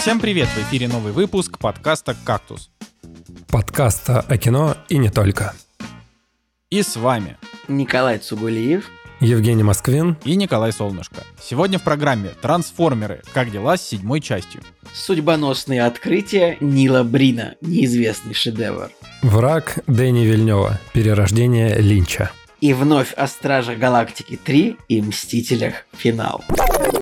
Всем 0.00 0.18
привет! 0.18 0.48
В 0.48 0.56
эфире 0.62 0.88
новый 0.88 1.12
выпуск 1.12 1.58
подкаста 1.58 2.16
«Кактус». 2.24 2.70
Подкаста 3.48 4.20
о 4.20 4.38
кино 4.38 4.74
и 4.88 4.96
не 4.96 5.10
только. 5.10 5.52
И 6.70 6.82
с 6.82 6.96
вами 6.96 7.36
Николай 7.68 8.16
Цугулиев. 8.16 8.88
Евгений 9.20 9.62
Москвин. 9.62 10.16
и 10.24 10.36
Николай 10.36 10.72
Солнышко. 10.72 11.16
Сегодня 11.38 11.78
в 11.78 11.82
программе 11.82 12.30
«Трансформеры. 12.40 13.20
Как 13.34 13.50
дела?» 13.50 13.76
с 13.76 13.82
седьмой 13.82 14.22
частью. 14.22 14.62
Судьбоносные 14.94 15.84
открытия 15.84 16.56
Нила 16.60 17.02
Брина. 17.02 17.56
Неизвестный 17.60 18.32
шедевр. 18.32 18.88
Враг 19.20 19.80
Дэни 19.86 20.24
Вильнева. 20.24 20.80
Перерождение 20.94 21.76
Линча. 21.76 22.30
И 22.62 22.72
вновь 22.72 23.12
о 23.12 23.26
Страже 23.26 23.76
Галактики 23.76 24.38
3 24.42 24.78
и 24.88 25.02
Мстителях 25.02 25.84
Финал. 25.92 26.42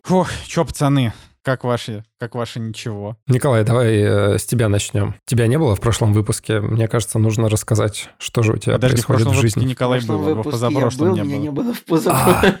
Фух, 0.03 0.29
чё, 0.47 0.65
пацаны, 0.65 1.13
как 1.49 1.63
ваши, 1.63 2.03
как 2.19 2.35
ваши 2.35 2.59
ничего? 2.59 3.17
Николай, 3.25 3.63
давай 3.63 3.97
э, 3.97 4.37
с 4.37 4.45
тебя 4.45 4.69
начнем. 4.69 5.15
Тебя 5.25 5.47
не 5.47 5.57
было 5.57 5.75
в 5.75 5.79
прошлом 5.81 6.13
выпуске. 6.13 6.59
Мне 6.61 6.87
кажется, 6.87 7.17
нужно 7.17 7.49
рассказать, 7.49 8.09
что 8.19 8.43
же 8.43 8.53
у 8.53 8.57
тебя 8.57 8.73
Подожди, 8.73 9.01
в 9.01 9.07
происходит 9.07 9.21
в 9.23 9.29
выпуске 9.37 9.59
жизни. 9.59 9.69
Николай 9.71 9.99
В 9.99 10.05
прошлом 10.05 10.23
был, 10.25 10.29
а 10.29 10.33
в 10.33 10.37
выпуске 10.37 10.51
позапрошлом 10.51 11.07
я 11.15 11.23
был, 11.23 11.29
не 11.31 11.37
меня 11.39 11.51
было. 11.51 11.63
не 11.63 11.69
было 11.69 11.73
в 11.73 11.83
позапрошлом. 11.85 12.53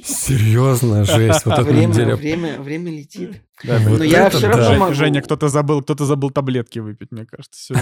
Серьезно, 0.04 1.04
жесть, 1.04 1.44
вот 1.44 1.52
это 1.58 1.62
время, 1.64 1.86
неделя. 1.88 2.16
время, 2.16 2.58
время 2.60 2.90
летит. 2.90 3.42
Да, 3.62 3.78
Вот 3.80 3.98
Но 3.98 4.04
я 4.04 4.28
это 4.28 4.38
все 4.38 4.46
да. 4.48 4.56
равно 4.56 4.70
Жень- 4.70 4.78
могу. 4.78 4.94
Женя, 4.94 5.20
кто-то 5.22 5.48
забыл, 5.50 5.82
кто-то 5.82 6.06
забыл 6.06 6.30
таблетки 6.30 6.78
выпить, 6.78 7.12
мне 7.12 7.26
кажется. 7.26 7.74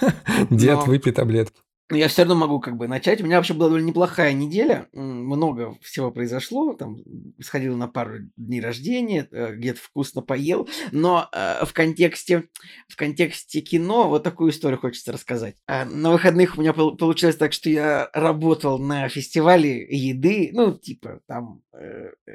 Дед, 0.50 0.86
выпей 0.86 1.12
таблетки. 1.12 1.56
Но 1.90 1.96
я 1.98 2.08
все 2.08 2.22
равно 2.22 2.36
могу 2.36 2.58
как 2.58 2.76
бы 2.78 2.88
начать. 2.88 3.20
У 3.20 3.24
меня 3.24 3.36
вообще 3.36 3.52
была 3.52 3.66
довольно 3.68 3.86
неплохая 3.86 4.32
неделя. 4.32 4.88
Много 4.92 5.76
всего 5.82 6.10
произошло. 6.10 6.72
Там 6.72 6.98
сходил 7.40 7.76
на 7.76 7.86
пару 7.86 8.20
дней 8.36 8.60
рождения, 8.62 9.28
э, 9.30 9.54
где-то 9.54 9.78
вкусно 9.80 10.22
поел. 10.22 10.68
Но 10.90 11.28
э, 11.32 11.64
в 11.66 11.72
контексте 11.74 12.44
в 12.88 12.96
контексте 12.96 13.60
кино 13.60 14.08
вот 14.08 14.22
такую 14.22 14.52
историю 14.52 14.78
хочется 14.80 15.12
рассказать. 15.12 15.56
А, 15.66 15.84
На 15.84 16.10
выходных 16.12 16.56
у 16.56 16.62
меня 16.62 16.72
пол- 16.72 16.96
получилось 16.96 17.36
так, 17.36 17.52
что 17.52 17.68
я 17.68 18.08
работал 18.14 18.78
на 18.78 19.08
фестивале 19.10 19.82
еды. 19.90 20.50
Ну, 20.54 20.72
типа, 20.78 21.20
там... 21.26 21.62
э, 21.74 22.10
э, 22.26 22.32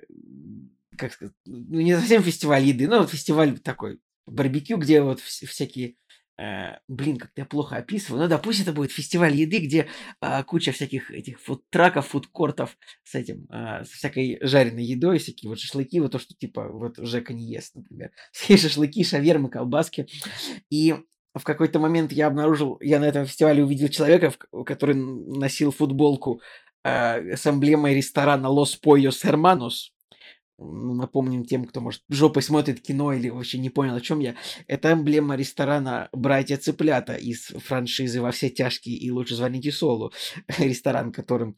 Как 0.97 1.13
сказать? 1.13 1.33
Ну, 1.45 1.79
не 1.79 1.95
совсем 1.97 2.21
фестиваль 2.21 2.63
еды, 2.63 2.87
но 2.87 2.99
вот 2.99 3.09
фестиваль 3.09 3.57
такой 3.59 3.99
барбекю, 4.27 4.77
где 4.77 5.01
вот 5.01 5.19
вс- 5.19 5.45
всякие 5.47 5.95
Э, 6.39 6.77
блин, 6.87 7.17
как-то 7.17 7.41
я 7.41 7.45
плохо 7.45 7.77
описываю. 7.77 8.21
Ну, 8.21 8.27
допустим, 8.27 8.63
это 8.63 8.73
будет 8.73 8.91
фестиваль 8.91 9.35
еды, 9.35 9.57
где 9.59 9.87
а, 10.21 10.43
куча 10.43 10.71
всяких 10.71 11.09
этих 11.09 11.39
фудтраков, 11.41 12.07
фудкортов 12.07 12.77
с 13.03 13.15
этим, 13.15 13.47
а, 13.49 13.83
с 13.83 13.89
всякой 13.89 14.37
жареной 14.41 14.83
едой, 14.83 15.17
всякие 15.17 15.49
вот 15.49 15.59
шашлыки, 15.59 15.99
вот 15.99 16.11
то, 16.11 16.19
что 16.19 16.35
типа 16.35 16.67
вот 16.67 16.97
Жека 16.97 17.33
не 17.33 17.51
ест, 17.51 17.75
например. 17.75 18.11
Всякие 18.31 18.57
шашлыки, 18.57 19.03
шавермы, 19.03 19.49
колбаски. 19.49 20.07
И 20.69 20.95
в 21.33 21.43
какой-то 21.43 21.79
момент 21.79 22.11
я 22.11 22.27
обнаружил, 22.27 22.77
я 22.81 22.99
на 22.99 23.05
этом 23.05 23.25
фестивале 23.25 23.63
увидел 23.63 23.87
человека, 23.87 24.33
который 24.65 24.95
носил 24.95 25.71
футболку 25.71 26.41
э, 26.83 27.35
с 27.35 27.47
эмблемой 27.47 27.95
ресторана 27.95 28.47
Los 28.47 28.77
Pollos 28.83 29.23
Hermanos. 29.23 29.91
Ну, 30.59 30.95
Напомним 30.95 31.45
тем, 31.45 31.65
кто, 31.65 31.81
может, 31.81 32.01
жопой 32.09 32.41
смотрит 32.41 32.81
кино 32.81 33.13
или 33.13 33.29
вообще 33.29 33.59
не 33.59 33.69
понял, 33.69 33.95
о 33.95 34.01
чем 34.01 34.19
я. 34.19 34.35
Это 34.67 34.91
эмблема 34.91 35.35
ресторана 35.35 36.09
«Братья 36.11 36.57
Цыплята» 36.57 37.13
из 37.15 37.47
франшизы 37.47 38.21
«Во 38.21 38.31
все 38.31 38.49
тяжкие» 38.49 38.97
и 38.97 39.11
«Лучше 39.11 39.35
звоните 39.35 39.71
Солу». 39.71 40.11
Ресторан, 40.57 41.11
которым 41.11 41.57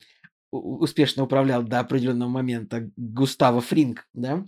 успешно 0.52 1.23
управлял 1.23 1.64
до 1.64 1.80
определенного 1.80 2.30
момента 2.30 2.89
Густаво 2.97 3.61
Фринг, 3.61 4.08
да? 4.14 4.45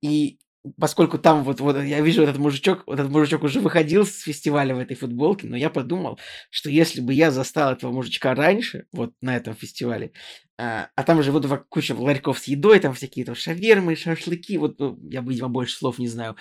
И 0.00 0.38
поскольку 0.78 1.18
там 1.18 1.44
вот, 1.44 1.60
вот 1.60 1.82
я 1.82 2.00
вижу 2.00 2.22
этот 2.22 2.38
мужичок, 2.38 2.84
вот 2.86 2.98
этот 2.98 3.10
мужичок 3.10 3.42
уже 3.42 3.60
выходил 3.60 4.06
с 4.06 4.20
фестиваля 4.22 4.74
в 4.74 4.78
этой 4.78 4.96
футболке, 4.96 5.46
но 5.46 5.56
я 5.56 5.70
подумал, 5.70 6.18
что 6.50 6.70
если 6.70 7.00
бы 7.00 7.12
я 7.12 7.30
застал 7.30 7.72
этого 7.72 7.92
мужичка 7.92 8.34
раньше, 8.34 8.86
вот 8.92 9.12
на 9.20 9.36
этом 9.36 9.54
фестивале, 9.54 10.12
а, 10.56 10.88
а 10.94 11.02
там 11.02 11.22
же 11.22 11.32
вот 11.32 11.44
во- 11.46 11.58
куча 11.58 11.94
ларьков 11.94 12.38
с 12.38 12.44
едой, 12.44 12.78
там 12.78 12.94
всякие 12.94 13.24
там 13.24 13.34
шавермы, 13.34 13.96
шашлыки, 13.96 14.56
вот 14.56 14.78
ну, 14.78 14.98
я, 15.10 15.20
видимо, 15.20 15.48
больше 15.48 15.76
слов 15.76 15.98
не 15.98 16.08
знаю, 16.08 16.36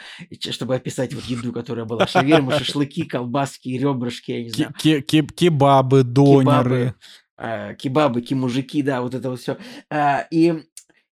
чтобы 0.52 0.76
описать 0.76 1.14
вот 1.14 1.24
еду, 1.26 1.52
которая 1.52 1.86
была. 1.86 2.06
Шавермы, 2.08 2.52
шашлыки, 2.58 3.06
колбаски, 3.06 3.70
ребрышки, 3.70 4.32
я 4.32 4.44
не 4.44 4.50
знаю. 4.50 4.74
Кебабы, 6.42 6.70
донеры. 6.70 6.96
а, 7.38 7.74
кебабы, 7.74 8.22
кимужики, 8.22 8.84
да, 8.84 9.02
вот 9.02 9.16
это 9.16 9.32
вот 9.32 9.40
все. 9.40 9.58
И 10.30 10.64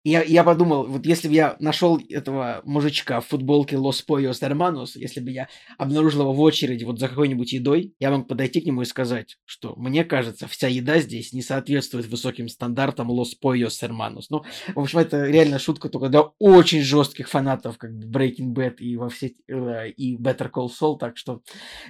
я, 0.04 0.24
я 0.24 0.44
подумал, 0.44 0.88
вот 0.88 1.06
если 1.06 1.28
бы 1.28 1.36
я 1.36 1.56
нашел 1.60 2.00
этого 2.10 2.62
мужичка 2.66 3.22
в 3.22 3.28
футболке 3.28 3.76
Los 3.76 4.04
Pollos 4.08 4.42
Hermanos, 4.42 4.92
если 4.96 5.20
бы 5.20 5.30
я 5.30 5.48
обнаружил 5.78 6.22
его 6.22 6.34
в 6.34 6.42
очереди 6.42 6.84
вот 6.84 7.00
за 7.00 7.08
какой-нибудь 7.08 7.54
едой, 7.54 7.94
я 8.00 8.10
мог 8.10 8.28
подойти 8.28 8.62
к 8.62 8.66
нему 8.66 8.82
и 8.82 8.86
сказать, 8.86 9.38
что 9.46 9.76
мне 9.76 10.04
кажется, 10.04 10.48
вся 10.48 10.68
еда 10.68 11.00
здесь 11.00 11.34
не 11.34 11.44
соответствует 11.44 12.08
высоким 12.08 12.48
стандартам 12.50 13.12
Los 13.12 13.34
Pollos 13.44 13.80
Hermanos. 13.82 14.26
Ну, 14.30 14.44
в 14.74 14.80
общем, 14.80 15.00
это 15.00 15.26
реально 15.28 15.60
шутка 15.60 15.88
только 15.90 16.10
для 16.10 16.22
очень 16.40 16.82
жестких 16.82 17.30
фанатов, 17.30 17.78
как 17.78 17.92
Breaking 17.92 18.54
Bad 18.54 18.78
и 18.78 18.98
во 18.98 19.10
все 19.10 19.34
э, 19.48 19.90
и 19.92 20.18
Better 20.18 20.50
Call 20.52 20.70
Saul, 20.70 20.98
так 20.98 21.18
что 21.18 21.42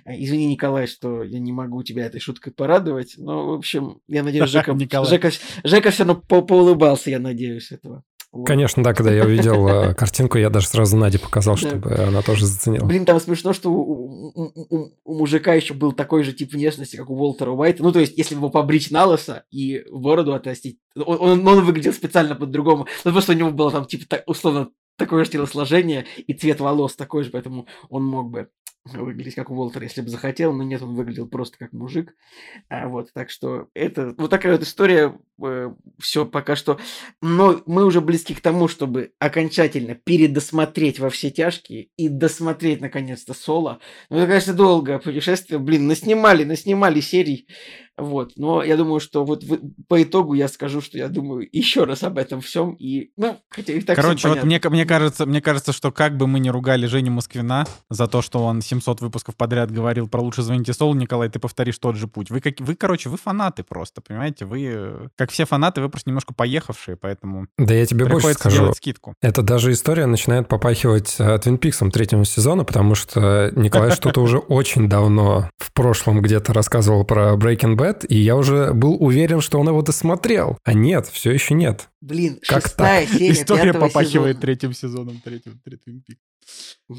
э, 0.03 0.11
извини, 0.17 0.47
Николай, 0.47 0.87
что 0.87 1.23
я 1.23 1.39
не 1.39 1.53
могу 1.53 1.81
тебя 1.83 2.05
этой 2.05 2.19
шуткой 2.19 2.51
порадовать, 2.51 3.13
но, 3.17 3.47
в 3.47 3.53
общем, 3.53 4.01
я 4.07 4.23
надеюсь, 4.23 4.49
Жека. 4.49 4.75
Жека, 5.05 5.31
Жека 5.63 5.91
все 5.91 6.03
равно 6.03 6.21
по- 6.21 6.41
поулыбался, 6.41 7.09
я 7.09 7.19
надеюсь, 7.19 7.71
этого. 7.71 8.01
Вот. 8.31 8.47
Конечно, 8.47 8.81
да, 8.81 8.93
когда 8.93 9.11
я 9.11 9.25
увидел 9.25 9.67
э, 9.67 9.93
картинку, 9.97 10.37
я 10.37 10.49
даже 10.49 10.67
сразу 10.67 10.95
Наде 10.95 11.19
показал, 11.19 11.57
чтобы 11.57 11.93
она 11.93 12.21
тоже 12.21 12.45
заценила. 12.45 12.85
Блин, 12.85 13.05
там 13.05 13.19
смешно, 13.19 13.51
что 13.51 13.69
у, 13.69 14.91
мужика 15.05 15.53
еще 15.53 15.73
был 15.73 15.91
такой 15.91 16.23
же 16.23 16.31
тип 16.31 16.53
внешности, 16.53 16.95
как 16.95 17.09
у 17.09 17.15
Уолтера 17.15 17.51
Уайта. 17.51 17.83
Ну, 17.83 17.91
то 17.91 17.99
есть, 17.99 18.17
если 18.17 18.35
его 18.35 18.49
побрить 18.49 18.89
на 18.89 19.05
лысо 19.05 19.43
и 19.51 19.83
бороду 19.91 20.33
отрастить, 20.33 20.79
он, 20.95 21.41
выглядел 21.65 21.91
специально 21.91 22.35
по-другому. 22.35 22.87
Ну, 23.03 23.11
просто 23.11 23.33
у 23.33 23.35
него 23.35 23.51
было 23.51 23.69
там, 23.69 23.85
типа, 23.85 24.23
условно, 24.25 24.69
такое 24.95 25.25
же 25.25 25.31
телосложение 25.31 26.05
и 26.15 26.33
цвет 26.33 26.61
волос 26.61 26.95
такой 26.95 27.23
же, 27.23 27.31
поэтому 27.31 27.67
он 27.89 28.05
мог 28.05 28.29
бы 28.29 28.49
выглядеть 28.85 29.35
как 29.35 29.49
Уолтер, 29.51 29.83
если 29.83 30.01
бы 30.01 30.09
захотел, 30.09 30.53
но 30.53 30.63
нет, 30.63 30.81
он 30.81 30.95
выглядел 30.95 31.27
просто 31.27 31.57
как 31.57 31.71
мужик. 31.71 32.15
А, 32.69 32.87
вот, 32.87 33.13
так 33.13 33.29
что 33.29 33.67
это 33.73 34.13
вот 34.17 34.29
такая 34.29 34.53
вот 34.53 34.63
история. 34.63 35.17
все 35.99 36.25
пока 36.25 36.55
что. 36.55 36.79
Но 37.21 37.61
мы 37.65 37.85
уже 37.85 38.01
близки 38.01 38.33
к 38.33 38.41
тому, 38.41 38.67
чтобы 38.67 39.13
окончательно 39.19 39.95
передосмотреть 39.95 40.99
во 40.99 41.09
все 41.09 41.29
тяжкие 41.29 41.89
и 41.95 42.09
досмотреть 42.09 42.81
наконец-то 42.81 43.33
соло. 43.33 43.79
Ну, 44.09 44.17
это, 44.17 44.27
конечно, 44.27 44.53
долгое 44.53 44.99
путешествие. 44.99 45.59
Блин, 45.59 45.87
наснимали, 45.87 46.43
наснимали 46.43 47.01
серий. 47.01 47.47
Вот. 48.01 48.33
Но 48.35 48.63
я 48.63 48.77
думаю, 48.77 48.99
что 48.99 49.23
вот 49.23 49.43
в- 49.43 49.59
по 49.87 50.01
итогу 50.01 50.33
я 50.33 50.47
скажу, 50.47 50.81
что 50.81 50.97
я 50.97 51.07
думаю 51.07 51.47
еще 51.51 51.83
раз 51.83 52.01
об 52.03 52.17
этом 52.17 52.41
всем. 52.41 52.73
И, 52.73 53.11
ну, 53.15 53.37
хотя 53.49 53.73
и 53.73 53.81
так 53.81 53.95
Короче, 53.95 54.27
вот 54.27 54.43
мне, 54.43 54.59
мне, 54.69 54.85
кажется, 54.85 55.25
мне 55.27 55.39
кажется, 55.41 55.71
что 55.71 55.91
как 55.91 56.17
бы 56.17 56.25
мы 56.27 56.39
ни 56.39 56.49
ругали 56.49 56.87
Женю 56.87 57.11
Москвина 57.11 57.65
за 57.89 58.07
то, 58.07 58.21
что 58.21 58.43
он 58.43 58.61
700 58.61 59.01
выпусков 59.01 59.35
подряд 59.35 59.69
говорил 59.71 60.07
про 60.07 60.19
«Лучше 60.21 60.41
звоните 60.41 60.73
Сол», 60.73 60.95
Николай, 60.95 61.29
ты 61.29 61.37
повторишь 61.39 61.77
тот 61.77 61.95
же 61.95 62.07
путь. 62.07 62.31
Вы, 62.31 62.41
как, 62.41 62.59
вы, 62.59 62.75
короче, 62.75 63.09
вы 63.09 63.17
фанаты 63.17 63.63
просто, 63.63 64.01
понимаете? 64.01 64.45
Вы, 64.45 64.63
э, 64.73 65.07
как 65.15 65.29
все 65.31 65.45
фанаты, 65.45 65.81
вы 65.81 65.89
просто 65.89 66.09
немножко 66.09 66.33
поехавшие, 66.33 66.97
поэтому 66.97 67.45
Да 67.59 67.73
я 67.73 67.85
тебе 67.85 68.05
больше 68.05 68.33
скажу. 68.33 68.57
делать 68.57 68.77
скидку. 68.77 69.13
Это 69.21 69.43
даже 69.43 69.71
история 69.71 70.07
начинает 70.07 70.47
попахивать 70.47 71.15
э, 71.19 71.37
Твин 71.39 71.57
Пиксом 71.59 71.91
третьего 71.91 72.25
сезона, 72.25 72.63
потому 72.63 72.95
что 72.95 73.51
Николай 73.55 73.91
что-то 73.91 74.21
уже 74.21 74.37
очень 74.39 74.89
давно 74.89 75.49
в 75.57 75.71
прошлом 75.73 76.21
где-то 76.21 76.53
рассказывал 76.53 77.03
про 77.05 77.33
Breaking 77.35 77.75
Bad, 77.75 77.90
и 78.07 78.17
я 78.17 78.35
уже 78.35 78.73
был 78.73 78.95
уверен, 79.01 79.41
что 79.41 79.59
он 79.59 79.67
его 79.67 79.81
досмотрел. 79.81 80.57
А 80.63 80.73
нет, 80.73 81.07
все 81.07 81.31
еще 81.31 81.53
нет. 81.53 81.89
Блин, 82.01 82.39
Как 82.47 82.63
шестая 82.63 83.05
серия 83.11 83.31
История 83.31 83.73
попахивает 83.73 84.37
сезона. 84.37 84.41
третьим 84.41 84.73
сезоном 84.73 85.21
третьего 85.21 85.55
Твин 85.83 86.01
Пик. 86.01 86.17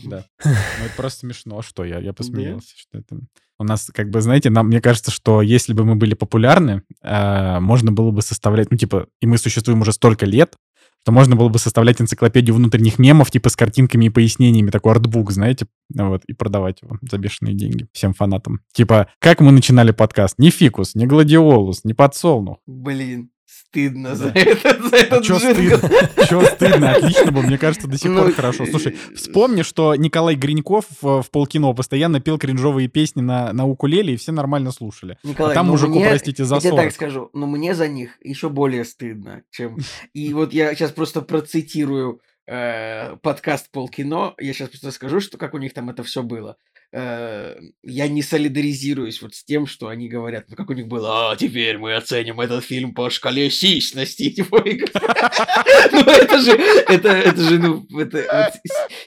Да. 0.04 0.24
Ну, 0.44 0.50
это 0.50 0.94
просто 0.96 1.20
смешно. 1.20 1.58
А 1.58 1.62
Что 1.62 1.84
я? 1.84 1.98
Я 1.98 2.12
посмеялся, 2.12 2.72
что 2.76 2.98
это... 2.98 3.18
У 3.58 3.64
нас, 3.64 3.90
как 3.94 4.10
бы, 4.10 4.20
знаете, 4.20 4.50
нам, 4.50 4.68
мне 4.68 4.80
кажется, 4.80 5.10
что 5.10 5.40
если 5.40 5.72
бы 5.72 5.84
мы 5.84 5.94
были 5.94 6.14
популярны, 6.14 6.82
э, 7.02 7.60
можно 7.60 7.92
было 7.92 8.10
бы 8.10 8.22
составлять, 8.22 8.70
ну, 8.72 8.76
типа, 8.76 9.06
и 9.20 9.26
мы 9.26 9.38
существуем 9.38 9.82
уже 9.82 9.92
столько 9.92 10.26
лет, 10.26 10.56
что 11.02 11.12
можно 11.12 11.34
было 11.34 11.48
бы 11.48 11.58
составлять 11.58 12.00
энциклопедию 12.00 12.54
внутренних 12.54 12.98
мемов, 12.98 13.30
типа, 13.30 13.48
с 13.48 13.56
картинками 13.56 14.06
и 14.06 14.10
пояснениями, 14.10 14.70
такой 14.70 14.92
артбук, 14.92 15.32
знаете, 15.32 15.66
вот, 15.94 16.24
и 16.26 16.32
продавать 16.32 16.82
его 16.82 16.98
за 17.02 17.18
бешеные 17.18 17.54
деньги 17.54 17.88
всем 17.92 18.14
фанатам. 18.14 18.60
Типа, 18.72 19.08
как 19.18 19.40
мы 19.40 19.50
начинали 19.50 19.90
подкаст? 19.90 20.38
Не 20.38 20.50
фикус, 20.50 20.94
не 20.94 21.06
гладиолус, 21.06 21.84
не 21.84 21.92
подсолнух. 21.92 22.58
Блин, 22.66 23.30
стыдно 23.76 24.14
за 24.14 24.30
Да. 24.30 24.40
этот, 24.40 24.84
за 24.90 24.96
этот 24.96 25.24
Чё 25.24 25.38
джингл. 25.38 25.76
стыдно? 25.78 26.26
Чё 26.28 26.42
стыдно? 26.42 26.92
Отлично 26.92 27.32
было. 27.32 27.42
Мне 27.42 27.56
кажется, 27.58 27.88
до 27.88 27.96
сих 27.96 28.10
Ну, 28.10 28.22
пор 28.22 28.32
хорошо. 28.32 28.66
Слушай, 28.66 28.96
вспомни, 29.16 29.62
что 29.62 29.94
Николай 29.94 30.34
Гриньков 30.34 30.84
в, 31.00 31.22
в 31.22 31.30
полкино 31.30 31.72
постоянно 31.72 32.20
пел 32.20 32.38
кринжовые 32.38 32.88
песни 32.88 33.22
на, 33.22 33.52
на 33.54 33.66
укулеле, 33.66 34.14
и 34.14 34.16
все 34.16 34.32
нормально 34.32 34.72
слушали. 34.72 35.16
Николай, 35.22 35.52
а 35.52 35.54
там 35.54 35.66
ну 35.66 35.72
мужику, 35.72 35.94
мне- 35.94 36.08
простите, 36.08 36.44
за 36.44 36.56
Я 36.56 36.60
тебе 36.60 36.70
40. 36.70 36.84
так 36.84 36.94
скажу, 36.94 37.30
но 37.32 37.46
мне 37.46 37.74
за 37.74 37.88
них 37.88 38.10
еще 38.22 38.48
более 38.50 38.84
стыдно, 38.84 39.42
чем... 39.50 39.78
И 40.12 40.34
вот 40.34 40.52
я 40.52 40.74
сейчас 40.74 40.90
просто 40.90 41.22
процитирую 41.22 42.20
э, 42.46 43.16
подкаст 43.16 43.70
Полкино, 43.70 44.34
я 44.38 44.52
сейчас 44.52 44.68
просто 44.70 44.90
скажу, 44.90 45.20
что 45.20 45.38
как 45.38 45.54
у 45.54 45.58
них 45.58 45.74
там 45.74 45.90
это 45.90 46.02
все 46.02 46.22
было. 46.22 46.56
Э, 46.94 47.56
я 47.82 48.06
не 48.08 48.22
солидаризируюсь 48.22 49.22
вот 49.22 49.34
с 49.34 49.44
тем, 49.44 49.66
что 49.66 49.88
они 49.88 50.10
говорят, 50.10 50.44
ну 50.48 50.56
как 50.56 50.68
у 50.68 50.74
них 50.74 50.88
было, 50.88 51.30
а 51.30 51.36
теперь 51.36 51.78
мы 51.78 51.94
оценим 51.94 52.38
этот 52.38 52.64
фильм 52.64 52.92
по 52.92 53.08
шкале 53.08 53.50
сисьности. 53.50 54.28
Типа, 54.34 54.58
ну 55.92 56.00
это 56.00 56.38
же, 56.40 56.52
это, 56.52 57.08
это 57.08 57.42
же, 57.42 57.58
ну, 57.58 57.86
это, 57.98 58.52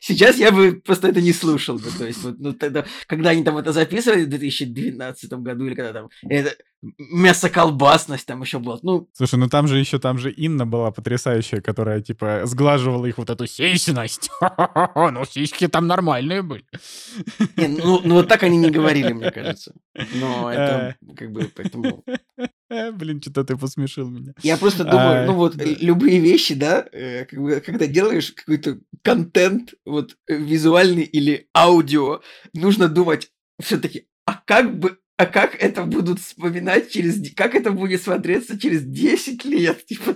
сейчас 0.06 0.38
я 0.38 0.52
бы 0.52 0.82
просто 0.86 1.08
это 1.08 1.22
не 1.22 1.34
слушал 1.34 1.78
бы, 1.78 1.90
то 1.98 2.06
есть, 2.06 2.24
вот, 2.24 2.36
ну 2.40 2.54
тогда, 2.54 2.86
когда 3.08 3.32
они 3.32 3.44
там 3.44 3.58
это 3.58 3.74
записывали 3.74 4.26
в 4.26 4.30
2012 4.30 5.34
году 5.34 5.66
или 5.66 5.76
когда 5.76 5.94
там, 5.94 6.10
это, 6.30 6.56
мясоколбасность 6.98 8.26
там 8.26 8.42
еще 8.42 8.60
была. 8.60 8.80
Ну... 8.84 9.10
Слушай, 9.14 9.40
ну 9.40 9.50
там 9.50 9.68
же 9.68 9.80
еще, 9.80 10.00
там 10.00 10.18
же 10.18 10.32
Инна 10.32 10.66
была 10.66 10.92
потрясающая, 10.92 11.62
которая, 11.62 12.02
типа, 12.02 12.42
сглаживала 12.46 13.06
их 13.06 13.18
вот 13.18 13.30
эту 13.30 13.48
сисьность. 13.48 14.30
Ну, 14.96 15.26
сиськи 15.26 15.68
там 15.68 15.88
нормальные 15.88 16.42
были. 16.42 16.66
Не, 17.58 17.68
ну, 17.68 18.02
ну, 18.04 18.16
вот 18.16 18.28
так 18.28 18.44
они 18.44 18.58
не 18.58 18.70
говорили, 18.70 19.14
мне 19.14 19.32
кажется. 19.32 19.74
Но 20.14 20.52
это, 20.52 20.96
э. 21.02 21.16
как 21.16 21.32
бы, 21.32 21.50
поэтому... 21.56 22.04
Блин, 22.70 23.22
что-то 23.22 23.44
ты 23.44 23.58
посмешил 23.58 24.10
меня. 24.10 24.34
Я 24.42 24.58
просто 24.58 24.84
думаю, 24.84 25.28
ну 25.28 25.34
вот, 25.34 25.56
любые 25.56 26.20
вещи, 26.20 26.56
да, 26.56 26.86
э, 26.92 27.26
когда 27.26 27.88
делаешь 27.88 28.32
какой-то 28.32 28.80
контент, 29.04 29.74
вот, 29.86 30.18
визуальный 30.28 31.04
или 31.04 31.48
аудио, 31.56 32.22
нужно 32.54 32.88
думать 32.88 33.32
все-таки, 33.60 34.08
а 34.26 34.42
как 34.46 34.78
бы 34.80 34.98
а 35.18 35.26
как 35.26 35.56
это 35.56 35.86
будут 35.86 36.20
вспоминать 36.20 36.92
через... 36.92 37.34
Как 37.36 37.56
это 37.56 37.72
будет 37.72 38.02
смотреться 38.02 38.60
через 38.60 38.84
10 38.84 39.46
лет? 39.46 39.86
Типа. 39.88 40.14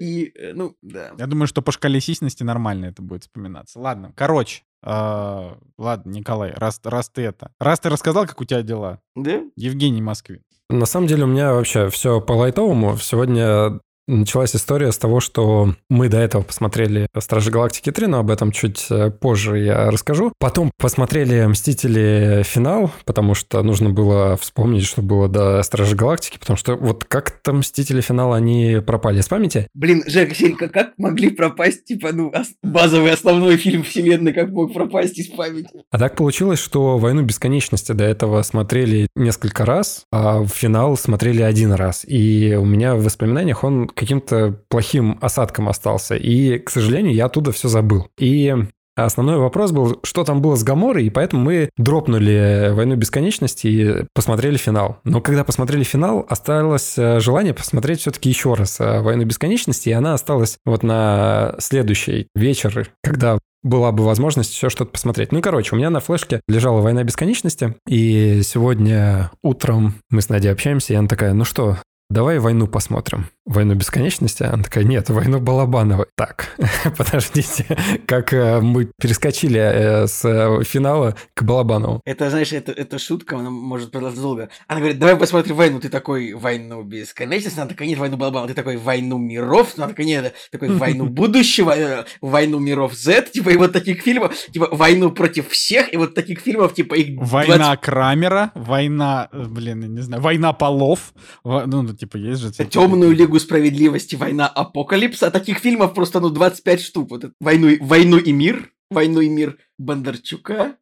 И, 0.00 0.32
э, 0.36 0.52
ну, 0.54 0.76
да. 0.80 1.12
Я 1.18 1.26
думаю, 1.26 1.48
что 1.48 1.60
по 1.60 1.72
шкале 1.72 2.00
сисьности 2.00 2.42
нормально 2.44 2.86
это 2.86 3.02
будет 3.02 3.24
вспоминаться. 3.24 3.80
Ладно, 3.80 4.12
короче. 4.14 4.62
Э, 4.82 5.56
ладно, 5.76 6.10
Николай, 6.10 6.52
раз, 6.52 6.80
раз 6.84 7.10
ты 7.10 7.22
это... 7.22 7.52
Раз 7.58 7.80
ты 7.80 7.88
рассказал, 7.88 8.26
как 8.26 8.40
у 8.40 8.44
тебя 8.44 8.62
дела. 8.62 9.00
Да? 9.16 9.42
Евгений 9.56 10.02
Москвин. 10.02 10.42
На 10.70 10.86
самом 10.86 11.08
деле 11.08 11.24
у 11.24 11.26
меня 11.26 11.52
вообще 11.52 11.88
все 11.88 12.20
по 12.20 12.32
лайтовому. 12.32 12.96
Сегодня 12.98 13.80
началась 14.10 14.54
история 14.54 14.92
с 14.92 14.98
того, 14.98 15.20
что 15.20 15.74
мы 15.88 16.08
до 16.08 16.18
этого 16.18 16.42
посмотрели 16.42 17.06
«Стражи 17.18 17.50
Галактики 17.50 17.90
3», 17.90 18.06
но 18.06 18.18
об 18.18 18.30
этом 18.30 18.52
чуть 18.52 18.86
э, 18.90 19.10
позже 19.10 19.58
я 19.58 19.90
расскажу. 19.90 20.32
Потом 20.38 20.70
посмотрели 20.78 21.46
«Мстители. 21.46 22.42
Финал», 22.44 22.90
потому 23.04 23.34
что 23.34 23.62
нужно 23.62 23.90
было 23.90 24.36
вспомнить, 24.36 24.84
что 24.84 25.02
было 25.02 25.28
до 25.28 25.62
«Стражи 25.62 25.96
Галактики», 25.96 26.38
потому 26.38 26.56
что 26.56 26.76
вот 26.76 27.04
как-то 27.04 27.52
«Мстители. 27.52 28.00
Финал» 28.00 28.32
они 28.32 28.78
пропали 28.84 29.20
с 29.20 29.28
памяти. 29.28 29.68
Блин, 29.74 30.02
Жека, 30.06 30.34
Серька, 30.34 30.68
как 30.68 30.92
могли 30.98 31.30
пропасть, 31.30 31.84
типа, 31.84 32.10
ну, 32.12 32.32
базовый 32.62 33.12
основной 33.12 33.56
фильм 33.56 33.82
вселенной, 33.82 34.32
как 34.32 34.50
мог 34.50 34.72
пропасть 34.72 35.18
из 35.18 35.28
памяти? 35.28 35.84
А 35.90 35.98
так 35.98 36.16
получилось, 36.16 36.58
что 36.58 36.98
«Войну 36.98 37.22
бесконечности» 37.22 37.92
до 37.92 38.04
этого 38.04 38.42
смотрели 38.42 39.08
несколько 39.14 39.64
раз, 39.64 40.04
а 40.10 40.44
«Финал» 40.46 40.96
смотрели 40.96 41.42
один 41.42 41.72
раз. 41.72 42.04
И 42.06 42.56
у 42.58 42.64
меня 42.64 42.94
в 42.94 43.04
воспоминаниях 43.04 43.64
он 43.64 43.88
каким-то 44.00 44.58
плохим 44.68 45.18
осадком 45.20 45.68
остался. 45.68 46.16
И, 46.16 46.58
к 46.58 46.70
сожалению, 46.70 47.14
я 47.14 47.26
оттуда 47.26 47.52
все 47.52 47.68
забыл. 47.68 48.08
И 48.18 48.56
Основной 48.96 49.38
вопрос 49.38 49.70
был, 49.72 50.00
что 50.02 50.24
там 50.24 50.42
было 50.42 50.56
с 50.56 50.64
Гаморой, 50.64 51.06
и 51.06 51.10
поэтому 51.10 51.42
мы 51.42 51.70
дропнули 51.78 52.70
«Войну 52.72 52.96
бесконечности» 52.96 53.66
и 53.66 54.04
посмотрели 54.14 54.58
финал. 54.58 54.98
Но 55.04 55.22
когда 55.22 55.42
посмотрели 55.44 55.84
финал, 55.84 56.26
осталось 56.28 56.98
э, 56.98 57.18
желание 57.20 57.54
посмотреть 57.54 58.00
все-таки 58.00 58.28
еще 58.28 58.52
раз 58.54 58.78
э, 58.78 59.00
«Войну 59.00 59.24
бесконечности», 59.24 59.88
и 59.88 59.92
она 59.92 60.12
осталась 60.12 60.58
вот 60.66 60.82
на 60.82 61.54
следующий 61.58 62.26
вечер, 62.34 62.90
когда 63.02 63.38
была 63.62 63.92
бы 63.92 64.04
возможность 64.04 64.52
все 64.52 64.68
что-то 64.68 64.90
посмотреть. 64.90 65.32
Ну, 65.32 65.40
короче, 65.40 65.74
у 65.74 65.78
меня 65.78 65.88
на 65.88 66.00
флешке 66.00 66.42
лежала 66.46 66.80
«Война 66.80 67.02
бесконечности», 67.04 67.76
и 67.88 68.42
сегодня 68.42 69.30
утром 69.42 69.94
мы 70.10 70.20
с 70.20 70.28
Надей 70.28 70.52
общаемся, 70.52 70.92
и 70.92 70.96
она 70.96 71.08
такая, 71.08 71.32
ну 71.32 71.44
что, 71.44 71.78
давай 72.10 72.38
войну 72.38 72.66
посмотрим. 72.66 73.26
Войну 73.50 73.74
бесконечности? 73.74 74.44
Она 74.44 74.62
такая, 74.62 74.84
нет, 74.84 75.10
войну 75.10 75.40
Балабанова. 75.40 76.06
Так, 76.14 76.56
подождите, 76.96 77.66
как 78.06 78.32
э, 78.32 78.60
мы 78.60 78.88
перескочили 78.96 79.58
э, 79.58 80.06
с 80.06 80.24
э, 80.24 80.62
финала 80.62 81.16
к 81.34 81.42
Балабанову. 81.42 82.00
Это, 82.04 82.30
знаешь, 82.30 82.52
это, 82.52 82.70
это 82.70 83.00
шутка, 83.00 83.38
она 83.38 83.50
может 83.50 83.90
продолжаться 83.90 84.22
долго. 84.22 84.50
Она 84.68 84.78
говорит, 84.78 85.00
давай 85.00 85.16
посмотрим 85.16 85.56
войну. 85.56 85.80
Ты 85.80 85.88
такой, 85.88 86.32
войну 86.32 86.84
бесконечности? 86.84 87.58
Она 87.58 87.68
такая, 87.68 87.88
нет, 87.88 87.98
войну 87.98 88.16
Балабанова. 88.16 88.46
Ты 88.46 88.54
такой, 88.54 88.76
войну 88.76 89.18
миров? 89.18 89.72
Она 89.76 89.88
такая, 89.88 90.06
нет, 90.06 90.32
такой, 90.52 90.68
войну 90.68 91.06
будущего, 91.08 92.06
войну 92.20 92.60
миров 92.60 92.94
Z, 92.94 93.30
типа, 93.32 93.48
и 93.48 93.56
вот 93.56 93.72
таких 93.72 94.02
фильмов, 94.02 94.32
типа, 94.52 94.68
войну 94.70 95.10
против 95.10 95.48
всех, 95.48 95.92
и 95.92 95.96
вот 95.96 96.14
таких 96.14 96.38
фильмов, 96.38 96.74
типа, 96.74 96.94
их 96.94 97.18
Война 97.18 97.56
20... 97.56 97.80
Крамера, 97.80 98.52
война, 98.54 99.28
блин, 99.32 99.92
не 99.92 100.02
знаю, 100.02 100.22
война 100.22 100.52
полов, 100.52 101.12
ну, 101.42 101.66
ну 101.66 101.92
типа, 101.94 102.16
есть 102.16 102.42
же... 102.42 102.52
Темную 102.52 103.12
лигу 103.12 103.39
справедливости, 103.40 104.14
война 104.14 104.46
апокалипса. 104.46 105.26
А 105.26 105.30
таких 105.30 105.58
фильмов 105.58 105.94
просто, 105.94 106.20
ну, 106.20 106.30
25 106.30 106.80
штук. 106.80 107.10
Вот 107.10 107.24
войну, 107.40 107.76
войну 107.80 108.18
и 108.18 108.32
мир. 108.32 108.70
Войну 108.90 109.20
и 109.20 109.28
мир 109.28 109.58
Бондарчука. 109.78 110.76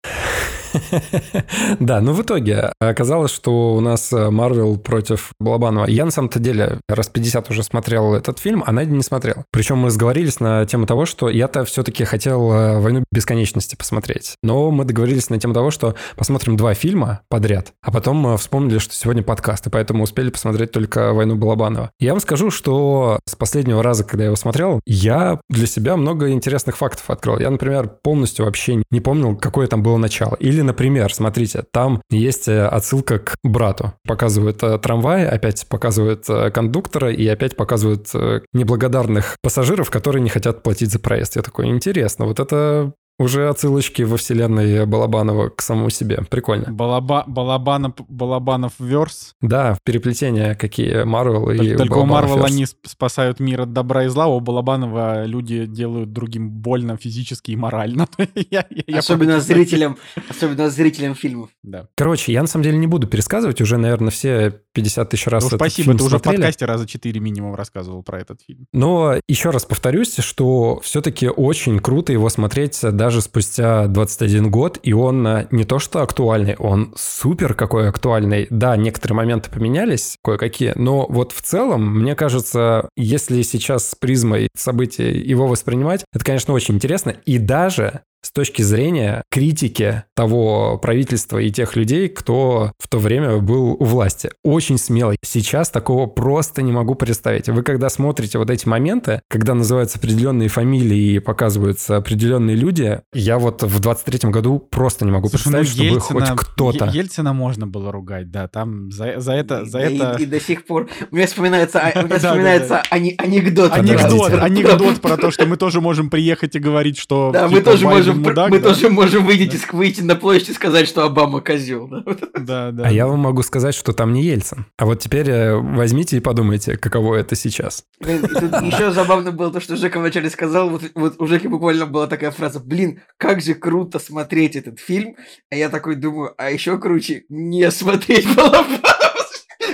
Да, 1.80 2.00
ну 2.00 2.12
в 2.12 2.22
итоге 2.22 2.72
оказалось, 2.80 3.30
что 3.30 3.74
у 3.74 3.80
нас 3.80 4.12
Марвел 4.12 4.76
против 4.78 5.32
Балабанова. 5.40 5.86
Я 5.86 6.04
на 6.04 6.10
самом-то 6.10 6.38
деле 6.38 6.80
раз 6.88 7.08
50 7.08 7.50
уже 7.50 7.62
смотрел 7.62 8.14
этот 8.14 8.38
фильм, 8.38 8.62
а 8.66 8.72
Надя 8.72 8.90
не 8.90 9.02
смотрел. 9.02 9.44
Причем 9.52 9.78
мы 9.78 9.90
сговорились 9.90 10.40
на 10.40 10.64
тему 10.66 10.86
того, 10.86 11.06
что 11.06 11.28
я-то 11.28 11.64
все-таки 11.64 12.04
хотел 12.04 12.52
э, 12.52 12.78
«Войну 12.80 13.04
бесконечности» 13.12 13.76
посмотреть. 13.76 14.34
Но 14.42 14.70
мы 14.70 14.84
договорились 14.84 15.30
на 15.30 15.38
тему 15.38 15.54
того, 15.54 15.70
что 15.70 15.94
посмотрим 16.16 16.56
два 16.56 16.74
фильма 16.74 17.20
подряд, 17.28 17.72
а 17.82 17.90
потом 17.90 18.26
э, 18.26 18.36
вспомнили, 18.36 18.78
что 18.78 18.94
сегодня 18.94 19.22
подкаст, 19.22 19.66
и 19.66 19.70
поэтому 19.70 20.04
успели 20.04 20.30
посмотреть 20.30 20.72
только 20.72 21.12
«Войну 21.12 21.36
Балабанова». 21.36 21.90
Я 22.00 22.12
вам 22.12 22.20
скажу, 22.20 22.50
что 22.50 23.20
с 23.26 23.34
последнего 23.34 23.82
раза, 23.82 24.04
когда 24.04 24.24
я 24.24 24.26
его 24.26 24.36
смотрел, 24.36 24.80
я 24.86 25.40
для 25.48 25.66
себя 25.66 25.96
много 25.96 26.30
интересных 26.30 26.76
фактов 26.76 27.10
открыл. 27.10 27.38
Я, 27.38 27.50
например, 27.50 27.88
полностью 28.02 28.44
вообще 28.44 28.82
не 28.90 29.00
помнил, 29.00 29.36
какое 29.36 29.66
там 29.66 29.82
было 29.82 29.96
начало. 29.96 30.34
Или 30.36 30.57
или, 30.58 30.64
например, 30.64 31.14
смотрите, 31.14 31.64
там 31.70 32.02
есть 32.10 32.48
э, 32.48 32.66
отсылка 32.66 33.20
к 33.20 33.36
брату. 33.44 33.92
Показывают 34.06 34.60
э, 34.62 34.78
трамвай, 34.78 35.26
опять 35.26 35.66
показывают 35.68 36.28
э, 36.28 36.50
кондуктора 36.50 37.12
и 37.12 37.26
опять 37.28 37.56
показывают 37.56 38.08
неблагодарных 38.52 39.36
пассажиров, 39.40 39.90
которые 39.90 40.22
не 40.22 40.30
хотят 40.30 40.62
платить 40.62 40.90
за 40.90 40.98
проезд. 40.98 41.36
Я 41.36 41.42
такой, 41.42 41.66
интересно, 41.68 42.26
вот 42.26 42.40
это 42.40 42.92
уже 43.18 43.48
отсылочки 43.48 44.02
во 44.02 44.16
вселенной 44.16 44.86
Балабанова 44.86 45.48
к 45.48 45.60
самому 45.60 45.90
себе. 45.90 46.22
Прикольно. 46.30 46.72
Балаба... 46.72 47.24
Балабанов... 47.26 47.94
Балабанов 48.08 48.74
верс. 48.78 49.34
Да, 49.40 49.76
переплетения 49.84 50.54
какие 50.54 51.02
Марвел 51.02 51.50
и 51.50 51.76
Только 51.76 51.98
у 51.98 52.06
Марвел 52.06 52.44
они 52.44 52.66
спасают 52.66 53.40
мир 53.40 53.62
от 53.62 53.72
добра 53.72 54.04
и 54.04 54.08
зла, 54.08 54.26
у 54.28 54.40
Балабанова 54.40 55.24
люди 55.24 55.66
делают 55.66 56.12
другим 56.12 56.50
больно 56.50 56.96
физически 56.96 57.50
и 57.50 57.56
морально. 57.56 58.06
я, 58.50 58.64
я 58.70 58.98
особенно 58.98 59.40
зрителям, 59.40 59.98
особенно 60.28 60.70
зрителям 60.70 61.14
фильмов. 61.14 61.50
Да. 61.62 61.88
Короче, 61.96 62.32
я 62.32 62.42
на 62.42 62.48
самом 62.48 62.64
деле 62.64 62.78
не 62.78 62.86
буду 62.86 63.06
пересказывать, 63.06 63.60
уже, 63.60 63.78
наверное, 63.78 64.10
все 64.10 64.62
50 64.74 65.10
тысяч 65.10 65.26
раз 65.26 65.50
ну, 65.50 65.56
спасибо, 65.56 65.96
ты 65.96 66.04
уже 66.04 66.18
в 66.18 66.22
подкасте 66.22 66.66
раза 66.66 66.86
4 66.86 67.20
минимум 67.20 67.54
рассказывал 67.54 68.02
про 68.02 68.20
этот 68.20 68.40
фильм. 68.46 68.66
Но 68.72 69.16
еще 69.28 69.50
раз 69.50 69.64
повторюсь, 69.64 70.18
что 70.18 70.80
все-таки 70.80 71.28
очень 71.28 71.80
круто 71.80 72.12
его 72.12 72.28
смотреть 72.28 72.78
даже 72.82 73.07
даже 73.08 73.22
спустя 73.22 73.86
21 73.86 74.50
год, 74.50 74.78
и 74.82 74.92
он 74.92 75.26
э, 75.26 75.46
не 75.50 75.64
то 75.64 75.78
что 75.78 76.02
актуальный, 76.02 76.56
он 76.56 76.92
супер 76.94 77.54
какой 77.54 77.88
актуальный. 77.88 78.46
Да, 78.50 78.76
некоторые 78.76 79.16
моменты 79.16 79.50
поменялись, 79.50 80.16
кое-какие, 80.22 80.74
но 80.76 81.06
вот 81.08 81.32
в 81.32 81.40
целом, 81.40 82.00
мне 82.00 82.14
кажется, 82.14 82.90
если 82.98 83.40
сейчас 83.40 83.88
с 83.88 83.94
призмой 83.94 84.48
событий 84.54 85.10
его 85.10 85.46
воспринимать, 85.46 86.04
это, 86.12 86.22
конечно, 86.22 86.52
очень 86.52 86.74
интересно. 86.74 87.16
И 87.24 87.38
даже 87.38 88.02
с 88.22 88.32
точки 88.32 88.62
зрения 88.62 89.22
критики 89.30 90.04
того 90.14 90.78
правительства 90.78 91.38
и 91.38 91.50
тех 91.50 91.76
людей, 91.76 92.08
кто 92.08 92.72
в 92.78 92.88
то 92.88 92.98
время 92.98 93.38
был 93.38 93.76
у 93.78 93.84
власти. 93.84 94.30
Очень 94.42 94.78
смелый. 94.78 95.16
Сейчас 95.24 95.70
такого 95.70 96.06
просто 96.06 96.62
не 96.62 96.72
могу 96.72 96.94
представить. 96.94 97.48
Вы 97.48 97.62
когда 97.62 97.88
смотрите 97.88 98.38
вот 98.38 98.50
эти 98.50 98.66
моменты, 98.66 99.22
когда 99.28 99.54
называются 99.54 99.98
определенные 99.98 100.48
фамилии 100.48 101.14
и 101.14 101.18
показываются 101.18 101.96
определенные 101.96 102.56
люди, 102.56 103.00
я 103.12 103.38
вот 103.38 103.62
в 103.62 103.80
23-м 103.80 104.30
году 104.30 104.58
просто 104.58 105.04
не 105.04 105.12
могу 105.12 105.28
Слушай, 105.28 105.48
ну, 105.48 105.58
представить, 105.58 105.92
ну, 105.92 106.00
чтобы 106.00 106.20
Ельцина, 106.20 106.36
хоть 106.36 106.46
кто-то... 106.46 106.84
Ельцина 106.92 107.32
можно 107.32 107.66
было 107.66 107.92
ругать, 107.92 108.30
да, 108.30 108.48
там 108.48 108.90
за, 108.90 109.20
за 109.20 109.32
это... 109.32 109.64
За 109.64 109.80
и, 109.80 109.94
это... 109.94 110.16
И, 110.18 110.24
и 110.24 110.26
до 110.26 110.40
сих 110.40 110.66
пор... 110.66 110.88
Мне 111.10 111.26
вспоминается, 111.26 111.80
а, 111.80 112.02
мне 112.02 112.14
вспоминается 112.18 112.82
анекдот. 112.90 113.72
Анекдот, 113.72 114.32
анекдот 114.32 115.00
про 115.00 115.16
то, 115.16 115.30
что 115.30 115.46
мы 115.46 115.56
тоже 115.56 115.80
можем 115.80 116.10
приехать 116.10 116.56
и 116.56 116.58
говорить, 116.58 116.98
что... 116.98 117.30
Да, 117.32 117.48
мы 117.48 117.58
типа, 117.58 117.72
тоже 117.72 117.84
можем 117.84 118.07
можем, 118.14 118.22
мудак, 118.30 118.50
мы 118.50 118.58
да? 118.60 118.68
тоже 118.68 118.90
можем 118.90 119.26
выйти, 119.26 119.56
да. 119.56 119.76
выйти 119.76 120.00
на 120.00 120.16
площадь 120.16 120.50
и 120.50 120.52
сказать, 120.52 120.88
что 120.88 121.04
Обама 121.04 121.40
козел. 121.40 121.88
Да? 121.88 122.04
Да, 122.38 122.70
да. 122.72 122.84
А 122.86 122.90
я 122.90 123.06
вам 123.06 123.20
могу 123.20 123.42
сказать, 123.42 123.74
что 123.74 123.92
там 123.92 124.12
не 124.12 124.22
Ельцин. 124.22 124.66
А 124.76 124.86
вот 124.86 125.00
теперь 125.00 125.28
э, 125.30 125.56
возьмите 125.56 126.16
и 126.16 126.20
подумайте, 126.20 126.76
каково 126.76 127.16
это 127.16 127.34
сейчас. 127.34 127.84
Блин, 128.00 128.22
еще 128.64 128.90
забавно 128.90 129.32
было 129.32 129.52
то, 129.52 129.60
что 129.60 129.76
Жека 129.76 129.98
вначале 129.98 130.30
сказал, 130.30 130.70
вот, 130.70 130.82
вот 130.94 131.16
у 131.18 131.26
Жеки 131.26 131.46
буквально 131.46 131.86
была 131.86 132.06
такая 132.06 132.30
фраза, 132.30 132.60
блин, 132.60 133.02
как 133.16 133.40
же 133.40 133.54
круто 133.54 133.98
смотреть 133.98 134.56
этот 134.56 134.78
фильм. 134.80 135.16
А 135.50 135.56
я 135.56 135.68
такой 135.68 135.96
думаю, 135.96 136.34
а 136.36 136.50
еще 136.50 136.78
круче 136.78 137.24
не 137.28 137.70
смотреть 137.70 138.26
было 138.34 138.64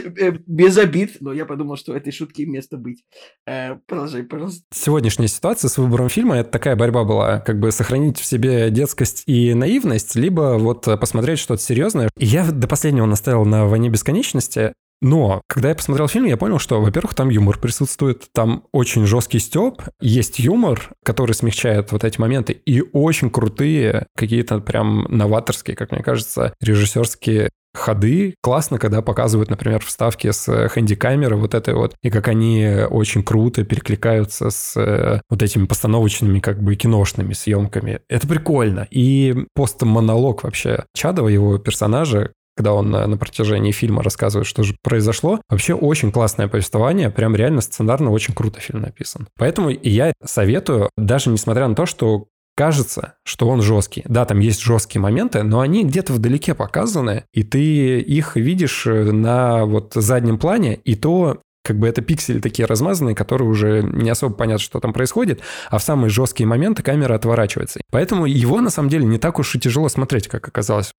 без 0.05 0.79
обид, 0.79 1.17
но 1.21 1.33
я 1.33 1.47
подумал, 1.47 1.77
что 1.77 1.95
этой 1.95 2.13
шутки 2.13 2.43
место 2.43 2.77
быть. 2.77 3.05
Э, 3.47 3.77
продолжай, 3.87 4.23
пожалуйста. 4.23 4.63
Сегодняшняя 4.73 5.29
ситуация 5.29 5.69
с 5.69 5.79
выбором 5.79 6.09
фильма, 6.09 6.37
это 6.37 6.51
такая 6.51 6.77
борьба 6.77 7.05
была, 7.05 7.41
как 7.41 7.59
бы 7.59 7.73
сохранить 7.73 8.19
в 8.19 8.25
себе 8.25 8.71
детскость 8.71 9.25
и 9.27 9.55
наивность, 9.55 10.15
либо 10.17 10.57
вот 10.59 10.85
посмотреть 11.01 11.39
что-то 11.39 11.63
серьезное. 11.63 12.09
И 12.19 12.27
я 12.27 12.51
до 12.51 12.69
последнего 12.69 13.07
наставил 13.07 13.45
на 13.45 13.67
«Войне 13.67 13.89
бесконечности», 13.89 14.75
но, 15.05 15.43
когда 15.49 15.69
я 15.69 15.75
посмотрел 15.75 16.09
фильм, 16.09 16.25
я 16.25 16.39
понял, 16.39 16.59
что, 16.59 16.81
во-первых, 16.81 17.15
там 17.15 17.29
юмор 17.29 17.59
присутствует, 17.59 18.29
там 18.33 18.65
очень 18.73 19.05
жесткий 19.05 19.39
степ, 19.39 19.83
есть 20.01 20.39
юмор, 20.39 20.91
который 21.05 21.35
смягчает 21.35 21.93
вот 21.93 22.05
эти 22.05 22.19
моменты, 22.19 22.55
и 22.55 22.81
очень 22.81 23.29
крутые, 23.29 24.07
какие-то 24.17 24.61
прям 24.61 25.07
новаторские, 25.11 25.77
как 25.77 25.93
мне 25.93 26.03
кажется, 26.03 26.55
режиссерские 26.59 27.51
ходы. 27.75 28.35
Классно, 28.43 28.79
когда 28.79 29.03
показывают, 29.03 29.51
например, 29.51 29.85
вставки 29.85 30.31
с 30.31 30.49
э, 30.49 30.69
хэнди-камеры 30.69 31.37
вот 31.37 31.55
этой 31.55 31.75
вот, 31.75 31.95
и 32.03 32.11
как 32.11 32.29
они 32.29 32.67
очень 32.89 33.23
круто 33.23 33.65
перекликаются 33.65 34.51
с 34.51 34.77
э, 34.77 35.21
вот 35.29 35.43
этими 35.43 35.67
постановочными 35.67 36.41
как 36.41 36.63
бы 36.63 36.75
киношными 36.77 37.33
съемками. 37.33 38.01
Это 38.09 38.27
прикольно. 38.27 38.87
И 38.91 39.35
постмонолог 39.55 40.45
вообще 40.45 40.85
Чадова, 40.95 41.29
его 41.29 41.59
персонажа, 41.59 42.33
когда 42.57 42.73
он 42.73 42.91
на, 42.91 43.07
на 43.07 43.17
протяжении 43.17 43.73
фильма 43.73 44.03
рассказывает, 44.03 44.47
что 44.47 44.63
же 44.63 44.77
произошло. 44.83 45.41
Вообще 45.49 45.75
очень 45.75 46.13
классное 46.13 46.49
повествование, 46.49 47.11
прям 47.11 47.35
реально 47.35 47.61
сценарно 47.61 48.11
очень 48.11 48.35
круто 48.35 48.61
фильм 48.61 48.83
написан. 48.83 49.27
Поэтому 49.37 49.71
я 49.71 50.13
советую, 50.25 50.91
даже 50.97 51.31
несмотря 51.31 51.67
на 51.67 51.75
то, 51.75 51.87
что 51.87 52.27
кажется, 52.57 53.15
что 53.25 53.49
он 53.49 53.63
жесткий. 53.63 54.03
Да, 54.07 54.25
там 54.25 54.41
есть 54.41 54.61
жесткие 54.63 55.01
моменты, 55.03 55.43
но 55.43 55.61
они 55.61 55.85
где-то 55.85 56.13
вдалеке 56.13 56.55
показаны, 56.55 57.25
и 57.33 57.43
ты 57.43 58.01
их 58.01 58.37
видишь 58.37 58.87
э, 58.87 59.11
на 59.11 59.65
вот 59.65 59.93
заднем 59.95 60.39
плане, 60.39 60.77
и 60.77 60.95
то 60.95 61.41
как 61.65 61.79
бы 61.79 61.89
это 61.89 62.03
пиксели 62.03 62.41
такие 62.41 62.67
размазанные, 62.67 63.15
которые 63.15 63.49
уже 63.49 63.83
не 63.83 64.11
особо 64.11 64.35
понятно, 64.35 64.63
что 64.63 64.81
там 64.81 64.93
происходит, 64.93 65.41
а 65.71 65.79
в 65.79 65.83
самые 65.83 66.11
жесткие 66.11 66.47
моменты 66.47 66.83
камера 66.83 67.15
отворачивается. 67.15 67.81
Поэтому 67.91 68.27
его 68.27 68.61
на 68.61 68.71
самом 68.71 68.91
деле 68.91 69.07
не 69.07 69.19
так 69.19 69.39
уж 69.39 69.55
и 69.55 69.59
тяжело 69.59 69.89
смотреть, 69.89 70.29
как 70.29 70.47
оказалось. 70.47 70.93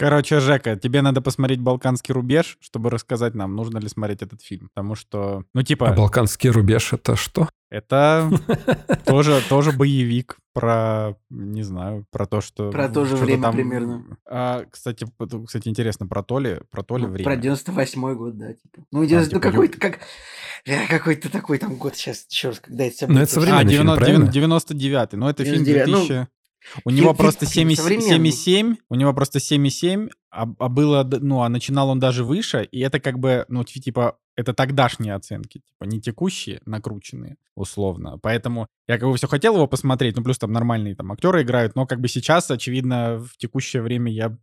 Короче, 0.00 0.40
Жека, 0.40 0.76
тебе 0.76 1.02
надо 1.02 1.20
посмотреть 1.20 1.60
«Балканский 1.60 2.14
рубеж», 2.14 2.56
чтобы 2.60 2.88
рассказать 2.88 3.34
нам, 3.34 3.54
нужно 3.54 3.76
ли 3.76 3.86
смотреть 3.86 4.22
этот 4.22 4.40
фильм. 4.40 4.70
Потому 4.74 4.94
что, 4.94 5.44
ну 5.52 5.62
типа... 5.62 5.90
А 5.90 5.94
«Балканский 5.94 6.48
рубеж»— 6.48 6.92
это 6.94 7.16
что? 7.16 7.50
Это 7.68 8.30
тоже, 9.04 9.42
тоже 9.46 9.72
боевик 9.72 10.38
про, 10.54 11.16
не 11.28 11.62
знаю, 11.62 12.06
про 12.10 12.24
то, 12.24 12.40
что... 12.40 12.70
Про 12.70 12.88
то 12.88 13.04
же 13.04 13.14
время 13.14 13.42
там... 13.42 13.54
примерно. 13.54 14.16
А, 14.26 14.64
кстати, 14.70 15.06
кстати, 15.46 15.68
интересно, 15.68 16.06
про 16.06 16.22
то 16.22 16.38
ли, 16.38 16.60
про 16.70 16.82
то 16.82 16.96
ли 16.96 17.04
ну, 17.04 17.10
время? 17.10 17.24
Про 17.24 17.36
98-й 17.36 18.14
год, 18.14 18.38
да, 18.38 18.54
типа. 18.54 18.82
Ну, 18.90 19.04
90... 19.04 19.16
а, 19.16 19.24
типа, 19.28 19.34
ну 19.34 19.52
какой-то, 19.52 19.78
как... 19.78 19.98
Э, 20.64 20.86
какой-то 20.88 21.30
такой 21.30 21.58
там 21.58 21.76
год 21.76 21.94
сейчас, 21.94 22.26
еще 22.30 22.48
раз, 22.48 22.60
когда 22.60 22.84
это... 22.84 23.06
Ну, 23.06 23.20
это 23.20 23.30
современный 23.30 23.74
а, 23.74 23.98
90, 23.98 24.04
фильм, 24.06 24.24
99-й, 24.24 25.16
но 25.18 25.28
это 25.28 25.44
99, 25.44 25.84
фильм 25.84 25.84
2000... 25.86 26.12
Ну, 26.12 26.26
у 26.84 26.90
него 26.90 27.14
просто 27.14 27.46
7,7, 27.46 28.76
у 28.88 28.94
него 28.94 29.14
просто 29.14 29.38
7,7, 29.38 30.10
а, 30.30 30.42
а 30.58 30.68
было, 30.68 31.08
ну, 31.20 31.42
а 31.42 31.48
начинал 31.48 31.90
он 31.90 31.98
даже 31.98 32.24
выше, 32.24 32.64
и 32.70 32.80
это 32.80 33.00
как 33.00 33.18
бы, 33.18 33.44
ну, 33.48 33.64
типа, 33.64 34.18
это 34.36 34.54
тогдашние 34.54 35.14
оценки, 35.14 35.58
типа, 35.58 35.84
не 35.84 36.00
текущие, 36.00 36.60
накрученные, 36.64 37.36
условно. 37.56 38.18
Поэтому 38.22 38.68
я 38.88 38.98
как 38.98 39.08
бы 39.08 39.16
все 39.16 39.26
хотел 39.26 39.56
его 39.56 39.66
посмотреть, 39.66 40.16
ну, 40.16 40.22
плюс 40.22 40.38
там 40.38 40.52
нормальные 40.52 40.94
там 40.94 41.12
актеры 41.12 41.42
играют, 41.42 41.74
но 41.74 41.86
как 41.86 42.00
бы 42.00 42.08
сейчас, 42.08 42.50
очевидно, 42.50 43.18
в 43.18 43.36
текущее 43.36 43.82
время 43.82 44.12
я 44.12 44.36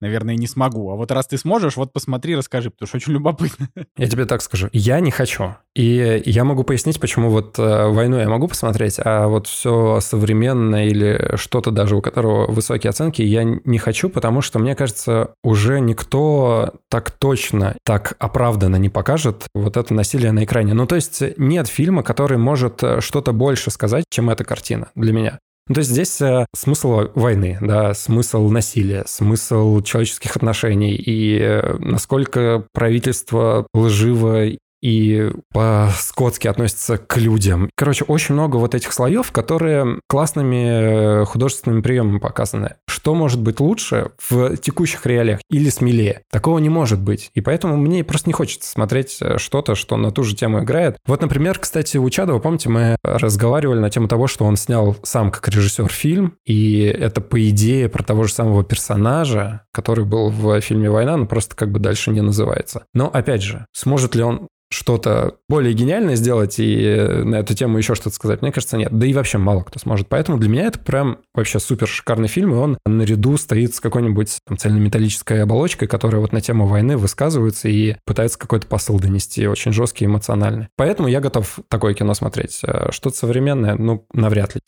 наверное, 0.00 0.36
не 0.36 0.46
смогу. 0.46 0.90
А 0.90 0.96
вот 0.96 1.10
раз 1.10 1.26
ты 1.26 1.38
сможешь, 1.38 1.76
вот 1.76 1.92
посмотри, 1.92 2.36
расскажи, 2.36 2.70
потому 2.70 2.86
что 2.86 2.96
очень 2.96 3.12
любопытно. 3.12 3.68
Я 3.96 4.08
тебе 4.08 4.26
так 4.26 4.42
скажу. 4.42 4.68
Я 4.72 5.00
не 5.00 5.10
хочу. 5.10 5.56
И 5.74 6.22
я 6.24 6.44
могу 6.44 6.64
пояснить, 6.64 7.00
почему 7.00 7.30
вот 7.30 7.58
э, 7.58 7.88
«Войну» 7.88 8.18
я 8.18 8.28
могу 8.28 8.48
посмотреть, 8.48 8.96
а 8.98 9.28
вот 9.28 9.46
все 9.46 10.00
современное 10.00 10.86
или 10.86 11.36
что-то 11.36 11.70
даже, 11.70 11.96
у 11.96 12.02
которого 12.02 12.50
высокие 12.50 12.90
оценки, 12.90 13.22
я 13.22 13.44
не 13.44 13.78
хочу, 13.78 14.08
потому 14.08 14.40
что, 14.40 14.58
мне 14.58 14.74
кажется, 14.74 15.34
уже 15.44 15.80
никто 15.80 16.72
так 16.90 17.10
точно, 17.12 17.76
так 17.84 18.14
оправданно 18.18 18.76
не 18.76 18.88
покажет 18.88 19.46
вот 19.54 19.76
это 19.76 19.94
насилие 19.94 20.32
на 20.32 20.44
экране. 20.44 20.74
Ну, 20.74 20.86
то 20.86 20.96
есть 20.96 21.22
нет 21.36 21.68
фильма, 21.68 22.02
который 22.02 22.38
может 22.38 22.82
э, 22.82 23.00
что-то 23.00 23.32
больше 23.32 23.70
сказать, 23.70 24.04
чем 24.10 24.30
эта 24.30 24.44
картина 24.44 24.88
для 24.94 25.12
меня. 25.12 25.38
Ну, 25.68 25.74
то 25.74 25.80
есть 25.80 25.90
здесь 25.90 26.20
э, 26.22 26.46
смысл 26.54 27.08
войны, 27.14 27.58
да, 27.60 27.92
смысл 27.92 28.48
насилия, 28.48 29.04
смысл 29.06 29.82
человеческих 29.82 30.34
отношений. 30.36 30.94
И 30.94 31.38
э, 31.38 31.76
насколько 31.78 32.64
правительство 32.72 33.66
лживо 33.74 34.46
и 34.80 35.30
по-скотски 35.52 36.48
относятся 36.48 36.98
к 36.98 37.16
людям. 37.16 37.70
Короче, 37.76 38.04
очень 38.04 38.34
много 38.34 38.56
вот 38.56 38.74
этих 38.74 38.92
слоев, 38.92 39.32
которые 39.32 40.00
классными 40.08 41.22
э, 41.22 41.24
художественными 41.24 41.82
приемами 41.82 42.18
показаны. 42.18 42.76
Что 42.88 43.14
может 43.14 43.40
быть 43.40 43.60
лучше 43.60 44.12
в 44.28 44.56
текущих 44.56 45.04
реалиях 45.06 45.40
или 45.50 45.68
смелее? 45.70 46.22
Такого 46.30 46.58
не 46.58 46.68
может 46.68 47.00
быть. 47.00 47.30
И 47.34 47.40
поэтому 47.40 47.76
мне 47.76 48.04
просто 48.04 48.28
не 48.28 48.34
хочется 48.34 48.70
смотреть 48.70 49.18
э, 49.20 49.38
что-то, 49.38 49.74
что 49.74 49.96
на 49.96 50.10
ту 50.10 50.22
же 50.22 50.36
тему 50.36 50.60
играет. 50.60 50.96
Вот, 51.06 51.20
например, 51.20 51.58
кстати, 51.58 51.96
у 51.96 52.08
Чадова, 52.10 52.38
помните, 52.38 52.68
мы 52.68 52.96
разговаривали 53.02 53.78
на 53.78 53.90
тему 53.90 54.08
того, 54.08 54.26
что 54.26 54.44
он 54.44 54.56
снял 54.56 54.96
сам 55.02 55.30
как 55.30 55.48
режиссер 55.48 55.88
фильм, 55.88 56.34
и 56.44 56.82
это 56.82 57.20
по 57.20 57.48
идее 57.48 57.88
про 57.88 58.02
того 58.02 58.24
же 58.24 58.32
самого 58.32 58.64
персонажа, 58.64 59.62
который 59.72 60.04
был 60.04 60.30
в 60.30 60.60
фильме 60.60 60.90
«Война», 60.90 61.16
но 61.16 61.26
просто 61.26 61.56
как 61.56 61.70
бы 61.70 61.78
дальше 61.78 62.10
не 62.10 62.20
называется. 62.20 62.84
Но, 62.94 63.08
опять 63.08 63.42
же, 63.42 63.66
сможет 63.72 64.14
ли 64.14 64.22
он 64.22 64.48
что-то 64.70 65.36
более 65.48 65.72
гениальное 65.72 66.14
сделать 66.14 66.58
и 66.58 66.82
э, 66.82 67.24
на 67.24 67.36
эту 67.36 67.54
тему 67.54 67.78
еще 67.78 67.94
что-то 67.94 68.14
сказать, 68.14 68.42
мне 68.42 68.52
кажется, 68.52 68.76
нет. 68.76 68.90
Да 68.92 69.06
и 69.06 69.14
вообще 69.14 69.38
мало 69.38 69.62
кто 69.62 69.78
сможет. 69.78 70.08
Поэтому 70.08 70.38
для 70.38 70.48
меня 70.48 70.66
это 70.66 70.78
прям 70.78 71.18
вообще 71.34 71.58
супер 71.58 71.86
шикарный 71.88 72.28
фильм, 72.28 72.52
и 72.52 72.56
он 72.56 72.78
наряду 72.84 73.36
стоит 73.38 73.74
с 73.74 73.80
какой-нибудь 73.80 74.40
там, 74.46 74.58
цельнометаллической 74.58 75.42
оболочкой, 75.42 75.88
которая 75.88 76.20
вот 76.20 76.32
на 76.32 76.40
тему 76.40 76.66
войны 76.66 76.98
высказывается 76.98 77.68
и 77.68 77.96
пытается 78.04 78.38
какой-то 78.38 78.66
посыл 78.66 79.00
донести, 79.00 79.46
очень 79.46 79.72
жесткий, 79.72 80.04
эмоциональный. 80.04 80.68
Поэтому 80.76 81.08
я 81.08 81.20
готов 81.20 81.60
такое 81.68 81.94
кино 81.94 82.12
смотреть. 82.12 82.60
Э, 82.62 82.90
что-то 82.90 83.16
современное, 83.16 83.74
ну, 83.74 84.06
навряд 84.12 84.54
ли. 84.54 84.60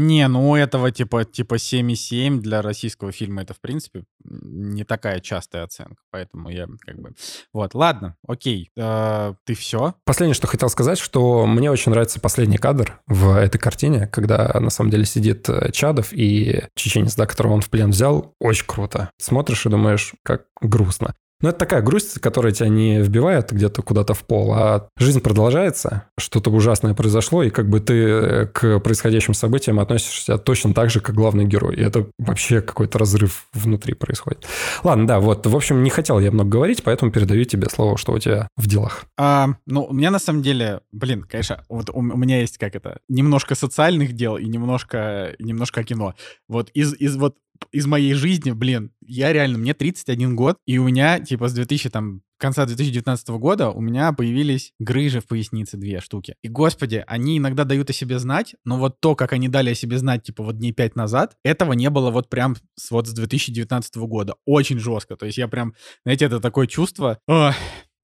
Не, 0.00 0.28
ну 0.28 0.50
у 0.50 0.54
этого 0.54 0.92
типа, 0.92 1.24
типа 1.24 1.54
7,7 1.54 2.38
для 2.38 2.62
российского 2.62 3.10
фильма 3.10 3.42
это, 3.42 3.52
в 3.52 3.60
принципе, 3.60 4.04
не 4.22 4.84
такая 4.84 5.18
частая 5.18 5.64
оценка. 5.64 5.96
Поэтому 6.12 6.50
я 6.50 6.68
как 6.86 7.00
бы... 7.00 7.14
Вот, 7.52 7.74
ладно, 7.74 8.14
окей. 8.24 8.70
Э, 8.76 9.34
ты 9.44 9.54
все? 9.54 9.94
Последнее, 10.04 10.34
что 10.36 10.46
хотел 10.46 10.68
сказать, 10.68 11.00
что 11.00 11.46
мне 11.46 11.68
очень 11.68 11.90
нравится 11.90 12.20
последний 12.20 12.58
кадр 12.58 13.00
в 13.08 13.36
этой 13.36 13.58
картине, 13.58 14.06
когда 14.06 14.56
на 14.60 14.70
самом 14.70 14.90
деле 14.90 15.04
сидит 15.04 15.48
э, 15.48 15.72
Чадов 15.72 16.12
и 16.12 16.62
чеченец, 16.76 17.16
да, 17.16 17.26
которого 17.26 17.54
он 17.54 17.60
в 17.60 17.68
плен 17.68 17.90
взял. 17.90 18.36
Очень 18.38 18.66
круто. 18.66 19.10
Смотришь 19.18 19.66
и 19.66 19.68
думаешь, 19.68 20.14
как 20.22 20.44
грустно. 20.60 21.16
Ну, 21.40 21.50
это 21.50 21.58
такая 21.58 21.82
грусть, 21.82 22.18
которая 22.20 22.52
тебя 22.52 22.68
не 22.68 23.00
вбивает 23.00 23.52
где-то 23.52 23.82
куда-то 23.82 24.12
в 24.12 24.24
пол, 24.24 24.52
а 24.54 24.88
жизнь 24.98 25.20
продолжается, 25.20 26.04
что-то 26.18 26.50
ужасное 26.50 26.94
произошло, 26.94 27.44
и 27.44 27.50
как 27.50 27.68
бы 27.68 27.78
ты 27.78 27.94
э, 27.94 28.46
к 28.46 28.80
происходящим 28.80 29.34
событиям 29.34 29.78
относишься 29.78 30.36
точно 30.38 30.74
так 30.74 30.90
же, 30.90 31.00
как 31.00 31.14
главный 31.14 31.44
герой. 31.44 31.76
И 31.76 31.80
это 31.80 32.06
вообще 32.18 32.60
какой-то 32.60 32.98
разрыв 32.98 33.46
внутри 33.52 33.94
происходит. 33.94 34.46
Ладно, 34.82 35.06
да, 35.06 35.20
вот, 35.20 35.46
в 35.46 35.54
общем, 35.54 35.84
не 35.84 35.90
хотел 35.90 36.18
я 36.18 36.32
много 36.32 36.50
говорить, 36.50 36.82
поэтому 36.82 37.12
передаю 37.12 37.44
тебе 37.44 37.68
слово, 37.68 37.96
что 37.96 38.14
у 38.14 38.18
тебя 38.18 38.48
в 38.56 38.66
делах. 38.66 39.04
А, 39.16 39.50
ну, 39.64 39.84
у 39.84 39.92
меня 39.92 40.10
на 40.10 40.18
самом 40.18 40.42
деле, 40.42 40.80
блин, 40.90 41.22
конечно, 41.22 41.62
вот 41.68 41.88
у, 41.90 41.98
у 41.98 42.02
меня 42.02 42.40
есть 42.40 42.58
как 42.58 42.74
это, 42.74 42.98
немножко 43.08 43.54
социальных 43.54 44.12
дел 44.12 44.36
и 44.38 44.46
немножко, 44.46 45.36
немножко 45.38 45.84
кино. 45.84 46.14
Вот 46.48 46.70
из, 46.70 46.94
из 46.94 47.16
вот 47.16 47.36
из 47.72 47.86
моей 47.86 48.14
жизни, 48.14 48.52
блин, 48.52 48.92
я 49.04 49.32
реально, 49.32 49.58
мне 49.58 49.74
31 49.74 50.36
год, 50.36 50.58
и 50.66 50.78
у 50.78 50.84
меня, 50.84 51.20
типа, 51.20 51.48
с 51.48 51.52
2000, 51.52 51.90
там, 51.90 52.22
конца 52.38 52.64
2019 52.64 53.28
года 53.30 53.70
у 53.70 53.80
меня 53.80 54.12
появились 54.12 54.72
грыжи 54.78 55.20
в 55.20 55.26
пояснице 55.26 55.76
две 55.76 56.00
штуки. 56.00 56.36
И, 56.42 56.48
господи, 56.48 57.04
они 57.06 57.38
иногда 57.38 57.64
дают 57.64 57.90
о 57.90 57.92
себе 57.92 58.18
знать, 58.18 58.54
но 58.64 58.78
вот 58.78 59.00
то, 59.00 59.14
как 59.14 59.32
они 59.32 59.48
дали 59.48 59.70
о 59.70 59.74
себе 59.74 59.98
знать, 59.98 60.22
типа, 60.22 60.42
вот 60.42 60.58
дней 60.58 60.72
пять 60.72 60.96
назад, 60.96 61.36
этого 61.44 61.72
не 61.72 61.90
было 61.90 62.10
вот 62.10 62.30
прям 62.30 62.56
с, 62.76 62.90
вот 62.90 63.06
с 63.06 63.12
2019 63.12 63.96
года. 63.96 64.36
Очень 64.46 64.78
жестко. 64.78 65.16
То 65.16 65.26
есть 65.26 65.38
я 65.38 65.48
прям, 65.48 65.74
знаете, 66.04 66.26
это 66.26 66.40
такое 66.40 66.66
чувство... 66.66 67.18
Ох, 67.26 67.54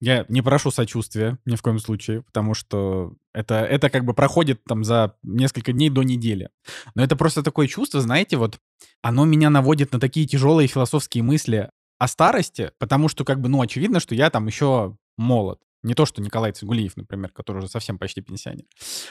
Я 0.01 0.27
не 0.29 0.43
прошу 0.43 0.71
сочувствия 0.71 1.39
ни 1.45 1.57
в 1.57 1.63
коем 1.63 1.79
случае, 1.79 2.23
потому 2.23 2.55
что 2.55 3.15
это, 3.33 3.57
это 3.65 3.91
как 3.91 4.05
бы 4.05 4.15
проходит 4.15 4.63
там 4.65 4.85
за 4.85 5.17
несколько 5.23 5.73
дней 5.73 5.91
до 5.91 6.03
недели. 6.03 6.51
Но 6.95 7.03
это 7.03 7.17
просто 7.17 7.43
такое 7.43 7.67
чувство, 7.67 8.01
знаете, 8.01 8.37
вот 8.37 8.59
оно 9.03 9.25
меня 9.25 9.51
наводит 9.51 9.93
на 9.93 10.01
такие 10.01 10.27
тяжелые 10.27 10.69
философские 10.69 11.23
мысли 11.23 11.71
о 11.99 12.09
старости, 12.09 12.73
потому 12.79 13.09
что 13.09 13.25
как 13.25 13.41
бы, 13.41 13.49
ну, 13.49 13.61
очевидно, 13.61 14.01
что 14.01 14.15
я 14.15 14.31
там 14.31 14.47
еще 14.47 14.97
молод. 15.17 15.61
Не 15.83 15.95
то, 15.95 16.07
что 16.07 16.23
Николай 16.23 16.53
Цигулиев, 16.53 16.97
например, 16.97 17.31
который 17.31 17.59
уже 17.59 17.69
совсем 17.69 17.99
почти 17.99 18.21
пенсионер. 18.21 18.65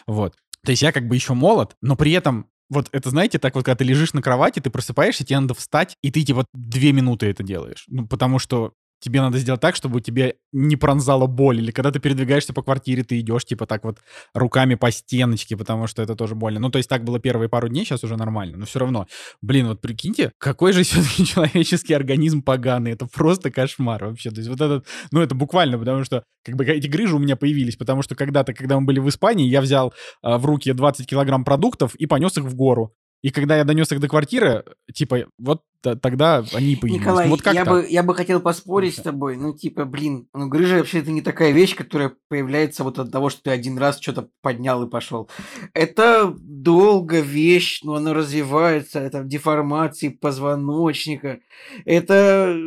Вот. 0.08 0.36
То 0.66 0.72
есть 0.72 0.82
я 0.82 0.92
как 0.92 1.08
бы 1.08 1.16
еще 1.16 1.34
молод, 1.34 1.76
но 1.82 1.96
при 1.96 2.12
этом 2.12 2.50
вот 2.70 2.90
это, 2.92 3.10
знаете, 3.10 3.40
так 3.40 3.56
вот, 3.56 3.66
когда 3.66 3.78
ты 3.78 3.84
лежишь 3.84 4.14
на 4.14 4.22
кровати, 4.22 4.60
ты 4.60 4.70
просыпаешься, 4.70 5.24
тебе 5.24 5.40
надо 5.40 5.54
встать, 5.54 5.98
и 6.02 6.12
ты 6.12 6.24
типа 6.24 6.46
две 6.54 6.92
минуты 6.92 7.28
это 7.28 7.44
делаешь. 7.44 7.86
Ну, 7.88 8.08
потому 8.08 8.40
что 8.40 8.74
тебе 9.04 9.22
надо 9.22 9.38
сделать 9.38 9.60
так, 9.60 9.76
чтобы 9.76 10.00
тебе 10.00 10.36
не 10.54 10.78
пронзала 10.78 11.28
боль. 11.28 11.60
Или 11.60 11.72
когда 11.72 11.92
ты 11.92 12.00
передвигаешься 12.00 12.54
по 12.54 12.64
квартире, 12.64 13.04
ты 13.04 13.20
идешь, 13.20 13.44
типа, 13.44 13.66
так 13.66 13.84
вот 13.84 14.00
руками 14.34 14.76
по 14.76 14.92
стеночке, 14.92 15.58
потому 15.58 15.88
что 15.88 16.02
это 16.02 16.16
тоже 16.16 16.36
больно. 16.36 16.62
Ну, 16.62 16.70
то 16.70 16.78
есть 16.78 16.90
так 16.90 17.04
было 17.04 17.20
первые 17.20 17.50
пару 17.50 17.68
дней, 17.68 17.84
сейчас 17.84 18.04
уже 18.06 18.16
нормально. 18.16 18.58
Но 18.58 18.66
все 18.66 18.80
равно, 18.80 19.08
блин, 19.42 19.68
вот 19.68 19.82
прикиньте, 19.82 20.32
какой 20.38 20.72
же 20.72 20.84
все-таки 20.84 21.26
человеческий 21.26 21.94
организм 21.94 22.42
поганый. 22.42 22.92
Это 22.92 23.06
просто 23.06 23.52
кошмар 23.52 24.06
вообще. 24.06 24.32
То 24.32 24.38
есть 24.38 24.50
вот 24.50 24.62
этот, 24.62 24.88
ну, 25.12 25.22
это 25.22 25.36
буквально, 25.36 25.78
потому 25.78 26.06
что 26.06 26.24
как 26.46 26.56
бы 26.56 26.66
эти 26.66 26.88
грыжи 26.88 27.16
у 27.16 27.20
меня 27.20 27.36
появились, 27.36 27.76
потому 27.76 28.04
что 28.04 28.16
когда-то, 28.16 28.54
когда 28.54 28.80
мы 28.80 28.86
были 28.86 29.00
в 29.00 29.10
Испании, 29.10 29.50
я 29.50 29.60
взял 29.60 29.94
э, 30.24 30.38
в 30.38 30.46
руки 30.46 30.72
20 30.72 31.06
килограмм 31.06 31.44
продуктов 31.44 31.94
и 31.96 32.06
понес 32.06 32.38
их 32.38 32.46
в 32.46 32.56
гору. 32.56 32.96
И 33.24 33.30
когда 33.30 33.56
я 33.56 33.64
донес 33.64 33.90
их 33.90 34.02
до 34.02 34.10
квартиры, 34.10 34.66
типа, 34.94 35.28
вот 35.40 35.64
тогда 35.82 36.44
они 36.54 36.76
появились. 36.76 37.02
Николай, 37.02 37.30
вот 37.30 37.42
как 37.42 37.54
я, 37.54 37.64
так? 37.64 37.74
бы, 37.74 37.88
я 37.90 38.04
бы 38.04 38.16
хотел 38.16 38.42
поспорить 38.42 38.98
с 38.98 39.02
тобой. 39.02 39.38
Ну, 39.38 39.54
типа, 39.54 39.86
блин, 39.86 40.28
ну, 40.34 40.50
грыжа 40.50 40.80
вообще 40.80 41.00
это 41.00 41.12
не 41.12 41.22
такая 41.22 41.52
вещь, 41.52 41.74
которая 41.74 42.14
появляется 42.28 42.84
вот 42.84 43.00
от 43.00 43.14
того, 43.14 43.30
что 43.30 43.44
ты 43.44 43.52
один 43.52 43.78
раз 43.78 44.02
что-то 44.02 44.28
поднял 44.42 44.84
и 44.86 44.90
пошел. 44.90 45.30
Это 45.74 46.36
долго 46.38 47.22
вещь, 47.22 47.82
но 47.84 47.96
она 47.96 48.14
развивается, 48.14 49.00
это 49.00 49.24
деформации 49.24 50.10
позвоночника. 50.10 51.40
Это, 51.86 52.58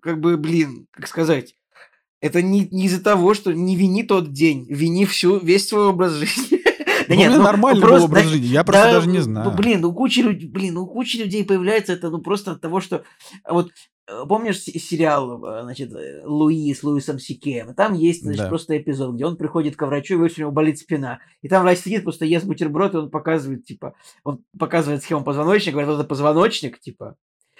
как 0.00 0.20
бы, 0.20 0.36
блин, 0.36 0.86
как 0.92 1.08
сказать, 1.08 1.56
это 2.20 2.42
не, 2.42 2.68
не 2.70 2.84
из-за 2.86 3.02
того, 3.02 3.34
что 3.34 3.52
не 3.52 3.74
вини 3.74 4.04
тот 4.04 4.32
день, 4.32 4.66
вини 4.68 5.04
всю, 5.04 5.38
весь 5.38 5.66
свой 5.66 5.86
образ 5.86 6.12
жизни. 6.14 6.59
Да 7.10 7.16
нет, 7.16 7.32
ну, 7.32 7.42
нормальный 7.42 7.82
был 7.82 8.04
образ 8.04 8.24
жизни, 8.26 8.46
я 8.46 8.62
просто 8.64 8.84
да, 8.84 8.92
даже 8.92 9.08
не 9.08 9.18
знаю. 9.18 9.50
Ну, 9.50 9.56
блин, 9.56 9.84
у 9.84 9.92
кучи, 9.92 10.20
люд- 10.20 10.50
блин, 10.50 10.76
у 10.78 10.86
кучи 10.86 11.16
людей 11.18 11.44
появляется 11.44 11.92
это, 11.92 12.08
ну, 12.08 12.18
просто 12.22 12.52
от 12.52 12.60
того, 12.60 12.80
что... 12.80 13.02
Вот, 13.48 13.70
э, 14.06 14.24
помнишь 14.28 14.60
се- 14.60 14.78
сериал, 14.78 15.44
э, 15.44 15.62
значит, 15.64 15.92
э, 15.92 16.22
Луи 16.24 16.72
с 16.72 16.82
Луисом 16.84 17.18
Сикеем? 17.18 17.74
Там 17.74 17.94
есть, 17.94 18.22
значит, 18.22 18.42
Да. 18.42 18.48
просто 18.48 18.78
эпизод, 18.78 19.14
где 19.16 19.26
он 19.26 19.36
приходит 19.36 19.74
ко 19.76 19.86
врачу, 19.86 20.14
и 20.14 20.30
у 20.30 20.40
него 20.40 20.52
болит 20.52 20.78
спина. 20.78 21.18
И 21.42 21.48
там 21.48 21.62
врач 21.62 21.80
сидит, 21.80 22.04
просто 22.04 22.24
ест 22.24 22.46
бутерброд, 22.46 22.94
и 22.94 22.98
он 22.98 23.10
показывает, 23.10 23.64
типа, 23.64 23.94
он 24.24 24.44
показывает 24.58 25.02
схему 25.02 25.24
позвоночника, 25.24 25.78
говорит, 25.78 25.92
это 25.98 26.04
позвоночник, 26.04 26.78
типа, 26.78 27.16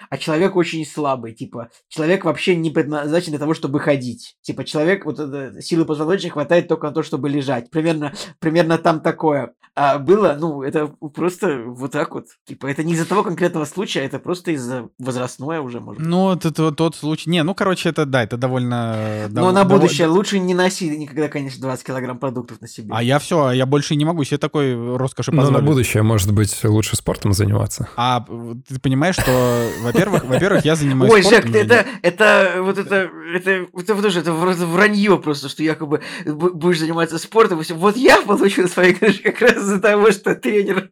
а 0.08 0.18
человек 0.18 0.56
очень 0.56 0.86
слабый, 0.86 1.32
типа, 1.32 1.70
человек 1.88 2.24
вообще 2.24 2.56
не 2.56 2.70
предназначен 2.70 3.30
для 3.30 3.38
того, 3.38 3.54
чтобы 3.54 3.80
ходить. 3.80 4.36
Типа, 4.42 4.64
человек, 4.64 5.04
вот 5.04 5.18
это, 5.18 5.60
силы 5.60 5.84
позвоночника 5.84 6.34
хватает 6.34 6.68
только 6.68 6.86
на 6.86 6.92
то, 6.92 7.02
чтобы 7.02 7.28
лежать. 7.28 7.70
Примерно, 7.70 8.12
примерно 8.38 8.78
там 8.78 9.00
такое. 9.00 9.54
А 9.76 9.98
было, 9.98 10.36
ну, 10.38 10.62
это 10.62 10.88
просто 11.14 11.62
вот 11.64 11.92
так 11.92 12.12
вот. 12.12 12.26
Типа, 12.46 12.66
это 12.66 12.82
не 12.82 12.94
из-за 12.94 13.06
того 13.06 13.22
конкретного 13.22 13.64
случая, 13.64 14.00
это 14.00 14.18
просто 14.18 14.50
из-за 14.50 14.88
возрастное 14.98 15.60
уже, 15.60 15.80
может. 15.80 16.02
Ну, 16.04 16.22
вот 16.24 16.44
это 16.44 16.72
тот 16.72 16.96
случай. 16.96 17.30
Не, 17.30 17.44
ну, 17.44 17.54
короче, 17.54 17.88
это 17.88 18.04
да, 18.04 18.24
это 18.24 18.36
довольно... 18.36 19.28
Но 19.30 19.50
дов- 19.50 19.52
на 19.52 19.64
будущее 19.64 20.08
лучше 20.08 20.40
не 20.40 20.54
носи 20.54 20.90
никогда, 20.96 21.28
конечно, 21.28 21.62
20 21.62 21.86
килограмм 21.86 22.18
продуктов 22.18 22.60
на 22.60 22.66
себе. 22.68 22.88
А 22.92 23.02
я 23.02 23.18
все, 23.20 23.52
я 23.52 23.64
больше 23.64 23.94
не 23.94 24.04
могу 24.04 24.24
себе 24.24 24.38
такой 24.38 24.96
роскоши 24.96 25.30
Но 25.30 25.36
на 25.36 25.42
позволить. 25.44 25.66
будущее, 25.66 26.02
может 26.02 26.32
быть, 26.32 26.64
лучше 26.64 26.96
спортом 26.96 27.32
заниматься. 27.32 27.88
А 27.96 28.26
ты 28.68 28.80
понимаешь, 28.80 29.14
что, 29.14 29.68
во-первых, 29.82 30.24
во-первых, 30.24 30.64
я 30.64 30.74
занимаюсь 30.74 31.12
Ой, 31.12 31.22
Жек, 31.22 31.42
спортом, 31.46 31.52
я 31.54 31.60
это, 31.62 31.86
это, 32.02 32.62
вот 32.62 32.76
это, 32.76 33.08
это, 33.34 33.50
это, 33.72 33.94
подожди, 33.94 34.18
это 34.18 34.32
вр- 34.32 34.66
вранье 34.66 35.16
просто, 35.18 35.48
что 35.48 35.62
якобы 35.62 36.00
бу- 36.26 36.52
будешь 36.52 36.80
заниматься 36.80 37.18
спортом. 37.18 37.62
Вот 37.76 37.96
я 37.96 38.20
получил 38.22 38.68
свои 38.68 38.92
крыши 38.94 39.22
как 39.22 39.40
раз 39.40 39.59
из-за 39.60 39.80
того, 39.80 40.10
что 40.10 40.34
тренер 40.34 40.90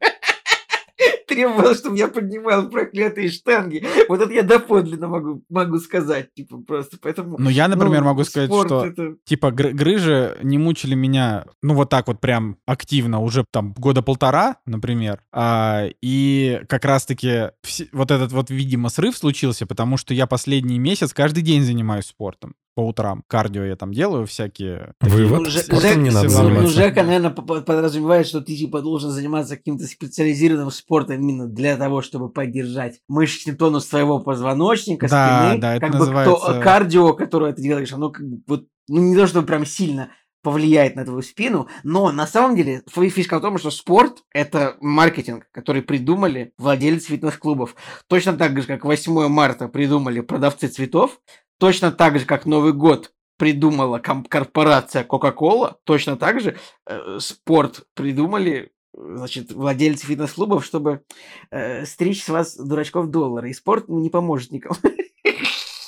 требовал, 1.28 1.74
чтобы 1.74 1.96
я 1.98 2.08
поднимал 2.08 2.68
проклятые 2.68 3.30
штанги. 3.30 3.84
Вот 4.08 4.20
это 4.20 4.32
я 4.32 4.42
доподлинно 4.42 5.08
могу, 5.08 5.42
могу 5.48 5.78
сказать, 5.78 6.32
типа, 6.34 6.58
просто. 6.66 6.96
Поэтому, 7.00 7.36
Ну, 7.38 7.50
я, 7.50 7.68
например, 7.68 8.00
ну, 8.00 8.06
могу 8.06 8.24
сказать, 8.24 8.48
спорт 8.50 8.68
что 8.68 8.86
это- 8.86 9.16
типа 9.24 9.46
гры- 9.50 9.72
грыжи 9.72 10.36
не 10.42 10.58
мучили 10.58 10.94
меня, 10.94 11.44
ну, 11.62 11.74
вот 11.74 11.90
так 11.90 12.06
вот 12.08 12.20
прям 12.20 12.56
активно 12.66 13.20
уже 13.20 13.44
там 13.52 13.74
года 13.78 14.02
полтора, 14.02 14.56
например. 14.66 15.20
А, 15.32 15.86
и 16.02 16.62
как 16.68 16.84
раз-таки 16.84 17.50
вот 17.92 18.10
этот 18.10 18.32
вот, 18.32 18.50
видимо, 18.50 18.88
срыв 18.88 19.16
случился, 19.16 19.66
потому 19.66 19.96
что 19.96 20.14
я 20.14 20.26
последний 20.26 20.78
месяц 20.78 21.12
каждый 21.12 21.42
день 21.42 21.62
занимаюсь 21.62 22.06
спортом 22.06 22.54
по 22.74 22.82
утрам. 22.86 23.24
Кардио 23.26 23.64
я 23.64 23.74
там 23.74 23.92
делаю 23.92 24.24
всякие. 24.26 24.92
Вывод, 25.00 25.40
Ну, 25.40 25.50
спортом 25.50 25.90
Жек- 25.90 25.96
не 25.96 26.10
надо 26.10 26.28
ну, 26.28 26.32
Ну, 26.32 26.44
заниматься. 26.44 26.74
Жека, 26.76 27.02
наверное, 27.02 27.30
по- 27.30 27.42
по- 27.42 27.60
подразумевает, 27.60 28.26
что 28.28 28.40
ты 28.40 28.54
типа 28.56 28.82
должен 28.82 29.10
заниматься 29.10 29.56
каким-то 29.56 29.84
специализированным 29.86 30.70
спортом 30.70 31.17
именно 31.18 31.46
для 31.46 31.76
того, 31.76 32.02
чтобы 32.02 32.28
поддержать 32.30 33.00
мышечный 33.08 33.54
тонус 33.54 33.86
своего 33.86 34.18
позвоночника, 34.20 35.08
Да, 35.08 35.48
спины. 35.50 35.60
да, 35.60 35.76
это 35.76 35.80
как 35.86 35.92
бы 35.92 35.98
называется- 35.98 36.46
то, 36.54 36.60
кардио, 36.60 37.12
которое 37.14 37.52
ты 37.52 37.62
делаешь, 37.62 37.92
оно 37.92 38.10
как 38.10 38.26
бы 38.26 38.40
вот, 38.46 38.64
ну 38.88 39.00
не 39.00 39.16
то, 39.16 39.26
чтобы 39.26 39.46
прям 39.46 39.66
сильно 39.66 40.10
повлияет 40.42 40.94
на 40.94 41.04
твою 41.04 41.20
спину, 41.22 41.68
но 41.82 42.12
на 42.12 42.26
самом 42.26 42.54
деле 42.56 42.82
фи- 42.88 43.08
фишка 43.08 43.38
в 43.38 43.42
том, 43.42 43.58
что 43.58 43.70
спорт– 43.70 44.22
это 44.32 44.76
маркетинг, 44.80 45.46
который 45.52 45.82
придумали 45.82 46.52
владельцы 46.58 47.08
фитнес-клубов. 47.08 47.74
Точно 48.08 48.34
так 48.34 48.58
же, 48.60 48.66
как 48.66 48.84
8 48.84 49.28
марта 49.28 49.66
придумали 49.68 50.20
продавцы 50.20 50.68
цветов, 50.68 51.20
точно 51.58 51.90
так 51.90 52.18
же, 52.20 52.24
как 52.24 52.46
Новый 52.46 52.72
год 52.72 53.12
придумала 53.36 53.98
корпорация 53.98 55.04
Coca-Cola, 55.04 55.74
точно 55.84 56.16
так 56.16 56.40
же 56.40 56.56
э, 56.86 57.18
спорт 57.20 57.82
придумали 57.94 58.52
э, 58.56 58.68
значит, 58.92 59.52
владельцы 59.52 60.06
фитнес-клубов, 60.06 60.64
чтобы 60.64 61.02
э, 61.50 61.84
стричь 61.86 62.22
с 62.22 62.28
вас 62.28 62.56
дурачков 62.56 63.08
доллары. 63.08 63.50
И 63.50 63.54
спорт 63.54 63.88
не 63.88 64.10
поможет 64.10 64.50
никому. 64.52 64.76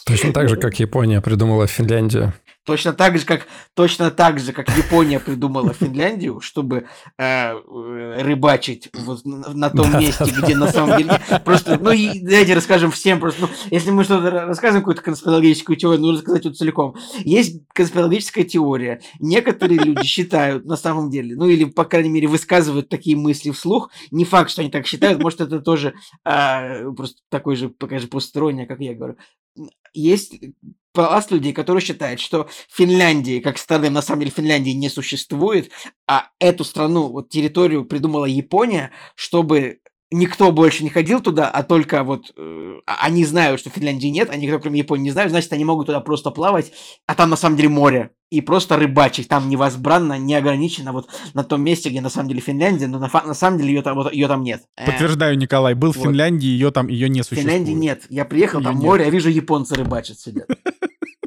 Точно 0.07 0.33
так 0.33 0.49
же, 0.49 0.57
как 0.57 0.79
Япония 0.81 1.21
придумала 1.21 1.67
Финляндию. 1.67 2.33
Точно 2.71 2.93
так 2.93 3.19
же, 3.19 3.27
как, 3.27 3.49
точно 3.75 4.13
так 4.13 4.39
же, 4.39 4.53
как 4.53 4.69
Япония 4.77 5.19
придумала 5.19 5.73
Финляндию, 5.73 6.41
чтобы 6.41 6.87
э, 7.19 7.53
э, 7.53 8.23
рыбачить 8.23 8.89
вот 8.95 9.25
на, 9.25 9.71
том 9.71 9.99
месте, 9.99 10.25
где 10.41 10.55
на 10.55 10.69
самом 10.69 10.97
деле... 10.97 11.21
Просто, 11.45 11.79
ну, 11.81 11.91
и 11.91 12.21
давайте 12.21 12.55
расскажем 12.55 12.93
всем 12.93 13.19
просто. 13.19 13.41
Ну, 13.41 13.49
если 13.73 13.91
мы 13.91 14.05
что-то 14.05 14.29
ра- 14.29 14.47
рассказываем, 14.47 14.83
какую-то 14.83 15.03
конспирологическую 15.03 15.77
теорию, 15.77 16.01
нужно 16.01 16.21
сказать 16.21 16.45
ее 16.45 16.53
целиком. 16.53 16.95
Есть 17.19 17.61
конспирологическая 17.75 18.45
теория. 18.45 19.01
Некоторые 19.19 19.81
люди 19.81 20.05
считают, 20.05 20.65
на 20.65 20.77
самом 20.77 21.11
деле, 21.11 21.35
ну, 21.35 21.49
или, 21.49 21.65
по 21.65 21.85
крайней 21.85 22.11
мере, 22.11 22.29
высказывают 22.29 22.89
такие 22.89 23.17
мысли 23.17 23.51
вслух. 23.51 23.91
Не 24.13 24.25
факт, 24.25 24.49
что 24.49 24.61
они 24.63 24.71
так 24.71 24.87
считают. 24.87 25.21
Может, 25.21 25.41
это 25.41 25.59
тоже 25.59 25.95
а, 26.25 26.89
просто 26.93 27.17
такой 27.31 27.57
же, 27.57 27.71
такая 27.71 27.99
же 27.99 28.07
посторонняя, 28.07 28.67
как 28.67 28.79
я 28.79 28.95
говорю. 28.95 29.17
Есть 29.93 30.35
пласт 30.93 31.31
людей, 31.31 31.53
которые 31.53 31.83
считают, 31.83 32.21
что 32.21 32.49
Финляндии, 32.69 33.41
как 33.41 33.59
страны, 33.59 33.91
на 33.91 34.03
самом 34.03 34.21
деле 34.21 34.33
Финляндии 34.33 34.71
не 34.71 34.89
существует, 34.89 35.71
а 36.07 36.31
эту 36.39 36.65
страну, 36.65 37.09
вот 37.09 37.29
территорию 37.29 37.85
придумала 37.85 38.25
Япония, 38.25 38.91
чтобы 39.15 39.81
никто 40.11 40.53
больше 40.53 40.83
не 40.85 40.91
ходил 40.91 41.21
туда, 41.21 41.49
а 41.49 41.63
только 41.63 42.03
вот 42.03 42.33
э, 42.37 42.81
а- 42.87 43.07
они 43.07 43.25
знают, 43.25 43.61
что 43.61 43.71
Финляндии 43.71 44.09
нет, 44.09 44.29
а 44.31 44.37
никто 44.37 44.59
кроме 44.59 44.81
Японии 44.81 45.05
не 45.05 45.11
знает, 45.11 45.31
значит, 45.31 45.53
они 45.53 45.65
могут 45.65 45.87
туда 45.87 46.01
просто 46.01 46.31
плавать, 46.31 46.73
а 47.07 47.15
там 47.15 47.31
на 47.31 47.37
самом 47.37 47.57
деле 47.57 47.69
море, 47.69 48.11
и 48.31 48.41
просто 48.41 48.77
рыбачить, 48.77 49.29
там 49.29 49.49
невозбранно, 49.49 50.19
неограниченно, 50.19 50.93
вот 50.93 51.09
на 51.35 51.45
том 51.45 51.63
месте, 51.63 51.91
где 51.91 52.01
на 52.01 52.11
самом 52.11 52.29
деле 52.29 52.41
Финляндия, 52.41 52.87
но 52.87 52.99
на, 52.99 53.09
на 53.09 53.35
самом 53.35 53.59
деле 53.59 53.75
ее 53.75 53.83
там, 53.83 53.97
вот, 53.97 54.13
ее 54.13 54.29
там 54.29 54.43
нет. 54.43 54.63
Э, 54.77 54.87
Подтверждаю, 54.87 55.37
Николай, 55.39 55.75
был 55.75 55.93
в 55.93 55.97
вот. 55.97 56.05
Финляндии, 56.05 56.47
ее 56.47 56.71
там, 56.71 56.89
ее 56.89 57.09
не 57.09 57.21
в 57.21 57.25
существует. 57.25 57.47
Финляндии 57.49 57.73
нет. 57.73 58.03
Я 58.09 58.25
приехал, 58.25 58.59
Её 58.61 58.69
там 58.69 58.79
нет. 58.79 58.85
море, 58.85 59.05
я 59.05 59.11
вижу, 59.11 59.29
японцы 59.29 59.75
рыбачат 59.75 60.19
сидят. 60.19 60.47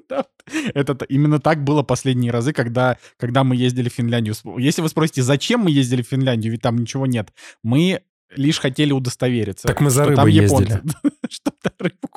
Это 0.74 1.06
именно 1.06 1.40
так 1.40 1.64
было 1.64 1.84
последние 1.84 2.32
разы, 2.32 2.54
когда, 2.54 2.98
когда 3.18 3.44
мы 3.44 3.56
ездили 3.56 3.90
в 3.90 3.94
Финляндию. 3.94 4.36
Если 4.58 4.82
вы 4.82 4.90
спросите, 4.90 5.24
зачем 5.24 5.62
мы 5.62 5.72
ездили 5.72 6.02
в 6.04 6.08
Финляндию, 6.08 6.52
ведь 6.52 6.62
там 6.62 6.78
ничего 6.78 7.06
нет, 7.06 7.34
мы 7.64 8.02
лишь 8.36 8.60
хотели 8.60 8.92
удостовериться. 8.92 9.68
Так 9.68 9.82
мы 9.82 9.90
за 9.90 10.06
рыбой 10.06 10.32
ездили. 10.32 10.82
Что 11.30 11.52
там 11.62 11.74
рыбу. 11.80 12.08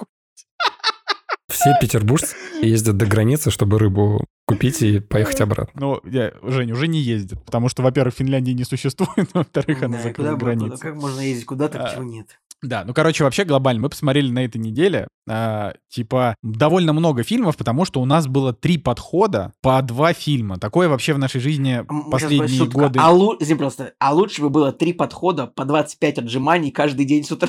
Все 1.66 1.74
петербуржцы 1.80 2.36
ездят 2.62 2.96
до 2.96 3.06
границы, 3.06 3.50
чтобы 3.50 3.80
рыбу 3.80 4.24
купить 4.46 4.82
и 4.82 5.00
поехать 5.00 5.40
обратно. 5.40 5.72
Ну, 5.80 6.00
я, 6.08 6.32
Жень, 6.44 6.70
уже 6.70 6.86
не 6.86 7.00
ездит, 7.00 7.44
потому 7.44 7.68
что, 7.68 7.82
во-первых, 7.82 8.14
Финляндии 8.14 8.52
не 8.52 8.62
существует, 8.62 9.30
во-вторых, 9.34 9.82
она 9.82 9.96
Да, 9.96 10.02
закрыла 10.04 10.36
куда- 10.38 10.76
Как 10.76 10.94
можно 10.94 11.20
ездить 11.20 11.44
куда-то, 11.44 11.84
А, 11.84 11.92
чего 11.92 12.04
нет? 12.04 12.38
Да, 12.62 12.84
ну, 12.86 12.94
короче, 12.94 13.24
вообще 13.24 13.44
глобально. 13.44 13.82
Мы 13.82 13.88
посмотрели 13.88 14.30
на 14.30 14.44
этой 14.44 14.58
неделе, 14.58 15.08
а, 15.28 15.74
типа, 15.90 16.36
довольно 16.44 16.92
много 16.92 17.24
фильмов, 17.24 17.56
потому 17.56 17.84
что 17.84 18.00
у 18.00 18.04
нас 18.04 18.28
было 18.28 18.52
три 18.52 18.78
подхода 18.78 19.52
по 19.60 19.82
два 19.82 20.12
фильма. 20.12 20.58
Такое 20.60 20.88
вообще 20.88 21.14
в 21.14 21.18
нашей 21.18 21.40
жизни 21.40 21.84
сейчас 21.84 22.10
последние 22.10 22.66
годы... 22.68 23.00
А, 23.02 23.12
лу- 23.12 23.36
извини, 23.40 23.58
просто, 23.58 23.92
а 23.98 24.14
лучше 24.14 24.40
бы 24.40 24.50
было 24.50 24.72
три 24.72 24.92
подхода 24.92 25.48
по 25.48 25.64
25 25.64 26.18
отжиманий 26.20 26.70
каждый 26.70 27.04
день 27.06 27.24
с 27.24 27.32
утра. 27.32 27.48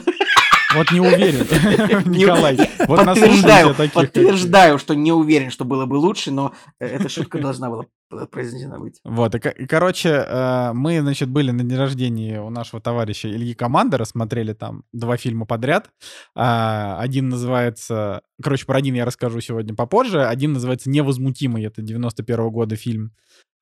Вот 0.77 0.91
не 0.91 0.99
уверен, 0.99 1.39
Николай. 2.11 2.57
Вот 2.87 3.05
подтверждаю, 3.05 3.75
подтверждаю, 3.75 4.77
что 4.77 4.93
не 4.93 5.11
уверен, 5.11 5.49
что 5.49 5.65
было 5.65 5.85
бы 5.85 5.95
лучше, 5.95 6.31
но 6.31 6.53
эта 6.79 7.09
шутка 7.09 7.39
должна 7.39 7.69
была 7.69 7.85
произнесена 8.31 8.79
быть. 8.79 8.99
Вот, 9.03 9.35
и, 9.35 9.37
и, 9.37 9.67
короче, 9.67 10.09
э, 10.09 10.71
мы, 10.73 11.01
значит, 11.01 11.29
были 11.29 11.51
на 11.51 11.63
день 11.63 11.77
рождения 11.77 12.41
у 12.41 12.49
нашего 12.49 12.81
товарища 12.81 13.29
Ильи 13.29 13.53
Командера, 13.53 14.05
смотрели 14.05 14.53
там 14.53 14.83
два 14.93 15.17
фильма 15.17 15.45
подряд. 15.45 15.89
А, 16.35 16.99
Один 16.99 17.29
называется... 17.29 18.21
Короче, 18.41 18.65
про 18.65 18.77
один 18.77 18.95
я 18.95 19.03
расскажу 19.03 19.41
сегодня 19.41 19.75
попозже. 19.75 20.25
Один 20.25 20.53
называется 20.53 20.89
«Невозмутимый», 20.89 21.65
это 21.65 21.81
91 21.81 22.49
года 22.49 22.75
фильм. 22.75 23.11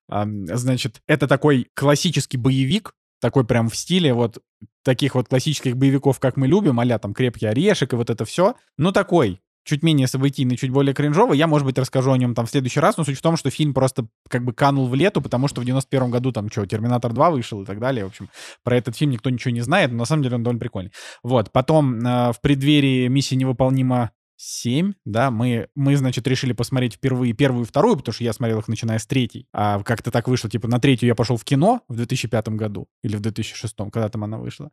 Значит, 0.08 1.02
это 1.08 1.28
такой 1.28 1.68
классический 1.74 2.38
боевик, 2.38 2.94
такой 3.22 3.46
прям 3.46 3.70
в 3.70 3.76
стиле 3.76 4.14
вот 4.14 4.40
таких 4.84 5.16
вот 5.16 5.28
классических 5.28 5.76
боевиков, 5.76 6.20
как 6.20 6.38
мы 6.38 6.48
любим, 6.48 6.80
а 6.80 7.00
там 7.00 7.14
«Крепкий 7.14 7.48
орешек» 7.48 7.94
и 7.94 7.96
вот 7.96 8.10
это 8.10 8.26
все. 8.26 8.56
Ну, 8.78 8.92
такой, 8.92 9.42
чуть 9.66 9.84
менее 9.84 10.08
событийный, 10.08 10.56
чуть 10.58 10.70
более 10.70 10.94
кринжовый. 10.94 11.38
Я, 11.38 11.48
может 11.48 11.66
быть, 11.66 11.78
расскажу 11.78 12.12
о 12.12 12.18
нем 12.18 12.36
там 12.36 12.46
в 12.46 12.52
следующий 12.52 12.80
раз, 12.80 12.98
но 12.98 13.04
суть 13.04 13.18
в 13.18 13.22
том, 13.22 13.36
что 13.36 13.50
фильм 13.50 13.74
просто 13.74 14.08
как 14.30 14.46
бы 14.46 14.54
канул 14.54 14.88
в 14.88 14.96
лету, 14.96 15.22
потому 15.22 15.48
что 15.48 15.60
в 15.60 15.66
91 15.66 16.12
году 16.12 16.32
там 16.32 16.50
что, 16.50 16.66
«Терминатор 16.66 17.12
2» 17.12 17.32
вышел 17.32 17.62
и 17.64 17.66
так 17.66 17.80
далее. 17.80 18.06
В 18.06 18.10
общем, 18.10 18.30
про 18.64 18.78
этот 18.78 18.96
фильм 18.96 19.12
никто 19.12 19.30
ничего 19.30 19.52
не 19.52 19.62
знает, 19.62 19.92
но 19.92 19.98
на 19.98 20.06
самом 20.06 20.24
деле 20.24 20.36
он 20.36 20.44
довольно 20.44 20.60
прикольный. 20.60 20.92
Вот, 21.24 21.52
потом 21.52 21.98
э, 21.98 22.32
в 22.32 22.40
преддверии 22.42 23.08
«Миссии 23.08 23.36
невыполнима 23.36 24.12
7, 24.38 24.94
да, 25.06 25.32
мы, 25.32 25.70
мы, 25.76 25.96
значит, 25.96 26.28
решили 26.28 26.54
посмотреть 26.54 26.96
впервые 26.96 27.34
первую 27.34 27.64
и 27.64 27.68
вторую, 27.68 27.98
потому 27.98 28.14
что 28.14 28.24
я 28.24 28.34
смотрел 28.34 28.60
их 28.60 28.68
начиная 28.68 29.00
с 29.00 29.06
третьей. 29.06 29.48
А 29.54 29.82
как-то 29.84 30.12
так 30.12 30.28
вышло, 30.28 30.50
типа, 30.50 30.68
на 30.68 30.80
третью 30.80 31.08
я 31.08 31.16
пошел 31.16 31.38
в 31.38 31.44
кино 31.44 31.82
в 31.88 31.96
2005 31.96 32.50
году 32.50 32.88
или 33.04 33.16
в 33.16 33.22
2006, 33.22 33.76
когда 33.92 34.10
там 34.10 34.24
она 34.24 34.38
вышла. 34.38 34.72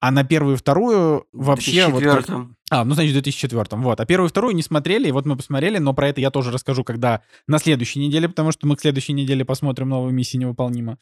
А 0.00 0.10
на 0.10 0.24
первую 0.24 0.54
и 0.54 0.58
вторую 0.58 1.26
вообще... 1.32 1.88
В 1.88 1.92
вот 1.92 2.02
как- 2.02 2.26
2004 2.26 2.54
а, 2.72 2.84
ну, 2.84 2.94
значит, 2.94 3.10
в 3.10 3.14
2004 3.14 3.64
вот. 3.72 4.00
А 4.00 4.06
первую 4.06 4.28
и 4.28 4.30
вторую 4.30 4.54
не 4.54 4.62
смотрели, 4.62 5.08
и 5.08 5.12
вот 5.12 5.26
мы 5.26 5.36
посмотрели, 5.36 5.78
но 5.78 5.92
про 5.92 6.08
это 6.08 6.20
я 6.20 6.30
тоже 6.30 6.52
расскажу, 6.52 6.84
когда 6.84 7.22
на 7.48 7.58
следующей 7.58 7.98
неделе, 7.98 8.28
потому 8.28 8.52
что 8.52 8.68
мы 8.68 8.76
к 8.76 8.80
следующей 8.80 9.12
неделе 9.12 9.44
посмотрим 9.44 9.88
новую 9.88 10.14
миссию 10.14 10.42
невыполнима. 10.42 10.98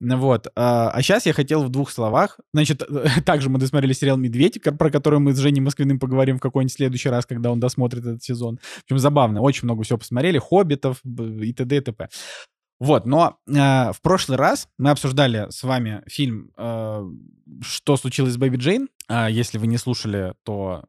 Вот. 0.00 0.48
А 0.54 1.00
сейчас 1.02 1.26
я 1.26 1.32
хотел 1.32 1.62
в 1.62 1.68
двух 1.70 1.90
словах. 1.90 2.38
Значит, 2.52 2.82
также 3.24 3.48
мы 3.48 3.58
досмотрели 3.58 3.92
сериал 3.92 4.16
«Медведь», 4.16 4.60
про 4.62 4.90
который 4.90 5.18
мы 5.18 5.32
с 5.32 5.38
Женей 5.38 5.60
Москвиным 5.60 5.98
поговорим 5.98 6.38
в 6.38 6.40
какой-нибудь 6.40 6.72
следующий 6.72 7.08
раз, 7.08 7.26
когда 7.26 7.50
он 7.50 7.60
досмотрит 7.60 8.04
этот 8.04 8.22
сезон. 8.22 8.58
В 8.58 8.84
общем, 8.84 8.98
забавно. 8.98 9.40
Очень 9.40 9.64
много 9.64 9.82
всего 9.84 9.98
посмотрели. 9.98 10.38
«Хоббитов» 10.38 11.00
и 11.04 11.52
т.д. 11.52 11.76
и 11.76 11.80
т.п. 11.80 12.08
Вот, 12.78 13.06
но 13.06 13.38
э, 13.48 13.52
в 13.92 14.00
прошлый 14.02 14.36
раз 14.36 14.68
мы 14.76 14.90
обсуждали 14.90 15.46
с 15.48 15.62
вами 15.62 16.02
фильм 16.06 16.50
э, 16.58 17.10
«Что 17.62 17.96
случилось 17.96 18.34
с 18.34 18.36
Бэби 18.36 18.56
Джейн». 18.56 18.88
А 19.08 19.30
если 19.30 19.56
вы 19.56 19.66
не 19.66 19.78
слушали, 19.78 20.34
то 20.44 20.84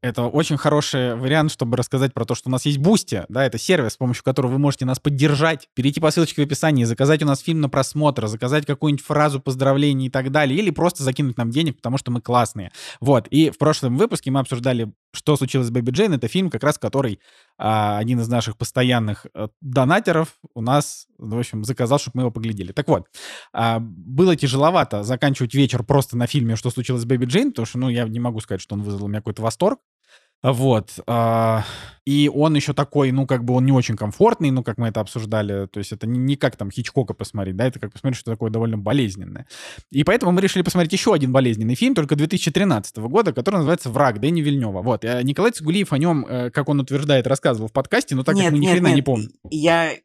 это 0.00 0.26
очень 0.26 0.56
хороший 0.56 1.16
вариант, 1.16 1.50
чтобы 1.50 1.76
рассказать 1.76 2.14
про 2.14 2.24
то, 2.24 2.34
что 2.34 2.48
у 2.48 2.52
нас 2.52 2.64
есть 2.66 2.78
Boosty, 2.78 3.24
да, 3.28 3.44
это 3.44 3.58
сервис, 3.58 3.94
с 3.94 3.96
помощью 3.96 4.22
которого 4.22 4.52
вы 4.52 4.58
можете 4.58 4.84
нас 4.84 5.00
поддержать, 5.00 5.68
перейти 5.74 6.00
по 6.00 6.10
ссылочке 6.10 6.42
в 6.42 6.44
описании, 6.44 6.84
заказать 6.84 7.22
у 7.22 7.26
нас 7.26 7.40
фильм 7.40 7.60
на 7.60 7.68
просмотр, 7.68 8.26
заказать 8.28 8.64
какую-нибудь 8.64 9.04
фразу 9.04 9.40
поздравлений 9.40 10.06
и 10.06 10.10
так 10.10 10.30
далее, 10.30 10.58
или 10.58 10.70
просто 10.70 11.02
закинуть 11.02 11.36
нам 11.36 11.50
денег, 11.50 11.76
потому 11.76 11.98
что 11.98 12.10
мы 12.10 12.20
классные. 12.20 12.70
Вот, 13.00 13.26
и 13.28 13.50
в 13.50 13.58
прошлом 13.58 13.96
выпуске 13.96 14.30
мы 14.30 14.40
обсуждали, 14.40 14.92
что 15.12 15.36
случилось 15.36 15.66
с 15.66 15.70
Бэби 15.70 15.90
Джейн, 15.90 16.12
это 16.12 16.28
фильм, 16.28 16.50
как 16.50 16.62
раз 16.62 16.78
который 16.78 17.20
а, 17.56 17.98
один 17.98 18.20
из 18.20 18.28
наших 18.28 18.56
постоянных 18.56 19.26
э, 19.34 19.48
донатеров 19.60 20.34
у 20.54 20.60
нас, 20.60 21.06
в 21.18 21.36
общем, 21.36 21.64
заказал, 21.64 21.98
чтобы 21.98 22.18
мы 22.18 22.22
его 22.22 22.30
поглядели. 22.30 22.70
Так 22.70 22.86
вот, 22.86 23.08
а, 23.52 23.80
было 23.80 24.36
тяжеловато 24.36 25.02
заканчивать 25.02 25.54
вечер 25.54 25.82
просто 25.82 26.16
на 26.16 26.28
фильме 26.28 26.54
«Что 26.54 26.70
случилось 26.70 27.02
с 27.02 27.04
Бэби 27.04 27.24
Джейн», 27.24 27.50
потому 27.50 27.66
что, 27.66 27.78
ну, 27.78 27.88
я 27.88 28.06
не 28.06 28.20
могу 28.20 28.40
сказать, 28.40 28.60
что 28.60 28.76
он 28.76 28.82
вызвал 28.82 29.06
у 29.06 29.08
меня 29.08 29.18
какой-то 29.18 29.42
восторг. 29.42 29.80
Вот. 30.42 31.00
а, 31.06 31.64
И 32.04 32.30
он 32.32 32.54
еще 32.54 32.72
такой, 32.72 33.10
ну, 33.10 33.26
как 33.26 33.44
бы 33.44 33.54
он 33.54 33.64
не 33.66 33.72
очень 33.72 33.96
комфортный, 33.96 34.50
ну, 34.50 34.62
как 34.62 34.78
мы 34.78 34.88
это 34.88 35.00
обсуждали. 35.00 35.66
То 35.66 35.78
есть 35.78 35.92
это 35.92 36.06
не, 36.06 36.36
как 36.36 36.56
там 36.56 36.70
Хичкока 36.70 37.12
посмотреть, 37.12 37.56
да, 37.56 37.66
это 37.66 37.80
как 37.80 37.92
посмотреть, 37.92 38.20
что 38.20 38.30
такое 38.30 38.50
довольно 38.50 38.78
болезненное. 38.78 39.46
И 39.90 40.04
поэтому 40.04 40.32
мы 40.32 40.40
решили 40.40 40.62
посмотреть 40.62 40.92
еще 40.92 41.12
один 41.12 41.32
болезненный 41.32 41.74
фильм, 41.74 41.94
только 41.94 42.14
2013 42.14 42.96
года, 42.98 43.32
который 43.32 43.56
называется 43.56 43.90
«Враг» 43.90 44.20
Дэни 44.20 44.40
Вильнева. 44.40 44.80
Вот. 44.82 45.04
э, 45.04 45.22
Николай 45.22 45.50
Цигулиев 45.50 45.92
о 45.92 45.98
нем, 45.98 46.24
э, 46.24 46.50
как 46.50 46.68
он 46.68 46.80
утверждает, 46.80 47.26
рассказывал 47.26 47.68
в 47.68 47.72
подкасте, 47.72 48.14
но 48.14 48.22
так 48.22 48.36
как 48.36 48.52
мы 48.52 48.58
ни 48.58 48.66
хрена 48.66 48.94
не 48.94 49.02
помним. 49.02 49.30
Я 49.50 49.92
э, 49.92 49.98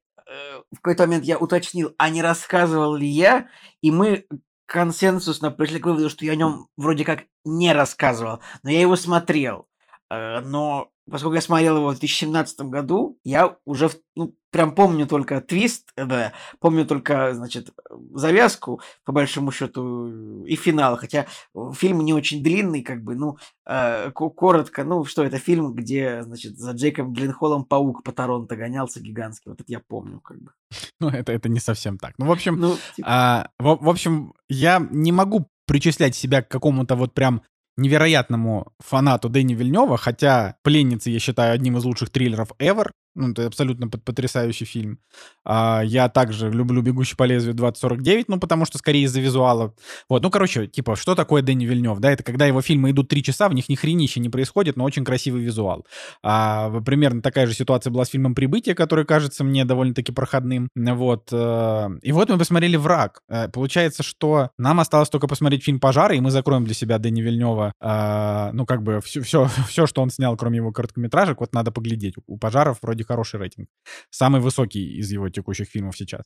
в 0.72 0.78
какой-то 0.82 1.04
момент 1.04 1.26
я 1.26 1.38
уточнил, 1.38 1.93
а 1.98 2.10
не 2.10 2.24
рассказывал 2.24 2.96
ли 2.96 3.08
я, 3.08 3.48
и 3.82 3.91
мы 3.91 4.26
консенсусно 4.65 5.52
пришли 5.52 5.80
к 5.80 5.86
выводу, 5.86 6.10
что 6.10 6.26
я 6.26 6.32
о 6.32 6.36
нем 6.36 6.67
вроде 6.76 7.06
как 7.06 7.26
не 7.46 7.72
рассказывал, 7.74 8.39
но 8.63 8.72
я 8.72 8.82
его 8.82 8.96
смотрел. 8.96 9.67
Э, 10.13 10.41
Но 10.41 10.89
поскольку 11.10 11.36
я 11.36 11.41
смотрел 11.41 11.78
его 11.78 11.88
в 11.89 11.99
2017 11.99 12.62
году, 12.62 13.17
я 13.23 13.58
уже 13.65 13.89
ну, 14.15 14.34
прям 14.52 14.73
помню 14.73 15.06
только 15.08 15.41
твист, 15.41 15.89
э, 15.95 16.06
да, 16.06 16.34
помню 16.60 16.86
только, 16.86 17.34
значит, 17.34 17.71
завязку, 18.13 18.80
по 19.04 19.12
большому 19.12 19.52
счету, 19.52 20.45
и 20.45 20.56
финал. 20.56 20.97
Хотя 20.97 21.26
э, 21.56 21.71
фильм 21.73 22.02
не 22.02 22.13
очень 22.13 22.43
длинный, 22.43 22.84
как 22.84 23.04
бы, 23.04 23.15
ну, 23.15 23.38
э, 23.65 24.12
ко- 24.12 24.30
коротко, 24.30 24.84
ну, 24.84 25.04
что 25.06 25.23
это 25.23 25.38
фильм, 25.39 25.73
где, 25.73 26.23
значит, 26.23 26.58
за 26.58 26.71
Джейком 26.71 27.13
Гленхолом 27.13 27.65
паук 27.65 28.04
по 28.04 28.12
Торонто 28.12 28.56
гонялся 28.56 29.02
гигантский. 29.02 29.49
Вот 29.52 29.62
это 29.62 29.71
я 29.71 29.80
помню, 29.80 30.19
как 30.19 30.41
бы. 30.41 30.52
Ну, 30.99 31.10
это, 31.10 31.32
это 31.34 31.49
не 31.49 31.60
совсем 31.60 31.97
так. 31.97 32.13
Ну, 32.17 32.28
в 32.28 32.32
общем, 32.32 32.60
Ну, 32.60 32.78
типа, 32.95 33.08
А, 33.10 33.49
в, 33.60 33.78
в 33.84 33.89
общем, 33.89 34.34
я 34.47 34.86
не 34.91 35.12
могу 35.12 35.47
причислять 35.65 36.15
себя 36.15 36.41
к 36.41 36.49
какому-то 36.49 36.95
вот 36.95 37.13
прям 37.13 37.41
невероятному 37.77 38.73
фанату 38.79 39.29
Дэни 39.29 39.53
Вильнева, 39.53 39.97
хотя 39.97 40.57
«Пленницы» 40.63 41.09
я 41.09 41.19
считаю 41.19 41.53
одним 41.53 41.77
из 41.77 41.83
лучших 41.83 42.09
триллеров 42.09 42.51
ever. 42.59 42.91
Ну, 43.15 43.32
это 43.32 43.45
абсолютно 43.45 43.88
пот- 43.88 44.04
потрясающий 44.04 44.65
фильм. 44.65 44.99
А, 45.45 45.82
я 45.86 46.10
также 46.10 46.49
люблю 46.49 46.82
«Бегущий 46.82 47.15
по 47.15 47.23
лезвию 47.23 47.54
2049», 47.56 48.26
ну, 48.28 48.39
потому 48.39 48.65
что 48.65 48.78
скорее 48.80 49.04
из-за 49.04 49.21
визуала. 49.21 49.73
Вот, 50.10 50.23
ну, 50.23 50.32
короче, 50.32 50.67
типа, 50.67 50.95
что 50.95 51.13
такое 51.13 51.41
Дэнни 51.43 51.65
Вильнев, 51.65 51.99
да? 51.99 52.12
Это 52.12 52.23
когда 52.23 52.45
его 52.47 52.62
фильмы 52.62 52.89
идут 52.91 53.10
три 53.10 53.21
часа, 53.21 53.49
в 53.49 53.54
них 53.54 53.69
ни 53.69 53.76
хренища 53.76 54.19
не 54.19 54.30
происходит, 54.30 54.78
но 54.78 54.84
очень 54.84 55.04
красивый 55.04 55.43
визуал. 55.43 55.86
А, 56.23 56.71
примерно 56.82 57.21
такая 57.21 57.45
же 57.45 57.54
ситуация 57.54 57.91
была 57.91 58.06
с 58.06 58.10
фильмом 58.10 58.34
«Прибытие», 58.34 58.73
который 58.73 59.06
кажется 59.06 59.43
мне 59.43 59.63
довольно-таки 59.65 60.12
проходным. 60.12 60.69
Вот. 60.76 61.30
э, 61.32 61.89
И 62.02 62.12
вот 62.12 62.30
мы 62.30 62.38
посмотрели 62.38 62.78
«Враг». 62.78 63.21
Э, 63.30 63.47
Получается, 63.49 64.02
что 64.04 64.49
нам 64.58 64.80
осталось 64.80 65.10
только 65.10 65.28
посмотреть 65.28 65.63
фильм 65.63 65.80
«Пожары», 65.80 66.17
и 66.17 66.19
мы 66.21 66.32
закроем 66.32 66.65
для 66.65 66.73
себя 66.73 66.97
Дэни 66.97 67.21
Вильнева, 67.21 67.73
э, 67.80 68.49
ну, 68.54 68.65
как 68.65 68.82
бы, 68.82 69.02
все, 69.02 69.21
все, 69.21 69.47
все, 69.69 69.86
что 69.86 70.02
он 70.02 70.10
снял, 70.10 70.36
кроме 70.36 70.58
его 70.58 70.71
короткометражек, 70.71 71.39
вот 71.39 71.54
надо 71.54 71.71
поглядеть. 71.71 72.15
У 72.28 72.38
«Пожаров» 72.38 72.80
вроде 72.82 73.02
хороший 73.03 73.39
рейтинг. 73.39 73.67
Самый 74.09 74.41
высокий 74.41 74.97
из 74.97 75.11
его 75.11 75.29
текущих 75.29 75.67
фильмов 75.67 75.95
сейчас. 75.97 76.23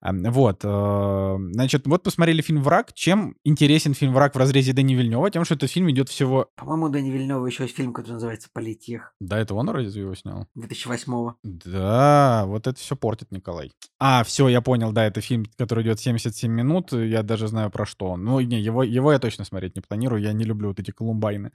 Вот. 0.00 0.60
э, 0.64 1.36
Значит, 1.52 1.86
вот 1.86 2.02
посмотрели 2.02 2.42
фильм 2.42 2.62
«Враг». 2.62 2.92
Чем 2.94 3.36
интересен 3.44 3.94
фильм 3.94 4.12
«Враг» 4.12 4.34
в 4.34 4.38
разрезе 4.38 4.72
Дэни 4.72 4.94
Вильнева? 4.94 5.30
Тем, 5.30 5.44
что 5.44 5.54
этот 5.54 5.70
фильм 5.70 5.90
идет 5.90 6.08
всего... 6.08 6.48
по-моему, 6.56 6.88
Дэни 6.88 7.10
Вильнева 7.10 7.46
еще 7.46 7.64
есть 7.64 7.76
фильм, 7.76 7.92
который 7.92 8.14
называется 8.14 8.48
«Политех» 8.52 9.12
Да, 9.20 9.38
это 9.38 9.54
он 9.54 9.68
разве 9.68 10.02
его 10.02 10.14
снял? 10.14 10.46
2008 10.54 11.32
Да, 11.42 12.44
вот 12.46 12.66
это 12.66 12.78
все 12.78 12.96
портит 12.96 13.32
Николай. 13.32 13.72
А, 13.98 14.24
все, 14.24 14.48
я 14.48 14.60
понял, 14.60 14.92
да, 14.92 15.06
это 15.06 15.20
фильм, 15.20 15.46
который 15.56 15.84
идет 15.84 16.00
77 16.00 16.50
минут, 16.50 16.92
я 16.92 17.22
даже 17.22 17.48
знаю 17.48 17.70
про 17.70 17.86
что. 17.86 18.16
Ну, 18.16 18.40
не, 18.40 18.60
его, 18.60 18.82
его 18.82 19.12
я 19.12 19.18
точно 19.18 19.44
смотреть 19.44 19.76
не 19.76 19.82
планирую, 19.82 20.22
я 20.22 20.32
не 20.32 20.44
люблю 20.44 20.68
вот 20.68 20.80
эти 20.80 20.90
колумбайны. 20.90 21.52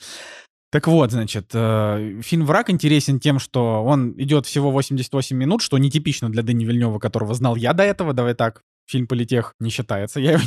Так 0.72 0.88
вот, 0.88 1.12
значит, 1.12 1.52
э, 1.54 2.22
фильм 2.24 2.46
«Враг» 2.46 2.70
интересен 2.70 3.20
тем, 3.20 3.40
что 3.40 3.84
он 3.84 4.14
идет 4.18 4.46
всего 4.46 4.72
88 4.72 5.36
минут, 5.36 5.62
что 5.62 5.78
нетипично 5.78 6.30
для 6.30 6.44
Дэни 6.44 6.64
Вильнева, 6.64 6.98
которого 6.98 7.34
знал 7.34 7.58
я 7.58 7.74
до 7.74 7.84
этого, 7.84 8.14
давай 8.14 8.36
так. 8.36 8.64
Фильм 8.88 9.08
«Политех» 9.08 9.56
не 9.60 9.70
считается. 9.70 10.20
Я, 10.32 10.40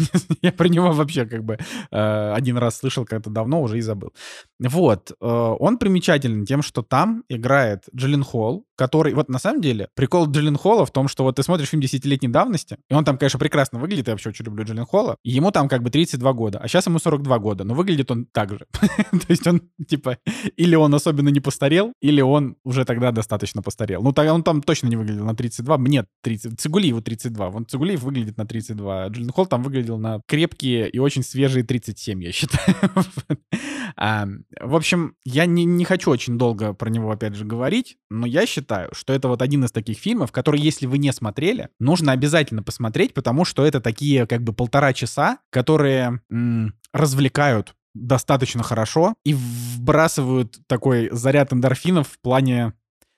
я 0.42 0.52
про 0.52 0.68
него 0.68 0.92
вообще 0.92 1.26
как 1.26 1.44
бы 1.44 1.58
э, 1.90 2.32
один 2.32 2.58
раз 2.58 2.78
слышал 2.78 3.04
как-то 3.04 3.30
давно, 3.30 3.62
уже 3.62 3.78
и 3.78 3.80
забыл. 3.80 4.12
Вот. 4.60 5.12
Э, 5.20 5.26
он 5.58 5.78
примечателен 5.78 6.44
тем, 6.44 6.62
что 6.62 6.82
там 6.82 7.24
играет 7.28 7.84
Джиллин 7.94 8.22
Холл, 8.22 8.64
который... 8.76 9.14
Вот 9.14 9.28
на 9.28 9.38
самом 9.38 9.60
деле 9.60 9.88
прикол 9.94 10.30
Джиллин 10.30 10.56
Холла 10.56 10.86
в 10.86 10.90
том, 10.90 11.08
что 11.08 11.24
вот 11.24 11.36
ты 11.36 11.42
смотришь 11.42 11.68
фильм 11.68 11.82
десятилетней 11.82 12.30
давности, 12.30 12.78
и 12.88 12.94
он 12.94 13.04
там, 13.04 13.18
конечно, 13.18 13.38
прекрасно 13.38 13.78
выглядит, 13.78 14.08
я 14.08 14.14
вообще 14.14 14.30
очень 14.30 14.44
люблю 14.44 14.64
Джиллин 14.64 14.86
Холла, 14.86 15.16
и 15.24 15.30
ему 15.30 15.50
там 15.50 15.68
как 15.68 15.82
бы 15.82 15.90
32 15.90 16.32
года, 16.32 16.58
а 16.58 16.68
сейчас 16.68 16.86
ему 16.86 16.98
42 16.98 17.38
года, 17.38 17.64
но 17.64 17.74
выглядит 17.74 18.10
он 18.10 18.26
так 18.26 18.50
же. 18.50 18.66
То 18.72 19.26
есть 19.28 19.46
он, 19.46 19.62
типа, 19.86 20.18
или 20.56 20.74
он 20.76 20.94
особенно 20.94 21.28
не 21.28 21.40
постарел, 21.40 21.92
или 22.00 22.20
он 22.20 22.56
уже 22.64 22.84
тогда 22.84 23.12
достаточно 23.12 23.62
постарел. 23.62 24.02
Ну, 24.02 24.12
он 24.32 24.42
там 24.42 24.62
точно 24.62 24.88
не 24.88 24.96
выглядел 24.96 25.24
на 25.24 25.34
32, 25.34 25.78
нет, 25.78 26.06
30. 26.22 26.60
Цигулиеву 26.60 27.00
32. 27.00 27.50
Вон 27.50 27.66
Цигулиев 27.66 28.02
выглядит 28.02 28.23
на 28.36 28.46
32. 28.46 29.08
Джиллин 29.08 29.30
Холл 29.30 29.46
там 29.46 29.62
выглядел 29.62 29.98
на 29.98 30.20
крепкие 30.26 30.88
и 30.88 30.98
очень 30.98 31.22
свежие 31.22 31.64
37, 31.64 32.22
я 32.22 32.32
считаю. 32.32 32.76
а, 33.96 34.26
в 34.60 34.74
общем, 34.74 35.16
я 35.24 35.46
не, 35.46 35.64
не 35.64 35.84
хочу 35.84 36.10
очень 36.10 36.38
долго 36.38 36.72
про 36.72 36.90
него, 36.90 37.10
опять 37.10 37.34
же, 37.34 37.44
говорить, 37.44 37.96
но 38.10 38.26
я 38.26 38.46
считаю, 38.46 38.90
что 38.92 39.12
это 39.12 39.28
вот 39.28 39.42
один 39.42 39.64
из 39.64 39.72
таких 39.72 39.98
фильмов, 39.98 40.32
который, 40.32 40.60
если 40.60 40.86
вы 40.86 40.98
не 40.98 41.12
смотрели, 41.12 41.68
нужно 41.78 42.12
обязательно 42.12 42.62
посмотреть, 42.62 43.14
потому 43.14 43.44
что 43.44 43.64
это 43.64 43.80
такие 43.80 44.26
как 44.26 44.42
бы 44.42 44.52
полтора 44.52 44.92
часа, 44.92 45.38
которые 45.50 46.20
м- 46.30 46.74
развлекают 46.92 47.74
достаточно 47.94 48.62
хорошо 48.62 49.14
и 49.24 49.34
вбрасывают 49.34 50.58
такой 50.66 51.08
заряд 51.12 51.52
эндорфинов 51.52 52.08
в 52.08 52.18
плане... 52.18 52.74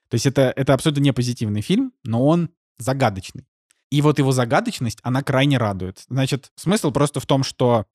То 0.08 0.14
есть 0.14 0.26
это, 0.26 0.52
это 0.54 0.74
абсолютно 0.74 1.02
не 1.02 1.12
позитивный 1.12 1.62
фильм, 1.62 1.92
но 2.04 2.24
он 2.26 2.50
загадочный. 2.78 3.46
И 3.90 4.02
вот 4.02 4.18
его 4.18 4.32
загадочность, 4.32 4.98
она 5.02 5.22
крайне 5.22 5.58
радует. 5.58 6.04
Значит, 6.08 6.50
смысл 6.56 6.90
просто 6.90 7.20
в 7.20 7.26
том, 7.26 7.44
что 7.44 7.86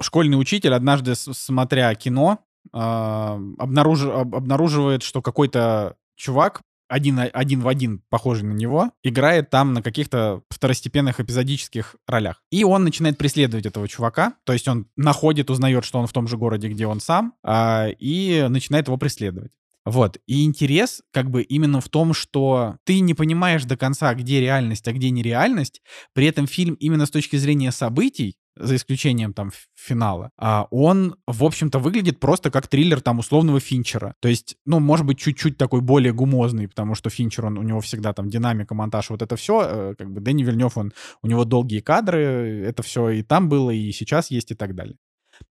школьный 0.00 0.40
учитель 0.40 0.74
однажды, 0.74 1.14
смотря 1.14 1.94
кино, 1.94 2.40
э, 2.72 2.78
обнаруж... 2.78 4.04
обнаруживает, 4.04 5.02
что 5.02 5.22
какой-то 5.22 5.96
чувак 6.16 6.62
один, 6.88 7.20
один 7.32 7.60
в 7.60 7.68
один 7.68 8.02
похожий 8.08 8.44
на 8.44 8.52
него, 8.52 8.90
играет 9.02 9.50
там 9.50 9.72
на 9.72 9.82
каких-то 9.82 10.42
второстепенных 10.50 11.20
эпизодических 11.20 11.96
ролях. 12.06 12.42
И 12.50 12.64
он 12.64 12.84
начинает 12.84 13.18
преследовать 13.18 13.66
этого 13.66 13.88
чувака, 13.88 14.34
то 14.44 14.52
есть 14.52 14.68
он 14.68 14.86
находит, 14.96 15.50
узнает, 15.50 15.84
что 15.84 15.98
он 15.98 16.06
в 16.06 16.12
том 16.12 16.28
же 16.28 16.36
городе, 16.36 16.68
где 16.68 16.86
он 16.86 17.00
сам, 17.00 17.34
а, 17.42 17.88
и 17.98 18.46
начинает 18.48 18.86
его 18.86 18.96
преследовать. 18.96 19.52
Вот. 19.86 20.18
И 20.26 20.44
интерес 20.44 21.00
как 21.12 21.30
бы 21.30 21.42
именно 21.42 21.80
в 21.80 21.88
том, 21.88 22.12
что 22.12 22.76
ты 22.84 22.98
не 23.00 23.14
понимаешь 23.14 23.64
до 23.64 23.76
конца, 23.76 24.12
где 24.14 24.40
реальность, 24.40 24.86
а 24.88 24.92
где 24.92 25.10
нереальность. 25.10 25.80
При 26.12 26.26
этом 26.26 26.46
фильм 26.46 26.74
именно 26.74 27.06
с 27.06 27.10
точки 27.10 27.36
зрения 27.36 27.70
событий, 27.70 28.36
за 28.58 28.76
исключением 28.76 29.34
там 29.34 29.50
финала, 29.74 30.30
а 30.38 30.66
он, 30.70 31.16
в 31.26 31.44
общем-то, 31.44 31.78
выглядит 31.78 32.18
просто 32.18 32.50
как 32.50 32.68
триллер 32.68 33.00
там 33.02 33.18
условного 33.18 33.60
Финчера. 33.60 34.14
То 34.20 34.28
есть, 34.28 34.56
ну, 34.64 34.80
может 34.80 35.04
быть, 35.04 35.18
чуть-чуть 35.18 35.58
такой 35.58 35.82
более 35.82 36.14
гумозный, 36.14 36.66
потому 36.66 36.94
что 36.94 37.10
Финчер, 37.10 37.46
он, 37.46 37.58
у 37.58 37.62
него 37.62 37.80
всегда 37.80 38.14
там 38.14 38.30
динамика, 38.30 38.74
монтаж, 38.74 39.10
вот 39.10 39.20
это 39.20 39.36
все, 39.36 39.62
э, 39.62 39.94
как 39.96 40.10
бы 40.10 40.20
Дэнни 40.20 40.42
Вильнев, 40.42 40.76
он, 40.78 40.94
у 41.22 41.26
него 41.26 41.44
долгие 41.44 41.80
кадры, 41.80 42.64
это 42.66 42.82
все 42.82 43.10
и 43.10 43.22
там 43.22 43.50
было, 43.50 43.70
и 43.70 43.92
сейчас 43.92 44.30
есть, 44.30 44.50
и 44.52 44.54
так 44.54 44.74
далее. 44.74 44.96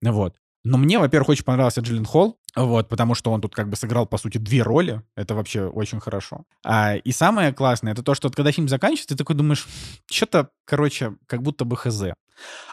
Вот. 0.02 0.34
Но 0.66 0.78
мне, 0.78 0.98
во-первых, 0.98 1.28
очень 1.28 1.44
понравился 1.44 1.80
Джиллин 1.80 2.04
Холл, 2.04 2.40
вот, 2.56 2.88
потому 2.88 3.14
что 3.14 3.30
он 3.30 3.40
тут 3.40 3.54
как 3.54 3.68
бы 3.68 3.76
сыграл, 3.76 4.04
по 4.04 4.18
сути, 4.18 4.38
две 4.38 4.62
роли. 4.62 5.00
Это 5.14 5.36
вообще 5.36 5.66
очень 5.66 6.00
хорошо. 6.00 6.42
А, 6.64 6.96
и 6.96 7.12
самое 7.12 7.52
классное, 7.52 7.92
это 7.92 8.02
то, 8.02 8.14
что 8.14 8.26
вот, 8.26 8.34
когда 8.34 8.50
фильм 8.50 8.68
заканчивается, 8.68 9.08
ты 9.08 9.16
такой 9.16 9.36
думаешь, 9.36 9.64
что-то, 10.10 10.48
короче, 10.64 11.14
как 11.28 11.42
будто 11.42 11.64
бы 11.64 11.76
хз. 11.76 12.02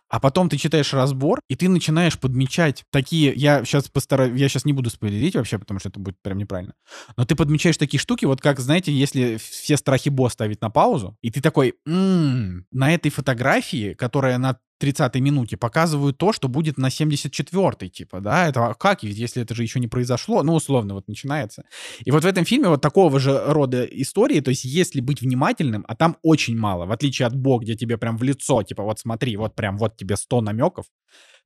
А 0.09 0.19
потом 0.19 0.49
ты 0.49 0.57
читаешь 0.57 0.91
разбор, 0.93 1.39
и 1.47 1.55
ты 1.55 1.69
начинаешь 1.69 2.19
подмечать 2.19 2.83
такие... 2.89 3.31
Я 3.35 3.63
сейчас 3.63 3.89
постараюсь... 3.89 4.39
Я 4.39 4.49
сейчас 4.49 4.65
не 4.65 4.73
буду 4.73 4.89
спойлерить 4.89 5.35
вообще, 5.35 5.59
потому 5.59 5.79
что 5.79 5.89
это 5.89 5.99
будет 5.99 6.17
прям 6.21 6.39
неправильно. 6.39 6.73
Но 7.15 7.25
ты 7.25 7.35
подмечаешь 7.35 7.77
такие 7.77 7.99
штуки, 7.99 8.25
вот 8.25 8.41
как, 8.41 8.59
знаете, 8.59 8.91
если 8.91 9.37
все 9.37 9.77
страхи 9.77 10.09
Бо 10.09 10.29
ставить 10.29 10.61
на 10.61 10.69
паузу, 10.69 11.15
и 11.21 11.29
ты 11.29 11.41
такой, 11.41 11.75
м-м, 11.85 12.65
на 12.71 12.93
этой 12.93 13.09
фотографии, 13.11 13.93
которая 13.93 14.37
на 14.39 14.57
30-й 14.83 15.21
минуте 15.21 15.57
показывают 15.57 16.17
то, 16.17 16.33
что 16.33 16.47
будет 16.47 16.77
на 16.77 16.87
74-й, 16.87 17.89
типа, 17.89 18.19
да, 18.19 18.47
это 18.47 18.67
а 18.67 18.73
как, 18.73 19.03
ведь 19.03 19.17
если 19.17 19.41
это 19.41 19.55
же 19.55 19.63
еще 19.63 19.79
не 19.79 19.87
произошло, 19.87 20.43
ну, 20.43 20.53
условно, 20.53 20.93
вот 20.93 21.07
начинается. 21.07 21.63
И 22.05 22.11
вот 22.11 22.23
в 22.23 22.27
этом 22.27 22.45
фильме 22.45 22.69
вот 22.69 22.81
такого 22.81 23.19
же 23.19 23.41
рода 23.45 23.83
истории, 23.85 24.41
то 24.41 24.49
есть 24.49 24.65
если 24.65 25.01
быть 25.01 25.21
внимательным, 25.21 25.85
а 25.87 25.95
там 25.95 26.17
очень 26.21 26.57
мало, 26.57 26.85
в 26.85 26.91
отличие 26.91 27.27
от 27.27 27.35
Бог, 27.35 27.63
где 27.63 27.75
тебе 27.75 27.97
прям 27.97 28.17
в 28.17 28.23
лицо, 28.23 28.63
типа, 28.63 28.83
вот 28.83 28.99
смотри, 28.99 29.37
вот 29.37 29.55
прям 29.55 29.77
вот 29.77 29.95
тебе 29.95 30.17
100 30.17 30.41
намеков, 30.41 30.85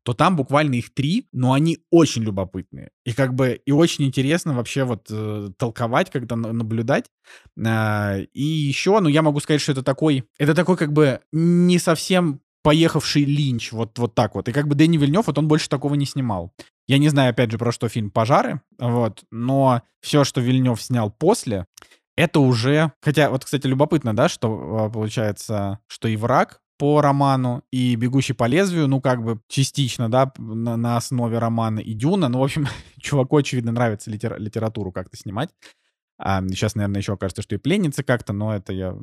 то 0.08 0.14
там 0.14 0.38
буквально 0.38 0.76
их 0.76 0.94
три, 0.94 1.28
но 1.34 1.52
они 1.52 1.80
очень 1.92 2.24
любопытные. 2.24 2.92
И 3.04 3.12
как 3.12 3.34
бы, 3.34 3.60
и 3.66 3.72
очень 3.74 4.06
интересно 4.06 4.54
вообще 4.54 4.86
вот 4.86 5.08
э, 5.10 5.50
толковать, 5.58 6.10
когда 6.12 6.38
наблюдать. 6.38 7.08
Э, 7.58 8.22
и 8.32 8.42
еще, 8.42 9.02
ну, 9.02 9.10
я 9.10 9.22
могу 9.22 9.42
сказать, 9.42 9.60
что 9.60 9.74
это 9.74 9.84
такой, 9.84 10.24
это 10.38 10.56
такой 10.56 10.78
как 10.78 10.94
бы 10.94 11.20
не 11.34 11.78
совсем 11.78 12.40
поехавший 12.64 13.24
Линч, 13.24 13.72
вот, 13.72 13.98
вот 13.98 14.16
так 14.16 14.36
вот. 14.36 14.50
И 14.50 14.52
как 14.52 14.68
бы 14.68 14.76
Дэнни 14.76 14.98
Вильнев, 14.98 15.28
вот 15.28 15.38
он 15.38 15.48
больше 15.48 15.70
такого 15.70 15.96
не 15.96 16.06
снимал. 16.06 16.54
Я 16.88 16.98
не 16.98 17.10
знаю, 17.10 17.32
опять 17.32 17.52
же, 17.52 17.58
про 17.58 17.72
что 17.72 17.90
фильм 17.90 18.12
«Пожары», 18.12 18.62
вот, 18.80 19.24
но 19.32 19.82
все, 20.02 20.24
что 20.24 20.42
Вильнев 20.42 20.82
снял 20.82 21.12
после, 21.12 21.66
это 22.16 22.40
уже... 22.40 22.94
Хотя, 23.02 23.30
вот, 23.30 23.46
кстати, 23.46 23.68
любопытно, 23.68 24.16
да, 24.16 24.28
что 24.28 24.86
а, 24.86 24.90
получается, 24.90 25.80
что 25.88 26.08
и 26.08 26.16
«Враг», 26.16 26.62
по 26.78 27.02
роману, 27.02 27.64
и 27.72 27.96
«Бегущий 27.96 28.34
по 28.34 28.46
лезвию», 28.46 28.88
ну, 28.88 29.02
как 29.02 29.24
бы 29.24 29.40
частично, 29.48 30.10
да, 30.10 30.32
на, 30.38 30.78
на 30.78 30.98
основе 30.98 31.40
романа, 31.40 31.80
и 31.80 31.94
«Дюна». 31.94 32.30
Ну, 32.30 32.40
в 32.40 32.44
общем, 32.44 32.68
чуваку, 33.02 33.38
очевидно, 33.38 33.72
нравится 33.72 34.12
литер, 34.12 34.40
литературу 34.40 34.92
как-то 34.92 35.18
снимать. 35.18 35.50
А 36.20 36.42
сейчас, 36.48 36.76
наверное, 36.76 37.02
еще 37.02 37.14
окажется, 37.14 37.44
что 37.44 37.56
и 37.56 37.60
пленницы 37.60 38.04
как-то, 38.04 38.34
но 38.34 38.56
это 38.56 38.74
я, 38.74 38.96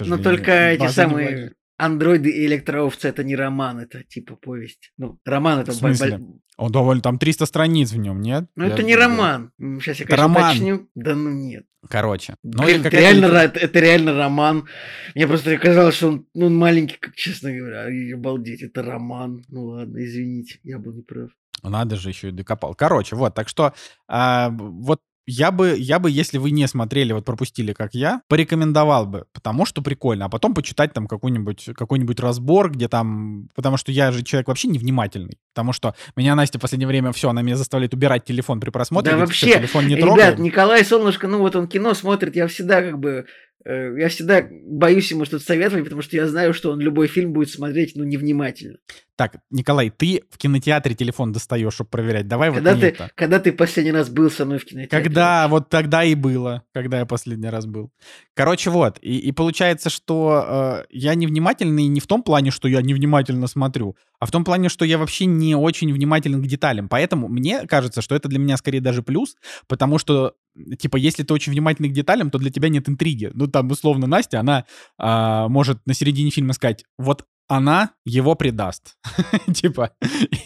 Но 0.00 0.18
только 0.18 0.52
эти 0.52 0.86
самые 0.88 1.54
Андроиды 1.78 2.30
и 2.30 2.46
электроовцы 2.46 3.08
это 3.08 3.24
не 3.24 3.34
роман, 3.34 3.80
это 3.80 4.04
типа 4.04 4.36
повесть. 4.36 4.92
Ну, 4.98 5.18
роман 5.24 5.60
это... 5.60 5.72
В 5.72 5.74
смысле? 5.74 6.20
Он 6.58 6.70
довольно, 6.70 7.02
там 7.02 7.18
300 7.18 7.46
страниц 7.46 7.92
в 7.92 7.98
нем, 7.98 8.20
нет? 8.20 8.44
Ну, 8.56 8.64
это 8.66 8.82
не 8.82 8.94
роман. 8.94 9.52
Сейчас 9.58 9.98
я, 10.00 10.06
конечно, 10.06 10.22
роман. 10.22 10.50
уточню. 10.50 10.88
Да 10.94 11.14
ну 11.14 11.30
нет. 11.30 11.64
Короче. 11.88 12.36
Ну, 12.42 12.62
это, 12.62 12.88
реально, 12.88 13.26
это, 13.26 13.58
это 13.58 13.80
реально 13.80 14.16
роман. 14.16 14.68
Мне 15.14 15.26
просто 15.26 15.56
казалось, 15.58 15.96
что 15.96 16.08
он, 16.08 16.26
ну, 16.34 16.46
он 16.46 16.56
маленький, 16.56 16.98
как 17.00 17.16
честно 17.16 17.52
говоря. 17.52 17.90
И, 17.90 18.12
обалдеть, 18.12 18.62
это 18.62 18.82
роман. 18.82 19.42
Ну 19.48 19.66
ладно, 19.66 20.04
извините, 20.04 20.60
я 20.62 20.78
был 20.78 20.92
неправ. 20.92 21.30
Надо 21.62 21.96
же 21.96 22.10
еще 22.10 22.28
и 22.28 22.32
докопал. 22.32 22.74
Короче, 22.74 23.16
вот, 23.16 23.34
так 23.34 23.48
что 23.48 23.72
а, 24.08 24.50
вот 24.50 25.00
я 25.26 25.50
бы, 25.52 25.76
я 25.78 25.98
бы, 25.98 26.10
если 26.10 26.38
вы 26.38 26.50
не 26.50 26.66
смотрели, 26.66 27.12
вот 27.12 27.24
пропустили, 27.24 27.72
как 27.72 27.94
я, 27.94 28.22
порекомендовал 28.28 29.06
бы, 29.06 29.26
потому 29.32 29.64
что 29.66 29.82
прикольно, 29.82 30.26
а 30.26 30.28
потом 30.28 30.54
почитать 30.54 30.92
там 30.92 31.06
какой-нибудь 31.06 31.70
какой 31.76 32.04
разбор, 32.18 32.70
где 32.70 32.88
там... 32.88 33.48
Потому 33.54 33.76
что 33.76 33.92
я 33.92 34.10
же 34.12 34.22
человек 34.22 34.48
вообще 34.48 34.68
невнимательный. 34.68 35.38
Потому 35.54 35.72
что 35.72 35.94
меня 36.16 36.34
Настя 36.34 36.58
в 36.58 36.62
последнее 36.62 36.88
время 36.88 37.12
все, 37.12 37.28
она 37.28 37.42
меня 37.42 37.56
заставляет 37.56 37.94
убирать 37.94 38.24
телефон 38.24 38.60
при 38.60 38.70
просмотре. 38.70 39.12
Да 39.12 39.16
говорит, 39.18 39.28
вообще, 39.28 39.58
телефон 39.58 39.86
не 39.86 39.94
ребят, 39.96 40.38
Николай 40.38 40.84
Солнышко, 40.84 41.28
ну 41.28 41.38
вот 41.38 41.54
он 41.56 41.68
кино 41.68 41.94
смотрит, 41.94 42.36
я 42.36 42.46
всегда 42.46 42.82
как 42.82 42.98
бы 42.98 43.26
я 43.64 44.08
всегда 44.08 44.46
боюсь 44.50 45.10
ему 45.10 45.24
что-то 45.24 45.44
советовать, 45.44 45.84
потому 45.84 46.02
что 46.02 46.16
я 46.16 46.26
знаю, 46.26 46.52
что 46.52 46.72
он 46.72 46.80
любой 46.80 47.06
фильм 47.06 47.32
будет 47.32 47.50
смотреть, 47.50 47.92
ну, 47.94 48.04
невнимательно. 48.04 48.78
Так, 49.14 49.36
Николай, 49.50 49.90
ты 49.90 50.22
в 50.30 50.38
кинотеатре 50.38 50.94
телефон 50.94 51.32
достаешь, 51.32 51.74
чтобы 51.74 51.90
проверять. 51.90 52.26
Давай 52.26 52.52
когда 52.52 52.72
вот 52.72 52.80
ты, 52.80 52.86
это. 52.88 53.10
Когда 53.14 53.38
ты 53.38 53.52
последний 53.52 53.92
раз 53.92 54.08
был 54.08 54.30
со 54.30 54.44
мной 54.44 54.58
в 54.58 54.64
кинотеатре? 54.64 55.02
Когда, 55.02 55.46
вот 55.48 55.68
тогда 55.68 56.02
и 56.02 56.14
было, 56.14 56.64
когда 56.72 56.98
я 57.00 57.06
последний 57.06 57.48
раз 57.48 57.66
был. 57.66 57.92
Короче, 58.34 58.70
вот, 58.70 58.98
и, 59.02 59.18
и 59.18 59.30
получается, 59.30 59.90
что 59.90 60.82
э, 60.82 60.86
я 60.90 61.14
невнимательный 61.14 61.86
не 61.86 62.00
в 62.00 62.06
том 62.06 62.22
плане, 62.22 62.50
что 62.50 62.66
я 62.68 62.80
невнимательно 62.80 63.46
смотрю, 63.46 63.96
а 64.18 64.26
в 64.26 64.30
том 64.30 64.44
плане, 64.44 64.68
что 64.68 64.84
я 64.84 64.98
вообще 64.98 65.26
не 65.26 65.54
очень 65.54 65.92
внимателен 65.92 66.42
к 66.42 66.46
деталям. 66.46 66.88
Поэтому 66.88 67.28
мне 67.28 67.66
кажется, 67.66 68.02
что 68.02 68.14
это 68.14 68.28
для 68.28 68.38
меня 68.38 68.56
скорее 68.56 68.80
даже 68.80 69.02
плюс, 69.02 69.36
потому 69.68 69.98
что 69.98 70.34
типа, 70.78 70.96
если 70.96 71.22
ты 71.22 71.32
очень 71.32 71.52
внимательный 71.52 71.88
к 71.88 71.94
деталям, 71.94 72.30
то 72.30 72.38
для 72.38 72.50
тебя 72.50 72.68
нет 72.68 72.88
интриги. 72.88 73.30
Ну, 73.34 73.46
там, 73.46 73.70
условно, 73.70 74.06
Настя, 74.06 74.40
она 74.40 74.64
а, 74.98 75.48
может 75.48 75.78
на 75.86 75.94
середине 75.94 76.30
фильма 76.30 76.52
сказать, 76.52 76.84
вот 76.98 77.24
она 77.48 77.90
его 78.06 78.34
предаст. 78.34 78.94
типа, 79.54 79.90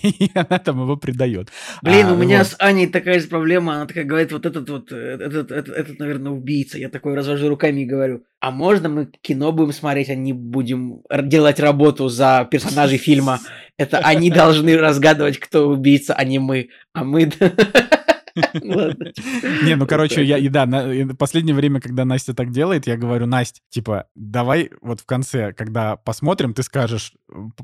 и 0.03 0.31
она 0.35 0.59
там 0.59 0.83
его 0.83 0.97
предает. 0.97 1.51
Блин, 1.83 2.07
а, 2.07 2.12
у 2.12 2.16
меня 2.16 2.38
вот. 2.38 2.47
с 2.49 2.57
Аней 2.59 2.88
такая 2.88 3.21
же 3.21 3.29
проблема. 3.29 3.75
Она 3.75 3.87
такая 3.87 4.05
говорит, 4.05 4.33
вот 4.33 4.45
этот 4.45 4.69
вот, 4.69 4.90
э, 4.90 4.97
этот, 5.21 5.53
этот, 5.53 5.77
этот, 5.77 5.99
наверное, 6.01 6.33
убийца. 6.33 6.79
Я 6.79 6.88
такой 6.88 7.14
развожу 7.14 7.49
руками 7.49 7.83
и 7.83 7.87
говорю, 7.87 8.25
а 8.40 8.51
можно 8.51 8.88
мы 8.88 9.07
кино 9.21 9.53
будем 9.53 9.73
смотреть, 9.73 10.09
а 10.09 10.14
не 10.16 10.33
будем 10.33 11.03
делать 11.25 11.61
работу 11.61 12.09
за 12.09 12.49
персонажей 12.51 12.99
фильма? 12.99 13.38
Это 13.79 13.99
они 13.99 14.31
должны 14.31 14.77
разгадывать, 14.77 15.38
кто 15.38 15.69
убийца, 15.69 16.14
а 16.14 16.25
не 16.25 16.38
мы. 16.38 16.71
А 16.92 17.05
мы... 17.05 17.31
Не, 18.37 19.77
ну, 19.77 19.87
короче, 19.87 20.22
я, 20.22 20.38
и 20.38 20.49
да, 20.49 20.66
последнее 21.18 21.55
время, 21.55 21.81
когда 21.81 22.05
Настя 22.05 22.35
так 22.35 22.51
делает, 22.51 22.87
я 22.87 22.96
говорю, 22.96 23.27
Настя, 23.27 23.61
типа, 23.70 24.07
давай 24.14 24.70
вот 24.83 25.01
в 25.01 25.07
конце, 25.07 25.53
когда 25.53 25.96
посмотрим, 25.96 26.55
ты 26.55 26.62
скажешь, 26.62 27.12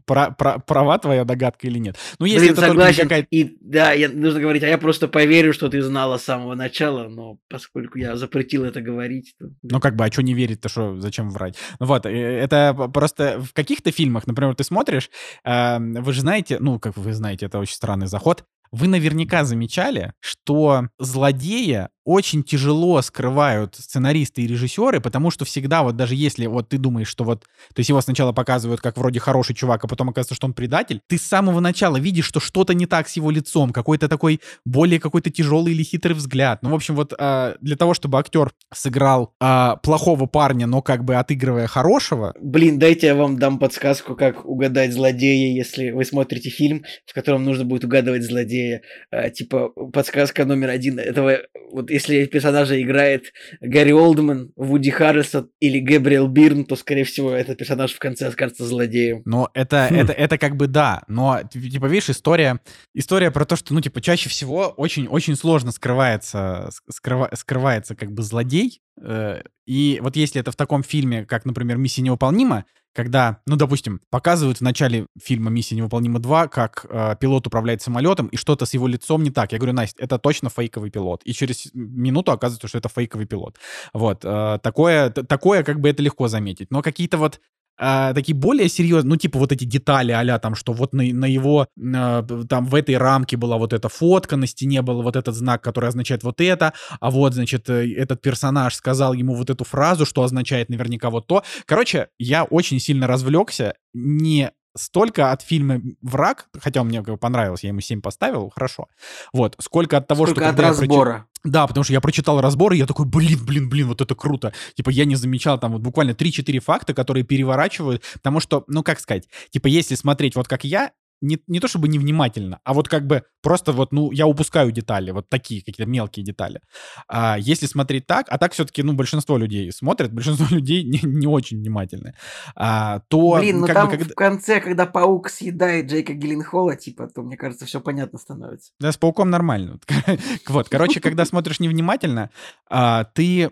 права 0.06 0.98
твоя 0.98 1.24
догадка 1.24 1.66
или 1.66 1.78
нет. 1.78 1.96
Ну, 2.18 2.26
если 2.26 2.50
это 2.50 2.62
согласен. 2.62 3.10
И 3.30 3.56
да, 3.60 3.92
я, 3.92 4.08
нужно 4.08 4.40
говорить, 4.40 4.62
а 4.62 4.68
я 4.68 4.78
просто 4.78 5.08
поверю, 5.08 5.52
что 5.52 5.68
ты 5.68 5.82
знала 5.82 6.18
с 6.18 6.24
самого 6.24 6.54
начала, 6.54 7.08
но 7.08 7.38
поскольку 7.48 7.98
я 7.98 8.16
запретил 8.16 8.64
это 8.64 8.80
говорить, 8.80 9.34
то... 9.38 9.46
Ну, 9.62 9.80
как 9.80 9.96
бы, 9.96 10.04
а 10.04 10.12
что 10.12 10.22
не 10.22 10.34
верить-то, 10.34 10.68
что, 10.68 11.00
зачем 11.00 11.30
врать? 11.30 11.56
Ну, 11.78 11.86
вот, 11.86 12.06
э, 12.06 12.10
это 12.10 12.74
просто 12.92 13.40
в 13.40 13.52
каких-то 13.52 13.90
фильмах, 13.90 14.26
например, 14.26 14.54
ты 14.54 14.64
смотришь, 14.64 15.10
эм, 15.44 15.94
вы 15.94 16.12
же 16.12 16.20
знаете, 16.20 16.58
ну, 16.60 16.78
как 16.78 16.96
вы 16.96 17.12
знаете, 17.12 17.46
это 17.46 17.58
очень 17.58 17.74
странный 17.74 18.06
заход, 18.06 18.44
вы 18.72 18.88
наверняка 18.88 19.44
замечали, 19.44 20.14
что 20.20 20.88
злодея 20.98 21.90
очень 22.04 22.42
тяжело 22.42 23.00
скрывают 23.02 23.76
сценаристы 23.76 24.42
и 24.42 24.46
режиссеры, 24.46 25.00
потому 25.00 25.30
что 25.30 25.44
всегда 25.44 25.82
вот 25.82 25.96
даже 25.96 26.14
если 26.14 26.46
вот 26.46 26.68
ты 26.68 26.78
думаешь, 26.78 27.08
что 27.08 27.24
вот, 27.24 27.42
то 27.42 27.78
есть 27.78 27.88
его 27.88 28.00
сначала 28.00 28.32
показывают 28.32 28.80
как 28.80 28.96
вроде 28.96 29.20
хороший 29.20 29.54
чувак, 29.54 29.84
а 29.84 29.88
потом 29.88 30.08
оказывается, 30.08 30.34
что 30.34 30.46
он 30.46 30.54
предатель, 30.54 31.00
ты 31.06 31.18
с 31.18 31.22
самого 31.22 31.60
начала 31.60 31.96
видишь, 31.96 32.26
что 32.26 32.40
что-то 32.40 32.74
не 32.74 32.86
так 32.86 33.08
с 33.08 33.16
его 33.16 33.30
лицом, 33.30 33.72
какой-то 33.72 34.08
такой 34.08 34.40
более 34.64 34.98
какой-то 34.98 35.30
тяжелый 35.30 35.72
или 35.72 35.82
хитрый 35.82 36.14
взгляд. 36.14 36.60
Ну, 36.62 36.70
в 36.70 36.74
общем, 36.74 36.96
вот 36.96 37.12
э, 37.16 37.54
для 37.60 37.76
того, 37.76 37.94
чтобы 37.94 38.18
актер 38.18 38.52
сыграл 38.72 39.34
э, 39.40 39.76
плохого 39.82 40.26
парня, 40.26 40.66
но 40.66 40.82
как 40.82 41.04
бы 41.04 41.14
отыгрывая 41.14 41.66
хорошего... 41.66 42.34
Блин, 42.40 42.78
дайте 42.78 43.08
я 43.08 43.14
вам 43.14 43.38
дам 43.38 43.58
подсказку, 43.58 44.16
как 44.16 44.44
угадать 44.44 44.92
злодея, 44.92 45.54
если 45.54 45.90
вы 45.90 46.04
смотрите 46.04 46.50
фильм, 46.50 46.84
в 47.06 47.14
котором 47.14 47.44
нужно 47.44 47.64
будет 47.64 47.84
угадывать 47.84 48.24
злодея. 48.24 48.82
Э, 49.10 49.30
типа, 49.30 49.68
подсказка 49.92 50.44
номер 50.44 50.70
один 50.70 50.98
этого 50.98 51.38
вот 51.70 51.90
если 51.92 52.24
персонажа 52.26 52.80
играет 52.80 53.32
Гарри 53.60 53.92
Олдман, 53.92 54.52
Вуди 54.56 54.90
Харрельсон 54.90 55.50
или 55.60 55.78
Гэбриэл 55.78 56.26
Бирн, 56.28 56.64
то, 56.64 56.76
скорее 56.76 57.04
всего, 57.04 57.32
этот 57.32 57.58
персонаж 57.58 57.92
в 57.92 57.98
конце 57.98 58.28
окажется 58.28 58.64
злодеем. 58.64 59.22
Но 59.24 59.50
это, 59.54 59.88
хм. 59.90 59.94
это, 59.94 60.12
это 60.12 60.38
как 60.38 60.56
бы 60.56 60.66
да, 60.66 61.02
но, 61.08 61.40
типа, 61.42 61.86
видишь, 61.86 62.10
история, 62.10 62.60
история 62.94 63.30
про 63.30 63.44
то, 63.44 63.56
что, 63.56 63.74
ну, 63.74 63.80
типа, 63.80 64.00
чаще 64.00 64.28
всего 64.28 64.68
очень-очень 64.76 65.36
сложно 65.36 65.70
скрывается, 65.72 66.70
скрыва, 66.88 67.30
скрывается 67.34 67.94
как 67.94 68.12
бы 68.12 68.22
злодей, 68.22 68.80
э, 69.00 69.42
и 69.66 70.00
вот 70.02 70.16
если 70.16 70.40
это 70.40 70.50
в 70.50 70.56
таком 70.56 70.82
фильме, 70.82 71.24
как, 71.24 71.44
например, 71.44 71.76
«Миссия 71.76 72.02
невыполнима», 72.02 72.64
когда, 72.92 73.40
ну, 73.46 73.56
допустим, 73.56 74.00
показывают 74.10 74.58
в 74.58 74.60
начале 74.60 75.06
фильма 75.20 75.50
«Миссия 75.50 75.76
невыполнима 75.76 76.18
2», 76.18 76.48
как 76.48 76.86
э, 76.88 77.16
пилот 77.18 77.46
управляет 77.46 77.82
самолетом, 77.82 78.26
и 78.28 78.36
что-то 78.36 78.66
с 78.66 78.74
его 78.74 78.86
лицом 78.86 79.22
не 79.22 79.30
так. 79.30 79.52
Я 79.52 79.58
говорю, 79.58 79.72
Настя, 79.72 80.02
это 80.02 80.18
точно 80.18 80.50
фейковый 80.50 80.90
пилот. 80.90 81.22
И 81.24 81.32
через 81.32 81.70
минуту 81.72 82.32
оказывается, 82.32 82.68
что 82.68 82.78
это 82.78 82.88
фейковый 82.88 83.26
пилот. 83.26 83.58
Вот. 83.94 84.24
Э, 84.24 84.58
такое, 84.62 85.10
такое, 85.10 85.62
как 85.64 85.80
бы 85.80 85.88
это 85.88 86.02
легко 86.02 86.28
заметить. 86.28 86.70
Но 86.70 86.82
какие-то 86.82 87.18
вот 87.18 87.40
а, 87.84 88.14
такие 88.14 88.34
более 88.36 88.68
серьезные, 88.68 89.10
ну, 89.10 89.16
типа 89.16 89.40
вот 89.40 89.50
эти 89.50 89.64
детали 89.64 90.12
а 90.12 90.38
там, 90.38 90.54
что 90.54 90.72
вот 90.72 90.94
на, 90.94 91.02
на 91.02 91.24
его, 91.24 91.66
а, 91.94 92.22
там 92.48 92.66
в 92.66 92.76
этой 92.76 92.96
рамке 92.96 93.36
была 93.36 93.58
вот 93.58 93.72
эта 93.72 93.88
фотка, 93.88 94.36
на 94.36 94.46
стене 94.46 94.82
был 94.82 95.02
вот 95.02 95.16
этот 95.16 95.34
знак, 95.34 95.62
который 95.62 95.88
означает 95.88 96.22
вот 96.22 96.40
это, 96.40 96.74
а 97.00 97.10
вот, 97.10 97.34
значит, 97.34 97.68
э, 97.68 97.92
этот 97.94 98.22
персонаж 98.22 98.76
сказал 98.76 99.14
ему 99.14 99.34
вот 99.34 99.50
эту 99.50 99.64
фразу, 99.64 100.06
что 100.06 100.22
означает 100.22 100.68
наверняка 100.68 101.10
вот 101.10 101.26
то. 101.26 101.42
Короче, 101.66 102.06
я 102.20 102.44
очень 102.44 102.78
сильно 102.78 103.08
развлекся, 103.08 103.74
не 103.94 104.52
столько 104.76 105.32
от 105.32 105.42
фильма 105.42 105.80
«Враг», 106.00 106.48
хотя 106.60 106.80
он 106.80 106.88
мне 106.88 106.98
как 106.98 107.14
бы 107.14 107.16
понравился, 107.16 107.66
я 107.66 107.68
ему 107.68 107.80
7 107.80 108.00
поставил, 108.00 108.50
хорошо. 108.50 108.88
Вот, 109.32 109.56
сколько 109.60 109.96
от 109.96 110.06
того, 110.06 110.26
сколько 110.26 110.42
что... 110.42 110.50
от 110.50 110.60
разбора. 110.60 111.10
Прочит... 111.10 111.26
Да, 111.44 111.66
потому 111.66 111.82
что 111.82 111.92
я 111.92 112.00
прочитал 112.00 112.40
разбор, 112.40 112.72
и 112.72 112.78
я 112.78 112.86
такой, 112.86 113.06
блин, 113.06 113.44
блин, 113.44 113.68
блин, 113.68 113.88
вот 113.88 114.00
это 114.00 114.14
круто. 114.14 114.52
Типа 114.74 114.90
я 114.90 115.04
не 115.04 115.16
замечал 115.16 115.58
там 115.58 115.72
вот 115.72 115.80
буквально 115.82 116.12
3-4 116.12 116.60
факта, 116.60 116.94
которые 116.94 117.24
переворачивают, 117.24 118.02
потому 118.14 118.40
что, 118.40 118.64
ну 118.68 118.82
как 118.82 119.00
сказать, 119.00 119.28
типа 119.50 119.66
если 119.66 119.94
смотреть 119.96 120.36
вот 120.36 120.46
как 120.46 120.64
я, 120.64 120.92
не, 121.22 121.38
не 121.46 121.60
то 121.60 121.68
чтобы 121.68 121.88
невнимательно, 121.88 122.60
а 122.64 122.74
вот 122.74 122.88
как 122.88 123.06
бы 123.06 123.22
просто 123.42 123.72
вот, 123.72 123.92
ну, 123.92 124.10
я 124.10 124.26
упускаю 124.26 124.72
детали, 124.72 125.12
вот 125.12 125.28
такие 125.28 125.60
какие-то 125.60 125.88
мелкие 125.90 126.24
детали. 126.24 126.60
А 127.08 127.36
если 127.38 127.66
смотреть 127.66 128.06
так, 128.06 128.26
а 128.28 128.38
так 128.38 128.52
все-таки, 128.52 128.82
ну, 128.82 128.92
большинство 128.92 129.38
людей 129.38 129.70
смотрят, 129.72 130.12
большинство 130.12 130.46
людей 130.50 130.84
не, 130.84 131.00
не 131.02 131.26
очень 131.26 131.58
внимательные, 131.58 132.14
а, 132.56 133.00
то... 133.08 133.38
Блин, 133.38 133.60
ну 133.60 133.66
там 133.66 133.88
бы, 133.88 133.96
когда... 133.96 134.12
в 134.12 134.14
конце, 134.14 134.60
когда 134.60 134.86
паук 134.86 135.30
съедает 135.30 135.90
Джейка 135.90 136.12
Гилленхола, 136.12 136.76
типа, 136.76 137.08
то, 137.08 137.22
мне 137.22 137.36
кажется, 137.36 137.64
все 137.64 137.80
понятно 137.80 138.18
становится. 138.18 138.72
Да, 138.80 138.92
с 138.92 138.96
пауком 138.96 139.30
нормально. 139.30 139.78
Вот, 140.48 140.68
короче, 140.68 141.00
когда 141.00 141.24
смотришь 141.24 141.60
невнимательно, 141.60 142.30
а, 142.68 143.04
ты... 143.04 143.50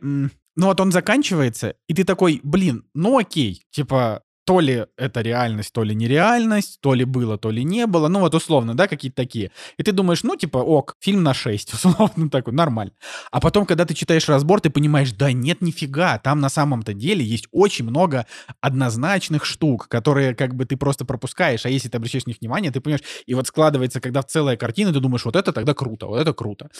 Ну 0.56 0.66
вот 0.66 0.80
он 0.80 0.92
заканчивается, 0.92 1.76
и 1.86 1.94
ты 1.94 2.04
такой, 2.04 2.40
блин, 2.42 2.84
ну 2.92 3.16
окей, 3.16 3.64
типа, 3.70 4.24
то 4.50 4.58
ли 4.58 4.84
это 4.96 5.20
реальность, 5.20 5.72
то 5.72 5.84
ли 5.84 5.94
нереальность, 5.94 6.80
то 6.80 6.94
ли 6.94 7.04
было, 7.04 7.38
то 7.38 7.52
ли 7.52 7.62
не 7.62 7.86
было, 7.86 8.08
ну 8.08 8.18
вот 8.18 8.34
условно, 8.34 8.74
да, 8.76 8.88
какие-то 8.88 9.14
такие. 9.14 9.52
И 9.76 9.84
ты 9.84 9.92
думаешь, 9.92 10.24
ну 10.24 10.34
типа, 10.34 10.58
ок, 10.58 10.96
фильм 10.98 11.22
на 11.22 11.34
6, 11.34 11.74
условно 11.74 12.28
такой, 12.28 12.52
нормально. 12.52 12.92
А 13.30 13.38
потом, 13.38 13.64
когда 13.64 13.84
ты 13.84 13.94
читаешь 13.94 14.28
разбор, 14.28 14.60
ты 14.60 14.68
понимаешь, 14.68 15.12
да 15.12 15.30
нет, 15.30 15.62
нифига, 15.62 16.18
там 16.18 16.40
на 16.40 16.48
самом-то 16.48 16.94
деле 16.94 17.24
есть 17.24 17.46
очень 17.52 17.84
много 17.84 18.26
однозначных 18.60 19.44
штук, 19.44 19.86
которые 19.86 20.34
как 20.34 20.56
бы 20.56 20.64
ты 20.64 20.76
просто 20.76 21.04
пропускаешь, 21.04 21.64
а 21.64 21.68
если 21.68 21.88
ты 21.88 21.98
обращаешь 21.98 22.26
на 22.26 22.30
них 22.30 22.40
внимание, 22.40 22.72
ты 22.72 22.80
понимаешь, 22.80 23.04
и 23.26 23.34
вот 23.34 23.46
складывается, 23.46 24.00
когда 24.00 24.20
целая 24.24 24.56
картина, 24.56 24.92
ты 24.92 24.98
думаешь, 24.98 25.24
вот 25.24 25.36
это 25.36 25.52
тогда 25.52 25.74
круто, 25.74 26.06
вот 26.06 26.20
это 26.20 26.34
круто. 26.34 26.70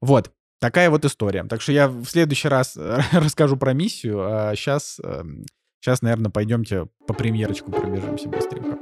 Вот. 0.00 0.32
Такая 0.58 0.90
вот 0.90 1.04
история. 1.04 1.44
Так 1.44 1.60
что 1.60 1.72
я 1.72 1.88
в 1.88 2.04
следующий 2.04 2.48
раз 2.48 2.76
расскажу 3.12 3.56
про 3.56 3.74
миссию, 3.74 4.22
а 4.22 4.56
сейчас 4.56 5.00
Сейчас, 5.82 6.00
наверное, 6.00 6.30
пойдемте 6.30 6.86
по 7.08 7.12
премьерочку 7.12 7.72
пробежимся 7.72 8.28
быстренько. 8.28 8.78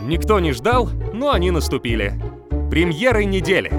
Никто 0.00 0.38
не 0.38 0.52
ждал, 0.52 0.88
но 1.12 1.32
они 1.32 1.50
наступили. 1.50 2.12
Премьеры 2.70 3.24
недели. 3.24 3.72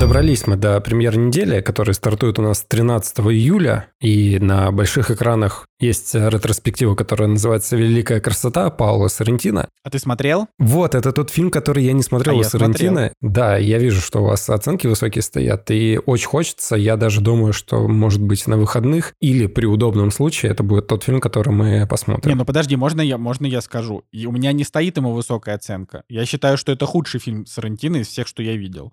Добрались 0.00 0.46
мы 0.46 0.54
до 0.54 0.80
премьер 0.80 1.18
недели, 1.18 1.60
которая 1.60 1.92
стартует 1.92 2.38
у 2.38 2.42
нас 2.42 2.64
13 2.68 3.18
июля, 3.18 3.88
и 4.00 4.38
на 4.38 4.70
больших 4.70 5.10
экранах 5.10 5.66
есть 5.80 6.14
ретроспектива, 6.14 6.94
которая 6.94 7.28
называется 7.28 7.76
«Великая 7.76 8.20
красота» 8.20 8.70
Паула 8.70 9.08
Соррентино. 9.08 9.68
А 9.82 9.90
ты 9.90 9.98
смотрел? 9.98 10.46
Вот, 10.58 10.94
это 10.94 11.12
тот 11.12 11.30
фильм, 11.30 11.50
который 11.50 11.84
я 11.84 11.92
не 11.92 12.02
смотрел 12.02 12.36
а 12.36 12.38
у 12.38 12.42
Соррентино. 12.44 13.12
Да, 13.20 13.56
я 13.56 13.78
вижу, 13.78 14.00
что 14.00 14.20
у 14.20 14.24
вас 14.24 14.48
оценки 14.48 14.86
высокие 14.86 15.22
стоят, 15.22 15.70
и 15.70 16.00
очень 16.06 16.28
хочется. 16.28 16.76
Я 16.76 16.96
даже 16.96 17.20
думаю, 17.20 17.52
что, 17.52 17.86
может 17.88 18.22
быть, 18.22 18.46
на 18.46 18.56
выходных 18.56 19.14
или 19.20 19.46
при 19.46 19.66
удобном 19.66 20.10
случае 20.10 20.52
это 20.52 20.62
будет 20.62 20.86
тот 20.86 21.04
фильм, 21.04 21.20
который 21.20 21.52
мы 21.52 21.86
посмотрим. 21.88 22.30
Не, 22.30 22.36
ну 22.36 22.44
подожди, 22.44 22.76
можно 22.76 23.00
я, 23.00 23.18
можно 23.18 23.46
я 23.46 23.60
скажу? 23.60 24.04
И 24.12 24.26
у 24.26 24.32
меня 24.32 24.52
не 24.52 24.64
стоит 24.64 24.96
ему 24.96 25.12
высокая 25.12 25.56
оценка. 25.56 26.02
Я 26.08 26.24
считаю, 26.24 26.56
что 26.56 26.70
это 26.72 26.86
худший 26.86 27.20
фильм 27.20 27.46
Соррентино 27.46 27.98
из 27.98 28.08
всех, 28.08 28.26
что 28.28 28.42
я 28.42 28.56
видел. 28.56 28.92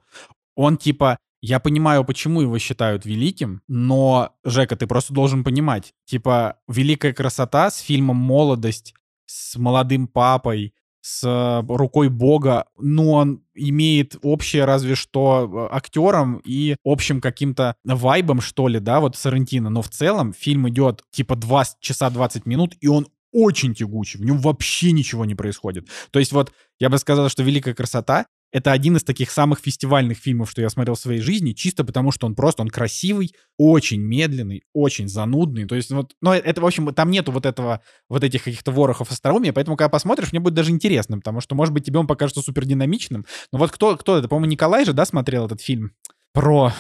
Он 0.55 0.77
типа, 0.77 1.17
я 1.41 1.59
понимаю, 1.59 2.03
почему 2.03 2.41
его 2.41 2.57
считают 2.57 3.05
великим, 3.05 3.61
но, 3.67 4.31
Жека, 4.43 4.75
ты 4.75 4.87
просто 4.87 5.13
должен 5.13 5.43
понимать, 5.43 5.93
типа, 6.05 6.57
великая 6.67 7.13
красота 7.13 7.69
с 7.69 7.79
фильмом 7.79 8.17
«Молодость», 8.17 8.93
с 9.27 9.55
молодым 9.57 10.07
папой, 10.07 10.73
с 11.01 11.63
рукой 11.67 12.09
бога, 12.09 12.65
ну, 12.79 13.11
он 13.11 13.43
имеет 13.53 14.15
общее 14.23 14.65
разве 14.65 14.95
что 14.95 15.69
э, 15.71 15.75
актером 15.75 16.41
и 16.43 16.77
общим 16.83 17.21
каким-то 17.21 17.75
вайбом, 17.83 18.41
что 18.41 18.67
ли, 18.67 18.79
да, 18.79 18.99
вот 18.99 19.15
Сарантино. 19.15 19.69
Но 19.69 19.83
в 19.83 19.89
целом 19.89 20.33
фильм 20.33 20.67
идет 20.67 21.03
типа 21.11 21.35
2 21.35 21.63
часа 21.79 22.09
20 22.09 22.47
минут, 22.47 22.73
и 22.81 22.87
он 22.87 23.07
очень 23.31 23.75
тягучий, 23.75 24.19
в 24.19 24.25
нем 24.25 24.39
вообще 24.39 24.93
ничего 24.93 25.25
не 25.25 25.35
происходит. 25.35 25.89
То 26.09 26.17
есть 26.17 26.31
вот 26.31 26.51
я 26.79 26.89
бы 26.89 26.97
сказал, 26.97 27.29
что 27.29 27.43
«Великая 27.43 27.75
красота» 27.75 28.25
это 28.55 28.71
один 28.71 28.95
из 28.95 29.03
таких 29.03 29.31
самых 29.31 29.59
фестивальных 29.59 30.17
фильмов, 30.17 30.49
что 30.49 30.61
я 30.61 30.69
смотрел 30.69 30.95
в 30.95 30.99
своей 30.99 31.19
жизни, 31.19 31.51
чисто 31.51 31.83
потому, 31.83 32.13
что 32.13 32.25
он 32.25 32.35
просто, 32.35 32.61
он 32.61 32.69
красивый, 32.69 33.33
очень 33.57 33.99
медленный, 33.99 34.63
очень 34.71 35.09
занудный. 35.09 35.65
То 35.65 35.75
есть 35.75 35.91
вот, 35.91 36.13
ну, 36.21 36.31
это, 36.31 36.61
в 36.61 36.65
общем, 36.65 36.93
там 36.93 37.11
нету 37.11 37.33
вот 37.33 37.45
этого, 37.45 37.81
вот 38.07 38.23
этих 38.23 38.45
каких-то 38.45 38.71
ворохов 38.71 39.11
остроумия, 39.11 39.51
поэтому, 39.51 39.75
когда 39.75 39.89
посмотришь, 39.89 40.31
мне 40.31 40.39
будет 40.39 40.53
даже 40.53 40.71
интересно, 40.71 41.17
потому 41.17 41.41
что, 41.41 41.53
может 41.53 41.73
быть, 41.73 41.83
тебе 41.83 41.99
он 41.99 42.07
покажется 42.07 42.41
супер 42.41 42.63
динамичным. 42.63 43.25
Но 43.51 43.59
вот 43.59 43.71
кто, 43.73 43.97
кто 43.97 44.17
это, 44.17 44.29
по-моему, 44.29 44.49
Николай 44.49 44.85
же, 44.85 44.93
да, 44.93 45.03
смотрел 45.03 45.47
этот 45.47 45.59
фильм 45.59 45.91
про 46.31 46.71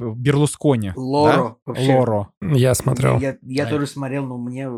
Берлускони. 0.00 0.92
Лоро. 0.96 1.56
Да? 1.66 1.72
Лоро. 1.76 2.28
Я 2.40 2.74
смотрел. 2.74 3.18
Я, 3.18 3.36
я 3.42 3.64
Да. 3.64 3.70
тоже 3.70 3.86
смотрел, 3.86 4.26
но 4.26 4.38
мне, 4.38 4.68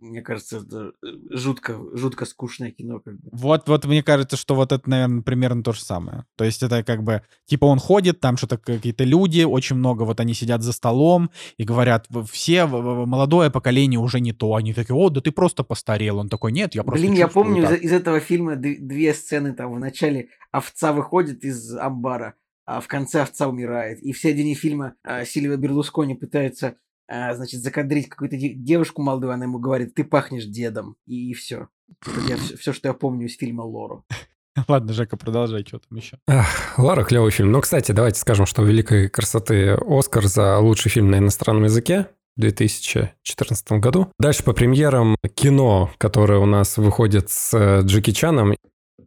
мне 0.00 0.20
кажется, 0.22 0.58
это 0.58 0.92
э, 1.02 1.06
жутко, 1.36 1.78
жутко 1.94 2.24
скучное 2.26 2.70
кино. 2.70 3.00
Как 3.00 3.14
бы. 3.14 3.28
Вот, 3.32 3.68
вот 3.68 3.84
мне 3.86 4.02
кажется, 4.02 4.36
что 4.36 4.54
вот 4.54 4.72
это, 4.72 4.88
наверное, 4.88 5.22
примерно 5.22 5.62
то 5.62 5.72
же 5.72 5.80
самое. 5.80 6.24
То 6.36 6.44
есть 6.44 6.62
это 6.62 6.84
как 6.84 7.02
бы, 7.02 7.22
типа 7.46 7.64
он 7.64 7.78
ходит, 7.78 8.20
там 8.20 8.36
что-то 8.36 8.58
какие-то 8.58 9.04
люди, 9.04 9.42
очень 9.42 9.76
много, 9.76 10.02
вот 10.02 10.20
они 10.20 10.34
сидят 10.34 10.62
за 10.62 10.72
столом 10.72 11.30
и 11.56 11.64
говорят, 11.64 12.06
«В- 12.08 12.26
все, 12.26 12.66
молодое 12.66 13.50
поколение 13.50 13.98
уже 13.98 14.20
не 14.20 14.32
то. 14.32 14.54
Они 14.54 14.72
такие, 14.74 14.94
о, 14.96 15.08
да 15.10 15.20
ты 15.20 15.32
просто 15.32 15.64
постарел. 15.64 16.18
Он 16.18 16.28
такой, 16.28 16.52
нет, 16.52 16.74
я 16.74 16.82
просто 16.84 17.02
Блин, 17.06 17.14
я 17.18 17.28
помню 17.28 17.62
из, 17.64 17.68
так». 17.68 17.80
из 17.80 17.92
этого 17.92 18.20
фильма 18.20 18.56
две 18.56 19.14
сцены 19.14 19.52
там. 19.54 19.72
В 19.72 19.78
начале 19.78 20.28
овца 20.52 20.92
выходит 20.92 21.44
из 21.44 21.74
амбара, 21.76 22.34
а 22.66 22.80
в 22.80 22.88
конце 22.88 23.22
овца 23.22 23.48
умирает. 23.48 24.00
И 24.02 24.12
в 24.12 24.18
середине 24.18 24.54
фильма 24.54 24.94
а, 25.04 25.24
Сильвия 25.24 25.56
Берлускони 25.56 26.14
пытается, 26.14 26.76
а, 27.08 27.34
значит, 27.34 27.62
закадрить 27.62 28.08
какую-то 28.08 28.36
де- 28.36 28.54
девушку 28.54 29.02
молодую, 29.02 29.32
она 29.32 29.44
ему 29.44 29.58
говорит, 29.58 29.94
ты 29.94 30.04
пахнешь 30.04 30.44
дедом. 30.44 30.96
И, 31.06 31.32
все. 31.32 31.68
Это 32.02 32.20
я 32.28 32.36
все, 32.36 32.72
что 32.72 32.88
я 32.88 32.94
помню 32.94 33.26
из 33.26 33.36
фильма 33.36 33.62
Лору. 33.62 34.04
Ладно, 34.68 34.92
Жека, 34.92 35.16
продолжай, 35.16 35.64
что 35.66 35.78
там 35.78 35.96
еще. 35.96 36.18
Ах, 36.26 36.78
Лара, 36.78 37.04
клевый 37.04 37.30
фильм. 37.30 37.52
Ну, 37.52 37.60
кстати, 37.60 37.92
давайте 37.92 38.18
скажем, 38.18 38.46
что 38.46 38.62
«Великой 38.62 39.08
красоты» 39.08 39.76
Оскар 39.86 40.26
за 40.26 40.58
лучший 40.58 40.90
фильм 40.90 41.10
на 41.10 41.18
иностранном 41.18 41.64
языке 41.64 42.08
в 42.36 42.40
2014 42.40 43.72
году. 43.72 44.10
Дальше 44.18 44.42
по 44.42 44.52
премьерам 44.52 45.16
кино, 45.34 45.90
которое 45.98 46.38
у 46.38 46.46
нас 46.46 46.78
выходит 46.78 47.30
с 47.30 47.54
э, 47.54 47.82
Джеки 47.82 48.12
Чаном. 48.12 48.56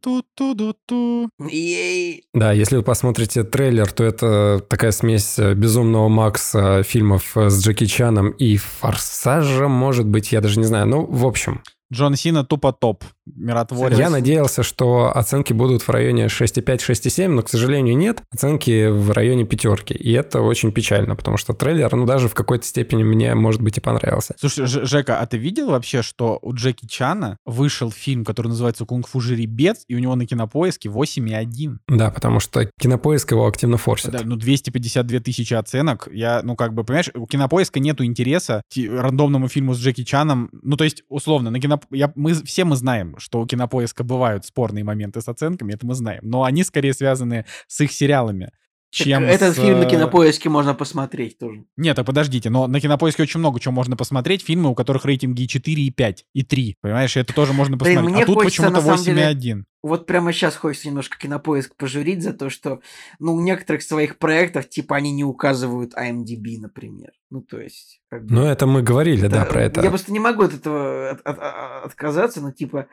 Ту-ту-ду-ту. 0.01 1.29
Ей! 1.49 2.23
Да, 2.33 2.51
если 2.51 2.77
вы 2.77 2.83
посмотрите 2.83 3.43
трейлер, 3.43 3.91
то 3.91 4.03
это 4.03 4.63
такая 4.67 4.91
смесь 4.91 5.37
э, 5.39 5.53
«Безумного 5.53 6.07
Макса», 6.07 6.83
фильмов 6.83 7.35
э, 7.35 7.49
с 7.49 7.63
Джеки 7.63 7.85
Чаном 7.85 8.31
и 8.31 8.57
«Форсажа», 8.57 9.67
может 9.67 10.05
быть, 10.07 10.31
я 10.31 10.41
даже 10.41 10.59
не 10.59 10.65
знаю. 10.65 10.87
Ну, 10.87 11.05
в 11.05 11.25
общем, 11.25 11.61
Джон 11.91 12.15
Сина 12.15 12.45
тупо 12.45 12.71
топ. 12.71 13.03
Миротворец. 13.35 13.97
Я 13.97 14.09
надеялся, 14.09 14.63
что 14.63 15.11
оценки 15.15 15.53
будут 15.53 15.81
в 15.81 15.89
районе 15.89 16.25
6,5-6,7, 16.25 17.27
но, 17.27 17.41
к 17.41 17.49
сожалению, 17.49 17.97
нет. 17.97 18.23
Оценки 18.31 18.87
в 18.87 19.11
районе 19.11 19.45
пятерки. 19.45 19.93
И 19.93 20.11
это 20.11 20.41
очень 20.41 20.71
печально, 20.71 21.15
потому 21.15 21.37
что 21.37 21.53
трейлер, 21.53 21.93
ну, 21.95 22.05
даже 22.05 22.27
в 22.27 22.33
какой-то 22.33 22.65
степени 22.65 23.03
мне, 23.03 23.35
может 23.35 23.61
быть, 23.61 23.77
и 23.77 23.81
понравился. 23.81 24.35
Слушай, 24.39 24.65
Ж- 24.65 24.85
Жека, 24.85 25.19
а 25.19 25.25
ты 25.25 25.37
видел 25.37 25.69
вообще, 25.71 26.01
что 26.01 26.39
у 26.41 26.53
Джеки 26.53 26.85
Чана 26.87 27.37
вышел 27.45 27.91
фильм, 27.91 28.25
который 28.25 28.47
называется 28.49 28.85
«Кунг-фу 28.85 29.19
жеребец», 29.19 29.83
и 29.87 29.95
у 29.95 29.99
него 29.99 30.15
на 30.15 30.25
кинопоиске 30.25 30.89
8,1? 30.89 31.77
Да, 31.87 32.11
потому 32.11 32.39
что 32.39 32.69
кинопоиск 32.79 33.31
его 33.31 33.47
активно 33.47 33.77
форсит. 33.77 34.11
Да, 34.11 34.21
ну 34.23 34.35
252 34.35 35.19
тысячи 35.19 35.53
оценок. 35.53 36.07
Я, 36.11 36.41
ну 36.43 36.55
как 36.55 36.73
бы, 36.73 36.83
понимаешь, 36.83 37.09
у 37.13 37.25
кинопоиска 37.25 37.79
нету 37.79 38.03
интереса 38.03 38.61
рандомному 38.75 39.47
фильму 39.47 39.73
с 39.73 39.79
Джеки 39.79 40.03
Чаном. 40.03 40.49
Ну 40.61 40.77
то 40.77 40.83
есть, 40.83 41.03
условно, 41.09 41.49
на 41.49 41.59
киноп... 41.59 41.85
я, 41.91 42.11
мы 42.15 42.33
все 42.33 42.63
мы 42.65 42.75
знаем, 42.75 43.15
что 43.19 43.39
у 43.41 43.45
кинопоиска 43.45 44.03
бывают 44.03 44.45
спорные 44.45 44.83
моменты 44.83 45.21
с 45.21 45.27
оценками, 45.27 45.73
это 45.73 45.85
мы 45.85 45.93
знаем. 45.95 46.21
Но 46.23 46.43
они 46.43 46.63
скорее 46.63 46.93
связаны 46.93 47.45
с 47.67 47.79
их 47.81 47.91
сериалами. 47.91 48.51
Так 48.91 49.05
Чем 49.05 49.23
этот 49.23 49.53
с, 49.53 49.59
фильм 49.59 49.79
на 49.79 49.83
э, 49.83 49.89
кинопоиске 49.89 50.49
можно 50.49 50.73
посмотреть 50.73 51.37
тоже. 51.37 51.63
Нет, 51.77 51.95
так 51.95 52.07
подождите, 52.07 52.49
но 52.49 52.65
на 52.65 52.79
кинопоиске 52.79 53.21
очень 53.21 53.39
много 53.39 53.59
чего 53.59 53.71
можно 53.71 53.95
посмотреть. 53.95 54.43
Фильмы, 54.43 54.71
у 54.71 54.73
которых 54.73 55.05
рейтинги 55.05 55.43
и 55.43 55.47
4, 55.47 55.83
и 55.83 55.91
5, 55.91 56.25
и 56.33 56.43
3. 56.43 56.77
Понимаешь, 56.81 57.15
это 57.15 57.31
тоже 57.31 57.53
можно 57.53 57.77
Блин, 57.77 57.97
посмотреть. 57.97 58.15
мне 58.15 58.23
а 58.23 58.25
тут 58.25 58.35
хочется, 58.37 58.63
почему-то 58.63 58.81
на 58.87 58.97
самом 58.97 59.03
деле, 59.03 59.55
8,1. 59.59 59.63
Вот 59.83 60.07
прямо 60.07 60.33
сейчас 60.33 60.55
хочется 60.55 60.87
немножко 60.87 61.19
кинопоиск 61.19 61.75
пожурить 61.77 62.23
за 62.23 62.33
то, 62.33 62.49
что, 62.49 62.79
ну, 63.19 63.35
у 63.35 63.41
некоторых 63.41 63.83
своих 63.83 64.17
проектов, 64.17 64.67
типа, 64.67 64.95
они 64.95 65.11
не 65.11 65.23
указывают 65.23 65.93
IMDb, 65.93 66.57
например. 66.59 67.11
Ну, 67.29 67.43
то 67.43 67.59
есть, 67.61 68.01
как 68.09 68.25
бы... 68.25 68.33
Ну, 68.33 68.45
это 68.45 68.65
мы 68.65 68.81
говорили, 68.81 69.27
да, 69.27 69.45
про 69.45 69.61
это. 69.65 69.81
Я 69.81 69.89
просто 69.89 70.11
не 70.11 70.19
могу 70.19 70.41
от 70.43 70.55
этого 70.55 71.11
от- 71.11 71.21
от- 71.21 71.37
от- 71.37 71.85
отказаться, 71.85 72.41
но, 72.41 72.51
типа, 72.51 72.87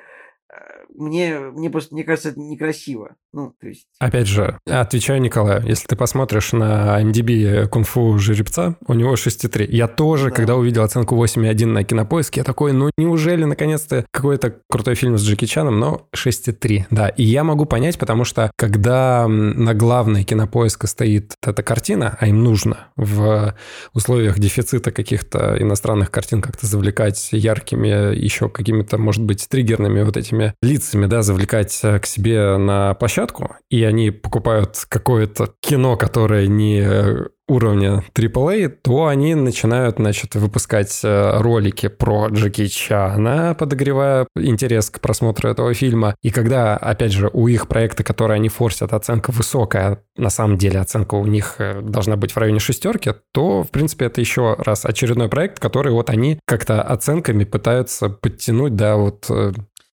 мне, 0.94 1.38
мне 1.38 1.70
просто, 1.70 1.94
мне 1.94 2.05
кажется, 2.05 2.30
это 2.30 2.40
некрасиво. 2.40 3.16
Ну, 3.32 3.53
то 3.61 3.66
есть... 3.68 3.86
Опять 3.99 4.28
же, 4.28 4.59
отвечаю 4.66 5.20
Николаю, 5.20 5.62
если 5.66 5.86
ты 5.86 5.97
посмотришь 5.97 6.53
на 6.53 7.03
MDB 7.03 7.66
кунг-фу 7.68 8.18
жеребца, 8.18 8.76
у 8.86 8.94
него 8.94 9.14
6,3. 9.14 9.66
Я 9.68 9.88
тоже, 9.88 10.30
Да. 10.30 10.36
когда 10.36 10.57
увидел 10.57 10.82
оценку 10.82 11.16
8,1 11.22 11.66
на 11.66 11.84
кинопоиске, 11.84 12.40
я 12.40 12.44
такой, 12.44 12.72
ну 12.72 12.90
неужели 12.97 13.44
наконец-то 13.44 14.07
какой-то 14.11 14.61
крутой 14.70 14.94
фильм 14.94 15.18
с 15.18 15.22
Джеки 15.22 15.44
Чаном, 15.44 15.78
но 15.78 16.09
6,3. 16.14 16.86
Да, 16.90 17.09
и 17.09 17.24
я 17.24 17.44
могу 17.44 17.66
понять, 17.66 17.99
потому 17.99 18.24
что 18.24 18.51
когда 18.57 19.26
на 19.28 19.74
главной 19.74 20.24
кинопоиска 20.24 20.86
стоит 20.86 21.34
эта 21.44 21.62
картина, 21.62 22.16
а 22.18 22.28
им 22.28 22.42
нужно 22.42 22.88
в 22.97 23.55
условиях 23.92 24.38
дефицита 24.38 24.92
каких-то 24.92 25.57
иностранных 25.61 26.11
картин 26.11 26.40
как-то 26.40 26.66
завлекать 26.66 27.28
яркими, 27.32 28.16
еще 28.16 28.49
какими-то, 28.49 28.97
может 28.97 29.22
быть, 29.22 29.47
триггерными 29.49 30.03
вот 30.03 30.16
этими 30.16 30.36
лицами, 30.62 31.07
да, 31.07 31.22
завлекать 31.22 31.78
э, 31.82 31.99
к 31.99 32.07
себе 32.07 32.57
на 32.57 32.95
площадку, 32.95 33.57
и 33.70 33.82
они 33.84 34.11
покупают 34.11 34.84
какое-то 34.89 35.55
кино, 35.61 35.97
которое 35.97 36.47
не 36.47 36.80
э, 36.80 37.26
уровня 37.49 38.03
AAA, 38.14 38.68
то 38.82 39.07
они 39.07 39.34
начинают, 39.34 39.97
значит, 39.97 40.34
выпускать 40.34 41.01
э, 41.05 41.39
ролики 41.41 41.89
про 41.89 42.28
Джеки 42.28 42.66
Чана, 42.66 43.55
подогревая 43.59 44.26
интерес 44.37 44.91
к 44.91 45.01
просмотру 45.01 45.51
этого 45.51 45.72
фильма. 45.74 46.16
И 46.22 46.30
когда, 46.30 46.76
опять 46.76 47.12
же, 47.12 47.30
у 47.32 47.47
их 47.47 47.68
проекта, 47.68 48.03
который 48.03 48.37
они 48.37 48.49
форсят, 48.49 48.93
оценка 48.93 49.30
высокая, 49.30 50.03
на 50.16 50.30
самом 50.30 50.59
деле 50.59 50.80
оценка 50.80 51.14
у 51.14 51.26
них 51.26 51.57
должна 51.82 52.16
быть 52.16 52.32
в 52.32 52.37
районе 52.37 52.59
шестерки, 52.59 53.14
то, 53.32 53.62
в 53.62 53.70
принципе, 53.70 54.07
это 54.07 54.20
еще 54.20 54.57
раз 54.59 54.84
очередной 54.84 55.28
проект, 55.28 55.61
который 55.61 55.93
вот 55.93 56.11
они 56.11 56.41
как-то 56.47 56.82
оценками 56.82 57.45
пытаются 57.45 58.09
подтянуть, 58.09 58.74
да, 58.74 58.97
вот 58.97 59.30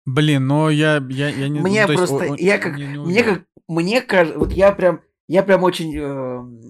Блин, 0.06 0.48
ну 0.48 0.70
я, 0.70 1.04
я, 1.10 1.30
я 1.30 1.48
не 1.48 1.60
Мне 1.62 1.82
ну, 1.82 1.88
то 1.88 1.94
есть, 1.94 2.08
просто, 2.12 2.34
о- 2.34 2.38
я 2.38 2.58
как, 2.58 2.78
не- 2.78 2.88
не 2.88 3.00
мне 3.00 3.24
как, 3.24 3.44
мне 3.68 4.02
кажется, 4.02 4.38
вот 4.40 4.52
я 4.52 4.72
прям, 4.74 5.02
я 5.28 5.44
прям 5.44 5.64
очень, 5.64 5.96
эм, 5.98 6.62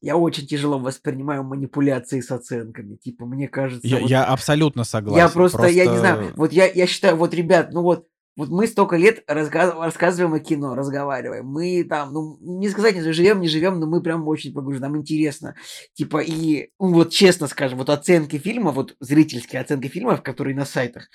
я 0.00 0.16
очень 0.16 0.46
тяжело 0.46 0.78
воспринимаю 0.78 1.42
манипуляции 1.42 2.20
с 2.20 2.30
оценками. 2.30 2.94
Типа, 2.96 3.26
мне 3.26 3.48
кажется, 3.48 3.86
Я, 3.86 3.98
вот 3.98 4.08
я 4.10 4.24
абсолютно 4.24 4.84
согласен. 4.84 5.18
я 5.18 5.28
просто, 5.28 5.66
я 5.66 5.86
не 5.86 5.98
знаю, 5.98 6.32
вот 6.36 6.52
я, 6.52 6.66
я 6.70 6.86
считаю, 6.86 7.16
вот, 7.16 7.34
ребят, 7.34 7.70
ну 7.72 7.82
вот, 7.82 8.06
вот 8.36 8.50
мы 8.50 8.66
столько 8.66 8.96
лет 8.96 9.24
разга- 9.28 9.82
рассказываем 9.82 10.34
о 10.34 10.40
кино, 10.40 10.74
разговариваем. 10.76 11.46
Мы 11.46 11.82
там, 11.84 12.12
ну, 12.12 12.36
не 12.40 12.68
сказать, 12.68 12.94
не 12.94 13.00
живем, 13.12 13.40
не 13.40 13.48
живем, 13.48 13.80
но 13.80 13.86
мы 13.86 14.00
прям 14.02 14.28
очень 14.28 14.52
погружены, 14.52 14.86
нам 14.88 14.98
интересно. 14.98 15.56
Типа, 15.94 16.18
и, 16.18 16.68
ну, 16.78 16.92
вот 16.92 17.10
честно 17.12 17.48
скажем, 17.48 17.78
вот 17.78 17.88
оценки 17.90 18.36
фильма, 18.38 18.70
вот 18.72 18.94
зрительские 19.00 19.60
оценки 19.62 19.88
фильмов, 19.88 20.22
которые 20.22 20.54
на 20.54 20.66
сайтах, 20.66 21.08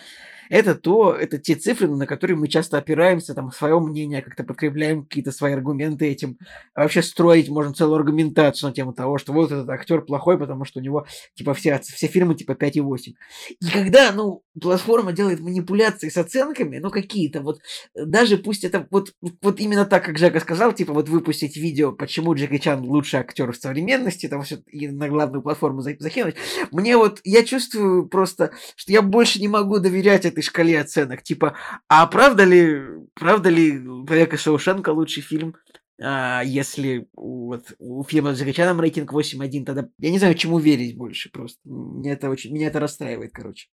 это 0.51 0.75
то, 0.75 1.13
это 1.13 1.37
те 1.37 1.55
цифры, 1.55 1.87
на 1.87 2.05
которые 2.05 2.35
мы 2.35 2.49
часто 2.49 2.77
опираемся, 2.77 3.33
там, 3.33 3.53
свое 3.53 3.79
мнение, 3.79 4.21
как-то 4.21 4.43
подкрепляем 4.43 5.03
какие-то 5.03 5.31
свои 5.31 5.53
аргументы 5.53 6.05
этим. 6.05 6.37
А 6.73 6.81
вообще 6.81 7.01
строить 7.01 7.47
можно 7.47 7.73
целую 7.73 7.95
аргументацию 7.95 8.67
на 8.67 8.75
тему 8.75 8.91
того, 8.91 9.17
что 9.17 9.31
вот 9.31 9.49
этот 9.49 9.69
актер 9.69 10.01
плохой, 10.01 10.37
потому 10.37 10.65
что 10.65 10.79
у 10.79 10.83
него, 10.83 11.07
типа, 11.35 11.53
все, 11.53 11.79
все 11.79 12.07
фильмы, 12.07 12.35
типа, 12.35 12.51
5,8. 12.51 13.13
И 13.61 13.69
когда, 13.71 14.11
ну, 14.11 14.43
платформа 14.59 15.13
делает 15.13 15.39
манипуляции 15.39 16.09
с 16.09 16.17
оценками, 16.17 16.79
ну, 16.79 16.89
какие-то, 16.89 17.39
вот, 17.39 17.59
э, 17.95 18.03
даже 18.03 18.37
пусть 18.37 18.65
это, 18.65 18.85
вот, 18.91 19.13
вот 19.41 19.61
именно 19.61 19.85
так, 19.85 20.03
как 20.03 20.17
Жека 20.17 20.41
сказал, 20.41 20.73
типа, 20.73 20.91
вот 20.91 21.07
выпустить 21.07 21.55
видео, 21.55 21.93
почему 21.93 22.35
Джеки 22.35 22.57
Чан 22.57 22.81
лучший 22.81 23.21
актер 23.21 23.53
в 23.53 23.55
современности, 23.55 24.27
там 24.27 24.41
все 24.41 24.57
и 24.67 24.89
на 24.89 25.07
главную 25.07 25.41
платформу 25.41 25.79
за- 25.79 25.95
закинуть, 25.97 26.35
мне 26.71 26.97
вот, 26.97 27.21
я 27.23 27.45
чувствую 27.45 28.09
просто, 28.09 28.51
что 28.75 28.91
я 28.91 29.01
больше 29.01 29.39
не 29.39 29.47
могу 29.47 29.79
доверять 29.79 30.25
этой 30.25 30.40
шкале 30.41 30.79
оценок, 30.79 31.23
типа, 31.23 31.55
а 31.87 32.05
правда 32.07 32.43
ли, 32.43 32.81
правда 33.13 33.49
ли 33.49 33.79
«Побег 34.05 34.33
из 34.33 34.41
Шоушенка» 34.41 34.89
лучший 34.89 35.23
фильм, 35.23 35.55
а, 36.03 36.41
если 36.43 37.07
вот 37.15 37.73
у 37.77 38.03
фильма 38.03 38.33
с 38.33 38.39
Джеки 38.39 38.53
Чаном 38.53 38.81
рейтинг 38.81 39.13
8.1, 39.13 39.65
тогда 39.65 39.87
я 39.99 40.11
не 40.11 40.17
знаю, 40.19 40.35
чему 40.35 40.57
верить 40.57 40.97
больше 40.97 41.29
просто. 41.31 41.59
Меня 41.65 42.13
это 42.13 42.29
очень, 42.29 42.53
меня 42.53 42.67
это 42.67 42.79
расстраивает, 42.79 43.31
короче. 43.33 43.67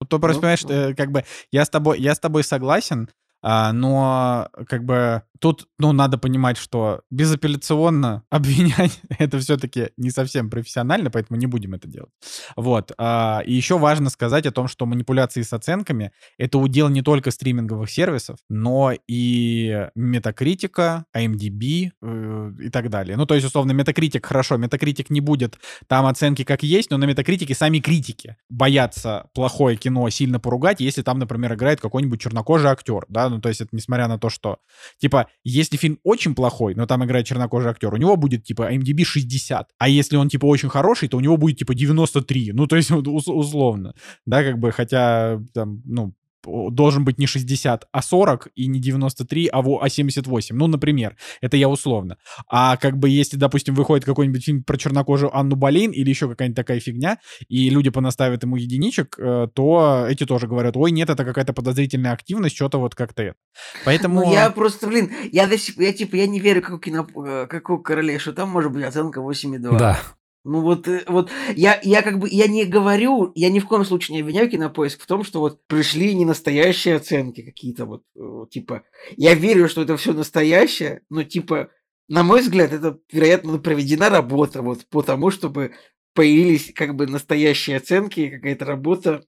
Ну, 0.00 0.06
То 0.06 0.18
просто, 0.18 0.36
Ну, 0.36 0.40
понимаешь, 0.42 0.64
ну. 0.64 0.70
э, 0.72 0.94
как 0.94 1.10
бы 1.10 1.24
я 1.50 1.64
с 1.64 1.70
тобой, 1.70 2.00
я 2.00 2.14
с 2.14 2.20
тобой 2.20 2.44
согласен, 2.44 3.08
а, 3.42 3.72
но 3.72 4.48
как 4.68 4.84
бы 4.84 5.22
тут, 5.42 5.66
ну, 5.78 5.92
надо 5.92 6.18
понимать, 6.18 6.56
что 6.56 7.00
безапелляционно 7.10 8.22
обвинять 8.30 9.00
это 9.18 9.40
все-таки 9.40 9.90
не 9.96 10.10
совсем 10.10 10.48
профессионально, 10.48 11.10
поэтому 11.10 11.38
не 11.38 11.46
будем 11.46 11.74
это 11.74 11.88
делать. 11.88 12.12
Вот. 12.56 12.92
а, 12.96 13.42
И 13.44 13.52
еще 13.52 13.76
важно 13.76 14.08
сказать 14.08 14.46
о 14.46 14.52
том, 14.52 14.68
что 14.68 14.86
манипуляции 14.86 15.42
с 15.42 15.52
оценками— 15.52 16.12
это 16.38 16.58
удел 16.58 16.88
не 16.88 17.02
только 17.02 17.32
стриминговых 17.32 17.90
сервисов, 17.90 18.38
но 18.48 18.92
и 19.08 19.88
Метакритика, 19.96 21.06
IMDb 21.16 21.90
э, 22.00 22.52
и 22.60 22.68
так 22.70 22.88
далее. 22.88 23.16
Ну, 23.16 23.26
то 23.26 23.34
есть, 23.34 23.46
условно, 23.46 23.72
Метакритик 23.72 24.24
хорошо, 24.24 24.56
Метакритик 24.56 25.10
не 25.10 25.20
будет 25.20 25.58
там 25.88 26.06
оценки 26.06 26.44
как 26.44 26.62
есть, 26.62 26.92
но 26.92 26.98
на 26.98 27.04
Метакритике 27.04 27.56
сами 27.56 27.80
критики 27.80 28.36
боятся 28.48 29.28
плохое 29.34 29.76
кино 29.76 30.08
сильно 30.10 30.38
поругать, 30.38 30.80
если 30.80 31.02
там, 31.02 31.18
например, 31.18 31.54
играет 31.54 31.80
какой-нибудь 31.80 32.20
чернокожий 32.20 32.70
актер, 32.70 33.06
да, 33.08 33.31
ну, 33.32 33.40
то 33.40 33.48
есть 33.48 33.60
это 33.60 33.70
несмотря 33.72 34.08
на 34.08 34.18
то, 34.18 34.28
что, 34.28 34.58
типа, 34.98 35.28
если 35.44 35.76
фильм 35.76 35.98
очень 36.04 36.34
плохой, 36.34 36.74
но 36.74 36.86
там 36.86 37.04
играет 37.04 37.26
чернокожий 37.26 37.70
актер, 37.70 37.92
у 37.92 37.96
него 37.96 38.16
будет, 38.16 38.44
типа, 38.44 38.72
IMDb 38.72 39.04
60, 39.04 39.70
а 39.78 39.88
если 39.88 40.16
он, 40.16 40.28
типа, 40.28 40.46
очень 40.46 40.68
хороший, 40.68 41.08
то 41.08 41.16
у 41.16 41.20
него 41.20 41.36
будет, 41.36 41.58
типа, 41.58 41.74
93, 41.74 42.52
ну, 42.52 42.66
то 42.66 42.76
есть, 42.76 42.90
условно, 42.90 43.94
да, 44.26 44.42
как 44.42 44.58
бы, 44.58 44.72
хотя, 44.72 45.40
там, 45.54 45.82
ну, 45.84 46.14
должен 46.44 47.04
быть 47.04 47.18
не 47.18 47.26
60, 47.26 47.88
а 47.90 48.02
40, 48.02 48.48
и 48.54 48.66
не 48.66 48.80
93, 48.80 49.48
а, 49.52 49.62
а 49.80 49.88
78. 49.88 50.56
Ну, 50.56 50.66
например, 50.66 51.16
это 51.40 51.56
я 51.56 51.68
условно. 51.68 52.16
А 52.48 52.76
как 52.76 52.98
бы 52.98 53.08
если, 53.08 53.36
допустим, 53.36 53.74
выходит 53.74 54.04
какой-нибудь 54.04 54.44
фильм 54.44 54.64
про 54.64 54.76
чернокожую 54.76 55.36
Анну 55.36 55.56
Болейн 55.56 55.90
или 55.90 56.08
еще 56.08 56.28
какая-нибудь 56.28 56.56
такая 56.56 56.80
фигня, 56.80 57.18
и 57.48 57.70
люди 57.70 57.90
понаставят 57.90 58.42
ему 58.42 58.56
единичек, 58.56 59.18
э, 59.18 59.48
то 59.54 60.06
эти 60.08 60.24
тоже 60.26 60.46
говорят, 60.46 60.76
ой, 60.76 60.90
нет, 60.90 61.10
это 61.10 61.24
какая-то 61.24 61.52
подозрительная 61.52 62.12
активность, 62.12 62.56
что-то 62.56 62.78
вот 62.78 62.94
как-то 62.94 63.22
это. 63.22 63.36
Поэтому... 63.84 64.20
Ну, 64.20 64.32
я 64.32 64.50
просто, 64.50 64.86
блин, 64.86 65.10
я, 65.32 65.48
я 65.48 65.92
типа, 65.92 66.16
я 66.16 66.26
не 66.26 66.40
верю, 66.40 66.62
как 66.62 66.74
у, 66.74 66.78
кино, 66.78 67.06
э, 67.26 67.46
как 67.48 67.70
у 67.70 67.78
королей, 67.78 68.18
что 68.18 68.32
там 68.32 68.48
может 68.48 68.72
быть 68.72 68.84
оценка 68.84 69.20
8,2. 69.20 69.78
Да, 69.78 69.98
ну 70.44 70.60
вот, 70.60 70.88
э, 70.88 71.04
вот 71.06 71.30
я, 71.54 71.78
я 71.82 72.02
как 72.02 72.18
бы, 72.18 72.28
я 72.28 72.48
не 72.48 72.64
говорю, 72.64 73.30
я 73.34 73.48
ни 73.48 73.60
в 73.60 73.66
коем 73.66 73.84
случае 73.84 74.16
не 74.16 74.22
обвиняю 74.22 74.50
кинопоиск 74.50 75.00
в 75.00 75.06
том, 75.06 75.22
что 75.22 75.38
вот 75.38 75.64
пришли 75.66 76.14
не 76.14 76.24
настоящие 76.24 76.96
оценки 76.96 77.42
какие-то 77.42 77.86
вот, 77.86 78.02
э, 78.16 78.46
типа, 78.50 78.82
я 79.16 79.34
верю, 79.34 79.68
что 79.68 79.82
это 79.82 79.96
все 79.96 80.12
настоящее, 80.12 81.02
но 81.10 81.22
типа, 81.22 81.70
на 82.08 82.24
мой 82.24 82.40
взгляд, 82.40 82.72
это, 82.72 82.98
вероятно, 83.12 83.58
проведена 83.58 84.10
работа 84.10 84.62
вот 84.62 84.84
по 84.86 85.02
тому, 85.02 85.30
чтобы 85.30 85.74
появились 86.12 86.72
как 86.74 86.96
бы 86.96 87.06
настоящие 87.06 87.76
оценки, 87.76 88.28
какая-то 88.28 88.64
работа. 88.64 89.24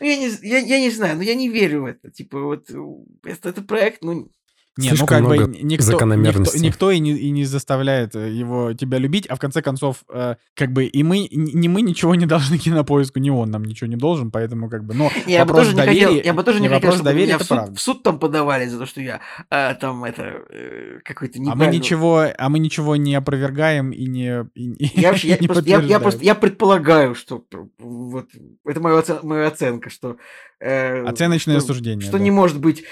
Ну, 0.00 0.06
я 0.06 0.16
не, 0.16 0.30
я, 0.42 0.58
я 0.58 0.80
не 0.80 0.90
знаю, 0.90 1.16
но 1.16 1.22
я 1.22 1.34
не 1.34 1.48
верю 1.48 1.82
в 1.82 1.86
это. 1.86 2.10
Типа, 2.10 2.40
вот, 2.40 2.70
э, 2.70 2.76
это, 3.24 3.50
это 3.50 3.62
проект, 3.62 4.02
ну, 4.02 4.30
не, 4.76 4.90
ну 4.90 5.06
как 5.06 5.24
бы 5.24 5.36
никто, 5.38 6.04
никто, 6.16 6.58
никто 6.58 6.90
и, 6.90 6.98
не, 6.98 7.12
и 7.12 7.30
не 7.30 7.44
заставляет 7.44 8.16
э, 8.16 8.30
его 8.30 8.72
тебя 8.72 8.98
любить, 8.98 9.24
а 9.28 9.36
в 9.36 9.38
конце 9.38 9.62
концов, 9.62 10.04
э, 10.12 10.34
как 10.56 10.72
бы 10.72 10.86
и 10.86 11.02
мы, 11.04 11.28
не 11.30 11.68
мы 11.68 11.80
ничего 11.82 12.16
не 12.16 12.26
должны 12.34 12.58
кинопоиску, 12.58 13.20
не 13.20 13.30
он 13.30 13.52
нам 13.52 13.64
ничего 13.64 13.88
не 13.88 13.94
должен, 13.94 14.32
поэтому 14.32 14.68
как 14.68 14.84
бы, 14.84 14.94
но 14.94 15.12
я 15.26 15.40
вопрос 15.40 15.58
бы 15.58 15.64
тоже 15.64 15.76
доверия, 15.76 16.00
не 16.00 16.06
хотел, 16.06 16.24
я 16.24 16.34
бы 16.34 16.42
тоже 16.42 16.60
не 16.60 16.68
хотел, 16.68 16.90
чтобы 16.90 17.04
доверия, 17.04 17.26
меня 17.26 17.38
в 17.38 17.44
суд, 17.44 17.76
в 17.76 17.80
суд 17.80 18.02
там 18.02 18.18
подавали 18.18 18.66
за 18.66 18.78
то, 18.78 18.86
что 18.86 19.00
я 19.00 19.20
э, 19.48 19.74
там 19.76 20.02
это 20.02 20.42
э, 20.50 20.98
какой-то 21.04 21.38
не. 21.38 21.52
А 21.52 21.54
мы 21.54 21.66
ничего, 21.68 22.26
а 22.36 22.48
мы 22.48 22.58
ничего 22.58 22.96
не 22.96 23.14
опровергаем 23.14 23.92
и 23.92 24.06
не. 24.06 24.44
И, 24.56 25.00
я, 25.00 25.12
и 25.22 25.28
я, 25.28 25.38
не 25.38 25.46
просто, 25.46 25.70
я, 25.70 25.80
я 25.80 26.00
просто 26.00 26.24
я 26.24 26.34
предполагаю, 26.34 27.14
что 27.14 27.44
вот 27.78 28.26
это 28.66 28.80
моя, 28.80 29.04
моя 29.22 29.46
оценка, 29.46 29.88
что 29.88 30.16
э, 30.58 31.04
оценочное 31.04 31.60
что, 31.60 31.68
суждение, 31.68 32.02
что 32.02 32.18
да. 32.18 32.24
не 32.24 32.32
может 32.32 32.60
быть 32.60 32.84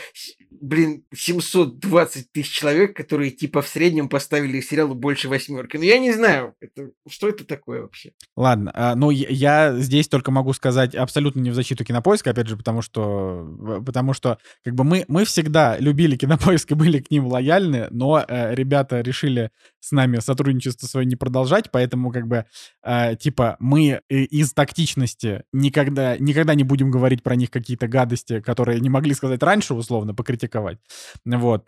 блин, 0.63 1.05
720 1.81 2.33
тысяч 2.33 2.51
человек, 2.51 2.97
которые 2.97 3.31
типа 3.31 3.63
в 3.63 3.69
среднем 3.69 4.09
поставили 4.09 4.61
сериалу 4.61 4.95
больше 4.95 5.29
восьмерки. 5.29 5.77
Ну, 5.77 5.83
я 5.83 5.99
не 5.99 6.13
знаю, 6.13 6.55
это, 6.61 6.91
что 7.09 7.29
это 7.29 7.45
такое 7.45 7.83
вообще? 7.83 8.13
Ладно, 8.37 8.71
а, 8.75 8.95
ну, 8.95 9.11
я 9.11 9.75
здесь 9.79 10.09
только 10.09 10.31
могу 10.31 10.53
сказать 10.53 10.95
абсолютно 10.95 11.41
не 11.41 11.51
в 11.51 11.55
защиту 11.55 11.85
Кинопоиска, 11.85 12.31
опять 12.31 12.49
же, 12.49 12.57
потому 12.57 12.83
что, 12.83 13.81
потому 13.85 14.13
что 14.13 14.39
как 14.65 14.75
бы 14.75 14.85
мы, 14.85 15.05
мы 15.09 15.25
всегда 15.25 15.79
любили 15.79 16.17
Кинопоиск 16.17 16.71
и 16.73 16.75
были 16.75 17.01
к 17.01 17.11
ним 17.11 17.27
лояльны, 17.27 17.89
но 17.91 18.25
э, 18.27 18.55
ребята 18.55 19.01
решили 19.01 19.51
с 19.81 19.93
нами 19.93 20.19
сотрудничество 20.19 20.87
свое 20.87 21.07
не 21.07 21.17
продолжать, 21.17 21.71
поэтому 21.71 22.13
как 22.13 22.27
бы, 22.29 22.47
э, 22.85 23.17
типа, 23.17 23.57
мы 23.59 24.01
из 24.09 24.53
тактичности 24.53 25.43
никогда, 25.53 26.17
никогда 26.19 26.55
не 26.55 26.65
будем 26.65 26.91
говорить 26.91 27.23
про 27.23 27.37
них 27.37 27.51
какие-то 27.51 27.89
гадости, 27.89 28.41
которые 28.41 28.81
не 28.81 28.91
могли 28.91 29.15
сказать 29.15 29.43
раньше, 29.43 29.75
условно, 29.75 30.15
покритиковать 30.15 30.43
критиковать. 30.43 30.79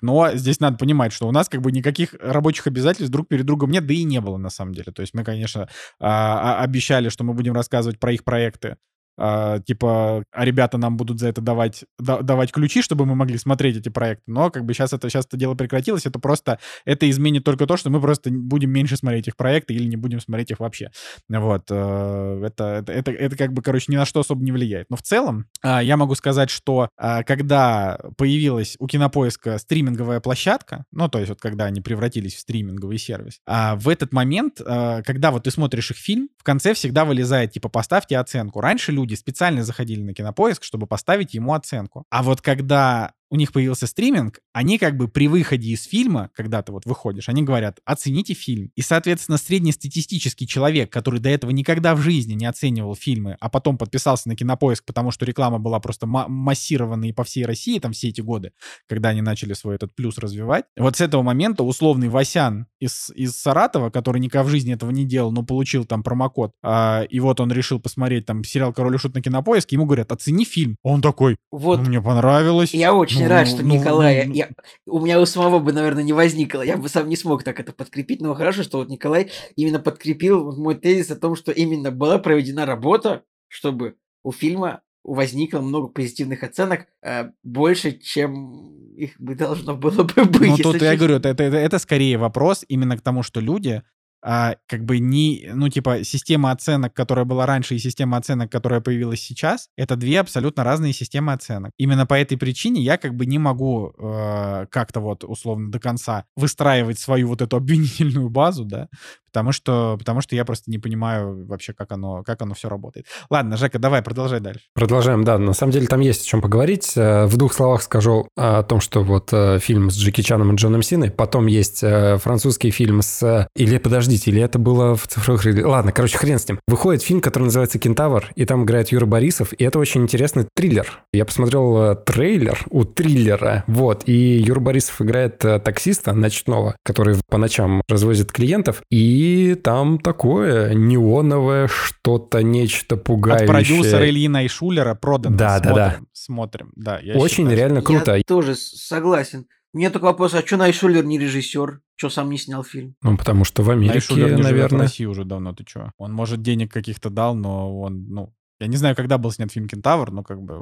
Вот. 0.01 0.03
Но 0.03 0.37
здесь 0.37 0.61
надо 0.61 0.77
понимать, 0.77 1.13
что 1.13 1.29
у 1.29 1.33
нас 1.33 1.49
как 1.49 1.61
бы 1.61 1.73
никаких 1.73 2.15
рабочих 2.21 2.67
обязательств 2.67 3.11
друг 3.11 3.29
перед 3.29 3.45
другом 3.47 3.71
нет, 3.71 3.87
да 3.87 3.95
и 3.95 4.05
не 4.05 4.21
было 4.21 4.37
на 4.37 4.51
самом 4.51 4.75
деле. 4.75 4.93
То 4.93 5.03
есть 5.03 5.15
мы, 5.15 5.25
конечно, 5.25 5.69
а, 6.01 6.59
а, 6.59 6.63
обещали, 6.63 7.09
что 7.09 7.25
мы 7.25 7.35
будем 7.35 7.55
рассказывать 7.55 7.99
про 7.99 8.13
их 8.13 8.25
проекты 8.25 8.77
Uh, 9.17 9.63
типа, 9.63 10.25
а 10.33 10.45
ребята 10.45 10.77
нам 10.77 10.97
будут 10.97 11.21
за 11.21 11.29
это 11.29 11.41
давать, 11.41 11.85
да, 12.01 12.21
давать 12.21 12.51
ключи, 12.51 12.83
чтобы 12.83 13.07
мы 13.07 13.15
могли 13.15 13.39
смотреть 13.39 13.77
эти 13.77 13.89
проекты. 13.89 14.25
Но 14.27 14.51
как 14.51 14.65
бы 14.65 14.75
сейчас 14.75 14.93
это, 14.93 15.09
сейчас 15.09 15.27
это 15.27 15.37
дело 15.37 15.55
прекратилось. 15.55 16.05
Это 16.07 16.19
просто, 16.19 16.59
это 16.85 17.09
изменит 17.09 17.45
только 17.45 17.67
то, 17.67 17.77
что 17.77 17.91
мы 17.91 18.01
просто 18.01 18.31
будем 18.31 18.71
меньше 18.71 18.97
смотреть 18.97 19.29
их 19.29 19.37
проекты 19.37 19.75
или 19.75 19.85
не 19.85 19.97
будем 19.97 20.21
смотреть 20.21 20.51
их 20.51 20.61
вообще. 20.61 20.91
Вот. 21.29 21.71
Uh, 21.71 22.45
это, 22.45 22.65
это, 22.65 22.93
это, 22.93 23.11
это 23.13 23.37
как 23.37 23.53
бы, 23.53 23.63
короче, 23.63 23.93
ни 23.93 23.97
на 23.97 24.05
что 24.05 24.21
особо 24.21 24.43
не 24.43 24.51
влияет. 24.51 24.91
Но 24.91 24.97
в 24.97 25.03
целом 25.03 25.47
uh, 25.65 25.85
я 25.85 25.97
могу 25.97 26.15
сказать, 26.17 26.51
что 26.51 26.89
когда 26.97 28.01
появилась 28.17 28.77
у 28.79 28.87
Кинопоиска 28.87 29.59
стриминговая 29.59 30.21
площадка, 30.21 30.87
ну, 30.91 31.09
то 31.09 31.19
есть 31.19 31.29
вот 31.29 31.41
когда 31.41 31.67
они 31.67 31.81
превратились 31.81 32.35
в 32.35 32.41
стриминговый 32.41 32.99
сервис, 32.99 33.41
в 33.47 33.89
этот 33.89 34.13
момент, 34.13 34.59
когда 34.59 35.31
вот 35.31 35.45
ты 35.45 35.51
смотришь 35.51 35.91
их 35.91 35.97
фильм, 35.99 36.31
в 36.39 36.43
конце 36.43 36.75
всегда 36.75 37.05
вылезает, 37.05 37.53
типа, 37.53 37.69
поставьте 37.69 38.19
оценку. 38.19 38.61
Раньше 38.61 38.93
люди 38.93 39.04
люди 39.05 39.15
специально 39.15 39.63
заходили 39.63 40.03
на 40.03 40.15
кинопоиск, 40.15 40.65
чтобы 40.65 40.87
поставить 40.87 41.35
ему 41.35 41.55
оценку. 41.55 42.05
А 42.11 42.23
вот 42.23 42.41
когда 42.41 43.13
у 43.35 43.37
них 43.37 43.51
появился 43.51 43.89
стриминг, 43.89 44.39
они 44.53 44.79
как 44.79 44.97
бы 44.97 45.09
при 45.09 45.27
выходе 45.27 45.71
из 45.71 45.87
фильма, 45.87 46.31
когда 46.35 46.63
ты 46.63 46.71
вот 46.71 46.87
выходишь, 46.87 47.29
они 47.29 47.43
говорят, 47.43 47.81
оцените 47.85 48.33
фильм. 48.33 48.71
И, 48.77 48.81
соответственно, 48.81 49.39
среднестатистический 49.39 50.47
человек, 50.47 50.93
который 50.93 51.19
до 51.19 51.31
этого 51.31 51.51
никогда 51.51 51.97
в 51.97 52.01
жизни 52.01 52.35
не 52.35 52.47
оценивал 52.47 52.95
фильмы, 52.95 53.37
а 53.41 53.49
потом 53.51 53.77
подписался 53.77 54.29
на 54.29 54.37
Кинопоиск, 54.37 54.85
потому 54.85 55.11
что 55.11 55.25
реклама 55.25 55.59
была 55.59 55.81
просто 55.81 56.07
массированной 56.07 57.13
по 57.13 57.25
всей 57.25 57.45
России 57.45 57.81
там 57.81 57.91
все 57.91 58.11
эти 58.11 58.21
годы, 58.21 58.53
когда 58.89 59.09
они 59.09 59.21
начали 59.21 59.53
свой 59.55 59.75
этот 59.75 59.93
плюс 59.97 60.17
развивать. 60.17 60.67
Вот 60.79 60.95
с 60.95 61.01
этого 61.01 61.23
момента 61.23 61.65
условный 61.65 62.11
Васян 62.11 62.69
из, 62.79 63.11
из 63.17 63.33
Саратова, 63.33 63.91
который 63.91 64.21
никогда 64.21 64.45
в 64.45 64.49
жизни 64.49 64.75
этого 64.75 64.93
не 64.93 65.05
делал, 65.05 65.33
но 65.33 65.43
получил 65.43 65.85
там 65.87 66.05
промокод, 66.05 66.53
а, 66.63 67.03
и 67.11 67.19
вот 67.19 67.41
он 67.41 67.51
решил 67.51 67.81
посмотреть 67.81 68.27
там 68.27 68.45
сериал 68.45 68.73
«Король 68.73 68.95
и 68.95 68.99
Шут» 68.99 69.17
на 69.17 69.23
Кинопоиске, 69.23 69.75
ему 69.75 69.87
говорят, 69.87 70.13
оцени 70.13 70.45
фильм. 70.45 70.77
Он 70.85 71.03
такой, 71.03 71.35
вот. 71.51 71.81
«Ну, 71.81 71.87
мне 71.87 72.01
понравилось. 72.01 72.73
Я 72.73 72.95
очень 72.95 73.24
очень 73.25 73.35
ну, 73.35 73.39
рад, 73.39 73.49
что 73.49 73.63
ну, 73.63 73.75
Николай... 73.75 74.27
Ну, 74.27 74.35
я, 74.35 74.49
у 74.87 75.01
меня 75.01 75.21
у 75.21 75.27
самого 75.27 75.59
бы, 75.59 75.73
наверное, 75.73 76.03
не 76.03 76.13
возникло. 76.13 76.63
Я 76.63 76.77
бы 76.77 76.89
сам 76.89 77.09
не 77.09 77.17
смог 77.17 77.43
так 77.43 77.61
это 77.61 77.73
подкрепить, 77.73 78.21
но 78.21 78.35
хорошо, 78.35 78.63
что 78.63 78.79
вот 78.79 78.89
Николай 78.89 79.31
именно 79.57 79.79
подкрепил 79.79 80.57
мой 80.57 80.75
тезис 80.75 81.11
о 81.11 81.17
том, 81.17 81.37
что 81.37 81.53
именно 81.53 81.91
была 81.91 82.19
проведена 82.19 82.67
работа, 82.67 83.25
чтобы 83.49 83.97
у 84.23 84.33
фильма 84.33 84.83
возникло 85.05 85.61
много 85.61 85.89
позитивных 85.89 86.43
оценок, 86.43 86.87
э, 87.03 87.31
больше, 87.43 87.93
чем 87.93 88.95
их 88.97 89.21
бы 89.21 89.35
должно 89.35 89.77
было 89.77 90.03
бы 90.03 90.25
быть. 90.25 90.51
Ну, 90.51 90.57
тут 90.57 90.81
я 90.81 90.97
говорю, 90.97 91.17
это, 91.17 91.29
это, 91.29 91.43
это 91.43 91.79
скорее 91.79 92.17
вопрос 92.17 92.65
именно 92.69 92.97
к 92.97 93.03
тому, 93.03 93.23
что 93.23 93.41
люди 93.41 93.83
а, 94.27 94.57
как 94.67 94.85
бы 94.87 94.99
не, 95.01 95.51
ну, 95.53 95.69
типа, 95.69 96.03
система 96.03 96.51
оценок, 96.51 96.95
которая 96.95 97.27
была 97.27 97.45
раньше, 97.45 97.75
и 97.75 97.79
система 97.79 98.17
оценок, 98.17 98.51
которая 98.51 98.81
появилась 98.81 99.21
сейчас, 99.21 99.69
это 99.77 99.97
две 99.97 100.19
абсолютно 100.19 100.65
разные 100.65 100.95
системы 100.95 101.35
оценок. 101.35 101.73
Именно 101.77 102.07
по 102.07 102.15
этой 102.15 102.39
причине 102.39 102.81
я 102.81 102.97
как 102.97 103.15
бы 103.15 103.27
не 103.27 103.39
могу 103.39 103.93
э, 103.99 104.67
как-то 104.71 105.01
вот 105.01 105.25
условно 105.25 105.71
до 105.71 105.79
конца 105.79 106.25
выстраивать 106.37 106.99
свою 106.99 107.29
вот 107.29 107.43
эту 107.43 107.57
обвинительную 107.57 108.31
базу, 108.31 108.65
да, 108.65 108.89
потому 109.35 109.51
что, 109.51 109.97
потому 109.99 110.21
что 110.21 110.37
я 110.37 110.45
просто 110.45 110.71
не 110.71 110.79
понимаю 110.79 111.45
вообще, 111.47 111.73
как 111.73 111.91
оно, 111.91 112.23
как 112.23 112.41
оно 112.41 112.55
все 112.55 112.69
работает. 112.69 113.07
Ладно, 113.29 113.57
Жека, 113.57 113.81
давай, 113.81 114.01
продолжай 114.01 114.39
дальше. 114.39 114.61
Продолжаем, 114.75 115.25
да. 115.25 115.39
На 115.39 115.55
самом 115.55 115.73
деле 115.73 115.89
там 115.89 115.99
есть 115.99 116.23
о 116.23 116.27
чем 116.29 116.41
поговорить. 116.41 116.93
Э, 116.97 117.27
в 117.27 117.37
двух 117.37 117.53
словах 117.53 117.83
скажу 117.83 118.29
о 118.37 118.63
том, 118.63 118.81
что 118.81 119.03
вот 119.03 119.31
э, 119.33 119.59
фильм 119.59 119.91
с 119.91 119.97
Джеки 119.97 120.21
Чаном 120.21 120.53
и 120.53 120.57
Джоном 120.57 120.83
Синой, 120.83 121.11
потом 121.11 121.47
есть 121.47 121.83
э, 121.83 122.17
французский 122.19 122.71
фильм 122.71 123.03
с... 123.03 123.49
Или, 123.57 123.79
подождите, 123.79 124.31
или 124.31 124.41
это 124.41 124.61
было 124.61 124.95
в 124.95 125.09
цифровых... 125.09 125.45
Ладно, 125.67 125.91
короче, 125.91 126.17
хрен 126.17 126.39
с 126.39 126.47
ним. 126.47 126.61
Выходит 126.69 127.03
фильм, 127.03 127.21
который 127.21 127.45
называется 127.45 127.81
«Кентавр», 127.81 128.31
и 128.37 128.45
там 128.45 128.63
играет 128.63 128.93
Юра 128.93 129.07
Борисов, 129.07 129.53
и 129.53 129.65
это 129.65 129.81
очень 129.81 130.03
интересный 130.03 130.47
триллер. 130.55 131.03
Я 131.13 131.25
посмотрел 131.25 131.97
трейлер 131.97 132.65
у 132.71 132.85
триллера, 132.85 133.65
вот, 133.67 134.05
и 134.07 134.13
Юра 134.39 134.61
Борисов 134.61 135.03
играет 135.03 135.39
таксиста 135.39 136.13
ночного, 136.13 136.77
который 136.85 137.17
по 137.29 137.37
ночам 137.37 137.83
развозит 137.89 138.31
клиентов, 138.31 138.83
и 138.93 139.24
и 139.25 139.55
там 139.55 139.99
такое 139.99 140.75
неоновое 140.75 141.69
что-то, 141.69 142.43
нечто 142.43 142.97
пугающее. 142.97 143.45
От 143.45 143.51
продюсера 143.51 144.09
Ильина 144.09 144.45
и 144.45 144.49
Шулера 144.49 144.95
продано. 144.95 145.37
Да, 145.37 145.59
смотрим, 145.59 145.75
да, 145.75 145.75
да. 145.75 146.07
Смотрим, 146.13 146.73
да. 146.77 147.01
Я 147.01 147.15
Очень 147.15 147.45
считаю, 147.45 147.57
реально 147.57 147.83
круто. 147.83 148.17
Я 148.17 148.23
тоже 148.23 148.55
согласен. 148.55 149.47
У 149.73 149.79
меня 149.79 149.91
только 149.91 150.05
вопрос, 150.05 150.35
а 150.35 150.47
что 150.47 150.57
Найшулер 150.57 151.05
не 151.05 151.19
режиссер? 151.19 151.81
Что 151.97 152.11
сам 152.11 152.31
не 152.31 152.39
снял 152.39 152.63
фильм? 152.63 152.95
Ну, 153.03 153.17
потому 153.17 153.45
что 153.45 153.63
в 153.63 153.71
Америке, 153.71 153.95
Найшулер 153.95 154.37
не 154.37 154.43
наверное. 154.43 154.79
в 154.79 154.83
России 154.83 155.05
уже 155.05 155.25
давно, 155.25 155.53
ты 155.53 155.65
что? 155.67 155.91
Он, 155.99 156.13
может, 156.13 156.43
денег 156.43 156.73
каких-то 156.73 157.11
дал, 157.11 157.35
но 157.35 157.81
он, 157.81 158.07
ну... 158.09 158.33
Я 158.61 158.69
не 158.69 158.77
знаю, 158.77 158.95
когда 158.95 159.19
был 159.19 159.33
снят 159.33 159.51
фильм 159.51 159.67
«Кентавр», 159.67 160.13
но 160.13 160.23
как 160.23 160.41
бы... 160.41 160.61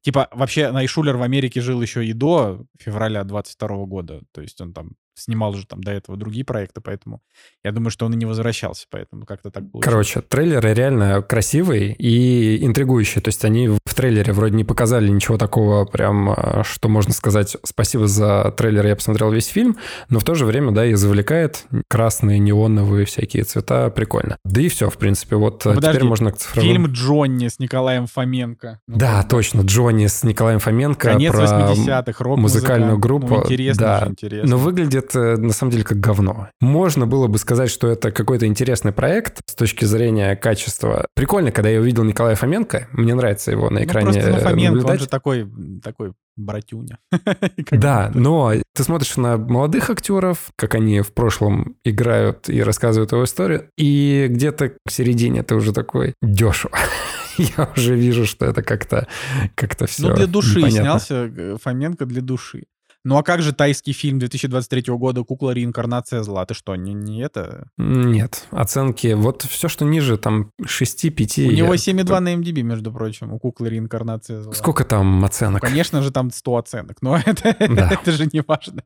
Типа, 0.00 0.28
вообще, 0.32 0.70
Найшулер 0.70 1.16
в 1.16 1.22
Америке 1.22 1.60
жил 1.60 1.80
еще 1.82 2.04
и 2.04 2.12
до 2.12 2.64
февраля 2.78 3.24
22 3.24 3.68
года. 3.86 4.22
То 4.32 4.40
есть 4.40 4.60
он 4.60 4.72
там 4.72 4.92
снимал 5.18 5.50
уже 5.50 5.66
там 5.66 5.82
до 5.82 5.90
этого 5.90 6.16
другие 6.16 6.44
проекты, 6.44 6.80
поэтому 6.80 7.20
я 7.64 7.72
думаю, 7.72 7.90
что 7.90 8.06
он 8.06 8.14
и 8.14 8.16
не 8.16 8.24
возвращался, 8.24 8.86
поэтому 8.90 9.26
как-то 9.26 9.50
так 9.50 9.70
получилось. 9.70 9.84
Короче, 9.84 10.20
трейлеры 10.20 10.74
реально 10.74 11.22
красивые 11.22 11.94
и 11.94 12.64
интригующие. 12.64 13.22
То 13.22 13.28
есть 13.28 13.44
они 13.44 13.68
в 13.68 13.94
трейлере 13.94 14.32
вроде 14.32 14.54
не 14.54 14.64
показали 14.64 15.08
ничего 15.08 15.38
такого 15.38 15.84
прям, 15.84 16.30
а, 16.30 16.62
что 16.64 16.88
можно 16.88 17.12
сказать 17.12 17.56
спасибо 17.64 18.06
за 18.06 18.54
трейлер, 18.56 18.86
я 18.86 18.96
посмотрел 18.96 19.30
весь 19.30 19.46
фильм, 19.46 19.76
но 20.08 20.18
в 20.18 20.24
то 20.24 20.34
же 20.34 20.44
время, 20.44 20.72
да, 20.72 20.86
и 20.86 20.94
завлекает 20.94 21.66
красные, 21.88 22.38
неоновые 22.38 23.04
всякие 23.04 23.44
цвета, 23.44 23.90
прикольно. 23.90 24.38
Да 24.44 24.60
и 24.60 24.68
все, 24.68 24.88
в 24.90 24.98
принципе, 24.98 25.36
вот 25.36 25.64
Ну, 25.64 25.74
подожди, 25.74 25.98
теперь 25.98 26.08
можно 26.08 26.32
к 26.32 26.38
цифровым... 26.38 26.70
Фильм 26.70 26.86
Джонни 26.86 27.48
с 27.48 27.58
Николаем 27.58 28.06
Фоменко. 28.06 28.80
Ну, 28.86 28.98
Да, 28.98 29.22
точно, 29.22 29.62
Джонни 29.62 29.77
с 30.08 30.24
Николаем 30.24 30.58
Фоменко 30.58 31.12
Конец 31.12 31.32
про 31.32 31.44
80-х, 31.44 32.24
рок 32.24 32.38
музыкальную 32.38 32.98
группу. 32.98 33.36
интересно, 33.44 33.82
да. 34.00 34.06
интересно. 34.08 34.50
Но 34.50 34.58
выглядит 34.58 35.14
э, 35.14 35.36
на 35.36 35.52
самом 35.52 35.72
деле 35.72 35.84
как 35.84 36.00
говно. 36.00 36.48
Можно 36.60 37.06
было 37.06 37.28
бы 37.28 37.38
сказать, 37.38 37.70
что 37.70 37.88
это 37.88 38.10
какой-то 38.10 38.46
интересный 38.46 38.92
проект 38.92 39.40
с 39.46 39.54
точки 39.54 39.84
зрения 39.84 40.36
качества. 40.36 41.06
Прикольно, 41.14 41.52
когда 41.52 41.68
я 41.70 41.80
увидел 41.80 42.02
Николая 42.04 42.34
Фоменко, 42.34 42.88
мне 42.92 43.14
нравится 43.14 43.50
его 43.50 43.70
на 43.70 43.80
Ну, 43.80 43.86
экране 43.86 44.12
просто, 44.12 44.30
ну, 44.30 44.36
Фоменко, 44.38 44.70
он 44.70 44.74
наблюдать. 44.76 45.00
же 45.00 45.08
такой, 45.08 45.48
такой 45.82 46.12
братюня. 46.36 46.98
Да, 47.70 48.10
но 48.14 48.52
ты 48.74 48.82
смотришь 48.82 49.16
на 49.16 49.36
молодых 49.36 49.90
актеров, 49.90 50.50
как 50.56 50.74
они 50.74 51.00
в 51.00 51.12
прошлом 51.12 51.76
играют 51.84 52.48
и 52.48 52.62
рассказывают 52.62 53.12
его 53.12 53.24
историю, 53.24 53.68
и 53.76 54.26
где-то 54.28 54.70
к 54.70 54.74
середине 54.90 55.42
ты 55.42 55.54
уже 55.54 55.72
такой 55.72 56.14
дешево. 56.22 56.76
Я 57.56 57.72
уже 57.76 57.94
вижу, 57.94 58.26
что 58.26 58.46
это 58.46 58.62
как-то 58.62 59.06
как 59.54 59.76
все 59.86 60.08
Ну, 60.08 60.14
для 60.14 60.26
души 60.26 60.70
снялся 60.70 61.30
э, 61.34 61.56
Фоменко 61.60 62.06
для 62.06 62.20
души. 62.20 62.66
Ну 63.08 63.16
а 63.16 63.22
как 63.22 63.40
же 63.40 63.54
тайский 63.54 63.94
фильм 63.94 64.18
2023 64.18 64.92
года 64.94 65.24
«Кукла 65.24 65.52
реинкарнация 65.52 66.22
зла»? 66.22 66.44
Ты 66.44 66.52
что, 66.52 66.76
не, 66.76 66.92
не 66.92 67.22
это? 67.22 67.68
Нет, 67.78 68.44
оценки, 68.50 69.14
вот 69.14 69.44
все, 69.48 69.68
что 69.68 69.86
ниже, 69.86 70.18
там 70.18 70.50
6-5. 70.62 71.46
У 71.48 71.50
него 71.52 71.72
я- 71.72 71.78
7,2 71.78 72.20
на 72.20 72.34
MDB, 72.34 72.60
между 72.60 72.92
прочим, 72.92 73.32
у 73.32 73.38
«Куклы 73.38 73.70
реинкарнация 73.70 74.42
зла». 74.42 74.52
Сколько 74.52 74.84
там 74.84 75.24
оценок? 75.24 75.62
Конечно 75.62 76.02
же, 76.02 76.10
там 76.10 76.30
100 76.30 76.56
оценок, 76.58 76.98
но 77.00 77.16
это, 77.24 77.56
Да. 77.58 77.88
это 77.90 78.12
же 78.12 78.28
не 78.30 78.42
важно. 78.46 78.82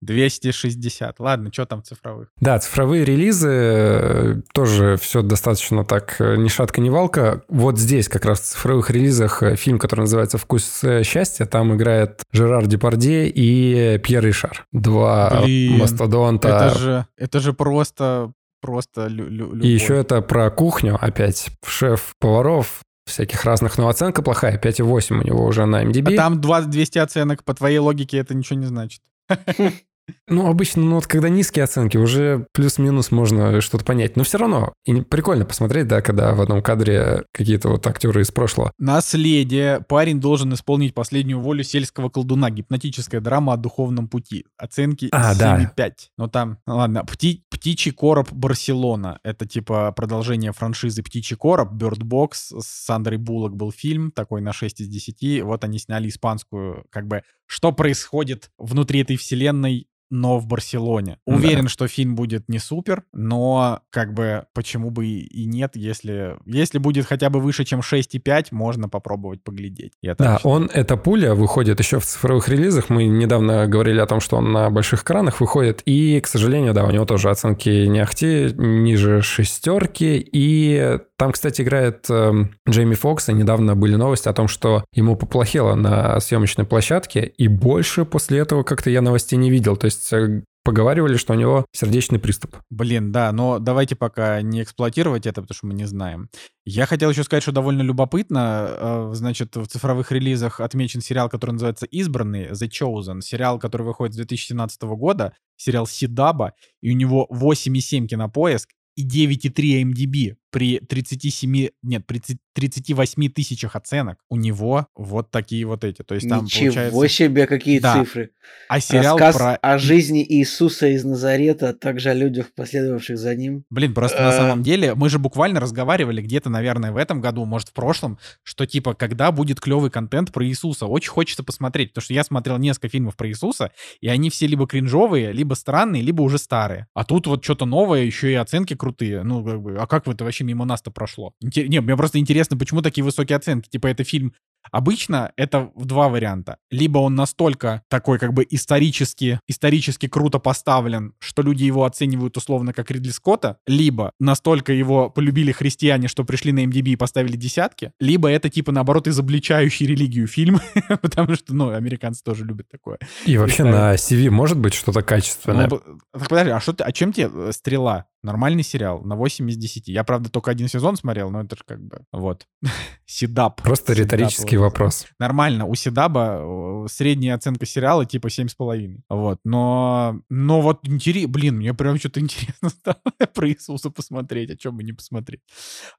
260. 0.00 1.20
Ладно, 1.20 1.50
что 1.52 1.66
там 1.66 1.82
цифровых? 1.82 2.28
Да, 2.40 2.58
цифровые 2.60 3.04
релизы 3.04 3.48
э, 3.50 4.34
тоже 4.54 4.96
все 4.96 5.20
достаточно 5.20 5.84
так 5.84 6.16
э, 6.20 6.36
ни 6.36 6.48
шатка, 6.48 6.80
ни 6.80 6.88
валка. 6.88 7.42
Вот 7.48 7.78
здесь 7.78 8.08
как 8.08 8.24
раз 8.24 8.40
в 8.40 8.44
цифровых 8.44 8.88
релизах 8.88 9.42
э, 9.42 9.56
фильм, 9.56 9.78
который 9.78 10.00
называется 10.02 10.38
«Вкус 10.38 10.82
счастья», 11.02 11.44
там 11.44 11.74
играет 11.76 12.22
Жерар 12.32 12.66
Депардье 12.66 13.28
и 13.28 13.57
Пьер 14.02 14.24
Ришар. 14.24 14.66
Два 14.72 15.42
Блин, 15.42 15.78
мастодонта. 15.78 16.48
Это 16.48 16.78
же, 16.78 17.06
это 17.16 17.40
же 17.40 17.52
просто, 17.52 18.32
просто 18.60 19.06
лю- 19.06 19.28
лю- 19.28 19.52
любовь. 19.52 19.64
И 19.64 19.68
еще 19.68 19.96
это 19.96 20.20
про 20.22 20.50
кухню 20.50 20.96
опять. 21.00 21.48
Шеф 21.66 22.14
поваров 22.18 22.80
всяких 23.06 23.44
разных, 23.44 23.78
но 23.78 23.88
оценка 23.88 24.22
плохая, 24.22 24.58
5,8 24.58 25.20
у 25.20 25.22
него 25.22 25.44
уже 25.46 25.64
на 25.66 25.78
А 25.78 25.84
MDB. 25.84 26.14
там 26.16 26.40
20 26.40 26.70
200 26.70 26.98
оценок, 26.98 27.42
по 27.44 27.54
твоей 27.54 27.78
логике 27.78 28.18
это 28.18 28.34
ничего 28.34 28.58
не 28.58 28.66
значит. 28.66 29.00
Ну, 30.26 30.46
обычно, 30.46 30.82
ну, 30.82 30.94
вот 30.96 31.06
когда 31.06 31.28
низкие 31.28 31.64
оценки, 31.64 31.96
уже 31.96 32.46
плюс-минус 32.52 33.10
можно 33.10 33.60
что-то 33.60 33.84
понять. 33.84 34.16
Но 34.16 34.24
все 34.24 34.38
равно 34.38 34.72
и 34.84 35.00
прикольно 35.00 35.44
посмотреть, 35.44 35.88
да, 35.88 36.02
когда 36.02 36.34
в 36.34 36.40
одном 36.40 36.62
кадре 36.62 37.24
какие-то 37.32 37.68
вот 37.70 37.86
актеры 37.86 38.22
из 38.22 38.30
прошлого. 38.30 38.72
Наследие. 38.78 39.80
Парень 39.88 40.20
должен 40.20 40.52
исполнить 40.54 40.94
последнюю 40.94 41.40
волю 41.40 41.64
сельского 41.64 42.08
колдуна. 42.10 42.50
Гипнотическая 42.50 43.20
драма 43.20 43.54
о 43.54 43.56
духовном 43.56 44.08
пути. 44.08 44.44
Оценки 44.56 45.08
А, 45.12 45.34
да. 45.34 45.72
7,5. 45.76 45.92
Ну 46.16 46.28
там, 46.28 46.58
ну 46.66 46.76
ладно. 46.76 47.04
Пти- 47.10 47.42
Птичий 47.50 47.92
короб 47.92 48.30
Барселона. 48.32 49.18
Это 49.22 49.46
типа 49.46 49.92
продолжение 49.92 50.52
франшизы 50.52 51.02
Птичий 51.02 51.36
короб. 51.36 51.72
Bird 51.72 52.00
Box. 52.02 52.60
С 52.60 52.66
Сандрой 52.66 53.18
Буллок 53.18 53.56
был 53.56 53.72
фильм 53.72 54.10
такой 54.10 54.40
на 54.40 54.52
6 54.52 54.80
из 54.80 54.88
10. 54.88 55.42
Вот 55.42 55.64
они 55.64 55.78
сняли 55.78 56.08
испанскую, 56.08 56.84
как 56.90 57.06
бы, 57.06 57.22
что 57.46 57.72
происходит 57.72 58.50
внутри 58.58 59.00
этой 59.00 59.16
вселенной 59.16 59.86
но 60.10 60.38
в 60.38 60.46
Барселоне. 60.46 61.18
Да. 61.26 61.34
Уверен, 61.34 61.68
что 61.68 61.86
фильм 61.88 62.14
будет 62.14 62.48
не 62.48 62.58
супер, 62.58 63.02
но 63.12 63.80
как 63.90 64.14
бы 64.14 64.44
почему 64.54 64.90
бы 64.90 65.06
и 65.06 65.44
нет, 65.44 65.72
если, 65.76 66.36
если 66.46 66.78
будет 66.78 67.06
хотя 67.06 67.30
бы 67.30 67.40
выше, 67.40 67.64
чем 67.64 67.80
6,5, 67.80 68.46
можно 68.52 68.88
попробовать 68.88 69.42
поглядеть. 69.42 69.92
Я 70.02 70.14
Да, 70.14 70.36
считаю. 70.36 70.54
он, 70.54 70.70
эта 70.72 70.96
пуля 70.96 71.34
выходит 71.34 71.78
еще 71.78 71.98
в 72.00 72.04
цифровых 72.06 72.48
релизах. 72.48 72.88
Мы 72.90 73.04
недавно 73.04 73.66
говорили 73.66 73.98
о 74.00 74.06
том, 74.06 74.20
что 74.20 74.36
он 74.36 74.52
на 74.52 74.70
больших 74.70 75.02
экранах 75.02 75.40
выходит. 75.40 75.82
И, 75.84 76.20
к 76.20 76.26
сожалению, 76.26 76.74
да, 76.74 76.84
у 76.84 76.90
него 76.90 77.04
тоже 77.04 77.30
оценки 77.30 77.86
не 77.86 78.00
ахти, 78.00 78.52
ниже 78.56 79.22
шестерки. 79.22 80.18
И 80.32 80.98
там, 81.16 81.32
кстати, 81.32 81.62
играет 81.62 82.06
эм, 82.10 82.54
Джейми 82.68 82.94
Фокс. 82.94 83.28
И 83.28 83.32
недавно 83.32 83.74
были 83.74 83.96
новости 83.96 84.28
о 84.28 84.32
том, 84.32 84.48
что 84.48 84.84
ему 84.92 85.16
поплохело 85.16 85.74
на 85.74 86.20
съемочной 86.20 86.64
площадке. 86.64 87.24
И 87.24 87.48
больше 87.48 88.04
после 88.04 88.38
этого 88.38 88.62
как-то 88.62 88.90
я 88.90 89.02
новостей 89.02 89.36
не 89.36 89.50
видел. 89.50 89.76
То 89.76 89.86
есть 89.86 89.97
э, 90.12 90.42
поговаривали, 90.64 91.16
что 91.16 91.32
у 91.32 91.36
него 91.36 91.64
сердечный 91.72 92.18
приступ. 92.18 92.56
Блин, 92.68 93.10
да, 93.10 93.32
но 93.32 93.58
давайте 93.58 93.96
пока 93.96 94.42
не 94.42 94.62
эксплуатировать 94.62 95.26
это, 95.26 95.40
потому 95.40 95.54
что 95.56 95.66
мы 95.66 95.74
не 95.74 95.86
знаем. 95.86 96.28
Я 96.66 96.84
хотел 96.84 97.10
еще 97.10 97.24
сказать, 97.24 97.42
что 97.42 97.52
довольно 97.52 97.82
любопытно. 97.82 98.66
э, 98.68 99.10
Значит, 99.14 99.56
в 99.56 99.66
цифровых 99.66 100.12
релизах 100.12 100.60
отмечен 100.60 101.00
сериал, 101.00 101.30
который 101.30 101.52
называется 101.52 101.86
«Избранный», 101.86 102.50
«The 102.50 102.68
Chosen». 102.68 103.22
Сериал, 103.22 103.58
который 103.58 103.84
выходит 103.84 104.14
с 104.14 104.16
2017 104.18 104.82
года. 104.82 105.32
Сериал 105.56 105.86
Сидаба. 105.86 106.52
И 106.82 106.90
у 106.90 106.94
него 106.94 107.26
8,7 107.32 108.06
кинопоиск 108.06 108.70
и 108.94 109.06
9,3 109.06 109.84
MDB 109.84 110.34
при 110.50 110.78
37, 110.80 111.68
нет, 111.82 112.06
при 112.06 112.20
38 112.54 113.28
тысячах 113.30 113.76
оценок. 113.76 114.18
У 114.28 114.36
него 114.36 114.86
вот 114.96 115.30
такие 115.30 115.64
вот 115.64 115.84
эти. 115.84 116.02
То 116.02 116.14
есть 116.14 116.28
там 116.28 116.44
Ничего 116.44 116.72
получается... 116.72 117.08
себе, 117.08 117.46
какие 117.46 117.78
Да. 117.78 117.94
цифры. 118.02 118.30
А 118.68 118.80
сериал 118.80 119.16
Рассказ 119.18 119.36
про... 119.36 119.54
о 119.56 119.78
жизни 119.78 120.24
Иисуса 120.26 120.88
из 120.88 121.04
Назарета, 121.04 121.68
а 121.68 121.72
также 121.74 122.10
о 122.10 122.14
людях, 122.14 122.46
последовавших 122.56 123.18
за 123.18 123.34
ним. 123.36 123.64
Блин, 123.70 123.94
просто 123.94 124.22
на 124.22 124.30
Э. 124.30 124.36
самом 124.36 124.62
деле 124.62 124.94
мы 124.94 125.08
же 125.10 125.18
буквально 125.18 125.60
разговаривали 125.60 126.22
где-то, 126.22 126.48
наверное, 126.50 126.90
в 126.92 126.96
этом 126.96 127.20
году, 127.20 127.44
может, 127.44 127.68
в 127.68 127.72
прошлом, 127.74 128.18
что 128.42 128.66
типа, 128.66 128.94
когда 128.94 129.30
будет 129.32 129.60
клевый 129.60 129.90
контент 129.90 130.32
про 130.32 130.44
Иисуса. 130.46 130.86
Очень 130.86 131.10
хочется 131.10 131.42
посмотреть, 131.44 131.90
потому 131.90 132.02
что 132.04 132.14
я 132.14 132.24
смотрел 132.24 132.58
несколько 132.58 132.88
фильмов 132.88 133.16
про 133.16 133.28
Иисуса, 133.28 133.70
и 134.00 134.08
они 134.08 134.30
все 134.30 134.46
либо 134.46 134.66
кринжовые, 134.66 135.32
либо 135.32 135.54
странные, 135.54 136.02
либо 136.02 136.22
уже 136.22 136.38
старые. 136.38 136.86
А 136.94 137.04
тут 137.04 137.26
вот 137.26 137.44
что-то 137.44 137.66
новое, 137.66 138.02
еще 138.02 138.32
и 138.32 138.34
оценки 138.34 138.74
крутые. 138.74 139.22
Ну, 139.22 139.44
как 139.44 139.60
бы, 139.62 139.76
а 139.78 139.86
как 139.86 140.08
это 140.08 140.24
вообще 140.24 140.37
мимо 140.44 140.64
нас-то 140.64 140.90
прошло? 140.90 141.32
Инте- 141.44 141.68
Не, 141.68 141.80
мне 141.80 141.96
просто 141.96 142.18
интересно, 142.18 142.56
почему 142.56 142.82
такие 142.82 143.04
высокие 143.04 143.36
оценки? 143.36 143.68
Типа, 143.68 143.86
это 143.88 144.04
фильм 144.04 144.32
Обычно 144.70 145.32
это 145.36 145.70
в 145.74 145.84
два 145.84 146.08
варианта. 146.08 146.58
Либо 146.70 146.98
он 146.98 147.14
настолько 147.14 147.82
такой 147.88 148.18
как 148.18 148.32
бы 148.32 148.46
исторически, 148.48 149.40
исторически 149.48 150.08
круто 150.08 150.38
поставлен, 150.38 151.14
что 151.18 151.42
люди 151.42 151.64
его 151.64 151.84
оценивают 151.84 152.36
условно 152.36 152.72
как 152.72 152.90
Ридли 152.90 153.10
Скотта, 153.10 153.58
либо 153.66 154.12
настолько 154.20 154.72
его 154.72 155.10
полюбили 155.10 155.52
христиане, 155.52 156.08
что 156.08 156.24
пришли 156.24 156.52
на 156.52 156.64
MDB 156.64 156.90
и 156.90 156.96
поставили 156.96 157.36
десятки, 157.36 157.92
либо 158.00 158.28
это 158.28 158.50
типа 158.50 158.72
наоборот 158.72 159.08
изобличающий 159.08 159.86
религию 159.86 160.26
фильм, 160.26 160.60
потому 161.02 161.34
что, 161.34 161.54
ну, 161.54 161.70
американцы 161.70 162.22
тоже 162.22 162.44
любят 162.44 162.68
такое. 162.68 162.98
И 163.26 163.36
вообще 163.36 163.64
на 163.64 163.94
CV 163.94 164.30
может 164.30 164.58
быть 164.58 164.74
что-то 164.74 165.02
качественное? 165.02 165.68
Ну, 165.68 165.80
так 166.12 166.28
подожди, 166.28 166.50
а, 166.50 166.60
что 166.60 166.72
ты, 166.72 166.84
а 166.84 166.92
чем 166.92 167.12
тебе 167.12 167.30
э, 167.32 167.52
«Стрела»? 167.52 168.06
Нормальный 168.22 168.64
сериал, 168.64 169.00
на 169.02 169.14
8 169.14 169.48
из 169.48 169.56
10. 169.56 169.86
Я, 169.86 170.02
правда, 170.02 170.28
только 170.28 170.50
один 170.50 170.66
сезон 170.66 170.96
смотрел, 170.96 171.30
но 171.30 171.42
это 171.42 171.54
же 171.56 171.62
как 171.64 171.80
бы... 171.80 172.00
Вот. 172.10 172.48
Сидап. 173.06 173.62
Просто 173.62 173.94
Сидап 173.94 174.08
вот. 174.56 174.64
вопрос. 174.64 175.06
Нормально, 175.18 175.66
у 175.66 175.74
Седаба 175.74 176.86
средняя 176.88 177.34
оценка 177.34 177.66
сериала 177.66 178.04
типа 178.06 178.28
7,5. 178.28 179.00
Вот, 179.08 179.40
но... 179.44 180.20
Но 180.28 180.60
вот 180.60 180.80
интересно... 180.86 181.28
Блин, 181.28 181.56
мне 181.56 181.74
прям 181.74 181.98
что-то 181.98 182.20
интересно 182.20 182.68
стало 182.68 183.02
про 183.34 183.48
Иисуса 183.48 183.90
посмотреть, 183.90 184.50
о 184.50 184.56
чем 184.56 184.76
бы 184.76 184.82
не 184.82 184.92
посмотреть. 184.92 185.40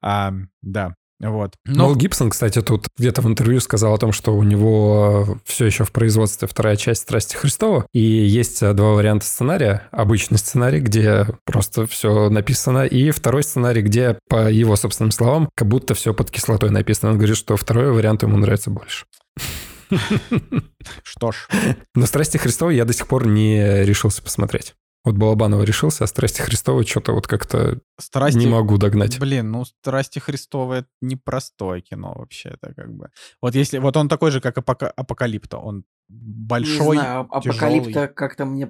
А, 0.02 0.34
да, 0.62 0.96
вот. 1.20 1.56
Мел 1.66 1.90
Но 1.90 1.96
Гибсон, 1.96 2.30
кстати, 2.30 2.62
тут 2.62 2.88
где-то 2.98 3.22
в 3.22 3.28
интервью 3.28 3.60
сказал 3.60 3.94
о 3.94 3.98
том, 3.98 4.14
что 4.14 4.36
у 4.36 4.44
него 4.44 5.40
все 5.44 5.66
еще 5.66 5.84
в 5.84 5.92
производстве 5.92 6.48
вторая 6.48 6.78
часть 6.78 7.02
«Страсти 7.02 7.36
Христова», 7.36 7.86
и 7.94 8.00
есть 8.00 8.64
э, 8.64 8.74
два 8.74 8.94
варианта 8.94 9.26
сценария. 9.26 9.88
Обычный 9.92 10.38
сценарий, 10.38 10.80
где 10.80 11.28
просто 11.44 11.86
все 11.88 12.30
написано, 12.30 12.86
и 12.86 13.12
второй 13.12 13.44
сценарий, 13.44 13.82
где, 13.82 14.18
по 14.30 14.50
его 14.50 14.78
собственным 14.78 15.12
словам, 15.12 15.50
как 15.56 15.68
будто 15.68 15.94
все 15.94 16.14
под 16.14 16.32
кислотой 16.32 16.70
написано. 16.70 17.12
Он 17.12 17.18
говорит, 17.18 17.36
что 17.38 17.58
второй 17.58 17.92
вариант 17.92 18.24
ему 18.24 18.38
нравится 18.38 18.70
больше. 18.70 19.06
что 21.04 21.32
ж. 21.32 21.48
Но 21.96 22.06
«Страсти 22.06 22.38
Христова» 22.38 22.70
я 22.70 22.86
до 22.86 22.94
сих 22.94 23.08
пор 23.08 23.28
не 23.28 23.84
решился 23.84 24.22
посмотреть. 24.22 24.76
Вот 25.06 25.16
Балабанова 25.16 25.64
решился, 25.64 26.04
а 26.04 26.08
«Страсти 26.08 26.42
Христовой» 26.42 26.86
что-то 26.86 27.14
вот 27.14 27.26
как-то 27.26 27.80
Страсти... 27.98 28.38
не 28.38 28.48
могу 28.48 28.78
догнать. 28.78 29.18
Блин, 29.18 29.50
ну 29.50 29.64
«Страсти 29.64 30.20
Христовы»— 30.20 30.76
это 30.78 30.88
непростое 31.02 31.82
кино 31.82 32.14
вообще, 32.18 32.50
это 32.50 32.74
как 32.74 32.94
бы... 32.94 33.10
Вот 33.42 33.56
если... 33.56 33.78
Вот 33.78 33.96
он 33.96 34.10
такой 34.10 34.32
же, 34.32 34.42
как 34.42 34.58
Апока... 34.58 34.90
Апокалипто, 34.92 35.58
он 35.58 35.86
большой, 36.10 36.98
Не 36.98 37.02
знаю, 37.02 37.28
а- 37.32 37.42
тяжелый. 37.42 37.58
Апокалипта 37.58 38.08
как-то 38.10 38.46
мне... 38.46 38.70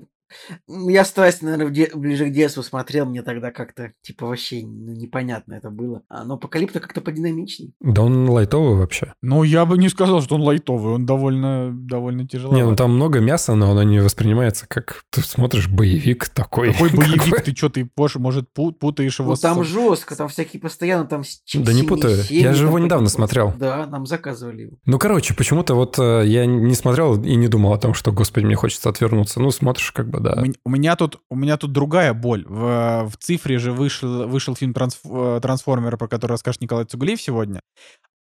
Я 0.68 1.06
страсть, 1.06 1.42
наверное, 1.42 1.68
в 1.68 1.72
де- 1.72 1.90
ближе 1.94 2.26
к 2.28 2.32
детству 2.32 2.64
смотрел, 2.64 3.06
мне 3.06 3.22
тогда 3.24 3.52
как-то, 3.52 3.92
типа, 4.02 4.28
вообще 4.28 4.62
ну, 4.66 4.94
непонятно 4.94 5.54
это 5.54 5.70
было. 5.70 6.04
А, 6.10 6.24
но 6.24 6.36
Апокалипта 6.36 6.80
как-то 6.80 7.02
подинамичней. 7.02 7.74
Да 7.80 8.02
он 8.04 8.30
лайтовый 8.30 8.78
вообще. 8.78 9.14
Ну, 9.22 9.44
я 9.44 9.66
бы 9.66 9.78
не 9.78 9.90
сказал, 9.90 10.22
что 10.22 10.36
он 10.36 10.42
лайтовый, 10.44 10.94
он 10.96 11.06
довольно, 11.06 11.72
довольно 11.74 12.28
тяжелый. 12.28 12.56
Не, 12.56 12.64
ну 12.66 12.76
там 12.76 12.94
много 12.96 13.20
мяса, 13.20 13.56
но 13.56 13.72
оно 13.72 13.84
не 13.84 14.00
воспринимается 14.00 14.68
как... 14.68 15.04
Ты 15.10 15.22
смотришь 15.22 15.68
боевик 15.68 16.30
такой. 16.30 16.72
Какой 16.74 16.90
боевик, 16.94 17.24
какой. 17.24 17.42
ты 17.42 17.56
что, 17.56 17.70
ты, 17.70 17.86
Пош, 17.86 18.16
может, 18.16 18.46
пу- 18.56 18.72
путаешь 18.72 19.20
его 19.20 19.30
Ну, 19.32 19.36
с- 19.36 19.40
там 19.42 19.64
жестко, 19.64 20.16
там 20.16 20.28
всякие 20.30 20.62
постоянно 20.62 21.06
там... 21.06 21.24
с- 21.24 21.42
Да 21.54 21.74
не 21.74 21.84
путаю, 21.84 22.18
семьи 22.24 22.42
я 22.44 22.54
же 22.54 22.66
его 22.66 22.80
недавно 22.80 23.10
смотрел. 23.10 23.54
Да, 23.58 23.86
нам 23.88 24.06
заказывали 24.06 24.64
его. 24.64 24.78
Ну, 24.86 25.00
короче, 25.00 25.34
почему-то 25.34 25.74
вот 25.76 25.98
э, 26.00 26.24
я 26.26 26.46
не 26.46 26.74
смотрел 26.76 27.22
и 27.22 27.36
не 27.36 27.48
думал 27.48 27.74
о 27.74 27.78
том, 27.78 27.94
что, 27.94 28.12
господи, 28.12 28.46
мне 28.46 28.56
хочется 28.56 28.90
отвернуться. 28.90 29.40
Ну, 29.40 29.52
смотришь, 29.52 29.92
как 29.92 30.10
бы, 30.10 30.19
да. 30.20 30.34
У, 30.38 30.42
мен- 30.42 30.56
у 30.66 30.70
меня 30.70 30.96
тут, 30.96 31.22
у 31.30 31.36
меня 31.36 31.58
тут 31.58 31.72
другая 31.72 32.14
боль. 32.14 32.46
В, 32.48 33.10
в 33.10 33.18
цифре 33.18 33.58
же 33.58 33.72
вышел, 33.72 34.28
вышел 34.28 34.56
фильм 34.56 34.72
«Трансф- 34.74 35.38
э, 35.38 35.40
«Трансформеры», 35.42 35.98
про 35.98 36.08
который 36.08 36.32
расскажет 36.34 36.62
Николай 36.62 36.86
Цугулиев 36.86 37.22
сегодня. 37.22 37.62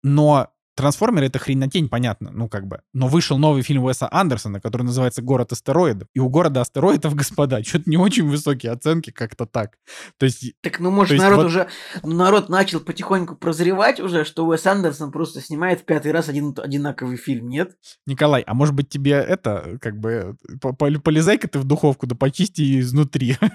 Но 0.03 0.49
«Трансформеры»— 0.77 1.27
это 1.29 1.39
хрень 1.39 1.59
на 1.59 1.69
тень, 1.71 1.89
понятно, 1.89 2.31
ну 2.33 2.49
как 2.49 2.67
бы. 2.67 2.81
Но 2.93 3.07
вышел 3.09 3.39
новый 3.39 3.63
фильм 3.63 3.85
Уэса 3.85 4.09
Андерсона, 4.11 4.61
который 4.61 4.83
называется 4.83 5.23
«Город 5.23 5.53
астероидов». 5.53 6.09
И 6.15 6.19
у 6.21 6.29
«Города 6.29 6.61
астероидов», 6.61 7.15
господа, 7.17 7.63
что-то 7.63 7.89
не 7.89 7.97
очень 7.97 8.29
высокие 8.29 8.73
оценки, 8.73 9.11
как-то 9.11 9.47
так. 9.47 9.79
То 10.19 10.27
есть 10.27 10.55
Так, 10.63 10.81
ну, 10.81 10.91
может, 10.91 11.17
народ 11.19 11.39
вот- 11.39 11.47
уже... 11.47 11.69
ну, 12.03 12.15
Народ 12.15 12.49
начал 12.49 12.81
потихоньку 12.81 13.37
прозревать 13.37 14.01
уже, 14.01 14.25
что 14.25 14.47
Уэс 14.47 14.67
Андерсон 14.67 15.13
просто 15.13 15.41
снимает 15.41 15.81
в 15.81 15.85
пятый 15.85 16.11
раз 16.13 16.29
один 16.29 16.55
одинаковый 16.57 17.17
фильм, 17.17 17.49
нет? 17.49 17.77
Николай, 18.07 18.43
а 18.43 18.55
может 18.55 18.75
быть 18.75 18.89
тебе 18.89 19.13
это, 19.13 19.79
как 19.81 19.99
бы, 20.01 20.37
по- 20.61 20.73
по- 20.73 20.91
полезай-ка 21.01 21.49
ты 21.49 21.59
в 21.59 21.65
духовку, 21.65 22.07
да 22.07 22.15
почисти 22.15 22.81
изнутри. 22.81 23.37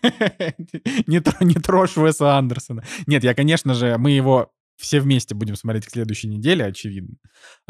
Не 1.06 1.54
трожь 1.54 1.96
Уэса 1.96 2.36
Андерсона. 2.36 2.84
Нет, 3.06 3.24
я, 3.24 3.34
конечно 3.34 3.74
же, 3.74 3.96
мы 3.98 4.10
его 4.10 4.50
все 4.80 5.00
вместе 5.00 5.34
будем 5.34 5.56
смотреть 5.56 5.86
к 5.86 5.90
следующей 5.90 6.28
неделе, 6.28 6.64
очевидно. 6.64 7.16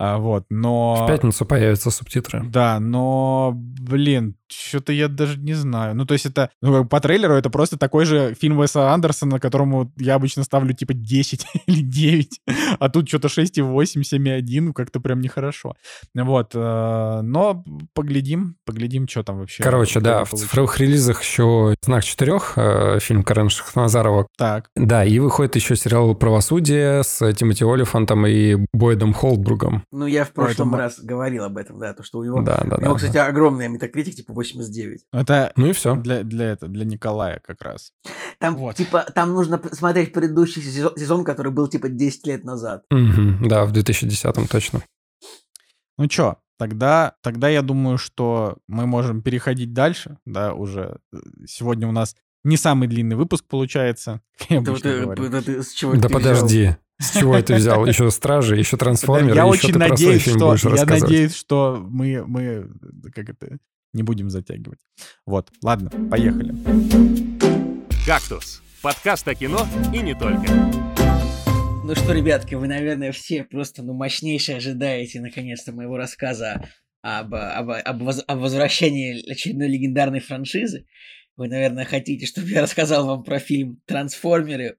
А, 0.03 0.17
Вот, 0.17 0.47
но... 0.49 1.05
В 1.05 1.07
пятницу 1.07 1.45
появятся 1.45 1.91
субтитры. 1.91 2.43
Да, 2.43 2.81
но, 2.81 3.53
блин, 3.55 4.37
что-то 4.51 4.93
я 4.93 5.09
даже 5.09 5.39
не 5.39 5.53
знаю. 5.53 5.95
Ну, 5.95 6.07
то 6.07 6.15
есть 6.15 6.25
это, 6.25 6.49
ну, 6.63 6.87
по 6.87 7.01
трейлеру 7.01 7.35
это 7.35 7.51
просто 7.51 7.77
такой 7.77 8.07
же 8.07 8.35
фильм 8.41 8.59
Уэса 8.59 8.93
Андерсона, 8.93 9.39
которому 9.39 9.93
я 9.99 10.15
обычно 10.15 10.43
ставлю 10.45 10.73
типа 10.73 10.95
10 10.95 11.47
или 11.67 11.83
9, 11.83 12.41
а 12.79 12.89
тут 12.89 13.09
что-то 13.09 13.29
6,8, 13.29 13.85
7,1, 14.01 14.61
ну, 14.61 14.73
как-то 14.73 15.01
прям 15.01 15.21
нехорошо. 15.21 15.75
Вот, 16.15 16.53
э, 16.55 17.21
но 17.23 17.63
поглядим, 17.95 18.57
поглядим, 18.65 19.07
что 19.09 19.23
там 19.23 19.39
вообще. 19.39 19.63
Короче, 19.63 20.01
да, 20.01 20.25
в 20.25 20.31
цифровых 20.31 20.79
релизах 20.81 21.23
еще 21.23 21.75
«Знак 21.83 22.05
четырех», 22.05 22.55
э, 22.57 23.01
фильм 23.01 23.23
Карен 23.23 23.51
Шахназарова. 23.51 24.27
Так, 24.37 24.71
Да, 24.77 25.05
и 25.05 25.19
выходит 25.19 25.57
еще 25.57 25.77
сериал 25.77 26.15
«Правосудие» 26.15 27.03
с 27.03 27.33
Тимоти 27.35 27.65
Олифантом 27.65 28.27
и 28.27 28.57
Бойдом 28.73 29.13
Холдбругом. 29.13 29.85
Ну, 29.93 30.07
я 30.07 30.25
в 30.25 30.31
прошлом 30.33 30.71
Поэтому- 30.71 30.77
раз 30.77 31.01
говорил 31.01 31.43
об 31.45 31.57
этом, 31.57 31.79
да, 31.81 31.93
то, 31.95 32.03
что 32.05 32.19
у 32.21 32.25
него... 32.25 32.43
Да, 32.43 32.63
да, 32.65 32.77
У 32.77 32.81
него, 32.81 32.93
да. 32.93 32.97
кстати, 32.97 33.17
огромная 33.17 33.69
метакритик, 33.69 34.15
типа 34.15 34.33
89. 34.33 35.05
это 35.13 35.53
Ну 35.57 35.67
и 35.67 35.73
все. 35.73 35.97
для, 35.97 36.23
для, 36.23 36.47
это, 36.53 36.69
для 36.69 36.85
Николая 36.85 37.41
как 37.45 37.61
раз. 37.63 37.93
Там, 38.39 38.57
Вот. 38.57 38.77
типа, 38.77 39.05
там 39.15 39.31
нужно 39.33 39.61
смотреть 39.73 40.13
предыдущий 40.13 40.63
сезон, 40.63 40.93
сезон, 40.97 41.25
который 41.25 41.51
был, 41.51 41.67
типа, 41.67 41.89
10 41.89 42.27
лет 42.29 42.45
назад. 42.45 42.85
да, 42.91 43.65
в 43.65 43.73
2010-м 43.73 44.47
точно. 44.47 44.81
Ну 45.99 46.07
чё, 46.07 46.37
тогда, 46.57 47.17
тогда 47.23 47.49
я 47.49 47.63
думаю, 47.63 47.99
что 47.99 48.59
мы 48.69 48.87
можем 48.87 49.23
переходить 49.23 49.73
дальше, 49.73 50.19
да, 50.25 50.55
уже. 50.55 50.99
э, 51.13 51.17
Сегодня 51.47 51.89
у 51.89 51.93
нас 51.93 52.15
не 52.45 52.57
самый 52.57 52.89
длинный 52.89 53.17
выпуск 53.17 53.45
получается, 53.49 54.21
как 54.39 54.51
я 54.51 54.61
Это 54.61 54.71
обычно 54.71 54.91
вот, 54.91 54.97
э, 54.97 55.03
говорю. 55.03 55.25
это 55.25 55.43
ты 55.43 55.63
с 55.63 55.73
чего 55.73 55.95
Да 55.97 56.09
ты 56.09 56.17
взял? 56.19 56.77
С 57.01 57.19
чего 57.19 57.37
это 57.37 57.55
взял? 57.55 57.87
Еще 57.87 58.11
«Стражи», 58.11 58.57
еще 58.59 58.77
«Трансформеры», 58.77 59.35
я 59.35 59.43
еще 59.43 59.51
очень 59.51 59.73
ты 59.73 59.79
надеюсь, 59.79 60.23
фильм 60.23 60.37
что 60.37 60.51
будешь 60.51 60.65
я 60.65 60.71
рассказывать. 60.71 61.03
надеюсь, 61.03 61.35
что 61.35 61.83
мы, 61.89 62.25
мы 62.27 62.69
как 63.15 63.31
это 63.31 63.59
не 63.95 64.03
будем 64.03 64.29
затягивать. 64.29 64.81
Вот, 65.25 65.51
ладно, 65.63 65.91
поехали. 66.11 66.55
«Кактус»— 68.07 68.63
подкаст 68.83 69.27
о 69.29 69.35
кино 69.35 69.67
и 69.95 69.99
не 70.01 70.15
только. 70.15 70.53
Ну 71.85 71.95
что, 71.95 72.13
ребятки, 72.13 72.55
вы, 72.55 72.69
наверное, 72.69 73.13
все 73.13 73.45
просто, 73.45 73.83
ну, 73.83 73.95
мощнейше 73.95 74.53
ожидаете, 74.53 75.21
наконец-то, 75.23 75.73
моего 75.73 75.97
рассказа 75.97 76.69
об, 77.01 77.35
об, 77.35 77.71
об, 77.71 78.03
воз- 78.03 78.25
об 78.27 78.39
возвращении 78.41 79.29
очередной 79.31 79.69
легендарной 79.69 80.21
франшизы. 80.21 80.87
Вы, 81.37 81.49
наверное, 81.49 81.87
хотите, 81.87 82.27
чтобы 82.27 82.49
я 82.49 82.61
рассказал 82.61 83.07
вам 83.07 83.25
про 83.25 83.39
фильм 83.39 83.81
«Трансформеры», 83.87 84.77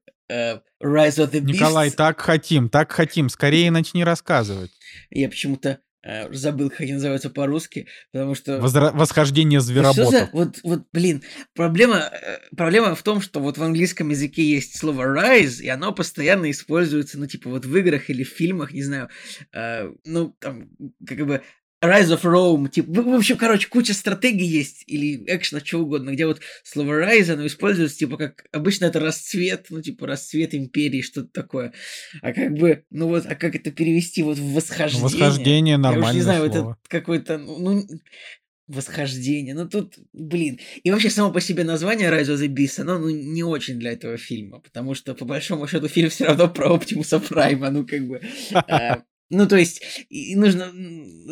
Rise 0.82 1.18
of 1.18 1.30
the 1.30 1.40
Beasts. 1.40 1.52
Николай, 1.52 1.90
так 1.90 2.20
хотим, 2.20 2.68
так 2.68 2.92
хотим. 2.92 3.28
Скорее 3.28 3.70
начни 3.70 4.04
рассказывать. 4.04 4.70
Я 5.10 5.28
почему-то 5.28 5.78
э, 6.02 6.32
забыл, 6.32 6.70
как 6.70 6.80
они 6.80 6.94
называются 6.94 7.30
по-русски, 7.30 7.86
потому 8.12 8.34
что... 8.34 8.58
Возра- 8.58 8.92
Восхождение 8.92 9.60
что 9.60 9.66
за... 9.66 9.72
звероботов. 9.72 10.32
Вот, 10.32 10.58
вот, 10.62 10.82
блин, 10.92 11.22
проблема, 11.54 12.10
э, 12.10 12.38
проблема 12.56 12.94
в 12.94 13.02
том, 13.02 13.20
что 13.20 13.40
вот 13.40 13.58
в 13.58 13.62
английском 13.62 14.10
языке 14.10 14.42
есть 14.42 14.76
слово 14.78 15.04
rise, 15.04 15.62
и 15.62 15.68
оно 15.68 15.92
постоянно 15.92 16.50
используется, 16.50 17.18
ну, 17.18 17.26
типа, 17.26 17.50
вот 17.50 17.64
в 17.64 17.76
играх 17.76 18.10
или 18.10 18.24
в 18.24 18.28
фильмах, 18.28 18.72
не 18.72 18.82
знаю, 18.82 19.08
э, 19.52 19.90
ну, 20.04 20.36
там, 20.40 20.70
как 21.06 21.26
бы, 21.26 21.42
Rise 21.82 22.16
of 22.16 22.22
Rome, 22.22 22.68
типа, 22.68 23.02
в 23.02 23.14
общем, 23.14 23.36
короче, 23.36 23.68
куча 23.68 23.92
стратегий 23.92 24.46
есть, 24.46 24.84
или 24.86 25.24
экшена, 25.26 25.60
чего 25.60 25.82
угодно, 25.82 26.10
где 26.10 26.26
вот 26.26 26.40
слово 26.62 27.02
rise, 27.02 27.32
оно 27.32 27.44
используется, 27.46 27.98
типа, 27.98 28.16
как, 28.16 28.44
обычно 28.52 28.84
это 28.84 29.00
расцвет, 29.00 29.66
ну, 29.70 29.82
типа, 29.82 30.06
расцвет 30.06 30.54
империи, 30.54 31.02
что-то 31.02 31.28
такое, 31.32 31.72
а 32.20 32.32
как 32.32 32.52
бы, 32.52 32.84
ну, 32.90 33.08
вот, 33.08 33.26
а 33.26 33.34
как 33.34 33.56
это 33.56 33.72
перевести 33.72 34.22
вот 34.22 34.38
в 34.38 34.52
восхождение? 34.54 35.04
Восхождение 35.04 35.72
Я 35.72 35.78
уж 35.78 35.82
нормальное 35.82 36.14
не 36.14 36.20
знаю, 36.20 36.52
слово. 36.52 36.72
это 36.72 36.88
какой-то, 36.88 37.38
ну, 37.38 37.58
ну, 37.58 37.86
восхождение. 38.68 39.54
Ну 39.54 39.68
тут, 39.68 39.94
блин. 40.12 40.58
И 40.82 40.90
вообще 40.90 41.10
само 41.10 41.32
по 41.32 41.40
себе 41.40 41.64
название 41.64 42.10
Rise 42.10 42.34
of 42.34 42.40
the 42.40 42.48
Beast, 42.48 42.80
оно 42.80 42.98
ну, 42.98 43.10
не 43.10 43.42
очень 43.42 43.78
для 43.78 43.92
этого 43.92 44.16
фильма, 44.16 44.60
потому 44.60 44.94
что 44.94 45.14
по 45.14 45.24
большому 45.24 45.66
счету 45.66 45.88
фильм 45.88 46.10
все 46.10 46.26
равно 46.26 46.48
про 46.48 46.72
Оптимуса 46.74 47.20
Прайма, 47.20 47.70
ну 47.70 47.86
как 47.86 48.06
бы. 48.06 48.20
Ну, 49.32 49.48
то 49.48 49.56
есть, 49.56 50.04
и 50.10 50.36
нужно 50.36 50.70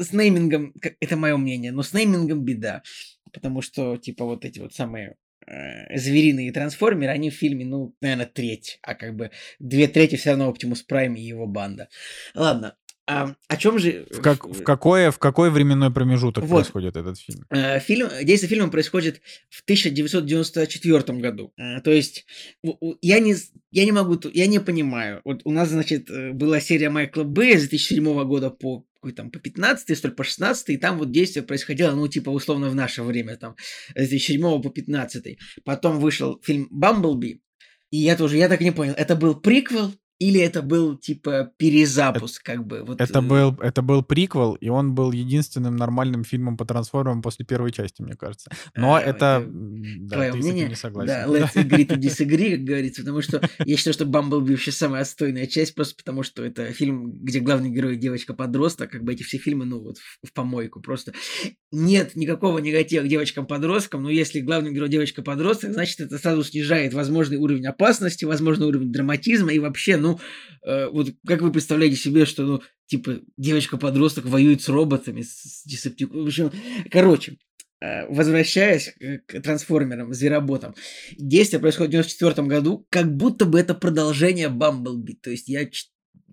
с 0.03 0.13
неймингом, 0.15 0.73
это 1.01 1.17
мое 1.19 1.37
мнение, 1.37 1.71
но 1.71 1.83
с 1.83 1.93
неймингом 1.93 2.43
беда. 2.43 2.83
Потому 3.31 3.61
что, 3.61 3.99
типа, 3.99 4.25
вот 4.25 4.47
эти 4.47 4.59
вот 4.59 4.73
самые 4.75 5.17
э, 5.47 5.99
звериные 5.99 6.51
трансформеры, 6.51 7.13
они 7.13 7.29
в 7.29 7.35
фильме, 7.35 7.67
ну, 7.67 7.95
наверное, 8.01 8.25
треть, 8.25 8.79
а 8.81 8.95
как 8.95 9.15
бы 9.17 9.33
две 9.59 9.87
трети 9.87 10.17
все 10.17 10.31
равно 10.31 10.49
Оптимус 10.49 10.83
Прайм 10.83 11.15
и 11.15 11.21
его 11.21 11.47
банда. 11.47 11.91
Ладно, 12.35 12.75
а, 13.11 13.35
о 13.49 13.57
чем 13.57 13.79
же... 13.79 14.07
В, 14.11 14.21
как, 14.21 14.47
в, 14.47 14.63
какое, 14.63 15.11
в 15.11 15.19
какой 15.19 15.51
временной 15.51 15.93
промежуток 15.93 16.45
Вот. 16.45 16.59
происходит 16.59 16.97
этот 16.97 17.19
фильм? 17.19 17.45
Э, 17.51 17.81
Фильм, 17.81 18.09
действие 18.23 18.49
фильма 18.49 18.71
происходит 18.71 19.21
в 19.49 19.63
1994 19.65 21.19
году. 21.19 21.53
Э, 21.57 21.81
То 21.81 21.91
есть 21.91 22.25
я 23.03 23.19
не, 23.19 23.35
я 23.73 23.85
не 23.85 23.91
могу, 23.91 24.17
я 24.33 24.47
не 24.47 24.61
понимаю. 24.61 25.23
Вот 25.25 25.41
у 25.45 25.51
нас, 25.51 25.71
значит, 25.71 26.09
э, 26.09 26.31
была 26.31 26.61
серия 26.61 26.89
Майкла 26.89 27.25
Бэя 27.25 27.59
с 27.59 27.69
2007 27.69 28.25
года 28.25 28.51
по 28.51 28.87
какой 28.95 29.13
там 29.13 29.31
по 29.31 29.41
15 29.41 29.97
что 29.97 30.09
ли, 30.09 30.15
по 30.15 30.23
16 30.23 30.69
и 30.69 30.77
там 30.77 30.99
вот 30.99 31.11
действие 31.11 31.43
происходило, 31.43 31.93
ну, 31.93 32.07
типа, 32.07 32.31
условно, 32.31 32.69
в 32.69 32.75
наше 32.75 33.03
время, 33.03 33.37
там, 33.37 33.57
с 33.97 34.09
2007 34.09 34.63
по 34.63 34.69
15 34.69 35.39
Потом 35.65 35.99
вышел 35.99 36.39
фильм 36.45 36.69
«Бамблби», 36.71 37.41
и 37.91 37.97
я 37.97 38.15
тоже, 38.15 38.37
я 38.37 38.49
так 38.49 38.61
и 38.61 38.65
не 38.65 38.73
понял, 38.73 38.93
это 38.97 39.17
был 39.17 39.35
приквел 39.35 39.93
или 40.21 40.39
это 40.39 40.61
был, 40.61 40.99
типа, 40.99 41.51
перезапуск, 41.57 42.43
как 42.45 42.67
бы? 42.67 42.85
Вот, 42.85 43.01
Это 43.01 43.21
э, 43.21 43.23
был, 43.23 43.57
это 43.59 43.81
был 43.81 44.03
приквел, 44.03 44.53
и 44.53 44.69
он 44.69 44.95
был 44.95 45.13
единственным 45.13 45.77
нормальным 45.77 46.25
фильмом 46.25 46.59
по 46.59 46.67
трансформерам 46.67 47.23
после 47.23 47.47
первой 47.47 47.73
части, 47.73 48.03
мне 48.03 48.15
кажется. 48.15 48.51
Но 48.77 48.97
А, 48.97 49.01
это... 49.01 49.43
это 49.43 49.47
Да, 49.51 50.17
твое 50.17 50.33
ты 50.33 50.39
мнение. 50.39 50.69
не 50.69 50.75
согласен. 50.75 51.11
Да, 51.11 51.27
let's 51.27 51.55
agree 51.55 51.87
to 51.87 51.97
disagree, 51.97 52.51
как 52.57 52.65
говорится, 52.65 53.01
потому 53.01 53.23
что 53.23 53.41
я 53.65 53.77
считаю, 53.79 53.95
что 53.95 54.05
Бамблби 54.05 54.51
вообще 54.53 54.73
самая 54.73 55.03
отстойная 55.03 55.47
часть, 55.47 55.75
просто 55.75 55.97
потому 55.97 56.23
что 56.23 56.45
это 56.45 56.71
фильм, 56.73 57.13
где 57.13 57.41
главный 57.41 57.71
герой 57.71 57.97
девочка-подросток, 57.97 58.91
как 58.91 59.03
бы 59.03 59.15
эти 59.15 59.23
все 59.23 59.39
фильмы, 59.39 59.65
ну 59.65 59.81
вот, 59.81 59.97
в, 59.97 60.29
в 60.29 60.33
помойку, 60.35 60.83
просто 60.83 61.15
нет 61.73 62.15
никакого 62.15 62.59
негатива 62.59 63.05
к 63.05 63.09
девочкам-подросткам, 63.09 64.03
но 64.03 64.11
если 64.11 64.41
главный 64.41 64.73
герой 64.73 64.91
девочка-подросток, 64.91 65.73
значит, 65.73 66.01
это 66.01 66.19
сразу 66.19 66.45
снижает 66.45 66.93
возможный 66.93 67.39
уровень 67.39 67.67
опасности, 67.67 68.27
возможный 68.27 68.67
уровень 68.67 68.93
драматизма, 68.93 69.53
и 69.53 69.59
вообще, 69.59 69.97
ну, 69.97 70.10
э, 70.63 70.89
вот 70.89 71.09
как 71.27 71.43
вы 71.43 71.53
представляете 71.53 71.97
себе, 71.97 72.25
что, 72.25 72.43
ну, 72.43 72.63
типа, 72.87 73.21
девочка-подросток 73.37 74.25
воюет 74.27 74.63
с 74.63 74.69
роботами, 74.69 75.23
с, 75.23 75.65
с 75.65 75.87
общем, 75.87 76.51
короче, 76.91 77.37
э, 77.81 78.07
возвращаясь 78.07 78.95
к 79.27 79.41
трансформерам, 79.41 80.13
звероботам, 80.13 80.75
действие 81.17 81.61
происходит 81.61 81.91
в 81.91 81.93
94 81.93 82.49
году, 82.49 82.87
как 82.91 83.15
будто 83.15 83.45
бы 83.45 83.61
это 83.61 83.75
продолжение 83.75 84.49
Бамблби. 84.49 85.13
То 85.13 85.31
есть 85.31 85.49
я 85.49 85.69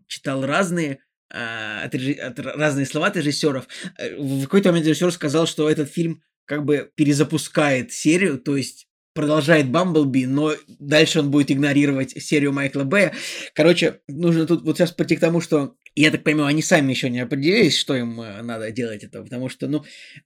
читал 0.08 0.46
разные 0.46 1.00
а, 1.30 1.84
от, 1.84 1.94
от 1.94 2.40
разные 2.40 2.86
слова 2.86 3.08
от 3.08 3.18
режиссеров. 3.18 3.68
Э, 3.98 4.16
в 4.16 4.44
какой-то 4.44 4.70
момент 4.70 4.88
режиссер 4.88 5.12
сказал, 5.12 5.46
что 5.46 5.70
этот 5.70 5.92
фильм 5.92 6.22
как 6.46 6.64
бы 6.64 6.90
перезапускает 6.96 7.92
серию, 7.92 8.40
то 8.40 8.56
есть 8.56 8.87
продолжает 9.18 9.72
Бамблби, 9.72 10.28
но 10.28 10.54
дальше 10.68 11.22
он 11.22 11.32
будет 11.32 11.50
игнорировать 11.50 12.12
серию 12.22 12.54
Майкла 12.54 12.84
Бэя. 12.84 13.14
Короче, 13.56 14.00
нужно 14.08 14.46
тут 14.46 14.62
вот 14.62 14.78
сейчас 14.78 14.92
прийти 14.92 15.16
к 15.16 15.20
тому, 15.20 15.42
что 15.42 15.74
я 15.96 16.12
так 16.12 16.24
понимаю, 16.24 16.46
они 16.46 16.62
сами 16.62 16.92
еще 16.92 17.10
не 17.10 17.22
определились, 17.22 17.76
что 17.76 17.96
им 17.96 18.22
э, 18.22 18.44
надо 18.44 18.70
делать 18.70 19.04
это, 19.04 19.24
потому 19.24 19.50
что, 19.50 19.68
ну, 19.68 19.84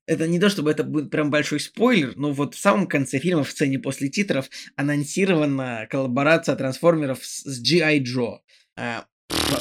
это 0.08 0.28
не 0.28 0.42
то, 0.42 0.50
чтобы 0.50 0.70
это 0.70 0.84
будет 0.84 1.10
прям 1.10 1.32
большой 1.32 1.62
спойлер, 1.62 2.12
но 2.18 2.34
вот 2.34 2.54
в 2.54 2.60
самом 2.60 2.86
конце 2.86 3.20
фильма, 3.20 3.46
в 3.46 3.52
сцене 3.52 3.80
после 3.80 4.10
титров, 4.10 4.50
анонсирована 4.76 5.88
коллаборация 5.90 6.58
трансформеров 6.58 7.20
с 7.24 7.62
G.I. 7.62 8.04
Joe. 8.04 8.40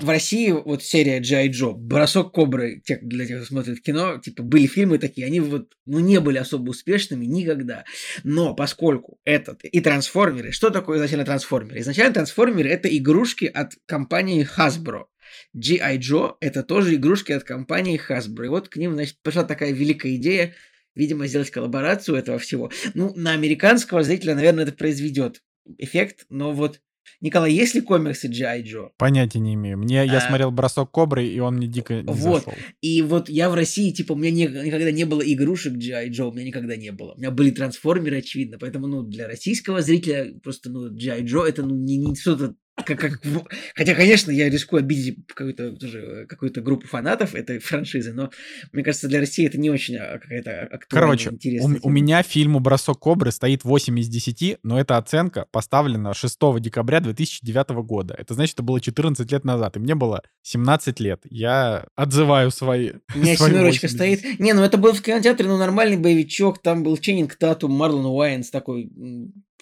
В 0.00 0.08
России 0.08 0.50
вот 0.50 0.82
серия. 0.82 1.20
Joe, 1.20 1.74
Бросок 1.74 2.32
Кобры, 2.32 2.80
те, 2.84 2.98
для 3.02 3.26
тех, 3.26 3.38
кто 3.38 3.46
смотрит 3.46 3.82
кино, 3.82 4.18
типа, 4.18 4.42
были 4.42 4.66
фильмы 4.66 4.98
такие, 4.98 5.26
они 5.26 5.40
вот, 5.40 5.74
ну, 5.84 5.98
не 5.98 6.20
были 6.20 6.38
особо 6.38 6.70
успешными 6.70 7.26
никогда. 7.26 7.84
Но 8.24 8.54
поскольку 8.54 9.18
этот 9.24 9.64
и 9.64 9.80
трансформеры, 9.80 10.52
что 10.52 10.70
такое 10.70 10.96
изначально 10.98 11.24
трансформеры? 11.24 11.80
Изначально 11.80 12.14
трансформеры 12.14 12.70
это 12.70 12.94
игрушки 12.96 13.44
от 13.44 13.74
компании 13.86 14.48
Hasbro. 14.56 15.04
G.I. 15.52 15.98
Joe 15.98 16.34
это 16.40 16.62
тоже 16.62 16.94
игрушки 16.94 17.32
от 17.32 17.44
компании 17.44 18.00
Hasbro. 18.00 18.46
И 18.46 18.48
вот 18.48 18.68
к 18.68 18.76
ним, 18.76 18.94
значит, 18.94 19.16
пришла 19.22 19.44
такая 19.44 19.72
великая 19.72 20.16
идея, 20.16 20.54
видимо, 20.94 21.26
сделать 21.26 21.50
коллаборацию 21.50 22.16
этого 22.16 22.38
всего. 22.38 22.70
Ну, 22.94 23.12
на 23.14 23.32
американского 23.32 24.02
зрителя, 24.02 24.34
наверное, 24.34 24.64
это 24.64 24.72
произведет 24.72 25.42
эффект, 25.78 26.26
но 26.30 26.52
вот 26.52 26.80
Николай, 27.20 27.52
есть 27.52 27.74
ли 27.74 27.80
комиксы 27.80 28.28
G.I. 28.28 28.62
Joe? 28.62 28.90
Понятия 28.96 29.38
не 29.38 29.54
имею. 29.54 29.78
Мне, 29.78 30.04
я 30.06 30.18
а, 30.18 30.20
смотрел 30.20 30.50
«Бросок 30.50 30.90
кобры», 30.90 31.26
и 31.26 31.38
он 31.40 31.56
мне 31.56 31.66
дико 31.66 32.02
не 32.02 32.02
вот. 32.04 32.44
зашел. 32.44 32.54
И 32.80 33.02
вот 33.02 33.28
я 33.28 33.50
в 33.50 33.54
России, 33.54 33.90
типа, 33.90 34.12
у 34.12 34.16
меня 34.16 34.30
не, 34.30 34.46
никогда 34.64 34.90
не 34.90 35.04
было 35.04 35.20
игрушек 35.20 35.74
G.I. 35.74 36.10
Joe, 36.10 36.30
у 36.30 36.32
меня 36.32 36.46
никогда 36.46 36.76
не 36.76 36.92
было. 36.92 37.14
У 37.14 37.18
меня 37.18 37.30
были 37.30 37.50
трансформеры, 37.50 38.18
очевидно, 38.18 38.58
поэтому, 38.58 38.86
ну, 38.86 39.02
для 39.02 39.26
российского 39.26 39.82
зрителя 39.82 40.32
просто, 40.42 40.70
ну, 40.70 40.90
G.I. 40.90 41.22
Joe 41.24 41.46
это, 41.46 41.62
ну, 41.62 41.74
не, 41.74 41.96
не 41.96 42.14
что-то 42.14 42.54
как, 42.84 42.98
как, 42.98 43.20
хотя, 43.74 43.94
конечно, 43.94 44.30
я 44.30 44.48
рискую 44.48 44.80
обидеть 44.80 45.18
какую-то 45.26 45.72
тоже 45.76 46.26
какую-то 46.28 46.60
группу 46.60 46.86
фанатов 46.86 47.34
этой 47.34 47.58
франшизы, 47.58 48.12
но 48.12 48.30
мне 48.72 48.82
кажется, 48.82 49.08
для 49.08 49.20
России 49.20 49.46
это 49.46 49.58
не 49.58 49.70
очень 49.70 49.96
а, 49.96 50.18
какая-то 50.18 50.68
актуальная, 50.72 51.18
Короче, 51.18 51.60
у, 51.60 51.88
у 51.88 51.90
меня 51.90 52.22
фильму 52.22 52.60
«Бросок 52.60 53.00
Кобры» 53.00 53.32
стоит 53.32 53.64
8 53.64 53.98
из 53.98 54.08
10, 54.08 54.58
но 54.62 54.80
эта 54.80 54.96
оценка 54.96 55.46
поставлена 55.50 56.14
6 56.14 56.38
декабря 56.60 57.00
2009 57.00 57.70
года. 57.84 58.14
Это 58.16 58.34
значит, 58.34 58.54
это 58.54 58.62
было 58.62 58.80
14 58.80 59.30
лет 59.30 59.44
назад, 59.44 59.76
и 59.76 59.80
мне 59.80 59.94
было 59.94 60.22
17 60.42 61.00
лет. 61.00 61.20
Я 61.28 61.86
отзываю 61.96 62.50
свои 62.50 62.92
У 63.14 63.18
меня 63.18 63.36
семерочка 63.36 63.88
стоит. 63.88 64.38
Не, 64.38 64.52
ну 64.52 64.62
это 64.62 64.78
был 64.78 64.92
в 64.92 65.02
кинотеатре, 65.02 65.48
ну 65.48 65.56
нормальный 65.56 65.96
боевичок, 65.96 66.60
там 66.62 66.82
был 66.82 66.96
Ченнинг 66.96 67.36
Татум, 67.36 67.72
Марлон 67.72 68.06
Уайнс 68.06 68.50
такой 68.50 68.90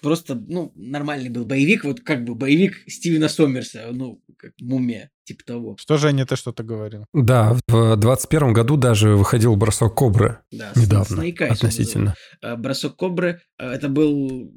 просто, 0.01 0.35
ну, 0.35 0.71
нормальный 0.75 1.29
был 1.29 1.45
боевик, 1.45 1.83
вот 1.83 2.01
как 2.01 2.23
бы 2.23 2.35
боевик 2.35 2.83
Стивена 2.87 3.29
Сомерса, 3.29 3.89
ну, 3.91 4.21
как 4.37 4.53
мумия, 4.61 5.09
типа 5.23 5.43
того. 5.45 5.77
Что, 5.79 5.97
же 5.97 6.09
Женя, 6.09 6.25
ты 6.25 6.35
что-то 6.35 6.63
говорил? 6.63 7.05
Да, 7.13 7.57
в 7.67 7.95
21 7.95 8.53
году 8.53 8.77
даже 8.77 9.15
выходил 9.15 9.55
«Бросок 9.55 9.95
Кобры». 9.95 10.39
Да, 10.51 10.71
недавно, 10.75 11.23
относительно. 11.49 12.15
А, 12.41 12.55
«Бросок 12.55 12.95
Кобры» 12.95 13.41
это 13.57 13.89
был, 13.89 14.51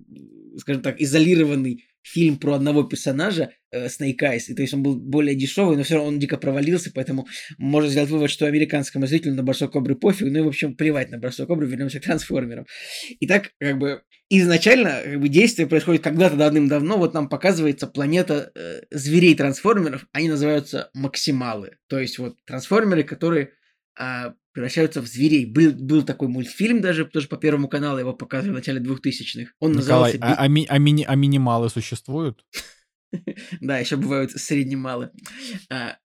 скажем 0.59 0.83
так, 0.83 1.01
изолированный 1.01 1.85
фильм 2.03 2.39
про 2.39 2.55
одного 2.55 2.83
персонажа, 2.83 3.51
э, 3.71 3.87
Snake 3.87 4.19
Eyes, 4.19 4.45
и 4.49 4.55
то 4.55 4.63
есть 4.63 4.75
он 4.75 4.83
был 4.83 4.97
более 4.97 5.35
дешевый, 5.35 5.77
но 5.77 5.83
все 5.83 5.95
равно 5.95 6.09
он 6.09 6.19
дико 6.19 6.37
провалился, 6.37 6.91
поэтому 6.95 7.27
можно 7.59 7.89
сделать 7.89 8.11
вывод, 8.11 8.31
что 8.31 8.47
американскому 8.47 9.07
зрителю 9.07 9.35
на 9.35 9.43
Бросок 9.43 9.73
Кобры 9.73 9.95
пофиг, 9.95 10.29
ну 10.31 10.39
и, 10.39 10.43
в 10.43 10.49
общем, 10.49 10.77
плевать 10.77 11.11
на 11.11 11.19
Бросок 11.19 11.49
Кобры, 11.49 11.67
вернемся 11.67 12.01
к 12.01 12.05
трансформерам. 12.05 12.67
Итак, 13.21 13.53
как 13.59 13.79
бы, 13.79 14.03
изначально 14.29 15.01
как 15.05 15.21
бы, 15.21 15.29
действие 15.29 15.69
происходит 15.69 16.03
когда-то 16.03 16.37
давным-давно, 16.37 16.99
вот 16.99 17.15
нам 17.15 17.29
показывается 17.29 17.87
планета 17.87 18.51
э, 18.55 18.83
зверей-трансформеров, 18.91 20.07
они 20.13 20.29
называются 20.29 20.91
максималы, 20.95 21.79
то 21.89 21.99
есть 21.99 22.19
вот 22.19 22.37
трансформеры, 22.45 23.05
которые 23.05 23.51
э, 23.99 24.33
превращаются 24.53 25.01
в 25.01 25.07
зверей. 25.07 25.47
Был, 25.47 25.73
был 25.73 26.03
такой 26.03 26.29
мультфильм 26.29 26.81
даже, 26.81 27.05
тоже 27.05 27.29
по 27.29 27.37
Первому 27.37 27.69
каналу 27.69 27.99
его 27.99 28.13
показывали 28.13 28.51
в 28.53 28.55
начале 28.55 28.81
2000-х. 28.81 29.53
Он 29.61 29.73
Николай, 29.73 29.75
назывался... 29.75 30.19
А, 30.21 30.35
а, 30.35 30.49
ми, 30.49 30.67
а, 30.69 30.79
мини, 30.79 31.05
а 31.07 31.15
минималы 31.15 31.71
существуют? 31.71 32.45
Да, 33.61 33.79
еще 33.79 33.97
бывают 33.97 34.33
средне-малые. 34.33 35.11
А, 35.71 35.97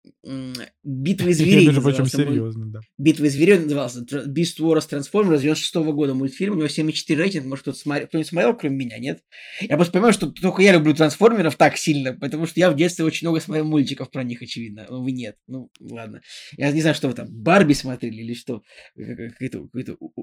Битвы 0.84 1.34
зверей. 1.34 1.68
Между 1.68 1.82
прочим, 1.82 2.05
серьезно, 2.05 2.66
да. 2.68 2.80
Битвы 2.97 3.30
зверей 3.30 3.60
назывался. 3.60 4.01
Beast 4.01 4.60
Wars 4.60 4.88
Transformers 4.89 5.39
96 5.41 5.76
-го 5.76 5.93
года 5.93 6.14
мультфильм. 6.14 6.53
У 6.53 6.58
него 6.58 6.68
7,4 6.68 7.16
рейтинг. 7.16 7.45
Может, 7.45 7.64
кто-нибудь 7.64 8.28
смотрел, 8.28 8.55
кроме 8.55 8.76
меня, 8.76 8.97
нет? 8.99 9.22
Я 9.62 9.76
просто 9.76 9.93
понимаю, 9.93 10.14
что 10.14 10.28
только 10.28 10.62
я 10.62 10.74
люблю 10.74 10.93
трансформеров 10.93 11.55
так 11.55 11.78
сильно, 11.78 12.14
потому 12.14 12.45
что 12.45 12.60
я 12.60 12.70
в 12.70 12.76
детстве 12.76 13.05
очень 13.05 13.28
много 13.28 13.39
смотрел 13.39 13.66
мультиков 13.66 14.12
про 14.12 14.24
них, 14.24 14.41
очевидно. 14.41 14.86
Ну, 14.89 15.03
вы 15.03 15.12
нет. 15.12 15.36
Ну, 15.47 15.70
ладно. 15.80 16.22
Я 16.58 16.72
не 16.72 16.82
знаю, 16.82 16.95
что 16.95 17.08
вы 17.08 17.14
там, 17.14 17.28
Барби 17.30 17.74
смотрели 17.74 18.22
или 18.22 18.34
что. 18.34 18.62
Какой-то, 18.95 19.68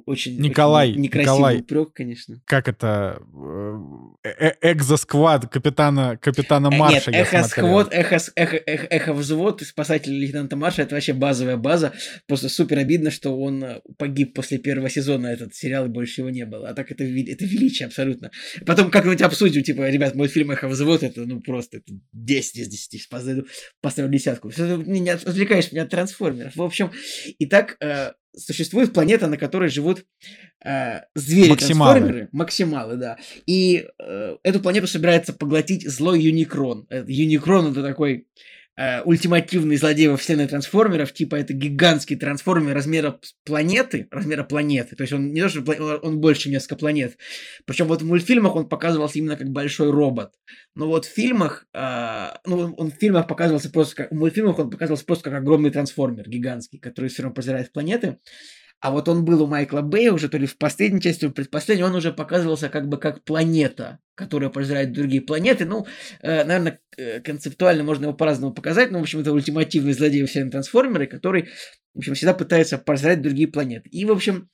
очень, 0.07 0.41
Николай, 0.41 0.91
очень 0.91 1.01
некрасивый 1.01 1.37
Николай, 1.37 1.61
упрек, 1.61 1.93
конечно. 1.93 2.41
Как 2.45 2.69
это? 2.69 3.23
Э, 4.23 4.31
э, 4.51 4.73
экзосквад 4.73 5.49
капитана, 5.49 6.19
капитана 6.21 6.71
Марша 6.79 7.11
Нет, 7.11 7.21
эхо 7.21 7.43
сквот, 7.45 7.93
эхо, 7.93 8.19
эхо, 8.37 8.57
эхо, 8.57 8.87
эхо 8.91 9.13
взвод 9.13 9.63
спасатель 9.63 10.13
лейтенанта 10.13 10.57
Марша 10.57 10.83
это 10.83 10.95
вообще 10.95 11.13
базовая 11.13 11.57
база. 11.57 11.93
Просто 12.27 12.49
супер 12.49 12.79
обидно, 12.79 13.11
что 13.11 13.39
он 13.39 13.65
э, 13.65 13.81
погиб 13.99 14.35
после 14.35 14.59
первого 14.59 14.91
сезона 14.91 15.29
этот 15.29 15.55
сериал 15.55 15.87
и 15.87 15.89
больше 15.89 16.21
его 16.21 16.31
не 16.31 16.45
было. 16.45 16.69
А 16.69 16.75
так 16.75 16.91
это, 16.91 17.05
это 17.05 17.45
величие 17.45 17.87
абсолютно. 17.87 18.31
Потом 18.67 18.91
как-нибудь 18.91 19.23
обсудим, 19.23 19.63
типа, 19.63 19.89
ребят, 19.89 20.15
мультфильм 20.15 20.51
Эхо 20.51 20.69
взвод 20.69 21.03
это 21.03 21.25
ну 21.25 21.41
просто 21.41 21.79
это 21.79 21.93
10 22.13 22.57
из 22.57 22.69
10. 22.69 23.09
Поставлю, 23.09 23.47
поставлю 23.81 24.13
десятку. 24.13 24.51
Все, 24.51 24.77
не 24.77 25.09
отвлекаешь 25.11 25.73
меня 25.73 25.83
от 25.83 25.91
трансформеров. 25.91 26.57
В 26.57 26.63
общем, 26.63 26.91
и 27.39 27.47
так 27.47 27.77
э, 27.81 28.13
существует 28.37 28.93
планета, 28.93 29.27
на 29.27 29.37
которой 29.37 29.69
живут 29.69 30.05
э, 30.65 31.01
звери-трансформеры. 31.15 32.29
Максималы, 32.33 32.97
да. 32.97 33.17
И 33.47 33.87
э, 33.99 34.37
эту 34.43 34.61
планету 34.61 34.87
собирается 34.87 35.33
поглотить 35.33 35.89
злой 35.89 36.21
Юникрон. 36.23 36.87
Юникрон 37.07 37.73
это 37.73 37.83
такой 37.83 38.27
э, 38.77 39.03
ультимативный 39.03 39.77
злодей 39.77 40.09
во 40.09 40.17
вселенной 40.17 40.49
трансформеров, 40.49 41.13
типа 41.13 41.37
это 41.37 41.53
гигантский 41.53 42.17
трансформер 42.17 42.75
размера 42.75 43.19
планеты, 43.45 44.09
размера 44.11 44.45
планеты, 44.45 44.97
то 44.97 45.03
есть 45.03 45.13
он 45.13 45.33
не 45.33 45.41
то, 45.43 45.49
что 45.49 45.61
он 46.03 46.21
больше 46.21 46.51
несколько 46.51 46.77
планет. 46.77 47.17
Причем 47.67 47.87
вот 47.87 48.03
в 48.03 48.07
мультфильмах 48.07 48.57
он 48.57 48.69
показывался 48.69 49.19
именно 49.19 49.37
как 49.37 49.49
большой 49.49 49.91
робот. 49.91 50.33
Но 50.75 50.87
вот 50.87 51.05
в 51.05 51.13
фильмах, 51.13 51.67
э, 51.73 52.29
ну 52.47 52.75
он 52.77 52.91
в 52.91 52.95
фильмах 52.95 53.27
показывался 53.27 53.71
просто 53.71 53.97
как, 53.97 54.11
в 54.11 54.15
мультфильмах 54.15 54.59
он 54.59 54.71
показывался 54.71 55.05
просто 55.05 55.31
как 55.31 55.41
огромный 55.41 55.71
трансформер 55.71 56.29
гигантский, 56.29 56.79
который 56.79 57.11
все 57.11 57.23
равно 57.23 57.35
пожирает 57.35 57.73
планеты. 57.73 58.19
А 58.85 58.91
вот 58.91 59.09
он 59.09 59.25
был 59.25 59.43
у 59.43 59.47
Майкла 59.47 59.81
Бэя 59.81 60.13
уже 60.13 60.29
то 60.29 60.37
ли 60.37 60.47
в 60.47 60.59
последней 60.59 61.01
части, 61.01 61.21
то 61.21 61.27
ли 61.27 61.33
в 61.33 61.35
предпоследней, 61.35 61.87
он 61.87 61.95
уже 61.95 62.13
показывался 62.13 62.69
как 62.69 62.87
бы 62.87 62.99
как 62.99 63.25
планета, 63.25 63.99
которая 64.15 64.51
пожирает 64.51 64.93
другие 64.93 65.23
планеты. 65.23 65.65
Ну, 65.65 65.87
э, 66.21 66.45
наверное, 66.45 66.81
э, 66.99 67.21
концептуально 67.21 67.83
можно 67.83 68.05
его 68.05 68.13
по-разному 68.13 68.53
показать, 68.53 68.91
но, 68.91 68.99
в 68.99 69.01
общем, 69.01 69.21
это 69.21 69.33
ультимативный 69.33 69.95
злодей 69.95 70.23
вселенной 70.27 70.51
трансформеры, 70.51 71.07
который, 71.07 71.49
в 71.95 72.01
общем, 72.01 72.13
всегда 72.13 72.35
пытается 72.35 72.77
пожирать 72.77 73.23
другие 73.23 73.49
планеты. 73.49 73.89
И, 73.89 74.05
в 74.05 74.13
общем, 74.13 74.51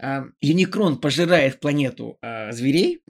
э, 0.00 0.26
Юникрон 0.40 1.00
пожирает 1.00 1.58
планету 1.58 2.18
э, 2.22 2.52
зверей, 2.52 3.02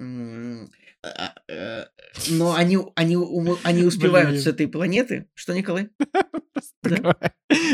но 2.29 2.55
они, 2.55 2.79
они, 2.95 3.17
они 3.63 3.83
успевают 3.85 4.31
Блин. 4.31 4.41
с 4.41 4.47
этой 4.47 4.69
планеты. 4.69 5.29
Что, 5.35 5.55
Николай? 5.55 5.89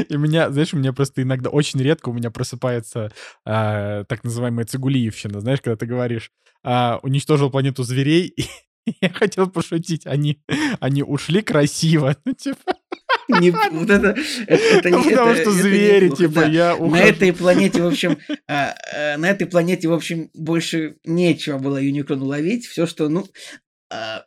И 0.08 0.16
меня, 0.16 0.50
знаешь, 0.50 0.74
у 0.74 0.78
меня 0.78 0.92
просто 0.92 1.22
иногда 1.22 1.50
очень 1.50 1.80
редко 1.80 2.08
у 2.08 2.12
меня 2.12 2.30
просыпается 2.30 3.12
а, 3.44 4.04
так 4.04 4.24
называемая 4.24 4.64
цигулиевщина. 4.64 5.40
Знаешь, 5.40 5.60
когда 5.60 5.76
ты 5.76 5.86
говоришь, 5.86 6.30
а, 6.64 6.98
уничтожил 7.02 7.50
планету 7.50 7.82
зверей, 7.82 8.34
и 8.86 8.92
я 9.00 9.10
хотел 9.10 9.48
пошутить, 9.50 10.06
они, 10.06 10.42
они 10.80 11.02
ушли 11.02 11.42
красиво. 11.42 12.16
Ну, 12.24 12.34
типа... 12.34 12.74
Не, 13.40 13.50
вот 13.72 13.90
это, 13.90 14.16
это, 14.46 14.64
это 14.64 14.90
не, 14.90 14.96
Потому 15.02 15.30
это, 15.30 15.42
что 15.42 15.50
это 15.50 15.50
звери, 15.50 16.04
неплохо, 16.04 16.22
типа, 16.22 16.40
да. 16.40 16.46
я 16.46 16.74
ухожу. 16.74 16.90
На 16.90 17.00
этой 17.02 17.32
планете, 17.32 17.82
в 17.82 17.86
общем, 17.86 18.18
а, 18.48 18.74
а, 18.94 19.16
на 19.16 19.30
этой 19.30 19.46
планете, 19.46 19.88
в 19.88 19.92
общем, 19.92 20.30
больше 20.34 20.96
нечего 21.04 21.58
было 21.58 21.78
Юникрону 21.78 22.26
ловить. 22.26 22.66
Все, 22.66 22.86
что, 22.86 23.08
ну... 23.08 23.26
А, 23.90 24.24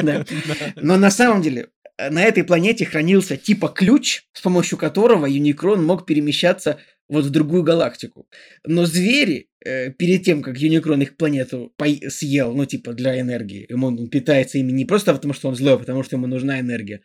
Но 0.76 0.96
на 0.96 1.10
самом 1.10 1.42
деле, 1.42 1.68
на 1.98 2.22
этой 2.22 2.44
планете 2.44 2.84
хранился 2.84 3.36
типа 3.36 3.68
ключ, 3.68 4.22
с 4.32 4.40
помощью 4.40 4.78
которого 4.78 5.26
Юникрон 5.26 5.84
мог 5.84 6.06
перемещаться 6.06 6.78
вот 7.08 7.24
в 7.24 7.30
другую 7.30 7.62
галактику. 7.62 8.26
Но 8.64 8.86
звери, 8.86 9.50
э, 9.64 9.90
перед 9.90 10.24
тем, 10.24 10.42
как 10.42 10.58
Юникрон 10.58 11.02
их 11.02 11.16
планету 11.16 11.72
по- 11.76 12.10
съел, 12.10 12.54
ну, 12.54 12.64
типа, 12.64 12.94
для 12.94 13.20
энергии, 13.20 13.66
ему 13.68 13.88
он 13.88 14.08
питается 14.08 14.58
ими 14.58 14.72
не 14.72 14.84
просто 14.84 15.12
потому, 15.12 15.34
что 15.34 15.48
он 15.48 15.54
злой, 15.54 15.74
а 15.74 15.78
потому 15.78 16.02
что 16.02 16.16
ему 16.16 16.26
нужна 16.26 16.60
энергия, 16.60 17.02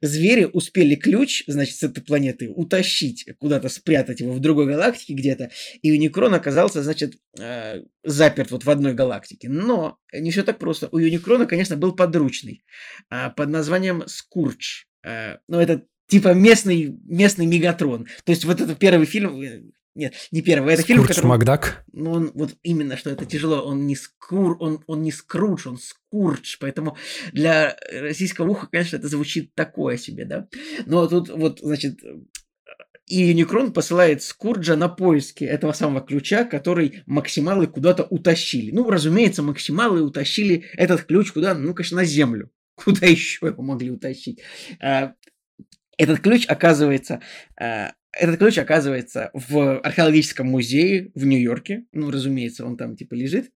звери 0.00 0.48
успели 0.52 0.94
ключ, 0.94 1.42
значит, 1.46 1.76
с 1.76 1.82
этой 1.82 2.02
планеты 2.02 2.48
утащить, 2.48 3.26
куда-то 3.38 3.68
спрятать 3.68 4.20
его 4.20 4.32
в 4.32 4.40
другой 4.40 4.66
галактике 4.66 5.14
где-то, 5.14 5.50
и 5.82 5.88
Юникрон 5.88 6.34
оказался, 6.34 6.82
значит, 6.82 7.14
э, 7.38 7.82
заперт 8.04 8.50
вот 8.52 8.64
в 8.64 8.70
одной 8.70 8.94
галактике. 8.94 9.48
Но 9.48 9.98
не 10.12 10.30
все 10.30 10.42
так 10.42 10.58
просто. 10.58 10.88
У 10.92 10.98
Юникрона, 10.98 11.46
конечно, 11.46 11.76
был 11.76 11.94
подручный 11.94 12.62
э, 13.10 13.30
под 13.36 13.48
названием 13.48 14.04
Скурч. 14.06 14.86
Э, 15.02 15.38
ну, 15.48 15.58
это 15.58 15.84
типа 16.10 16.34
местный, 16.34 16.98
местный 17.04 17.46
Мегатрон. 17.46 18.06
То 18.24 18.32
есть 18.32 18.44
вот 18.44 18.60
это 18.60 18.74
первый 18.74 19.06
фильм, 19.06 19.40
э, 19.40 19.62
нет, 19.94 20.14
не 20.30 20.42
первый, 20.42 20.74
это 20.74 20.82
фильм, 20.82 21.04
который... 21.04 21.26
Макдак? 21.26 21.84
Ну, 21.92 22.12
он 22.12 22.32
вот 22.34 22.56
именно, 22.62 22.96
что 22.96 23.10
это 23.10 23.24
тяжело, 23.24 23.62
он 23.62 23.86
не 23.86 23.96
скур, 23.96 24.56
он, 24.60 24.82
он 24.86 25.02
не 25.02 25.12
скрудж, 25.12 25.66
он 25.66 25.78
скурч, 25.78 26.58
поэтому 26.58 26.96
для 27.32 27.76
российского 27.92 28.50
уха, 28.50 28.68
конечно, 28.70 28.96
это 28.96 29.08
звучит 29.08 29.54
такое 29.54 29.96
себе, 29.96 30.24
да. 30.24 30.48
Но 30.86 31.06
тут 31.06 31.28
вот, 31.30 31.60
значит, 31.60 32.00
и 33.06 33.22
Юникрон 33.22 33.72
посылает 33.72 34.22
Скурджа 34.22 34.76
на 34.76 34.88
поиски 34.88 35.42
этого 35.42 35.72
самого 35.72 36.00
ключа, 36.00 36.44
который 36.44 37.02
максималы 37.06 37.66
куда-то 37.66 38.04
утащили. 38.04 38.70
Ну, 38.70 38.88
разумеется, 38.88 39.42
максималы 39.42 40.00
утащили 40.00 40.66
этот 40.76 41.02
ключ 41.02 41.32
куда? 41.32 41.54
Ну, 41.54 41.74
конечно, 41.74 41.96
на 41.96 42.04
Землю. 42.04 42.50
Куда 42.76 43.06
еще 43.08 43.46
его 43.46 43.62
могли 43.62 43.90
утащить? 43.90 44.40
А, 44.80 45.14
этот 46.00 46.20
ключ 46.20 46.46
оказывается, 46.48 47.20
э, 47.60 47.88
этот 48.12 48.38
ключ 48.38 48.58
оказывается 48.58 49.30
в 49.34 49.78
археологическом 49.80 50.46
музее 50.46 51.12
в 51.14 51.26
Нью-Йорке. 51.26 51.84
Ну, 51.92 52.10
разумеется, 52.10 52.64
он 52.64 52.76
там 52.76 52.96
типа 52.96 53.14
лежит. 53.14 53.50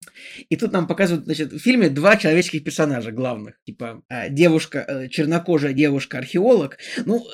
И 0.50 0.56
тут 0.58 0.74
нам 0.74 0.86
показывают, 0.86 1.26
значит, 1.26 1.54
в 1.54 1.60
фильме 1.60 1.89
два 1.89 2.18
человеческих 2.18 2.64
персонажа 2.64 3.12
главных. 3.12 3.56
Типа 3.64 4.04
э, 4.10 4.30
девушка, 4.30 4.86
э, 4.88 5.08
чернокожая 5.08 5.74
девушка-археолог. 5.74 6.78
Ну, 7.06 7.26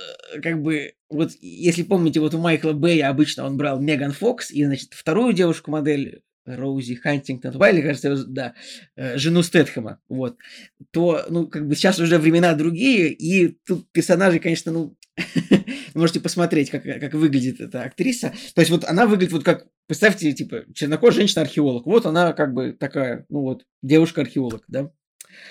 как 0.43 0.62
бы, 0.62 0.93
вот 1.10 1.32
если 1.41 1.82
помните, 1.82 2.20
вот 2.20 2.36
у 2.36 2.39
Майкла 2.39 2.74
Бэя 2.74 3.10
обычно 3.10 3.45
он 3.45 3.57
брал 3.57 3.82
Меган 3.82 4.12
Фокс 4.12 4.51
и, 4.51 4.64
значит, 4.64 4.93
вторую 4.93 5.34
девушку-модель 5.34 6.22
Роузи 6.45 6.95
Хантингтон, 6.95 7.53
или, 7.53 7.82
кажется, 7.82 8.26
да, 8.26 8.53
жену 8.95 9.43
Стэтхэма, 9.43 9.99
вот, 10.10 10.38
то, 10.91 11.26
ну, 11.30 11.47
как 11.47 11.68
бы 11.68 11.76
сейчас 11.76 11.99
уже 11.99 12.18
времена 12.18 12.53
другие, 12.55 13.12
и 13.14 13.57
тут 13.66 13.91
персонажи, 13.91 14.39
конечно, 14.39 14.72
ну, 14.72 14.95
можете 15.93 16.20
посмотреть, 16.20 16.70
как, 16.70 16.84
как 16.84 17.13
выглядит 17.13 17.61
эта 17.61 17.84
актриса. 17.84 18.34
То 18.53 18.61
есть 18.61 18.72
вот 18.72 18.86
она 18.86 19.05
выглядит 19.05 19.34
вот 19.34 19.43
как, 19.43 19.65
представьте, 19.88 20.32
типа, 20.34 20.63
чернокожая 20.74 21.20
женщина-археолог. 21.20 21.86
Вот 21.86 22.05
она 22.05 22.34
как 22.34 22.53
бы 22.53 22.74
такая, 22.74 23.26
ну 23.30 23.41
вот, 23.41 23.63
девушка-археолог, 23.82 24.63
да. 24.67 24.91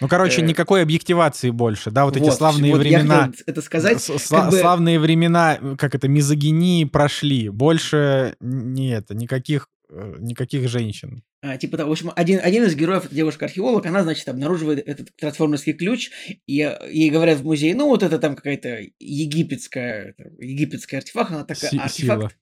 Ну, 0.01 0.09
короче, 0.09 0.43
э, 0.43 0.45
никакой 0.45 0.83
объективации 0.83 1.51
больше, 1.51 1.91
да, 1.91 2.05
вот, 2.05 2.17
вот 2.17 2.27
эти 2.27 2.35
славные 2.35 2.73
вот 2.73 2.81
времена. 2.81 3.33
это 3.47 3.63
сказать. 3.63 3.99
Сла- 3.99 4.43
как 4.43 4.51
бы... 4.51 4.59
Славные 4.59 4.99
времена, 4.99 5.59
как 5.79 5.95
это, 5.95 6.09
мизогинии 6.09 6.85
прошли. 6.85 7.49
Больше 7.49 8.37
не 8.41 8.91
это, 8.91 9.15
никаких 9.15 9.69
никаких 9.91 10.69
женщин. 10.69 11.23
А, 11.41 11.57
типа 11.57 11.77
того, 11.77 11.91
в 11.91 11.93
общем, 11.93 12.13
один, 12.17 12.41
один 12.43 12.65
из 12.65 12.75
героев, 12.75 13.09
девушка-археолог, 13.11 13.87
она, 13.87 14.03
значит, 14.03 14.29
обнаруживает 14.29 14.87
этот 14.87 15.15
трансформерский 15.17 15.73
ключ, 15.73 16.11
и 16.47 16.77
ей 16.91 17.11
говорят 17.11 17.39
в 17.39 17.45
музее, 17.45 17.75
ну, 17.75 17.87
вот 17.87 18.03
это 18.03 18.19
там 18.19 18.35
какая-то 18.35 18.81
египетская, 18.99 20.15
египетский 20.39 20.97
артефакт, 20.97 21.31
она 21.31 21.45
такая, 21.45 21.71
Си- 21.71 21.79
артефакт, 21.79 22.21
сила. 22.21 22.33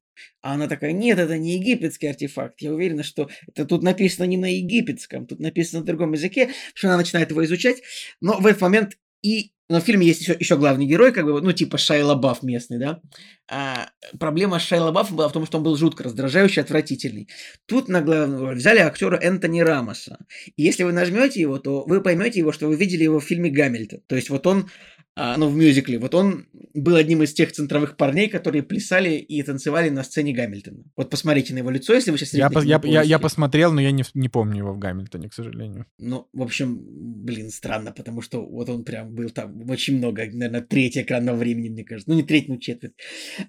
А 0.40 0.54
она 0.54 0.66
такая, 0.66 0.92
нет, 0.92 1.18
это 1.18 1.36
не 1.36 1.56
египетский 1.56 2.06
артефакт. 2.06 2.60
Я 2.62 2.72
уверена, 2.72 3.02
что 3.02 3.28
это 3.48 3.66
тут 3.66 3.82
написано 3.82 4.24
не 4.24 4.38
на 4.38 4.56
египетском, 4.56 5.26
тут 5.26 5.40
написано 5.40 5.80
на 5.80 5.86
другом 5.86 6.12
языке, 6.12 6.50
что 6.74 6.88
она 6.88 6.96
начинает 6.96 7.30
его 7.30 7.44
изучать. 7.44 7.82
Но 8.20 8.38
в 8.38 8.46
этот 8.46 8.62
момент 8.62 8.96
и 9.26 9.52
но 9.68 9.80
в 9.80 9.84
фильме 9.84 10.06
есть 10.06 10.20
еще, 10.20 10.36
еще 10.38 10.56
главный 10.56 10.86
герой, 10.86 11.12
как 11.12 11.24
бы, 11.24 11.40
ну, 11.40 11.52
типа 11.52 11.76
Шайла 11.76 12.14
Бафф 12.14 12.44
местный, 12.44 12.78
да. 12.78 13.00
А, 13.48 13.88
проблема 14.20 14.60
Шайла 14.60 14.92
Баффом 14.92 15.16
была 15.16 15.28
в 15.28 15.32
том, 15.32 15.44
что 15.44 15.58
он 15.58 15.64
был 15.64 15.76
жутко 15.76 16.04
раздражающий, 16.04 16.62
отвратительный. 16.62 17.28
Тут 17.66 17.88
на 17.88 18.00
главную 18.00 18.40
роль 18.40 18.56
взяли 18.56 18.78
актера 18.78 19.16
Энтони 19.16 19.60
Рамоса. 19.60 20.18
И 20.56 20.62
если 20.62 20.84
вы 20.84 20.92
нажмете 20.92 21.40
его, 21.40 21.58
то 21.58 21.84
вы 21.84 22.00
поймете 22.00 22.38
его, 22.38 22.52
что 22.52 22.68
вы 22.68 22.76
видели 22.76 23.02
его 23.02 23.18
в 23.18 23.24
фильме 23.24 23.50
Гамильтон. 23.50 24.02
То 24.06 24.14
есть 24.14 24.30
вот 24.30 24.46
он 24.46 24.70
а, 25.18 25.38
ну, 25.38 25.48
в 25.48 25.56
мюзикле. 25.56 25.98
Вот 25.98 26.14
он 26.14 26.46
был 26.74 26.94
одним 26.94 27.22
из 27.22 27.32
тех 27.32 27.50
центровых 27.50 27.96
парней, 27.96 28.28
которые 28.28 28.62
плясали 28.62 29.14
и 29.14 29.42
танцевали 29.42 29.88
на 29.88 30.04
сцене 30.04 30.34
Гамильтона. 30.34 30.84
Вот 30.94 31.08
посмотрите 31.08 31.54
на 31.54 31.58
его 31.58 31.70
лицо, 31.70 31.94
если 31.94 32.10
вы 32.10 32.18
сейчас... 32.18 32.34
Я, 32.34 32.50
по, 32.50 32.58
я, 32.60 32.78
я, 32.84 33.02
я 33.02 33.18
посмотрел, 33.18 33.72
но 33.72 33.80
я 33.80 33.92
не, 33.92 34.04
не 34.12 34.28
помню 34.28 34.58
его 34.58 34.74
в 34.74 34.78
Гамильтоне, 34.78 35.30
к 35.30 35.34
сожалению. 35.34 35.86
Ну, 35.98 36.28
в 36.34 36.42
общем, 36.42 36.78
блин, 36.78 37.50
странно, 37.50 37.92
потому 37.92 38.20
что 38.20 38.44
вот 38.44 38.68
он 38.68 38.84
прям 38.84 39.14
был 39.14 39.30
там 39.30 39.68
очень 39.70 39.96
много, 39.96 40.26
наверное, 40.26 40.60
треть 40.60 40.98
экранного 40.98 41.36
времени, 41.36 41.70
мне 41.70 41.84
кажется. 41.84 42.10
Ну, 42.10 42.16
не 42.16 42.22
треть, 42.22 42.48
ну, 42.48 42.58
четверть. 42.58 42.92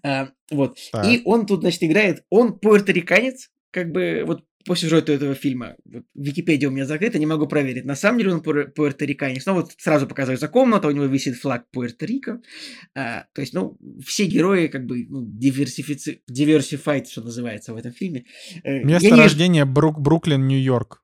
А, 0.03 0.29
вот. 0.49 0.77
Так. 0.93 1.05
И 1.05 1.21
он 1.25 1.45
тут, 1.45 1.61
значит, 1.61 1.83
играет... 1.83 2.23
Он 2.29 2.57
пуэрториканец, 2.57 3.49
как 3.71 3.91
бы 3.91 4.23
вот 4.25 4.45
по 4.67 4.75
сюжету 4.75 5.13
этого 5.13 5.33
фильма. 5.33 5.75
Вот, 5.85 6.03
Википедия 6.13 6.67
у 6.67 6.71
меня 6.71 6.85
закрыта, 6.85 7.17
не 7.17 7.25
могу 7.25 7.47
проверить. 7.47 7.85
На 7.85 7.95
самом 7.95 8.19
деле 8.19 8.33
он 8.33 8.41
пуэр- 8.41 8.71
пуэрториканец. 8.71 9.45
Но 9.45 9.53
вот 9.53 9.71
сразу 9.77 10.07
показывается 10.07 10.49
комната, 10.49 10.89
у 10.89 10.91
него 10.91 11.05
висит 11.05 11.37
флаг 11.37 11.65
Пуэрто-Рико. 11.73 12.41
А, 12.93 13.25
то 13.33 13.41
есть, 13.41 13.53
ну, 13.53 13.77
все 14.05 14.25
герои 14.25 14.67
как 14.67 14.85
бы 14.85 15.05
ну, 15.09 15.25
диверсифици... 15.25 16.21
диверсифайт, 16.27 17.07
что 17.07 17.21
называется 17.21 17.73
в 17.73 17.77
этом 17.77 17.93
фильме. 17.93 18.25
Э, 18.63 18.83
Место 18.83 19.07
Я 19.07 19.15
рождения 19.15 19.63
не... 19.63 19.65
Брук... 19.65 19.99
Бруклин, 19.99 20.45
Нью-Йорк. 20.47 21.01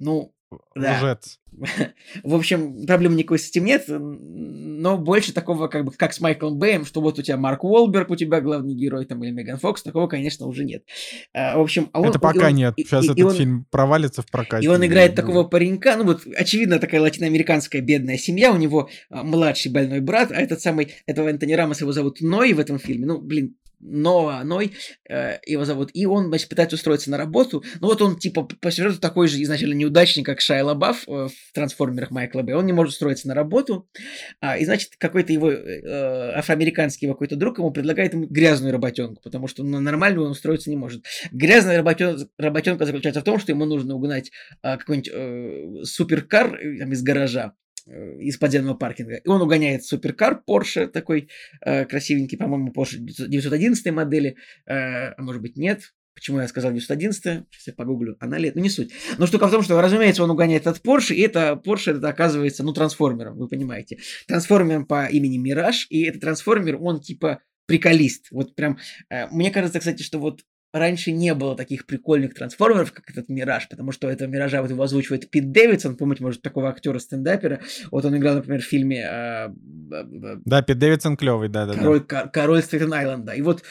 Ну, 0.00 0.33
да. 0.74 0.98
Лжец. 0.98 1.38
В 2.24 2.34
общем, 2.34 2.86
проблем 2.86 3.16
никакой 3.16 3.38
с 3.38 3.48
этим 3.48 3.64
нет, 3.64 3.84
но 3.88 4.98
больше 4.98 5.32
такого, 5.32 5.68
как 5.68 5.84
бы, 5.84 5.92
как 5.92 6.12
с 6.12 6.20
Майклом 6.20 6.58
Бэем, 6.58 6.84
что 6.84 7.00
вот 7.00 7.18
у 7.18 7.22
тебя 7.22 7.36
Марк 7.36 7.64
Уолберг, 7.64 8.10
у 8.10 8.16
тебя 8.16 8.40
главный 8.40 8.74
герой, 8.74 9.06
там, 9.06 9.22
или 9.22 9.30
Меган 9.30 9.58
Фокс, 9.58 9.82
такого, 9.82 10.06
конечно, 10.06 10.46
уже 10.46 10.64
нет. 10.64 10.84
А, 11.32 11.56
в 11.56 11.60
общем, 11.60 11.90
а 11.92 12.00
он, 12.00 12.08
Это 12.08 12.18
пока 12.18 12.48
он, 12.48 12.54
нет, 12.54 12.74
сейчас 12.76 13.04
и, 13.04 13.06
этот 13.06 13.18
и 13.18 13.22
он, 13.22 13.34
фильм 13.34 13.66
провалится 13.70 14.22
в 14.22 14.26
прокате. 14.26 14.64
И 14.64 14.68
он 14.68 14.84
играет 14.84 15.14
такого 15.14 15.44
паренька, 15.44 15.96
ну 15.96 16.04
вот, 16.04 16.22
очевидно, 16.36 16.78
такая 16.78 17.00
латиноамериканская 17.00 17.82
бедная 17.82 18.18
семья, 18.18 18.52
у 18.52 18.56
него 18.56 18.88
а, 19.10 19.22
младший 19.22 19.70
больной 19.70 20.00
брат, 20.00 20.32
а 20.32 20.40
этот 20.40 20.60
самый, 20.60 20.94
этого 21.06 21.28
Энтони 21.28 21.52
Рамоса 21.52 21.84
его 21.84 21.92
зовут 21.92 22.20
Ной 22.20 22.52
в 22.52 22.58
этом 22.58 22.78
фильме, 22.78 23.06
ну, 23.06 23.20
блин, 23.20 23.56
Ноа 23.80 24.42
Ной, 24.44 24.72
э, 25.08 25.38
его 25.46 25.64
зовут, 25.64 25.90
и 25.94 26.06
он, 26.06 26.28
значит, 26.28 26.48
пытается 26.48 26.76
устроиться 26.76 27.10
на 27.10 27.18
работу, 27.18 27.64
ну 27.80 27.88
вот 27.88 28.00
он, 28.02 28.16
типа, 28.16 28.42
по 28.60 28.70
сюжету 28.70 28.98
такой 29.00 29.28
же 29.28 29.42
изначально 29.42 29.74
неудачник, 29.74 30.26
как 30.26 30.40
Шайла 30.40 30.74
Бафф 30.74 31.08
э, 31.08 31.28
в 31.28 31.52
«Трансформерах» 31.52 32.10
Майкла 32.10 32.42
Б. 32.42 32.54
Он 32.54 32.66
не 32.66 32.72
может 32.72 32.92
устроиться 32.92 33.28
на 33.28 33.34
работу, 33.34 33.88
а, 34.40 34.56
и, 34.56 34.64
значит, 34.64 34.92
какой-то 34.98 35.32
его 35.32 35.50
э, 35.50 36.32
афроамериканский 36.34 37.06
его 37.06 37.14
какой-то 37.14 37.36
друг 37.36 37.58
ему 37.58 37.70
предлагает 37.70 38.14
ему 38.14 38.26
грязную 38.26 38.72
работенку, 38.72 39.22
потому 39.22 39.48
что 39.48 39.62
на 39.62 39.80
нормальную 39.80 40.26
он 40.26 40.32
устроиться 40.32 40.70
не 40.70 40.76
может. 40.76 41.04
Грязная 41.32 41.76
работен... 41.76 42.28
работенка 42.38 42.86
заключается 42.86 43.20
в 43.20 43.24
том, 43.24 43.38
что 43.38 43.52
ему 43.52 43.64
нужно 43.64 43.94
угнать 43.94 44.30
э, 44.62 44.76
какой-нибудь 44.76 45.10
э, 45.12 45.84
суперкар 45.84 46.54
э, 46.54 46.78
там, 46.78 46.92
из 46.92 47.02
гаража, 47.02 47.44
Э, 47.44 47.63
из 47.86 48.38
подземного 48.38 48.76
паркинга. 48.76 49.16
И 49.16 49.28
он 49.28 49.42
угоняет 49.42 49.84
суперкар 49.84 50.42
Porsche, 50.48 50.86
такой 50.86 51.28
э, 51.60 51.84
красивенький, 51.84 52.38
по-моему, 52.38 52.72
Porsche 52.72 52.98
911 52.98 53.92
модели, 53.92 54.36
э, 54.66 54.72
а 54.74 55.22
может 55.22 55.42
быть 55.42 55.56
нет. 55.56 55.92
Почему 56.14 56.40
я 56.40 56.48
сказал 56.48 56.72
911? 56.72 57.22
Сейчас 57.50 57.66
я 57.66 57.72
погуглю. 57.72 58.16
Она 58.20 58.38
лет, 58.38 58.54
ну 58.54 58.62
не 58.62 58.70
суть. 58.70 58.92
Но 59.18 59.26
штука 59.26 59.48
в 59.48 59.50
том, 59.50 59.62
что, 59.62 59.80
разумеется, 59.80 60.22
он 60.22 60.30
угоняет 60.30 60.66
этот 60.66 60.84
Porsche, 60.84 61.14
и 61.14 61.20
это 61.20 61.60
Porsche 61.62 61.96
это 61.96 62.08
оказывается, 62.08 62.62
ну, 62.62 62.72
трансформером, 62.72 63.36
вы 63.36 63.48
понимаете. 63.48 63.98
Трансформером 64.28 64.86
по 64.86 65.06
имени 65.06 65.38
Мираж, 65.38 65.86
и 65.90 66.04
этот 66.04 66.20
трансформер, 66.20 66.78
он 66.80 67.00
типа 67.00 67.40
приколист. 67.66 68.28
Вот 68.30 68.54
прям, 68.54 68.78
э, 69.10 69.26
мне 69.28 69.50
кажется, 69.50 69.80
кстати, 69.80 70.02
что 70.02 70.18
вот 70.18 70.42
раньше 70.74 71.12
не 71.12 71.32
было 71.34 71.56
таких 71.56 71.86
прикольных 71.86 72.34
трансформеров, 72.34 72.92
как 72.92 73.08
этот 73.08 73.28
Мираж, 73.28 73.68
потому 73.68 73.92
что 73.92 74.10
этого 74.10 74.28
Миража 74.28 74.60
вот 74.60 74.70
его 74.70 74.82
озвучивает 74.82 75.30
Пит 75.30 75.52
Дэвидсон, 75.52 75.96
помните, 75.96 76.24
может, 76.24 76.42
такого 76.42 76.68
актера-стендапера. 76.68 77.60
Вот 77.92 78.04
он 78.04 78.16
играл, 78.16 78.34
например, 78.34 78.60
в 78.60 78.64
фильме... 78.64 79.08
Э, 79.08 79.48
да, 80.44 80.62
Пит 80.62 80.78
Дэвидсон 80.78 81.16
клевый, 81.16 81.48
да, 81.48 81.66
да. 81.66 81.74
Король, 81.74 82.04
да. 82.08 82.26
Король 82.26 82.62
Айленда. 82.92 83.32
И 83.32 83.42
вот 83.42 83.62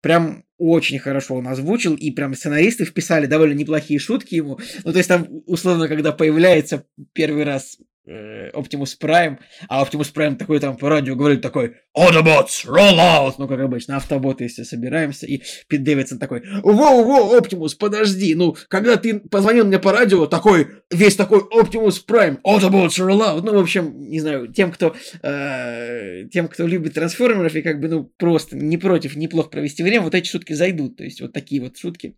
прям 0.00 0.44
очень 0.56 1.00
хорошо 1.00 1.34
он 1.34 1.48
озвучил, 1.48 1.96
и 1.96 2.12
прям 2.12 2.36
сценаристы 2.36 2.84
вписали 2.84 3.26
довольно 3.26 3.54
неплохие 3.54 3.98
шутки 3.98 4.36
ему. 4.36 4.60
Ну, 4.84 4.92
то 4.92 4.98
есть 4.98 5.08
там, 5.08 5.26
условно, 5.46 5.88
когда 5.88 6.12
появляется 6.12 6.84
первый 7.12 7.42
раз 7.42 7.78
Оптимус 8.04 8.96
Прайм, 8.96 9.38
а 9.68 9.80
Оптимус 9.80 10.08
Прайм 10.08 10.36
такой 10.36 10.58
там 10.58 10.76
по 10.76 10.88
радио 10.88 11.14
говорит 11.14 11.40
такой 11.40 11.76
Autobots, 11.94 12.64
roll 12.66 12.96
out! 12.96 13.34
Ну, 13.36 13.46
как 13.46 13.60
обычно, 13.60 13.98
автоботы, 13.98 14.44
если 14.44 14.62
собираемся. 14.62 15.26
И 15.26 15.42
Пит 15.68 15.82
Дэвидсон 15.82 16.18
такой, 16.18 16.40
воу-воу, 16.62 17.36
Оптимус, 17.36 17.74
подожди. 17.74 18.34
Ну, 18.34 18.56
когда 18.68 18.96
ты 18.96 19.20
позвонил 19.20 19.66
мне 19.66 19.78
по 19.78 19.92
радио, 19.92 20.26
такой, 20.26 20.68
весь 20.90 21.16
такой 21.16 21.40
Оптимус 21.50 22.02
Prime, 22.08 22.38
Autobots, 22.46 22.98
roll 22.98 23.20
out. 23.20 23.42
Ну, 23.42 23.52
в 23.54 23.58
общем, 23.58 24.08
не 24.08 24.20
знаю, 24.20 24.48
тем, 24.48 24.72
кто, 24.72 24.96
э, 25.22 26.24
тем, 26.32 26.48
кто 26.48 26.66
любит 26.66 26.94
трансформеров 26.94 27.54
и 27.54 27.60
как 27.60 27.78
бы, 27.78 27.88
ну, 27.88 28.04
просто 28.16 28.56
не 28.56 28.78
против, 28.78 29.14
неплохо 29.14 29.50
провести 29.50 29.82
время, 29.82 30.04
вот 30.04 30.14
эти 30.14 30.28
шутки 30.28 30.54
зайдут. 30.54 30.96
То 30.96 31.04
есть, 31.04 31.20
вот 31.20 31.34
такие 31.34 31.60
вот 31.60 31.76
шутки. 31.76 32.16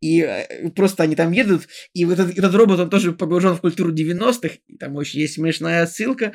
И 0.00 0.20
э, 0.20 0.70
просто 0.70 1.02
они 1.02 1.16
там 1.16 1.32
едут, 1.32 1.66
и 1.92 2.04
вот 2.04 2.20
этот, 2.20 2.38
этот 2.38 2.54
робот, 2.54 2.78
он 2.78 2.88
тоже 2.88 3.12
погружен 3.12 3.56
в 3.56 3.60
культуру 3.60 3.92
90-х, 3.92 4.58
там 4.78 4.94
очень 4.94 5.18
есть 5.18 5.34
смешная 5.34 5.82
отсылка, 5.82 6.32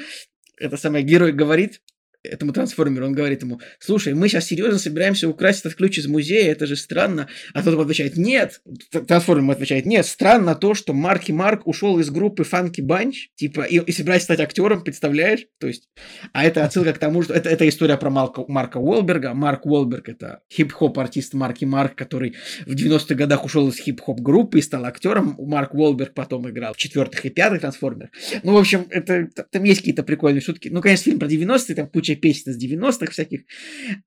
это 0.59 0.77
самый 0.77 1.03
герой 1.03 1.31
говорит, 1.31 1.81
этому 2.24 2.53
трансформеру, 2.53 3.05
он 3.05 3.13
говорит 3.13 3.41
ему, 3.41 3.59
слушай, 3.80 4.13
мы 4.13 4.30
сейчас 4.30 4.45
серьезно 4.45 4.80
собираемся 4.80 5.28
украсть 5.28 5.61
этот 5.61 5.76
ключ 5.76 5.97
из 5.97 6.07
музея, 6.07 6.51
это 6.51 6.65
же 6.65 6.76
странно. 6.76 7.28
А 7.53 7.61
тот 7.61 7.80
отвечает, 7.80 8.17
нет. 8.17 8.61
Трансформер 8.91 9.51
отвечает, 9.51 9.86
нет, 9.86 10.05
странно 10.05 10.55
то, 10.55 10.74
что 10.74 10.93
Марки 10.93 11.32
Марк 11.32 11.67
ушел 11.67 11.99
из 11.99 12.09
группы 12.09 12.43
Фанки 12.43 12.82
Банч, 12.82 13.30
типа, 13.36 13.61
и, 13.61 13.80
и 13.80 13.91
собирается 13.91 14.26
стать 14.26 14.39
актером, 14.39 14.84
представляешь? 14.84 15.45
То 15.59 15.67
есть, 15.67 15.89
а 16.32 16.45
это 16.45 16.63
отсылка 16.63 16.93
к 16.93 16.97
тому, 16.97 17.21
что 17.24 17.34
это, 17.34 17.49
это 17.49 17.67
история 17.67 17.97
про 17.97 18.09
Марка, 18.09 18.45
Марка 18.47 18.78
Уолберга. 18.78 19.34
Марк 19.34 19.65
Уолберг 19.65 20.09
это 20.09 20.41
хип-хоп 20.51 20.97
артист 20.99 21.34
Марки 21.34 21.65
Марк, 21.65 21.95
который 21.95 22.36
в 22.65 22.74
90-х 22.74 23.15
годах 23.15 23.45
ушел 23.45 23.67
из 23.69 23.78
хип-хоп 23.78 24.19
группы 24.19 24.59
и 24.59 24.61
стал 24.61 24.86
актером. 24.86 25.36
Марк 25.39 25.74
Уолберг 25.74 26.13
потом 26.13 26.49
играл 26.49 26.74
в 26.74 26.78
четвертых 26.78 27.26
и 27.26 27.30
пятых 27.30 27.61
трансформерах. 27.61 28.11
Ну, 28.43 28.53
в 28.53 28.57
общем, 28.57 28.86
это, 28.89 29.28
там 29.51 29.63
есть 29.63 29.82
какие-то 29.82 30.03
прикольные 30.03 30.41
шутки. 30.41 30.69
Ну, 30.69 30.82
конечно, 30.82 31.03
фильм 31.05 31.19
про 31.19 31.28
90-е, 31.28 31.76
там 31.76 31.88
куча 31.88 32.12
куча 32.14 32.22
песен 32.22 32.51
из 32.51 32.64
90-х 32.64 33.11
всяких. 33.11 33.41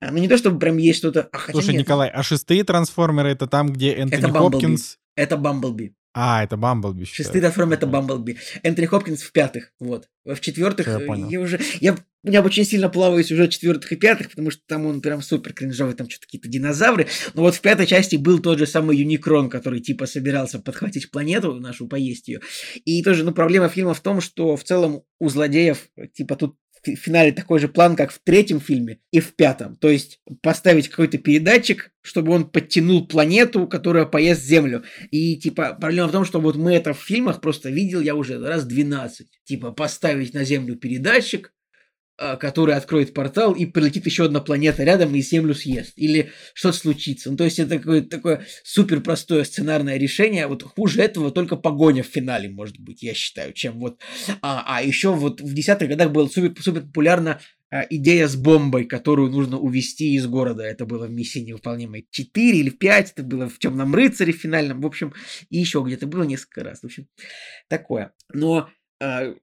А, 0.00 0.11
ну, 0.11 0.18
не 0.18 0.28
то, 0.28 0.36
чтобы 0.36 0.59
прям 0.59 0.76
есть 0.76 0.98
что-то... 0.98 1.28
А, 1.32 1.50
Слушай, 1.50 1.72
нет. 1.72 1.82
Николай, 1.82 2.09
а 2.09 2.22
шестые 2.22 2.64
трансформеры 2.64 3.30
это 3.30 3.46
там, 3.46 3.72
где 3.72 3.92
Энтони 3.94 4.22
это 4.22 4.32
Хопкинс... 4.32 4.98
Это 5.16 5.36
Бамблби. 5.36 5.94
А, 6.14 6.44
это 6.44 6.57
Бамблби. 6.57 7.04
Шестые 7.04 7.40
трансформеры 7.40 7.76
это 7.76 7.86
Бамблби. 7.86 8.38
Энтони 8.62 8.86
Хопкинс 8.86 9.22
в 9.22 9.32
пятых, 9.32 9.72
вот. 9.80 10.09
В 10.24 10.40
четвертых 10.40 10.86
я, 10.86 10.98
понял. 11.00 11.28
я 11.28 11.40
уже... 11.40 11.61
Я, 11.80 11.96
я 12.22 12.42
очень 12.42 12.64
сильно 12.64 12.88
плаваю 12.88 13.20
уже 13.20 13.48
четвертых 13.48 13.92
и 13.92 13.96
пятых, 13.96 14.30
потому 14.30 14.50
что 14.50 14.62
там 14.66 14.86
он 14.86 15.00
прям 15.00 15.22
супер 15.22 15.52
кринжовый, 15.52 15.94
там 15.94 16.09
что-то 16.09 16.26
какие-то 16.26 16.48
динозавры. 16.48 17.07
Но 17.34 17.42
вот 17.42 17.54
в 17.54 17.61
пятой 17.61 17.86
части 17.86 18.16
был 18.16 18.40
тот 18.40 18.59
же 18.59 18.66
самый 18.66 18.96
Юникрон, 18.96 19.48
который 19.48 19.80
типа 19.80 20.07
собирался 20.07 20.59
подхватить 20.59 21.11
планету 21.11 21.54
нашу, 21.54 21.86
поесть 21.86 22.28
ее. 22.28 22.40
И 22.84 23.02
тоже, 23.02 23.22
ну, 23.22 23.32
проблема 23.32 23.68
фильма 23.68 23.94
в 23.94 24.00
том, 24.00 24.20
что 24.20 24.57
в 24.57 24.64
целом 24.64 25.02
у 25.20 25.28
злодеев, 25.28 25.88
типа, 26.14 26.36
тут 26.36 26.57
финале 26.95 27.32
такой 27.32 27.59
же 27.59 27.68
план, 27.68 27.97
как 27.97 28.12
в 28.12 28.20
третьем 28.22 28.61
фильме 28.61 29.01
и 29.11 29.20
в 29.20 29.34
пятом. 29.34 29.76
То 29.76 29.89
есть 29.89 30.20
поставить 30.43 30.89
какой-то 30.89 31.18
передатчик, 31.18 31.91
чтобы 32.03 32.32
он 32.32 32.49
подтянул 32.49 33.07
планету, 33.07 33.66
которая 33.66 34.05
поест 34.05 34.43
Землю. 34.43 34.84
И 35.11 35.37
типа 35.37 35.76
проблема 35.80 36.09
в 36.09 36.12
том, 36.12 36.24
что 36.24 36.41
вот 36.41 36.57
мы 36.57 36.74
это 36.74 36.95
в 36.95 37.01
фильмах 37.01 37.41
просто 37.41 37.70
видел 37.70 38.01
я 38.01 38.14
уже 38.14 38.39
раз 38.39 38.64
12. 38.64 39.26
Типа 39.45 39.72
поставить 39.72 40.34
на 40.34 40.45
Землю 40.45 40.76
передатчик, 40.76 41.53
который 42.16 42.74
откроет 42.74 43.12
портал 43.12 43.52
и 43.52 43.66
прилетит 43.66 44.06
еще 44.06 44.24
одна 44.24 44.40
планета 44.40 44.84
рядом 44.84 45.14
и 45.14 45.20
Землю 45.20 45.54
съест. 45.54 45.92
Или 45.96 46.30
что-то 46.54 46.78
случится. 46.78 47.30
Ну, 47.30 47.36
то 47.36 47.44
есть 47.44 47.58
это 47.58 47.78
такое, 47.78 48.02
такое 48.02 48.46
супер 48.64 49.00
простое 49.00 49.44
сценарное 49.44 49.98
решение. 49.98 50.46
Вот 50.46 50.62
хуже 50.62 51.02
этого 51.02 51.30
только 51.30 51.56
погоня 51.56 52.02
в 52.02 52.06
финале, 52.06 52.48
может 52.48 52.78
быть, 52.78 53.02
я 53.02 53.14
считаю, 53.14 53.52
чем 53.52 53.78
вот... 53.80 54.00
А, 54.40 54.64
а 54.66 54.82
еще 54.82 55.12
вот 55.12 55.40
в 55.40 55.54
десятых 55.54 55.88
годах 55.88 56.10
была 56.10 56.28
супер, 56.28 56.62
супер 56.62 56.82
популярна 56.82 57.40
а, 57.68 57.82
идея 57.90 58.28
с 58.28 58.36
бомбой, 58.36 58.84
которую 58.84 59.30
нужно 59.30 59.58
увести 59.58 60.14
из 60.14 60.26
города. 60.26 60.62
Это 60.62 60.86
было 60.86 61.06
в 61.06 61.10
миссии 61.10 61.40
невыполнимой 61.40 62.06
4 62.10 62.58
или 62.58 62.70
в 62.70 62.78
5, 62.78 63.12
это 63.12 63.22
было 63.22 63.48
в 63.48 63.58
Темном 63.58 63.94
рыцаре 63.94 64.32
в 64.32 64.36
финальном, 64.36 64.80
в 64.80 64.86
общем, 64.86 65.12
и 65.50 65.58
еще 65.58 65.82
где-то 65.84 66.06
было 66.06 66.22
несколько 66.22 66.62
раз. 66.62 66.80
В 66.80 66.84
общем, 66.84 67.08
такое. 67.68 68.12
Но 68.32 68.68
а, 69.02 69.34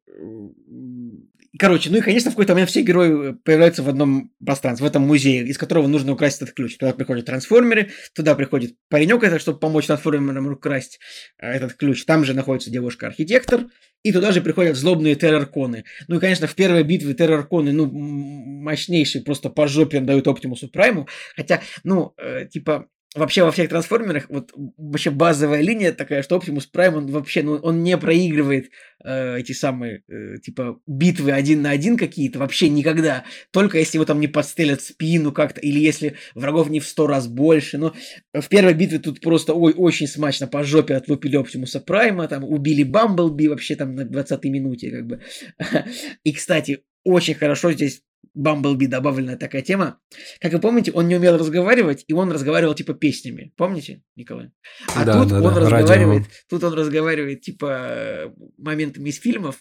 Короче, 1.60 1.91
ну 1.91 1.97
и, 1.97 2.01
конечно, 2.01 2.32
в 2.32 2.34
какой-то 2.34 2.54
момент 2.54 2.72
все 2.72 2.82
герои 2.82 3.30
э, 3.30 3.34
появляются 3.43 3.84
в 3.84 3.89
одном 3.89 4.32
пространстве, 4.43 4.88
в 4.88 4.89
этом 4.89 5.04
музее, 5.04 5.45
из 5.45 5.60
которого 5.60 5.86
нужно 5.86 6.14
украсть 6.14 6.41
этот 6.41 6.56
ключ. 6.56 6.78
Туда 6.78 6.93
приходят 6.93 7.26
трансформеры, 7.26 7.91
туда 8.16 8.34
приходит 8.34 8.76
паренек 8.89 9.24
это, 9.24 9.38
чтобы 9.38 9.60
помочь 9.60 9.86
трансформерам 9.86 10.47
украсть 10.47 10.99
э, 11.38 11.47
этот 11.47 11.76
ключ. 11.76 12.06
Там 12.06 12.26
же 12.26 12.34
находится 12.34 12.72
девушка-архитектор, 12.72 13.66
и 14.01 14.12
туда 14.12 14.32
же 14.32 14.41
приходят 14.41 14.76
злобные 14.76 15.14
террорконы. 15.14 15.86
Ну 16.08 16.18
и, 16.18 16.20
конечно, 16.20 16.47
в 16.47 16.56
первой 16.56 16.84
битве 16.84 17.14
террорконы, 17.14 17.72
ну, 17.72 17.86
мощнейшие, 17.86 19.24
просто 19.24 19.49
по 19.49 19.68
жопе 19.68 19.99
дают 19.99 20.28
Оптимусу 20.28 20.70
Прайму. 20.70 21.08
Хотя, 21.36 21.62
ну, 21.84 22.14
э, 22.18 22.47
типа, 22.47 22.88
вообще 23.16 23.43
во 23.43 23.51
всех 23.51 23.70
трансформерах 23.70 24.26
вот 24.30 24.51
вообще 24.78 25.11
базовая 25.11 25.61
линия 25.61 25.91
такая, 25.91 26.24
что 26.24 26.36
Оптимус 26.36 26.66
Прайм, 26.66 26.95
он 26.95 27.07
вообще, 27.07 27.43
ну, 27.43 27.55
он 27.55 27.84
не 27.84 27.97
проигрывает 27.97 28.72
э, 29.03 29.39
эти 29.39 29.51
самые, 29.51 30.03
э, 30.07 30.38
типа, 30.39 30.80
битвы 30.88 31.32
один 31.32 31.61
на 31.61 31.72
один 31.72 31.97
какие-то, 31.97 32.39
вообще 32.39 32.70
никогда. 32.70 33.24
Только 33.51 33.78
если 33.78 33.97
его 33.97 34.05
там 34.05 34.20
не 34.20 34.28
подстрелят 34.28 34.82
в 34.82 34.86
спину 34.86 35.32
как-то, 35.32 35.61
или 35.61 35.80
если 35.80 36.16
врагов 36.34 36.70
не 36.70 36.80
в 36.80 36.88
сто 36.88 37.07
раз 37.07 37.28
больше. 37.28 37.78
Но 37.78 37.93
в 38.34 38.47
первой 38.49 38.74
битве 38.74 38.99
тут 38.99 39.22
просто, 39.22 39.53
ой, 39.53 39.74
очень 39.76 40.07
смачно 40.07 40.47
по 40.47 40.64
жопе 40.64 40.95
отлупили 40.95 41.36
Оптимуса 41.36 41.80
Прайма, 41.80 42.28
там 42.28 42.43
убили 42.43 42.84
Бамблби 42.84 43.47
вообще 43.47 43.76
там 43.76 43.95
на 43.95 44.01
20-й 44.01 44.49
минуте, 44.49 44.91
как 44.91 45.05
бы. 45.05 45.22
И, 46.24 46.34
кстати, 46.34 46.84
очень 47.03 47.36
хорошо 47.36 47.72
здесь 47.74 48.01
Бамблби 48.34 48.88
добавлена 48.88 49.38
такая 49.38 49.61
тема. 49.61 49.99
Как 50.39 50.53
вы 50.53 50.59
помните, 50.59 50.91
он 50.91 51.07
не 51.07 51.15
умел 51.15 51.38
разговаривать, 51.38 52.03
и 52.07 52.13
он 52.13 52.32
разговаривал 52.32 52.74
типа 52.74 52.93
песнями. 52.93 53.53
Помните, 53.55 54.03
Николай? 54.15 54.51
А 54.95 55.05
да, 55.05 55.19
тут 55.19 55.30
да, 55.30 55.36
он 55.38 55.53
да, 55.53 55.59
разговаривает, 55.59 56.24
радио. 56.24 56.34
тут 56.49 56.63
он 56.63 56.74
разговаривает 56.74 57.41
типа 57.41 58.34
моментами 58.57 59.09
из 59.09 59.19
фильмов, 59.19 59.57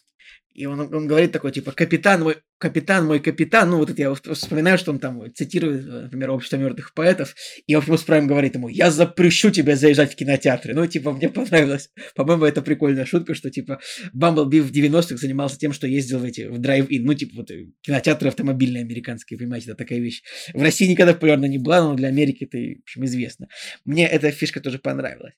и 0.55 0.67
он, 0.67 0.81
он 0.81 1.07
говорит 1.07 1.33
такой, 1.33 1.51
типа, 1.51 1.73
капитан 1.73 2.23
мой, 2.23 2.37
капитан 2.59 3.07
мой 3.07 3.21
капитан. 3.21 3.71
Ну, 3.71 3.79
вот 3.79 3.91
это 3.91 4.03
я 4.03 4.15
вспоминаю, 4.15 4.77
что 4.77 4.91
он 4.93 4.99
там 4.99 5.23
цитирует, 5.35 5.87
например, 5.87 6.31
общество 6.31 6.57
мертвых 6.57 6.93
поэтов. 6.95 7.35
И 7.67 7.75
Оптимус 7.75 8.03
Прайм 8.03 8.27
говорит 8.27 8.55
ему, 8.55 8.69
я 8.69 8.91
запрещу 8.91 9.51
тебя 9.51 9.77
заезжать 9.77 10.13
в 10.13 10.17
кинотеатры. 10.17 10.75
Ну, 10.75 10.87
типа, 10.87 11.13
мне 11.13 11.29
понравилось. 11.31 11.91
По-моему, 12.15 12.45
это 12.45 12.61
прикольная 12.61 13.07
шутка, 13.07 13.35
что, 13.35 13.51
типа, 13.51 13.81
Бамблби 14.13 14.61
в 14.61 14.71
90-х 14.71 15.17
занимался 15.17 15.59
тем, 15.59 15.73
что 15.73 15.87
ездил 15.87 16.19
в 16.19 16.25
эти, 16.25 16.43
в 16.43 16.59
drive-in. 16.59 17.05
Ну, 17.05 17.15
типа, 17.15 17.33
вот 17.37 17.51
кинотеатры 17.81 18.29
автомобильные 18.29 18.83
американские, 18.83 19.39
понимаете, 19.39 19.71
это 19.71 19.77
такая 19.77 20.01
вещь. 20.01 20.23
В 20.53 20.61
России 20.61 20.87
никогда 20.87 21.15
популярна 21.15 21.47
не 21.47 21.59
была, 21.59 21.83
но 21.83 21.95
для 21.95 22.09
Америки 22.09 22.45
это, 22.45 22.59
в 22.59 22.83
общем, 22.83 23.05
известно. 23.07 23.49
Мне 23.87 24.07
эта 24.07 24.31
фишка 24.31 24.61
тоже 24.61 24.79
понравилась. 24.79 25.35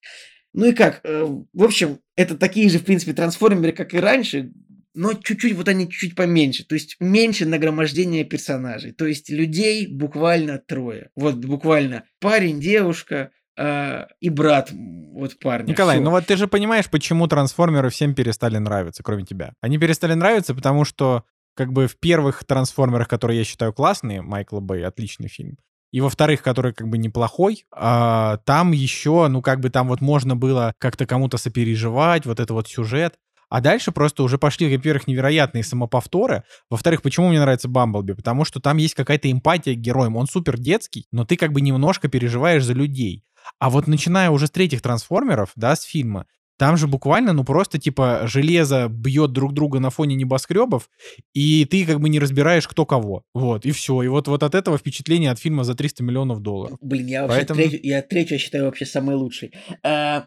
Ну 0.53 0.67
и 0.67 0.73
как? 0.73 1.01
Э, 1.05 1.25
в 1.25 1.63
общем, 1.63 1.99
это 2.17 2.37
такие 2.37 2.69
же, 2.71 2.79
в 2.79 2.85
принципе, 2.85 3.13
трансформеры, 3.13 3.73
как 3.73 3.93
и 3.93 3.99
раньше 3.99 4.53
но 4.95 5.15
чуть-чуть, 5.15 5.55
вот 5.55 5.69
они 5.69 5.89
чуть-чуть 5.89 6.15
поменьше, 6.15 6.65
то 6.65 6.75
есть 6.75 6.97
меньше 7.01 7.47
нагромождения 7.47 8.25
персонажей, 8.25 8.93
то 8.93 9.07
есть 9.07 9.29
людей 9.29 9.87
буквально 9.87 10.59
трое, 10.59 11.11
вот 11.17 11.37
буквально 11.37 12.05
парень, 12.21 12.61
девушка, 12.61 13.31
э, 13.57 14.07
и 14.21 14.31
брат 14.31 14.71
вот 14.73 15.39
парня. 15.39 15.71
Николай, 15.71 15.97
Всё. 15.97 16.05
ну 16.05 16.11
вот 16.11 16.27
ты 16.27 16.37
же 16.37 16.47
понимаешь, 16.47 16.89
почему 16.89 17.27
трансформеры 17.27 17.91
всем 17.91 18.15
перестали 18.15 18.59
нравиться, 18.59 19.03
кроме 19.03 19.25
тебя. 19.25 19.53
Они 19.61 19.79
перестали 19.79 20.15
нравиться, 20.15 20.55
потому 20.55 20.85
что 20.85 21.25
как 21.57 21.73
бы 21.73 21.87
в 21.87 21.97
первых 21.99 22.45
трансформерах, 22.45 23.09
которые 23.09 23.39
я 23.39 23.45
считаю 23.45 23.73
классные, 23.73 24.23
Майкла 24.23 24.61
Бэй, 24.61 24.85
отличный 24.85 25.29
фильм, 25.29 25.57
и 25.93 26.01
во-вторых, 26.01 26.43
который 26.43 26.73
как 26.73 26.89
бы 26.89 26.99
неплохой, 26.99 27.67
а, 27.71 28.39
там 28.39 28.73
еще, 28.73 29.29
ну 29.29 29.43
как 29.43 29.61
бы 29.61 29.71
там 29.71 29.87
вот 29.87 30.01
можно 30.01 30.35
было 30.35 30.75
как-то 30.79 31.07
кому-то 31.07 31.37
сопереживать, 31.37 32.27
вот 32.27 32.41
это 32.41 32.53
вот 32.53 32.69
сюжет. 32.69 33.15
А 33.49 33.61
дальше 33.61 33.93
просто 33.93 34.23
уже 34.23 34.39
пошли, 34.39 34.75
во-первых, 34.75 35.07
невероятные 35.07 35.65
самоповторы. 35.65 36.45
Во-вторых, 36.71 37.03
почему 37.03 37.29
мне 37.29 37.41
нравится 37.41 37.69
Бамблби? 37.69 38.13
Потому 38.13 38.45
что 38.45 38.61
там 38.61 38.77
есть 38.77 38.95
какая-то 38.95 39.31
эмпатия 39.31 39.75
к 39.75 39.79
героям. 39.79 40.17
Он 40.17 40.27
супер 40.27 40.59
детский, 40.59 41.07
но 41.13 41.25
ты 41.25 41.37
как 41.37 41.53
бы 41.53 41.61
немножко 41.61 42.09
переживаешь 42.09 42.65
за 42.65 42.73
людей. 42.73 43.25
А 43.59 43.71
вот 43.71 43.87
начиная 43.87 44.31
уже 44.31 44.47
с 44.47 44.51
третьих 44.51 44.81
трансформеров, 44.81 45.51
да, 45.55 45.77
с 45.77 45.83
фильма, 45.83 46.27
там 46.57 46.77
же 46.77 46.87
буквально, 46.87 47.33
ну 47.33 47.45
просто 47.45 47.79
типа 47.79 48.23
железо 48.25 48.87
бьет 48.89 49.33
друг 49.33 49.53
друга 49.53 49.81
на 49.81 49.91
фоне 49.91 50.15
небоскребов, 50.15 50.89
и 51.33 51.65
ты 51.65 51.85
как 51.85 52.01
бы 52.01 52.09
не 52.09 52.21
разбираешь, 52.21 52.69
кто 52.69 52.87
кого. 52.87 53.25
Вот, 53.35 53.67
и 53.67 53.73
все. 53.73 54.03
И 54.03 54.09
вот, 54.09 54.29
вот 54.29 54.43
от 54.43 54.55
этого 54.55 54.79
впечатление 54.79 55.33
от 55.33 55.41
фильма 55.41 55.65
за 55.65 55.75
300 55.75 56.05
миллионов 56.05 56.41
долларов. 56.41 56.79
Блин, 56.81 57.07
я 57.07 57.23
вообще 57.23 57.39
Поэтому... 57.39 57.61
третью, 57.61 57.81
я 57.83 58.03
третью 58.03 58.39
считаю 58.39 58.67
вообще 58.67 58.87
самой 58.87 59.17
лучшей. 59.17 59.53
А, 59.83 60.27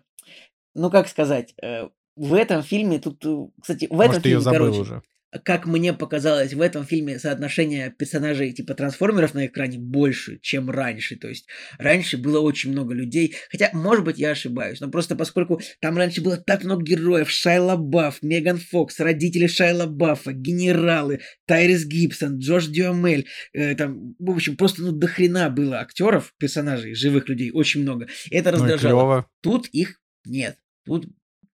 ну, 0.75 0.89
как 0.89 1.07
сказать, 1.07 1.53
э, 1.63 1.87
в 2.17 2.33
этом 2.33 2.63
фильме 2.63 2.99
тут, 2.99 3.25
э, 3.25 3.35
кстати, 3.61 3.87
в 3.89 3.99
этом 3.99 4.15
Может, 4.15 4.23
фильме, 4.23 4.43
короче, 4.43 4.79
уже. 4.79 5.01
как 5.43 5.65
мне 5.67 5.93
показалось, 5.93 6.53
в 6.53 6.61
этом 6.61 6.85
фильме 6.85 7.19
соотношение 7.19 7.93
персонажей 7.97 8.53
типа 8.53 8.73
трансформеров 8.73 9.33
на 9.33 9.45
экране 9.45 9.77
больше, 9.77 10.39
чем 10.41 10.69
раньше. 10.69 11.15
То 11.17 11.27
есть 11.27 11.47
раньше 11.77 12.17
было 12.17 12.39
очень 12.39 12.71
много 12.71 12.93
людей, 12.93 13.35
хотя, 13.51 13.69
может 13.73 14.03
быть, 14.05 14.17
я 14.17 14.31
ошибаюсь, 14.31 14.79
но 14.79 14.89
просто 14.89 15.15
поскольку 15.15 15.59
там 15.81 15.97
раньше 15.97 16.21
было 16.21 16.37
так 16.37 16.63
много 16.63 16.83
героев, 16.83 17.29
Шайла 17.29 17.75
Бафф, 17.75 18.23
Меган 18.23 18.57
Фокс, 18.57 18.99
родители 18.99 19.47
Шайла 19.47 19.85
Баффа, 19.85 20.31
генералы, 20.33 21.19
Тайрис 21.45 21.85
Гибсон, 21.85 22.39
Джош 22.39 22.67
Дюамель, 22.67 23.27
э, 23.53 23.75
там, 23.75 24.15
в 24.17 24.31
общем, 24.31 24.55
просто 24.57 24.81
ну 24.81 24.91
дохрена 24.93 25.49
было 25.49 25.79
актеров, 25.81 26.33
персонажей, 26.39 26.95
живых 26.95 27.27
людей, 27.29 27.51
очень 27.51 27.81
много. 27.81 28.07
Это 28.31 28.51
Ну 28.51 28.57
и 28.57 28.61
раздражало. 28.61 28.79
клёво. 29.01 29.27
Тут 29.41 29.67
их 29.67 29.99
нет. 30.25 30.57
Тут 30.85 31.07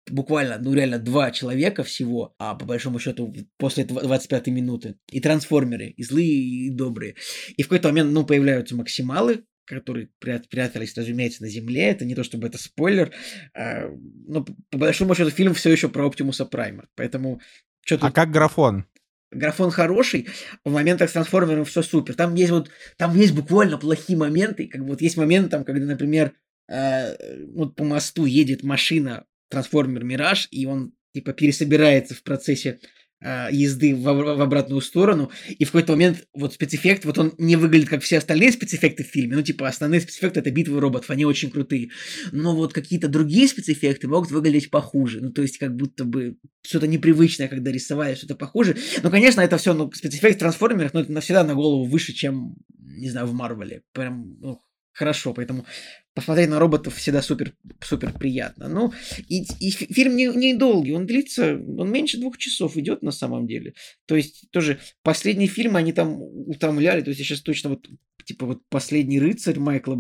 буквально, 0.10 0.58
ну 0.60 0.74
реально 0.74 1.00
два 1.00 1.32
человека 1.32 1.84
всего, 1.84 2.36
а 2.38 2.56
по 2.56 2.66
большому 2.66 3.00
счету 3.00 3.34
после 3.58 3.86
25 3.86 4.48
минуты. 4.48 4.96
И 5.12 5.20
трансформеры, 5.20 5.88
и 5.88 6.04
злые, 6.04 6.28
и 6.34 6.70
добрые. 6.70 7.16
И 7.56 7.64
в 7.64 7.68
какой-то 7.68 7.90
момент, 7.90 8.12
ну, 8.12 8.26
появляются 8.26 8.76
максималы, 8.76 9.46
которые 9.66 10.10
пря- 10.24 10.44
прятались, 10.50 10.96
разумеется, 10.98 11.44
на 11.44 11.50
земле. 11.50 11.84
Это 11.90 12.06
не 12.06 12.16
то 12.16 12.24
чтобы 12.24 12.48
это 12.48 12.58
спойлер. 12.58 13.14
а, 13.54 13.90
но 14.28 14.46
по 14.70 14.78
большому 14.78 15.16
счету 15.16 15.30
фильм 15.30 15.54
все 15.54 15.72
еще 15.72 15.90
про 15.90 16.06
Оптимуса 16.06 16.46
Прайма. 16.46 16.88
Поэтому 16.96 17.42
что 17.86 17.96
А 17.96 17.98
тут 18.00 18.14
как 18.14 18.32
графон? 18.32 18.86
графон 19.32 19.72
хороший, 19.72 20.28
в 20.64 20.72
моментах 20.72 21.10
с 21.10 21.14
трансформером 21.14 21.66
все 21.66 21.82
супер. 21.82 22.14
Там 22.16 22.36
есть 22.36 22.52
вот, 22.52 22.70
там 22.98 23.16
есть 23.16 23.34
буквально 23.34 23.78
плохие 23.78 24.18
моменты, 24.18 24.68
как 24.68 24.82
бы 24.82 24.90
вот 24.90 25.02
есть 25.02 25.18
моменты 25.18 25.50
там, 25.50 25.64
когда, 25.64 25.86
например, 25.86 26.34
э, 26.70 27.46
вот 27.54 27.76
по 27.76 27.84
мосту 27.84 28.26
едет 28.26 28.64
машина 28.64 29.26
трансформер 29.54 30.04
Мираж, 30.04 30.48
и 30.52 30.66
он 30.66 30.94
типа 31.14 31.34
пересобирается 31.34 32.16
в 32.16 32.24
процессе 32.24 32.80
э, 33.22 33.50
езды 33.52 33.96
в, 33.96 34.02
в 34.02 34.42
обратную 34.42 34.82
сторону, 34.82 35.30
и 35.48 35.64
в 35.64 35.68
какой-то 35.68 35.94
момент 35.94 36.28
вот 36.34 36.56
спецэффект, 36.56 37.06
вот 37.06 37.20
он 37.20 37.34
не 37.38 37.56
выглядит 37.56 37.88
как 37.88 38.02
все 38.02 38.18
остальные 38.18 38.52
спецэффекты 38.52 39.04
в 39.04 39.08
фильме, 39.08 39.36
ну 39.36 39.44
типа 39.44 39.68
основные 39.68 40.02
спецэффекты 40.02 40.40
это 40.40 40.50
битвы 40.50 40.80
роботов, 40.80 41.12
они 41.12 41.24
очень 41.24 41.52
крутые, 41.52 41.92
но 42.32 42.56
вот 42.56 42.74
какие-то 42.74 43.08
другие 43.08 43.48
спецэффекты 43.48 44.08
могут 44.08 44.32
выглядеть 44.32 44.72
похуже, 44.72 45.22
ну 45.22 45.32
то 45.32 45.44
есть 45.44 45.60
как 45.60 45.76
будто 45.76 46.04
бы 46.04 46.38
что-то 46.66 46.88
непривычное, 46.88 47.48
когда 47.48 47.72
рисовали 47.72 48.16
что-то 48.16 48.36
похуже, 48.36 48.76
ну, 49.04 49.12
конечно, 49.12 49.42
это 49.42 49.58
все, 49.58 49.74
ну, 49.74 49.92
спецэффект 49.92 50.40
трансформеров, 50.40 50.94
но 50.94 51.02
это 51.02 51.12
навсегда 51.12 51.44
на 51.44 51.54
голову 51.54 51.86
выше, 51.86 52.14
чем, 52.14 52.56
не 52.80 53.10
знаю, 53.10 53.28
в 53.28 53.34
Марвеле. 53.34 53.84
Прям, 53.92 54.38
ну, 54.40 54.62
хорошо, 54.94 55.34
поэтому 55.34 55.66
посмотреть 56.14 56.50
на 56.50 56.60
роботов 56.60 56.96
всегда 56.96 57.22
супер, 57.22 57.54
супер 57.82 58.14
приятно. 58.14 58.68
Ну, 58.68 58.94
и, 59.28 59.44
и 59.60 59.72
фи- 59.72 59.92
фильм 59.92 60.16
не, 60.16 60.28
не 60.28 60.54
долгий, 60.54 60.94
он 60.94 61.06
длится, 61.06 61.56
он 61.56 61.92
меньше 61.92 62.20
двух 62.20 62.38
часов 62.38 62.78
идет 62.78 63.02
на 63.02 63.12
самом 63.12 63.48
деле. 63.48 63.74
То 64.06 64.16
есть 64.16 64.50
тоже 64.52 64.80
последние 65.02 65.48
фильмы, 65.48 65.80
они 65.80 65.94
там 65.94 66.22
утомляли, 66.22 67.02
то 67.02 67.10
есть 67.10 67.20
я 67.20 67.26
сейчас 67.26 67.42
точно 67.42 67.72
вот, 67.72 67.88
типа 68.26 68.46
вот 68.46 68.62
«Последний 68.70 69.20
рыцарь» 69.20 69.60
Майкла 69.60 69.96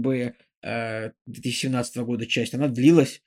э, 0.61 1.11
2017 1.25 1.97
года 1.97 2.25
часть, 2.25 2.53
она 2.53 2.67
длилась 2.67 3.21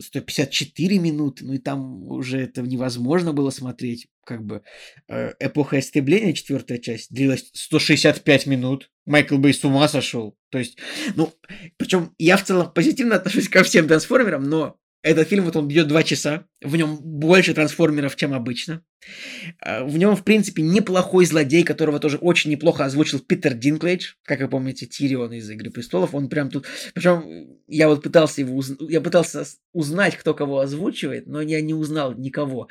154 0.00 0.98
минуты, 0.98 1.44
ну 1.44 1.52
и 1.52 1.58
там 1.58 2.04
уже 2.08 2.40
это 2.40 2.62
невозможно 2.62 3.32
было 3.32 3.50
смотреть, 3.50 4.08
как 4.24 4.44
бы 4.44 4.62
э, 5.08 5.32
эпоха 5.38 5.78
истребления, 5.78 6.32
четвертая 6.32 6.78
часть, 6.78 7.12
длилась 7.12 7.50
165 7.52 8.46
минут. 8.46 8.90
Майкл 9.04 9.36
Бэй 9.36 9.54
с 9.54 9.64
ума 9.64 9.86
сошел. 9.88 10.36
То 10.50 10.58
есть, 10.58 10.78
ну, 11.14 11.32
причем 11.86 12.12
я 12.18 12.36
в 12.36 12.42
целом 12.42 12.72
позитивно 12.72 13.14
отношусь 13.14 13.48
ко 13.48 13.62
всем 13.62 13.86
трансформерам, 13.86 14.42
но 14.42 14.76
этот 15.02 15.28
фильм, 15.28 15.44
вот 15.44 15.54
он 15.54 15.70
идет 15.70 15.86
два 15.86 16.02
часа, 16.02 16.46
в 16.60 16.74
нем 16.76 16.98
больше 17.00 17.54
трансформеров, 17.54 18.16
чем 18.16 18.34
обычно. 18.34 18.82
А, 19.60 19.84
В 19.84 19.96
нем, 19.96 20.16
в 20.16 20.24
принципе, 20.24 20.62
неплохой 20.62 21.26
злодей, 21.26 21.62
которого 21.62 22.00
тоже 22.00 22.16
очень 22.16 22.50
неплохо 22.50 22.84
озвучил 22.84 23.20
Питер 23.20 23.54
Динклейдж, 23.54 24.14
как 24.24 24.40
вы 24.40 24.48
помните, 24.48 24.86
Тирион 24.86 25.32
из 25.32 25.48
«Игры 25.48 25.70
престолов». 25.70 26.12
Он 26.12 26.28
прям 26.28 26.50
тут... 26.50 26.66
Причем 26.92 27.60
я 27.68 27.88
вот 27.88 28.02
пытался 28.02 28.40
его 28.40 28.56
уз- 28.56 28.76
я 28.80 29.00
пытался 29.00 29.44
узнать, 29.72 30.16
кто 30.16 30.34
кого 30.34 30.58
озвучивает, 30.58 31.28
но 31.28 31.40
я 31.40 31.60
не 31.60 31.72
узнал 31.74 32.14
никого. 32.14 32.68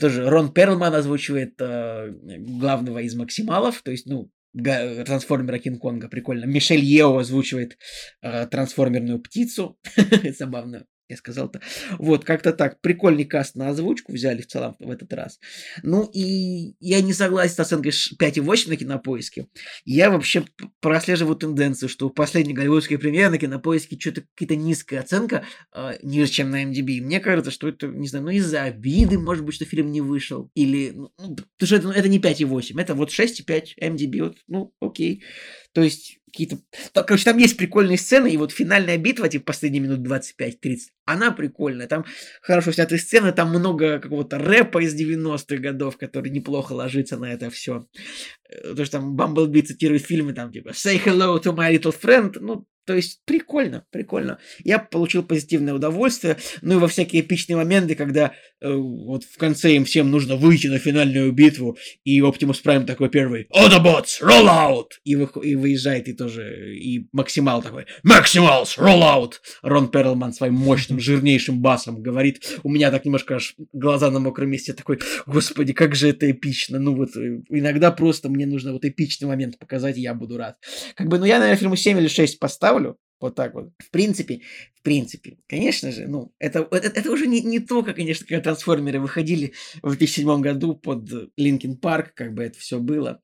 Тоже 0.00 0.26
Рон 0.26 0.50
Перлман 0.54 0.94
озвучивает 0.94 1.54
э, 1.60 2.12
главного 2.38 3.00
из 3.00 3.14
Максималов, 3.14 3.82
то 3.82 3.90
есть, 3.90 4.06
ну, 4.06 4.30
трансформера 4.54 5.58
Кинг-Конга, 5.58 6.08
прикольно. 6.08 6.44
Мишель 6.44 6.84
Ео 6.84 7.18
озвучивает 7.18 7.78
э, 8.22 8.46
трансформерную 8.46 9.20
птицу, 9.20 9.78
забавно. 10.38 10.86
Я 11.08 11.16
сказал-то. 11.16 11.62
Вот, 11.98 12.24
как-то 12.24 12.52
так. 12.52 12.80
Прикольный 12.82 13.24
каст 13.24 13.54
на 13.54 13.70
озвучку 13.70 14.12
взяли 14.12 14.42
в 14.42 14.46
целом 14.46 14.76
в 14.78 14.90
этот 14.90 15.10
раз. 15.14 15.40
Ну 15.82 16.08
и 16.12 16.74
я 16.80 17.00
не 17.00 17.14
согласен 17.14 17.54
с 17.54 17.60
оценкой 17.60 17.92
ш- 17.92 18.14
5,8 18.16 18.68
на 18.68 18.76
кинопоиске. 18.76 19.46
Я 19.86 20.10
вообще 20.10 20.44
прослеживаю 20.80 21.36
тенденцию, 21.36 21.88
что 21.88 22.08
у 22.08 22.10
последней 22.10 22.52
голливудской 22.52 22.98
премьеры 22.98 23.30
на 23.30 23.38
кинопоиске 23.38 23.98
что-то 23.98 24.22
какая-то 24.34 24.56
низкая 24.56 25.00
оценка, 25.00 25.44
э, 25.74 25.98
ниже, 26.02 26.30
чем 26.30 26.50
на 26.50 26.62
MDB. 26.64 27.00
Мне 27.00 27.20
кажется, 27.20 27.50
что 27.50 27.68
это, 27.68 27.86
не 27.86 28.06
знаю, 28.06 28.26
ну 28.26 28.30
из-за 28.32 28.64
обиды, 28.64 29.18
может 29.18 29.44
быть, 29.46 29.54
что 29.54 29.64
фильм 29.64 29.90
не 29.90 30.02
вышел. 30.02 30.50
Или, 30.54 30.90
ну, 30.90 31.10
ну, 31.18 31.36
потому 31.36 31.66
что 31.66 31.76
это, 31.76 31.86
ну, 31.86 31.92
это 31.94 32.08
не 32.08 32.18
5,8, 32.18 32.78
это 32.78 32.94
вот 32.94 33.10
6,5 33.10 33.78
MDB. 33.80 34.20
Вот, 34.20 34.36
ну, 34.46 34.74
окей. 34.80 35.22
То 35.72 35.82
есть 35.82 36.17
какие-то... 36.30 36.58
Короче, 36.92 37.24
там 37.24 37.38
есть 37.38 37.56
прикольные 37.56 37.98
сцены, 37.98 38.32
и 38.32 38.36
вот 38.36 38.52
финальная 38.52 38.96
битва, 38.98 39.28
типа 39.28 39.46
последние 39.46 39.82
минут 39.82 40.00
25-30, 40.00 40.78
она 41.06 41.32
прикольная. 41.32 41.86
Там 41.86 42.04
хорошо 42.42 42.72
снятые 42.72 42.98
сцены, 42.98 43.32
там 43.32 43.50
много 43.50 43.98
какого-то 43.98 44.38
рэпа 44.38 44.82
из 44.82 44.94
90-х 44.94 45.56
годов, 45.56 45.96
который 45.96 46.30
неплохо 46.30 46.72
ложится 46.72 47.16
на 47.16 47.32
это 47.32 47.50
все. 47.50 47.86
То, 48.62 48.84
что 48.84 48.98
там 48.98 49.16
Бамблби 49.16 49.62
цитирует 49.62 50.02
фильмы, 50.02 50.32
там 50.32 50.52
типа 50.52 50.70
«Say 50.70 51.02
hello 51.04 51.42
to 51.42 51.54
my 51.54 51.74
little 51.74 51.94
friend», 51.98 52.36
ну, 52.40 52.66
то 52.88 52.94
есть 52.94 53.20
прикольно, 53.26 53.84
прикольно. 53.90 54.38
Я 54.64 54.78
получил 54.78 55.22
позитивное 55.22 55.74
удовольствие, 55.74 56.38
ну 56.62 56.76
и 56.76 56.78
во 56.78 56.88
всякие 56.88 57.20
эпичные 57.20 57.56
моменты, 57.56 57.94
когда 57.94 58.32
э, 58.62 58.72
вот 58.72 59.24
в 59.24 59.36
конце 59.36 59.74
им 59.74 59.84
всем 59.84 60.10
нужно 60.10 60.36
выйти 60.36 60.68
на 60.68 60.78
финальную 60.78 61.30
битву, 61.32 61.76
и 62.04 62.18
Оптимус 62.22 62.60
Прайм 62.60 62.86
такой 62.86 63.10
первый 63.10 63.46
«Autobots, 63.54 64.22
roll 64.22 64.46
out!» 64.46 64.86
и, 65.04 65.16
вых- 65.16 65.44
и 65.44 65.54
выезжает, 65.54 66.08
и 66.08 66.14
тоже, 66.14 66.78
и 66.78 67.08
Максимал 67.12 67.62
такой 67.62 67.84
«Maximals, 68.06 68.78
roll 68.78 69.02
out!» 69.02 69.32
Рон 69.60 69.90
Перлман 69.90 70.32
своим 70.32 70.54
мощным, 70.54 70.98
жирнейшим 70.98 71.60
басом 71.60 72.02
говорит, 72.02 72.58
у 72.62 72.70
меня 72.70 72.90
так 72.90 73.04
немножко 73.04 73.34
аж 73.34 73.54
глаза 73.74 74.10
на 74.10 74.18
мокром 74.18 74.48
месте, 74.48 74.72
такой 74.72 74.98
«Господи, 75.26 75.74
как 75.74 75.94
же 75.94 76.08
это 76.08 76.30
эпично!» 76.30 76.78
Ну 76.78 76.96
вот, 76.96 77.14
э, 77.18 77.42
иногда 77.50 77.90
просто 77.90 78.30
мне 78.30 78.46
нужно 78.46 78.72
вот 78.72 78.86
эпичный 78.86 79.28
момент 79.28 79.58
показать, 79.58 79.98
и 79.98 80.00
я 80.00 80.14
буду 80.14 80.38
рад. 80.38 80.56
Как 80.94 81.08
бы, 81.08 81.18
ну 81.18 81.26
я, 81.26 81.38
наверное, 81.38 81.58
фильму 81.58 81.76
7 81.76 81.98
или 81.98 82.08
6 82.08 82.38
поставлю, 82.38 82.77
вот 83.20 83.34
так 83.34 83.54
вот. 83.54 83.70
В 83.78 83.90
принципе, 83.90 84.40
в 84.74 84.82
принципе, 84.82 85.38
конечно 85.48 85.90
же, 85.92 86.06
ну, 86.06 86.32
это, 86.38 86.66
это, 86.70 86.88
это 86.88 87.10
уже 87.10 87.26
не, 87.26 87.40
не 87.40 87.58
то, 87.58 87.82
как, 87.82 87.96
конечно, 87.96 88.26
когда 88.26 88.42
трансформеры 88.42 89.00
выходили 89.00 89.52
в 89.82 89.96
2007 89.96 90.40
году 90.40 90.74
под 90.74 91.10
Linkin 91.36 91.76
Park, 91.76 92.12
как 92.14 92.34
бы 92.34 92.44
это 92.44 92.58
все 92.58 92.78
было. 92.78 93.20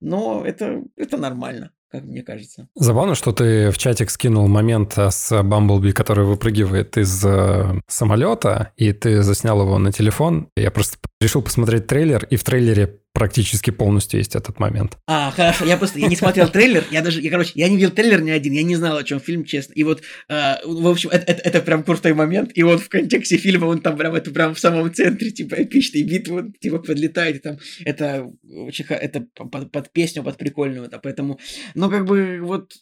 Но 0.00 0.44
это, 0.44 0.82
это 0.96 1.16
нормально, 1.16 1.72
как 1.90 2.04
мне 2.04 2.22
кажется. 2.22 2.68
Забавно, 2.74 3.14
что 3.14 3.32
ты 3.32 3.70
в 3.70 3.78
чатик 3.78 4.10
скинул 4.10 4.46
момент 4.48 4.98
с 4.98 5.42
Бамблби, 5.42 5.92
который 5.92 6.24
выпрыгивает 6.24 6.98
из 6.98 7.24
э, 7.24 7.80
самолета, 7.86 8.72
и 8.76 8.92
ты 8.92 9.22
заснял 9.22 9.62
его 9.62 9.78
на 9.78 9.92
телефон. 9.92 10.50
Я 10.56 10.70
просто 10.70 10.98
решил 11.20 11.42
посмотреть 11.42 11.86
трейлер, 11.86 12.26
и 12.28 12.36
в 12.36 12.44
трейлере 12.44 13.00
практически 13.18 13.72
полностью 13.72 14.20
есть 14.20 14.36
этот 14.36 14.60
момент. 14.60 14.96
А, 15.08 15.32
хорошо, 15.32 15.64
я 15.64 15.76
просто 15.76 15.98
я 15.98 16.06
не 16.06 16.14
смотрел 16.14 16.48
трейлер, 16.48 16.84
я 16.92 17.02
даже, 17.02 17.20
я, 17.20 17.30
короче, 17.30 17.50
я 17.56 17.68
не 17.68 17.74
видел 17.74 17.90
трейлер 17.90 18.22
ни 18.22 18.30
один, 18.30 18.52
я 18.52 18.62
не 18.62 18.76
знал, 18.76 18.96
о 18.96 19.02
чем 19.02 19.18
фильм, 19.18 19.44
честно. 19.44 19.72
И 19.72 19.82
вот, 19.82 20.02
э, 20.28 20.54
в 20.64 20.86
общем, 20.86 21.10
это, 21.10 21.32
это, 21.32 21.42
это 21.42 21.60
прям 21.60 21.82
крутой 21.82 22.14
момент, 22.14 22.52
и 22.54 22.62
вот 22.62 22.80
в 22.80 22.88
контексте 22.88 23.36
фильма 23.36 23.66
он 23.66 23.80
там 23.80 23.96
прям, 23.96 24.14
это 24.14 24.30
прям 24.30 24.54
в 24.54 24.60
самом 24.60 24.94
центре, 24.94 25.32
типа, 25.32 25.56
эпичной 25.56 26.04
битвы, 26.04 26.38
он, 26.38 26.52
типа, 26.52 26.78
подлетает, 26.78 27.36
и 27.36 27.38
там, 27.40 27.58
это 27.84 28.30
очень, 28.48 28.84
это 28.88 29.26
под, 29.34 29.72
под 29.72 29.92
песню, 29.92 30.22
под 30.22 30.36
прикольную, 30.36 30.84
это, 30.84 31.00
поэтому, 31.00 31.40
ну, 31.74 31.90
как 31.90 32.04
бы, 32.06 32.38
вот, 32.40 32.72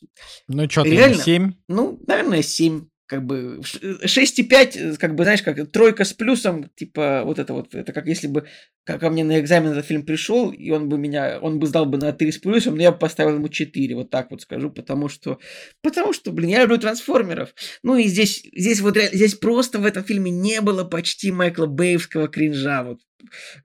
Ну 0.49 0.69
что, 0.69 0.83
ты 0.83 0.91
Реально? 0.91 1.23
7? 1.23 1.53
ну, 1.69 1.99
наверное, 2.07 2.43
7, 2.43 2.85
как 3.07 3.25
бы, 3.25 3.61
ш- 3.63 3.79
6,5, 4.05 4.97
как 4.99 5.15
бы, 5.15 5.25
знаешь, 5.25 5.43
как 5.43 5.71
тройка 5.71 6.05
с 6.05 6.13
плюсом, 6.13 6.69
типа, 6.75 7.23
вот 7.25 7.39
это 7.39 7.53
вот, 7.53 7.75
это 7.75 7.93
как 7.93 8.07
если 8.07 8.27
бы 8.27 8.47
ко 8.85 8.99
ко 8.99 9.11
мне 9.11 9.25
на 9.25 9.39
экзамен 9.41 9.71
этот 9.71 9.87
фильм 9.87 10.05
пришел, 10.05 10.51
и 10.51 10.71
он 10.71 10.89
бы 10.89 10.99
меня, 10.99 11.39
он 11.41 11.59
бы 11.59 11.67
сдал 11.67 11.87
бы 11.87 11.99
на 11.99 12.13
3 12.13 12.33
с 12.33 12.39
плюсом, 12.39 12.75
но 12.75 12.83
я 12.83 12.93
бы 12.93 12.99
поставил 12.99 13.37
ему 13.37 13.49
4, 13.49 13.95
вот 13.95 14.11
так 14.11 14.31
вот 14.31 14.43
скажу, 14.43 14.71
потому 14.71 15.09
что, 15.09 15.39
потому 15.83 16.13
что, 16.13 16.33
блин, 16.33 16.51
я 16.51 16.63
люблю 16.63 16.79
трансформеров. 16.79 17.55
Ну 17.83 17.97
и 17.97 18.05
здесь, 18.05 18.45
здесь 18.53 18.81
вот, 18.81 18.97
здесь 18.97 19.35
просто 19.35 19.79
в 19.79 19.87
этом 19.87 20.03
фильме 20.03 20.31
не 20.31 20.61
было 20.61 20.85
почти 20.85 21.31
Майкла 21.31 21.67
Бэевского 21.67 22.29
кринжа, 22.29 22.83
вот, 22.83 23.01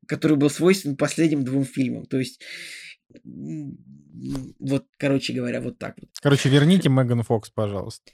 который 0.07 0.38
был 0.38 0.49
свойственен 0.51 0.97
последним 0.97 1.43
двум 1.43 1.65
фильмам, 1.65 2.05
то 2.05 2.18
есть, 2.18 2.41
вот, 4.59 4.85
короче 4.97 5.34
говоря, 5.34 5.61
вот 5.61 5.80
так 5.80 5.95
вот. 5.99 6.09
Короче, 6.22 6.49
верните 6.49 6.89
Меган 6.89 7.23
Фокс, 7.23 7.49
пожалуйста. 7.49 8.11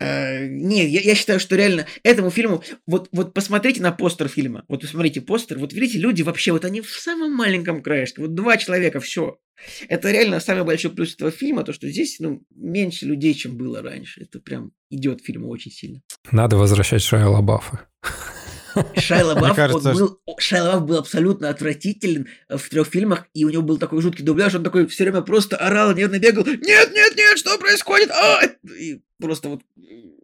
Э, 0.00 0.46
не, 0.46 0.86
я, 0.86 1.00
я 1.00 1.14
считаю, 1.14 1.38
что 1.38 1.56
реально 1.56 1.86
этому 2.02 2.30
фильму, 2.30 2.64
вот, 2.86 3.08
вот 3.12 3.34
посмотрите 3.34 3.82
на 3.82 3.92
постер 3.92 4.28
фильма, 4.28 4.64
вот 4.66 4.80
посмотрите 4.80 5.20
постер, 5.20 5.58
вот 5.58 5.74
видите, 5.74 5.98
люди 5.98 6.22
вообще, 6.22 6.52
вот 6.52 6.64
они 6.64 6.80
в 6.80 6.88
самом 6.88 7.34
маленьком 7.34 7.82
краешке, 7.82 8.22
вот 8.22 8.34
два 8.34 8.56
человека, 8.56 9.00
все. 9.00 9.38
Это 9.88 10.10
реально 10.10 10.40
самый 10.40 10.64
большой 10.64 10.90
плюс 10.90 11.14
этого 11.14 11.30
фильма, 11.30 11.64
то, 11.64 11.74
что 11.74 11.86
здесь, 11.88 12.18
ну, 12.18 12.42
меньше 12.56 13.04
людей, 13.04 13.34
чем 13.34 13.58
было 13.58 13.82
раньше. 13.82 14.22
Это 14.22 14.40
прям 14.40 14.72
идет 14.88 15.22
фильму 15.22 15.48
очень 15.48 15.70
сильно. 15.70 16.00
Надо 16.32 16.56
возвращать 16.56 17.02
Шайа 17.02 17.28
Лабафа. 17.28 17.86
Шайла 18.96 19.34
Бафф, 19.34 19.56
кажется, 19.56 19.92
был, 19.92 20.20
Шайла 20.38 20.72
Бафф 20.72 20.84
был 20.84 20.98
абсолютно 20.98 21.48
отвратителен 21.48 22.28
в 22.48 22.68
трех 22.68 22.88
фильмах, 22.88 23.26
и 23.34 23.44
у 23.44 23.50
него 23.50 23.62
был 23.62 23.78
такой 23.78 24.00
жуткий 24.02 24.24
дубляж, 24.24 24.54
он 24.54 24.64
такой 24.64 24.86
все 24.86 25.04
время 25.04 25.22
просто 25.22 25.56
орал, 25.56 25.94
нервно 25.94 26.18
бегал, 26.18 26.44
нет, 26.44 26.60
нет, 26.60 27.16
нет, 27.16 27.38
что 27.38 27.58
происходит? 27.58 28.10
А! 28.10 28.40
И 28.78 29.02
просто 29.18 29.48
вот 29.48 29.62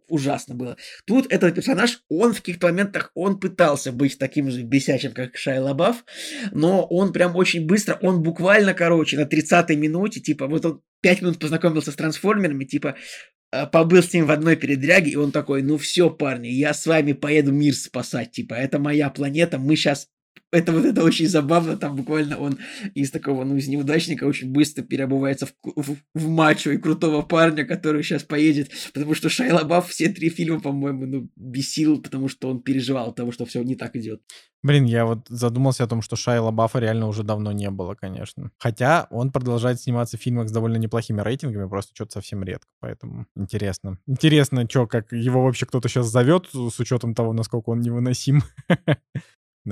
ужасно 0.09 0.55
было. 0.55 0.77
Тут 1.05 1.31
этот 1.31 1.55
персонаж, 1.55 2.01
он 2.09 2.33
в 2.33 2.37
каких-то 2.37 2.67
моментах, 2.67 3.11
он 3.13 3.39
пытался 3.39 3.91
быть 3.91 4.17
таким 4.17 4.49
же 4.49 4.63
бесячим, 4.63 5.11
как 5.11 5.35
Шай 5.37 5.59
Лабаф, 5.59 6.05
но 6.51 6.85
он 6.85 7.11
прям 7.11 7.35
очень 7.35 7.65
быстро, 7.65 7.97
он 8.01 8.23
буквально, 8.23 8.73
короче, 8.73 9.17
на 9.17 9.23
30-й 9.23 9.75
минуте, 9.75 10.19
типа, 10.19 10.47
вот 10.47 10.65
он 10.65 10.81
5 11.01 11.21
минут 11.21 11.39
познакомился 11.39 11.91
с 11.91 11.95
трансформерами, 11.95 12.63
типа, 12.63 12.95
Э, 12.95 13.36
побыл 13.71 14.03
с 14.03 14.13
ним 14.13 14.25
в 14.25 14.31
одной 14.31 14.55
передряге, 14.55 15.11
и 15.11 15.15
он 15.15 15.31
такой, 15.31 15.61
ну 15.61 15.77
все, 15.77 16.09
парни, 16.09 16.47
я 16.47 16.73
с 16.73 16.85
вами 16.85 17.13
поеду 17.13 17.51
мир 17.51 17.73
спасать, 17.73 18.31
типа, 18.31 18.53
это 18.53 18.79
моя 18.79 19.09
планета, 19.09 19.57
мы 19.57 19.75
сейчас 19.75 20.07
это 20.51 20.71
вот 20.71 20.85
это 20.85 21.03
очень 21.03 21.27
забавно, 21.27 21.77
там 21.77 21.95
буквально 21.95 22.37
он 22.37 22.57
из 22.93 23.11
такого, 23.11 23.43
ну, 23.43 23.57
из 23.57 23.67
неудачника 23.67 24.25
очень 24.25 24.51
быстро 24.51 24.83
переобувается 24.83 25.45
в, 25.45 25.53
в, 25.63 25.97
в 26.13 26.29
мачо 26.29 26.71
и 26.71 26.77
крутого 26.77 27.21
парня, 27.21 27.65
который 27.65 28.03
сейчас 28.03 28.23
поедет, 28.23 28.71
потому 28.93 29.13
что 29.13 29.29
Шайла 29.29 29.63
Бафф 29.63 29.89
все 29.89 30.09
три 30.09 30.29
фильма, 30.29 30.59
по-моему, 30.59 31.05
ну, 31.05 31.29
бесил, 31.35 32.01
потому 32.01 32.27
что 32.27 32.49
он 32.49 32.61
переживал 32.61 33.13
того, 33.13 33.31
что 33.31 33.45
все 33.45 33.63
не 33.63 33.75
так 33.75 33.95
идет. 33.95 34.21
Блин, 34.63 34.85
я 34.85 35.05
вот 35.05 35.27
задумался 35.29 35.83
о 35.83 35.87
том, 35.87 36.01
что 36.01 36.15
Шайла 36.15 36.51
Баффа 36.51 36.79
реально 36.79 37.07
уже 37.07 37.23
давно 37.23 37.51
не 37.51 37.69
было, 37.69 37.93
конечно. 37.93 38.51
Хотя 38.57 39.07
он 39.11 39.31
продолжает 39.31 39.79
сниматься 39.79 40.17
в 40.17 40.21
фильмах 40.21 40.49
с 40.49 40.51
довольно 40.51 40.77
неплохими 40.77 41.21
рейтингами, 41.21 41.69
просто 41.69 41.91
что-то 41.93 42.13
совсем 42.13 42.43
редко, 42.43 42.67
поэтому 42.79 43.27
интересно. 43.35 43.99
Интересно, 44.07 44.67
что, 44.69 44.87
как 44.87 45.11
его 45.11 45.43
вообще 45.43 45.67
кто-то 45.67 45.87
сейчас 45.87 46.07
зовет, 46.07 46.49
с 46.51 46.79
учетом 46.79 47.13
того, 47.13 47.33
насколько 47.33 47.69
он 47.69 47.81
невыносим. 47.81 48.41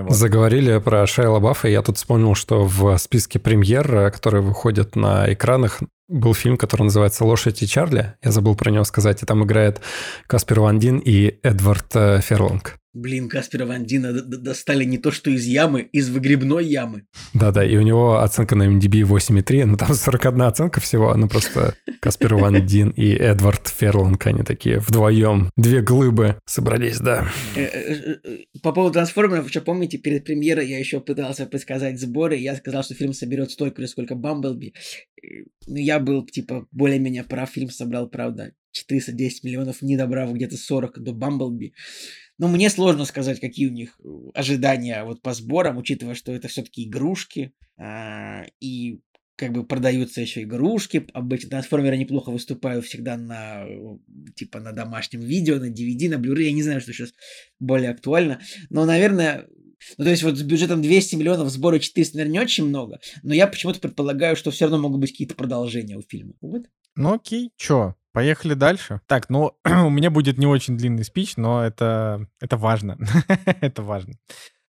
Вот. 0.03 0.11
Заговорили 0.11 0.77
про 0.79 1.07
Шайла 1.07 1.39
Баффа, 1.39 1.69
я 1.69 1.81
тут 1.81 1.97
вспомнил, 1.97 2.35
что 2.35 2.65
в 2.65 2.97
списке 2.97 3.39
премьер, 3.39 3.95
э, 3.95 4.11
которые 4.11 4.41
выходят 4.41 4.95
на 4.95 5.31
экранах, 5.31 5.79
был 6.07 6.33
фильм, 6.33 6.57
который 6.57 6.83
называется 6.83 7.25
«Лошадь 7.25 7.61
и 7.63 7.67
Чарли». 7.67 8.13
Я 8.23 8.31
забыл 8.31 8.55
про 8.55 8.71
него 8.71 8.83
сказать. 8.83 9.23
И 9.23 9.25
там 9.25 9.43
играет 9.43 9.81
Каспер 10.27 10.59
Ван 10.59 10.79
Дин 10.79 10.99
и 10.99 11.39
Эдвард 11.43 11.95
э, 11.95 12.21
Ферланг. 12.21 12.79
Блин, 12.95 13.27
Каспера 13.27 13.65
Ван 13.65 13.83
Дина 13.83 14.13
достали 14.13 14.85
не 14.85 14.97
то 14.97 15.11
что 15.11 15.29
из 15.29 15.43
ямы, 15.43 15.81
из 15.81 16.09
выгребной 16.09 16.65
ямы. 16.65 17.03
Да-да, 17.33 17.65
и 17.65 17.75
у 17.75 17.81
него 17.81 18.21
оценка 18.21 18.55
на 18.55 18.69
MDB 18.69 19.01
8,3, 19.01 19.65
но 19.65 19.75
там 19.75 19.93
41 19.93 20.41
оценка 20.43 20.79
всего, 20.79 21.13
ну 21.13 21.27
просто 21.27 21.75
Каспер 21.99 22.35
Ван 22.35 22.65
Дин 22.65 22.91
и 22.91 23.09
Эдвард 23.09 23.67
Ферланг, 23.67 24.25
они 24.25 24.43
такие 24.43 24.79
вдвоем, 24.79 25.49
две 25.57 25.81
глыбы 25.81 26.37
собрались, 26.45 26.99
да. 26.99 27.27
Э, 27.57 27.63
э, 27.63 28.17
по 28.63 28.71
поводу 28.71 28.93
трансформеров, 28.93 29.49
что 29.49 29.59
помните, 29.59 29.97
перед 29.97 30.23
премьерой 30.23 30.65
я 30.69 30.79
еще 30.79 31.01
пытался 31.01 31.47
предсказать 31.47 31.99
сборы, 31.99 32.37
я 32.37 32.55
сказал, 32.55 32.83
что 32.83 32.93
фильм 32.93 33.11
соберет 33.11 33.51
столько 33.51 33.81
же, 33.81 33.89
сколько 33.89 34.15
Бамблби. 34.15 34.73
Ну, 35.67 35.77
я 35.95 35.99
был, 35.99 36.25
типа, 36.25 36.67
более-менее 36.71 37.23
прав, 37.23 37.49
фильм 37.49 37.69
собрал, 37.69 38.09
правда, 38.09 38.53
410 38.71 39.43
миллионов, 39.43 39.81
не 39.81 39.97
добрав 39.97 40.33
где-то 40.33 40.57
40 40.57 41.01
до 41.01 41.13
Бамблби. 41.13 41.73
Но 42.37 42.47
мне 42.47 42.69
сложно 42.69 43.05
сказать, 43.05 43.39
какие 43.39 43.67
у 43.67 43.71
них 43.71 43.97
э, 44.03 44.07
ожидания 44.33 45.03
вот 45.03 45.21
по 45.21 45.33
сборам, 45.33 45.77
учитывая, 45.77 46.15
что 46.15 46.33
это 46.33 46.49
все-таки 46.49 46.83
игрушки, 46.85 47.53
а, 47.77 48.43
и 48.59 48.99
как 49.37 49.51
бы 49.51 49.65
продаются 49.65 50.21
еще 50.21 50.43
игрушки. 50.43 51.07
Обычно 51.13 51.51
трансформеры 51.51 51.97
неплохо 51.97 52.31
выступают 52.31 52.85
всегда 52.85 53.17
на 53.17 53.65
типа 54.35 54.59
на 54.59 54.71
домашнем 54.71 55.21
видео, 55.21 55.57
на 55.57 55.69
DVD, 55.69 56.09
на 56.09 56.21
Blu-ray. 56.21 56.43
Я 56.43 56.51
не 56.53 56.63
знаю, 56.63 56.81
что 56.81 56.93
сейчас 56.93 57.13
более 57.59 57.91
актуально. 57.91 58.39
Но, 58.69 58.85
наверное, 58.85 59.47
ну, 59.97 60.05
то 60.05 60.09
есть 60.09 60.23
вот 60.23 60.37
с 60.37 60.41
бюджетом 60.41 60.81
200 60.81 61.15
миллионов 61.15 61.49
сбора 61.49 61.79
400, 61.79 62.17
наверное, 62.17 62.33
не 62.33 62.39
очень 62.39 62.65
много, 62.65 62.99
но 63.23 63.33
я 63.33 63.47
почему-то 63.47 63.79
предполагаю, 63.79 64.35
что 64.35 64.51
все 64.51 64.65
равно 64.65 64.79
могут 64.79 65.01
быть 65.01 65.11
какие-то 65.11 65.35
продолжения 65.35 65.97
у 65.97 66.01
фильма. 66.01 66.33
Вот. 66.41 66.63
Ну 66.95 67.13
окей, 67.13 67.51
чё, 67.57 67.95
Поехали 68.15 68.53
дальше. 68.53 69.01
Так, 69.07 69.29
ну, 69.29 69.57
у 69.65 69.89
меня 69.89 70.09
будет 70.09 70.37
не 70.37 70.47
очень 70.47 70.77
длинный 70.77 71.03
спич, 71.03 71.35
но 71.35 71.65
это, 71.65 72.29
это 72.39 72.55
важно. 72.55 72.97
это 73.59 73.83
важно. 73.83 74.13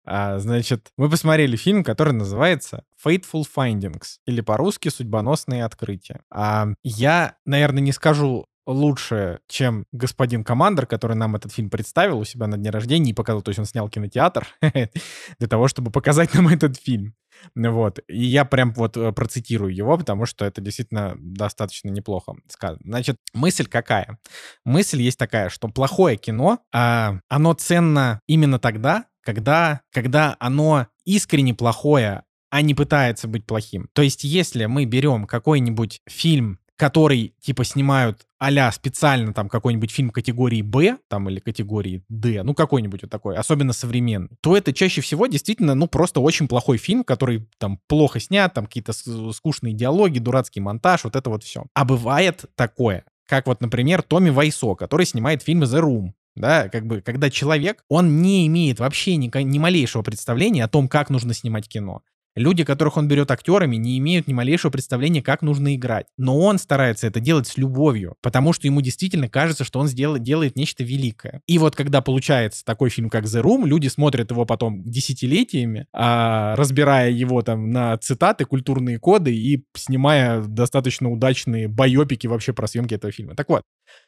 А, 0.06 0.40
значит, 0.40 0.94
мы 0.96 1.10
посмотрели 1.10 1.58
фильм, 1.58 1.84
который 1.84 2.14
называется 2.14 2.86
Fateful 3.06 3.44
Findings, 3.54 4.20
или 4.26 4.40
по-русски 4.40 4.88
«Судьбоносные 4.88 5.66
открытия». 5.66 6.22
А, 6.32 6.68
я, 6.82 7.36
наверное, 7.44 7.82
не 7.82 7.92
скажу 7.92 8.46
лучше, 8.66 9.40
чем 9.48 9.86
господин 9.92 10.44
Командер, 10.44 10.86
который 10.86 11.16
нам 11.16 11.36
этот 11.36 11.52
фильм 11.52 11.70
представил 11.70 12.20
у 12.20 12.26
себя 12.26 12.48
на 12.48 12.58
дне 12.58 12.70
рождения 12.70 13.12
и 13.12 13.14
показал, 13.14 13.42
то 13.42 13.50
есть 13.50 13.60
он 13.60 13.66
снял 13.66 13.90
кинотеатр 13.90 14.48
для 14.62 15.48
того, 15.48 15.68
чтобы 15.68 15.92
показать 15.92 16.34
нам 16.34 16.48
этот 16.48 16.78
фильм. 16.78 17.16
Вот. 17.54 18.00
И 18.08 18.24
я 18.24 18.46
прям 18.46 18.74
вот 18.74 18.98
э, 18.98 19.12
процитирую 19.12 19.76
его, 19.76 19.98
потому 19.98 20.26
что 20.26 20.46
это 20.46 20.62
действительно 20.62 21.16
достаточно 21.18 21.90
неплохо 21.90 22.34
сказано. 22.48 22.82
Значит, 22.84 23.18
мысль 23.34 23.68
какая? 23.68 24.20
Мысль 24.64 25.02
есть 25.02 25.20
такая, 25.20 25.50
что 25.50 25.68
плохое 25.68 26.18
кино, 26.18 26.60
а, 26.74 27.20
оно 27.28 27.54
ценно 27.54 28.22
именно 28.28 28.58
тогда, 28.58 29.06
когда, 29.22 29.82
когда 29.92 30.36
оно 30.40 30.88
искренне 31.04 31.54
плохое, 31.54 32.24
а 32.50 32.62
не 32.62 32.74
пытается 32.74 33.28
быть 33.28 33.46
плохим. 33.46 33.90
То 33.94 34.02
есть, 34.02 34.24
если 34.24 34.66
мы 34.66 34.86
берем 34.86 35.26
какой-нибудь 35.26 36.02
фильм 36.08 36.60
который, 36.78 37.34
типа, 37.42 37.64
снимают 37.64 38.26
а 38.38 38.72
специально 38.72 39.34
там 39.34 39.50
какой-нибудь 39.50 39.90
фильм 39.90 40.12
категории 40.12 40.62
Б, 40.62 40.98
там, 41.08 41.30
или 41.30 41.40
категории 41.40 42.04
Д, 42.10 42.44
ну, 42.44 42.54
какой-нибудь 42.54 43.02
вот 43.04 43.12
такой, 43.12 43.36
особенно 43.38 43.74
современный, 43.74 44.30
то 44.42 44.56
это 44.56 44.72
чаще 44.72 45.02
всего 45.02 45.26
действительно, 45.26 45.74
ну, 45.74 45.88
просто 45.88 46.20
очень 46.20 46.48
плохой 46.48 46.78
фильм, 46.78 47.04
который 47.04 47.48
там 47.58 47.80
плохо 47.88 48.20
снят, 48.20 48.54
там 48.54 48.66
какие-то 48.66 48.94
скучные 49.34 49.74
диалоги, 49.74 50.20
дурацкий 50.20 50.60
монтаж, 50.60 51.06
вот 51.06 51.16
это 51.16 51.30
вот 51.30 51.44
все. 51.44 51.66
А 51.74 51.86
бывает 51.86 52.46
такое, 52.56 53.06
как 53.28 53.48
вот, 53.48 53.62
например, 53.62 54.04
Томми 54.04 54.30
Вайсо, 54.30 54.76
который 54.76 55.06
снимает 55.06 55.42
фильм 55.42 55.64
The 55.64 55.82
Room, 55.82 56.12
да, 56.36 56.70
как 56.70 56.86
бы, 56.86 57.02
когда 57.02 57.30
человек, 57.30 57.84
он 57.88 58.22
не 58.22 58.46
имеет 58.48 58.80
вообще 58.80 59.16
ни, 59.16 59.32
ни 59.42 59.58
малейшего 59.58 60.04
представления 60.04 60.66
о 60.66 60.70
том, 60.70 60.88
как 60.88 61.10
нужно 61.10 61.34
снимать 61.34 61.68
кино. 61.68 62.02
Люди, 62.36 62.64
которых 62.64 62.98
он 62.98 63.08
берет 63.08 63.32
актерами, 63.32 63.78
не 63.78 63.98
имеют 63.98 64.28
ни 64.28 64.34
малейшего 64.34 64.72
представления, 64.72 65.22
как 65.22 65.42
нужно 65.42 65.76
играть. 65.76 66.08
Но 66.18 66.38
он 66.38 66.58
старается 66.58 67.08
это 67.08 67.20
делать 67.20 67.48
с 67.48 67.58
любовью, 67.58 68.16
потому 68.22 68.52
что 68.52 68.68
ему 68.68 68.82
действительно 68.82 69.30
кажется, 69.30 69.64
что 69.64 69.80
он 69.80 69.88
сделает, 69.88 70.24
делает 70.24 70.58
нечто 70.58 70.84
великое. 70.84 71.42
И 71.48 71.58
вот 71.58 71.76
когда 71.76 72.02
получается 72.02 72.66
такой 72.66 72.90
фильм, 72.90 73.10
как 73.10 73.24
The 73.26 73.42
Room, 73.42 73.66
люди 73.66 73.88
смотрят 73.88 74.32
его 74.32 74.46
потом 74.46 74.84
десятилетиями, 74.84 75.88
а, 75.94 76.56
разбирая 76.58 77.10
его 77.10 77.42
там 77.42 77.70
на 77.70 77.98
цитаты, 77.98 78.46
культурные 78.46 79.00
коды 79.00 79.34
и 79.34 79.66
снимая 79.76 80.42
достаточно 80.42 81.10
удачные 81.10 81.68
байопики 81.68 82.28
вообще 82.28 82.52
про 82.52 82.68
съемки 82.68 82.94
этого 82.94 83.14
фильма. 83.14 83.36
Так 83.36 83.50
вот, 83.50 83.62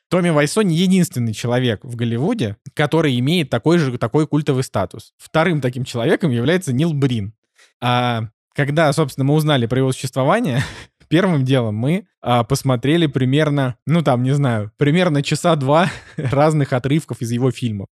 Томми 0.10 0.30
Вайсо 0.30 0.62
не 0.62 0.76
единственный 0.76 1.34
человек 1.34 1.84
в 1.84 1.96
Голливуде, 1.96 2.58
который 2.74 3.18
имеет 3.20 3.50
такой 3.50 3.78
же 3.78 3.98
такой 3.98 4.28
культовый 4.28 4.64
статус. 4.64 5.14
Вторым 5.18 5.62
таким 5.62 5.84
человеком 5.84 6.32
является 6.32 6.74
Нил 6.74 6.94
Брин. 6.94 7.34
А 7.82 8.30
когда, 8.54 8.92
собственно, 8.94 9.26
мы 9.26 9.36
узнали 9.36 9.66
про 9.66 9.80
его 9.80 9.92
существование, 9.92 10.64
первым 11.08 11.46
делом 11.46 11.76
мы 11.76 12.08
а, 12.22 12.44
посмотрели 12.44 13.08
примерно, 13.08 13.78
ну 13.86 14.02
там, 14.02 14.24
не 14.24 14.32
знаю, 14.32 14.72
примерно 14.78 15.24
часа 15.24 15.56
два 15.56 15.90
разных 16.18 16.74
отрывков 16.74 17.22
из 17.22 17.32
его 17.32 17.52
фильмов. 17.52 17.88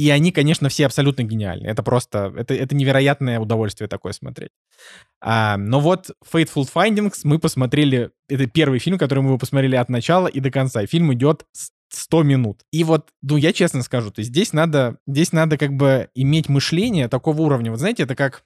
И 0.00 0.08
они, 0.08 0.32
конечно, 0.32 0.70
все 0.70 0.86
абсолютно 0.86 1.24
гениальны. 1.24 1.66
Это 1.66 1.82
просто, 1.82 2.32
это, 2.34 2.54
это 2.54 2.74
невероятное 2.74 3.38
удовольствие 3.38 3.86
такое 3.86 4.14
смотреть. 4.14 4.48
А, 5.20 5.58
но 5.58 5.78
вот 5.78 6.12
Fateful 6.32 6.66
Findings 6.74 7.20
мы 7.24 7.38
посмотрели, 7.38 8.10
это 8.26 8.46
первый 8.46 8.78
фильм, 8.78 8.96
который 8.96 9.22
мы 9.22 9.36
посмотрели 9.36 9.76
от 9.76 9.90
начала 9.90 10.26
и 10.26 10.40
до 10.40 10.50
конца. 10.50 10.86
Фильм 10.86 11.12
идет 11.12 11.44
100 11.90 12.22
минут. 12.22 12.62
И 12.72 12.82
вот, 12.82 13.10
ну, 13.20 13.36
я 13.36 13.52
честно 13.52 13.82
скажу, 13.82 14.10
то 14.10 14.22
здесь 14.22 14.54
надо, 14.54 14.96
здесь 15.06 15.32
надо 15.32 15.58
как 15.58 15.74
бы 15.74 16.08
иметь 16.14 16.48
мышление 16.48 17.08
такого 17.08 17.42
уровня. 17.42 17.70
Вот 17.70 17.80
знаете, 17.80 18.04
это 18.04 18.14
как 18.14 18.44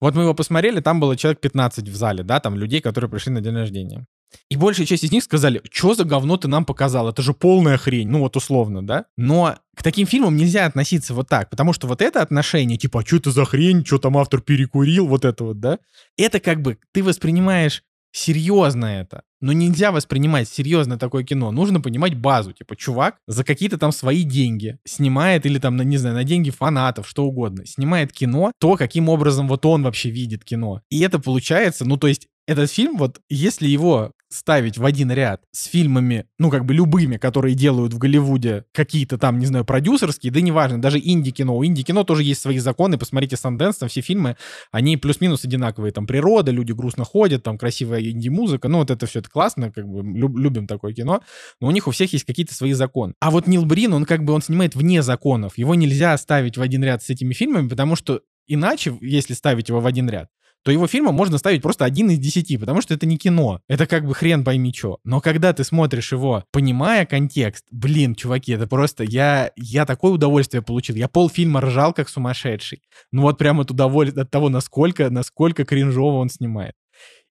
вот 0.00 0.14
мы 0.14 0.22
его 0.22 0.34
посмотрели, 0.34 0.80
там 0.80 1.00
было 1.00 1.16
человек 1.16 1.40
15 1.40 1.88
в 1.88 1.96
зале, 1.96 2.22
да, 2.22 2.40
там 2.40 2.56
людей, 2.56 2.80
которые 2.80 3.10
пришли 3.10 3.32
на 3.32 3.40
день 3.40 3.54
рождения. 3.54 4.06
И 4.50 4.56
большая 4.56 4.86
часть 4.86 5.04
из 5.04 5.12
них 5.12 5.22
сказали, 5.22 5.62
что 5.70 5.94
за 5.94 6.04
говно 6.04 6.36
ты 6.36 6.48
нам 6.48 6.64
показал, 6.64 7.08
это 7.08 7.22
же 7.22 7.32
полная 7.32 7.76
хрень, 7.76 8.08
ну 8.08 8.20
вот 8.20 8.36
условно, 8.36 8.86
да? 8.86 9.06
Но 9.16 9.56
к 9.74 9.82
таким 9.82 10.06
фильмам 10.06 10.36
нельзя 10.36 10.66
относиться 10.66 11.14
вот 11.14 11.28
так, 11.28 11.48
потому 11.48 11.72
что 11.72 11.86
вот 11.86 12.02
это 12.02 12.22
отношение, 12.22 12.76
типа, 12.76 13.00
а 13.00 13.06
что 13.06 13.16
это 13.16 13.30
за 13.30 13.44
хрень, 13.44 13.84
что 13.84 13.98
там 13.98 14.18
автор 14.18 14.40
перекурил, 14.40 15.06
вот 15.06 15.24
это 15.24 15.44
вот, 15.44 15.60
да? 15.60 15.78
Это 16.16 16.40
как 16.40 16.60
бы 16.60 16.78
ты 16.92 17.02
воспринимаешь 17.02 17.82
серьезно 18.16 18.86
это. 18.86 19.22
Но 19.40 19.52
нельзя 19.52 19.92
воспринимать 19.92 20.48
серьезно 20.48 20.98
такое 20.98 21.22
кино. 21.22 21.52
Нужно 21.52 21.80
понимать 21.80 22.14
базу. 22.14 22.52
Типа, 22.52 22.74
чувак 22.74 23.16
за 23.26 23.44
какие-то 23.44 23.76
там 23.76 23.92
свои 23.92 24.22
деньги 24.22 24.78
снимает 24.84 25.44
или 25.44 25.58
там, 25.58 25.76
не 25.76 25.98
знаю, 25.98 26.14
на 26.14 26.24
деньги 26.24 26.50
фанатов, 26.50 27.06
что 27.06 27.24
угодно. 27.24 27.66
Снимает 27.66 28.12
кино, 28.12 28.52
то, 28.58 28.76
каким 28.76 29.08
образом 29.08 29.46
вот 29.48 29.66
он 29.66 29.82
вообще 29.82 30.10
видит 30.10 30.44
кино. 30.44 30.80
И 30.90 31.00
это 31.00 31.18
получается, 31.18 31.84
ну, 31.84 31.98
то 31.98 32.06
есть 32.06 32.28
этот 32.46 32.70
фильм, 32.70 32.96
вот 32.96 33.20
если 33.28 33.66
его 33.66 34.12
ставить 34.28 34.76
в 34.76 34.84
один 34.84 35.10
ряд 35.12 35.42
с 35.52 35.66
фильмами, 35.66 36.26
ну, 36.38 36.50
как 36.50 36.64
бы 36.64 36.74
любыми, 36.74 37.16
которые 37.16 37.54
делают 37.54 37.94
в 37.94 37.98
Голливуде 37.98 38.64
какие-то 38.72 39.18
там, 39.18 39.38
не 39.38 39.46
знаю, 39.46 39.64
продюсерские, 39.64 40.32
да 40.32 40.40
неважно, 40.40 40.80
даже 40.80 40.98
инди-кино. 40.98 41.56
У 41.56 41.64
инди-кино 41.64 42.02
тоже 42.04 42.24
есть 42.24 42.40
свои 42.42 42.58
законы, 42.58 42.98
посмотрите 42.98 43.36
Санденс, 43.36 43.76
там 43.76 43.88
все 43.88 44.00
фильмы, 44.00 44.36
они 44.72 44.96
плюс-минус 44.96 45.44
одинаковые, 45.44 45.92
там 45.92 46.06
природа, 46.06 46.50
люди 46.50 46.72
грустно 46.72 47.04
ходят, 47.04 47.44
там 47.44 47.56
красивая 47.56 48.02
инди-музыка, 48.02 48.68
ну, 48.68 48.78
вот 48.78 48.90
это 48.90 49.06
все 49.06 49.20
это 49.20 49.30
классно, 49.30 49.70
как 49.70 49.86
бы 49.86 50.02
люб, 50.02 50.36
любим 50.36 50.66
такое 50.66 50.92
кино, 50.92 51.22
но 51.60 51.68
у 51.68 51.70
них 51.70 51.86
у 51.86 51.92
всех 51.92 52.12
есть 52.12 52.24
какие-то 52.24 52.54
свои 52.54 52.72
законы. 52.72 53.14
А 53.20 53.30
вот 53.30 53.46
Нил 53.46 53.64
Брин, 53.64 53.92
он 53.92 54.04
как 54.04 54.24
бы, 54.24 54.32
он 54.32 54.42
снимает 54.42 54.74
вне 54.74 55.02
законов, 55.02 55.56
его 55.56 55.74
нельзя 55.74 56.16
ставить 56.18 56.56
в 56.56 56.62
один 56.62 56.82
ряд 56.82 57.02
с 57.02 57.10
этими 57.10 57.32
фильмами, 57.32 57.68
потому 57.68 57.96
что 57.96 58.20
Иначе, 58.48 58.96
если 59.00 59.34
ставить 59.34 59.68
его 59.68 59.80
в 59.80 59.86
один 59.86 60.08
ряд, 60.08 60.28
то 60.66 60.72
его 60.72 60.88
фильма 60.88 61.12
можно 61.12 61.38
ставить 61.38 61.62
просто 61.62 61.84
один 61.84 62.10
из 62.10 62.18
десяти, 62.18 62.58
потому 62.58 62.80
что 62.80 62.92
это 62.92 63.06
не 63.06 63.18
кино. 63.18 63.60
Это 63.68 63.86
как 63.86 64.04
бы 64.04 64.16
хрен 64.16 64.42
пойми 64.42 64.74
что. 64.74 64.98
Но 65.04 65.20
когда 65.20 65.52
ты 65.52 65.62
смотришь 65.62 66.10
его, 66.10 66.42
понимая 66.50 67.06
контекст, 67.06 67.64
блин, 67.70 68.16
чуваки, 68.16 68.50
это 68.50 68.66
просто... 68.66 69.04
Я, 69.04 69.52
я 69.54 69.86
такое 69.86 70.10
удовольствие 70.10 70.62
получил. 70.62 70.96
Я 70.96 71.06
полфильма 71.06 71.60
ржал, 71.60 71.92
как 71.92 72.08
сумасшедший. 72.08 72.82
Ну 73.12 73.22
вот 73.22 73.38
прям 73.38 73.60
от 73.60 73.70
удовольствия 73.70 74.22
от 74.22 74.30
того, 74.32 74.48
насколько, 74.48 75.08
насколько 75.08 75.64
кринжово 75.64 76.16
он 76.16 76.30
снимает. 76.30 76.74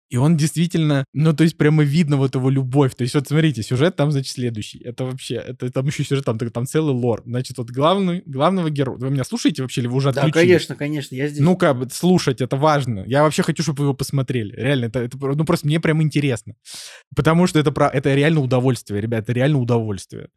И 0.10 0.18
он 0.18 0.38
действительно, 0.38 1.04
ну, 1.14 1.34
то 1.34 1.44
есть 1.44 1.58
прямо 1.58 1.84
видно 1.84 2.18
вот 2.18 2.36
его 2.36 2.50
любовь. 2.50 2.94
То 2.96 3.02
есть 3.02 3.16
вот 3.16 3.28
смотрите, 3.28 3.64
сюжет 3.64 3.96
там, 3.96 4.12
значит, 4.12 4.34
следующий. 4.34 4.80
Это 4.80 5.04
вообще, 5.06 5.36
это 5.36 5.72
там 5.72 5.88
еще 5.88 6.04
сюжет, 6.04 6.26
там, 6.26 6.38
там 6.38 6.66
целый 6.68 6.94
лор. 6.94 7.24
Значит, 7.26 7.58
вот 7.58 7.72
главный, 7.72 8.22
главного 8.26 8.70
героя... 8.70 8.98
Вы 8.98 9.10
меня 9.10 9.24
слушаете 9.24 9.64
вообще 9.64 9.82
или 9.82 9.88
вы 9.88 9.96
уже 9.96 10.10
отключили? 10.10 10.32
Да, 10.32 10.40
конечно, 10.40 10.76
конечно, 10.76 11.16
я 11.16 11.28
здесь. 11.28 11.40
Ну-ка, 11.40 11.76
слушать, 11.92 12.40
это 12.40 12.56
важно. 12.56 13.04
Я 13.08 13.24
вообще 13.24 13.42
хочу, 13.42 13.64
чтобы 13.64 13.80
вы 13.80 13.86
его 13.86 13.94
посмотрели. 13.96 14.54
Реально, 14.56 14.86
это, 14.86 15.00
это 15.00 15.18
ну, 15.18 15.44
просто 15.44 15.66
мне 15.66 15.80
прям 15.80 16.04
интересно. 16.04 16.54
Потому 17.16 17.48
что 17.48 17.60
это, 17.60 17.72
про, 17.72 17.88
это 17.88 18.14
реально 18.14 18.42
удовольствие, 18.42 19.02
ребят, 19.02 19.24
это 19.24 19.34
реально 19.34 19.58
удовольствие. 19.58 20.30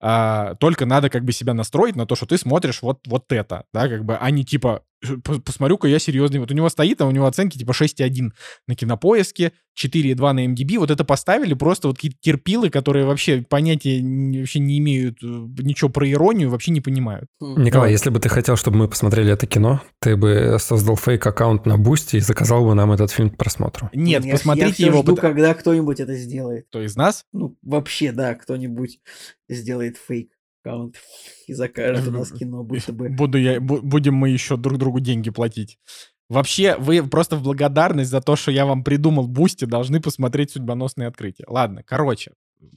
А, 0.00 0.54
только 0.56 0.86
надо 0.86 1.08
как 1.08 1.24
бы 1.24 1.32
себя 1.32 1.54
настроить 1.54 1.96
на 1.96 2.06
то, 2.06 2.14
что 2.16 2.26
ты 2.26 2.36
смотришь 2.36 2.82
вот, 2.82 3.00
вот 3.06 3.32
это, 3.32 3.64
да, 3.72 3.88
как 3.88 4.04
бы, 4.04 4.16
а 4.16 4.30
не 4.30 4.44
типа, 4.44 4.82
посмотрю-ка 5.22 5.88
я 5.88 5.98
серьезный. 5.98 6.40
Вот 6.40 6.50
у 6.50 6.54
него 6.54 6.68
стоит, 6.68 7.00
а 7.00 7.06
у 7.06 7.10
него 7.10 7.26
оценки 7.26 7.58
типа 7.58 7.72
6,1 7.72 8.30
на 8.66 8.74
кинопоиске, 8.74 9.52
4,2 9.78 10.32
на 10.32 10.46
IMDb. 10.46 10.78
Вот 10.78 10.90
это 10.90 11.04
поставили 11.04 11.54
просто 11.54 11.88
вот 11.88 11.96
какие-то 11.96 12.18
терпилы, 12.20 12.70
которые 12.70 13.04
вообще 13.06 13.44
понятия 13.48 14.00
вообще 14.38 14.58
не 14.58 14.78
имеют 14.78 15.22
э, 15.22 15.26
ничего 15.26 15.90
про 15.90 16.10
иронию, 16.10 16.50
вообще 16.50 16.70
не 16.70 16.80
понимают. 16.80 17.28
Хм. 17.40 17.62
Николай, 17.62 17.90
если 17.92 18.10
бы 18.10 18.18
ты 18.20 18.28
хотел, 18.28 18.56
чтобы 18.56 18.78
мы 18.78 18.88
посмотрели 18.88 19.32
это 19.32 19.46
кино, 19.46 19.82
ты 20.00 20.16
бы 20.16 20.56
создал 20.58 20.96
фейк-аккаунт 20.96 21.66
на 21.66 21.76
Boosty 21.76 22.16
и 22.16 22.20
заказал 22.20 22.64
бы 22.64 22.74
нам 22.74 22.92
этот 22.92 23.10
фильм 23.10 23.30
к 23.30 23.36
просмотру. 23.36 23.90
Нет, 23.92 24.24
я, 24.24 24.32
посмотрите 24.32 24.82
я 24.84 24.88
его. 24.88 25.02
жду, 25.02 25.16
когда 25.16 25.54
кто-нибудь 25.54 26.00
это 26.00 26.14
сделает. 26.14 26.66
Кто 26.68 26.82
из 26.82 26.96
нас? 26.96 27.24
Ну, 27.32 27.56
вообще, 27.62 28.12
да, 28.12 28.34
кто-нибудь 28.34 29.00
сделает 29.48 29.96
фейк 29.96 30.30
аккаунт 30.66 30.96
и 31.46 31.52
закажет 31.52 32.08
у 32.08 32.10
нас 32.10 32.32
кино, 32.32 32.62
будто 32.62 32.92
бы. 32.92 33.08
Буду 33.08 33.38
я, 33.38 33.60
будем 33.60 34.14
мы 34.14 34.30
еще 34.30 34.56
друг 34.56 34.78
другу 34.78 35.00
деньги 35.00 35.30
платить. 35.30 35.78
Вообще, 36.28 36.76
вы 36.76 37.06
просто 37.06 37.36
в 37.36 37.42
благодарность 37.42 38.10
за 38.10 38.20
то, 38.20 38.34
что 38.34 38.50
я 38.50 38.66
вам 38.66 38.82
придумал 38.82 39.28
Boosty, 39.28 39.64
должны 39.64 40.00
посмотреть 40.00 40.50
судьбоносные 40.50 41.06
открытия. 41.06 41.44
Ладно, 41.46 41.84
короче, 41.84 42.32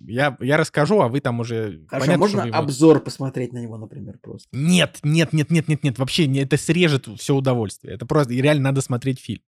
я, 0.05 0.37
я 0.39 0.57
расскажу, 0.57 1.01
а 1.01 1.07
вы 1.07 1.19
там 1.19 1.39
уже... 1.39 1.83
Хорошо, 1.87 2.05
понятно, 2.05 2.17
можно 2.17 2.43
вы... 2.43 2.49
обзор 2.49 2.99
посмотреть 2.99 3.51
на 3.53 3.57
него, 3.57 3.77
например, 3.77 4.19
просто? 4.21 4.47
Нет, 4.51 4.99
нет, 5.03 5.33
нет, 5.33 5.49
нет, 5.49 5.67
нет, 5.67 5.83
нет, 5.83 5.97
вообще 5.97 6.31
это 6.39 6.57
срежет 6.57 7.07
все 7.17 7.35
удовольствие. 7.35 7.95
Это 7.95 8.05
просто 8.05 8.33
реально 8.33 8.65
надо 8.65 8.81
смотреть 8.81 9.19
фильм. 9.19 9.41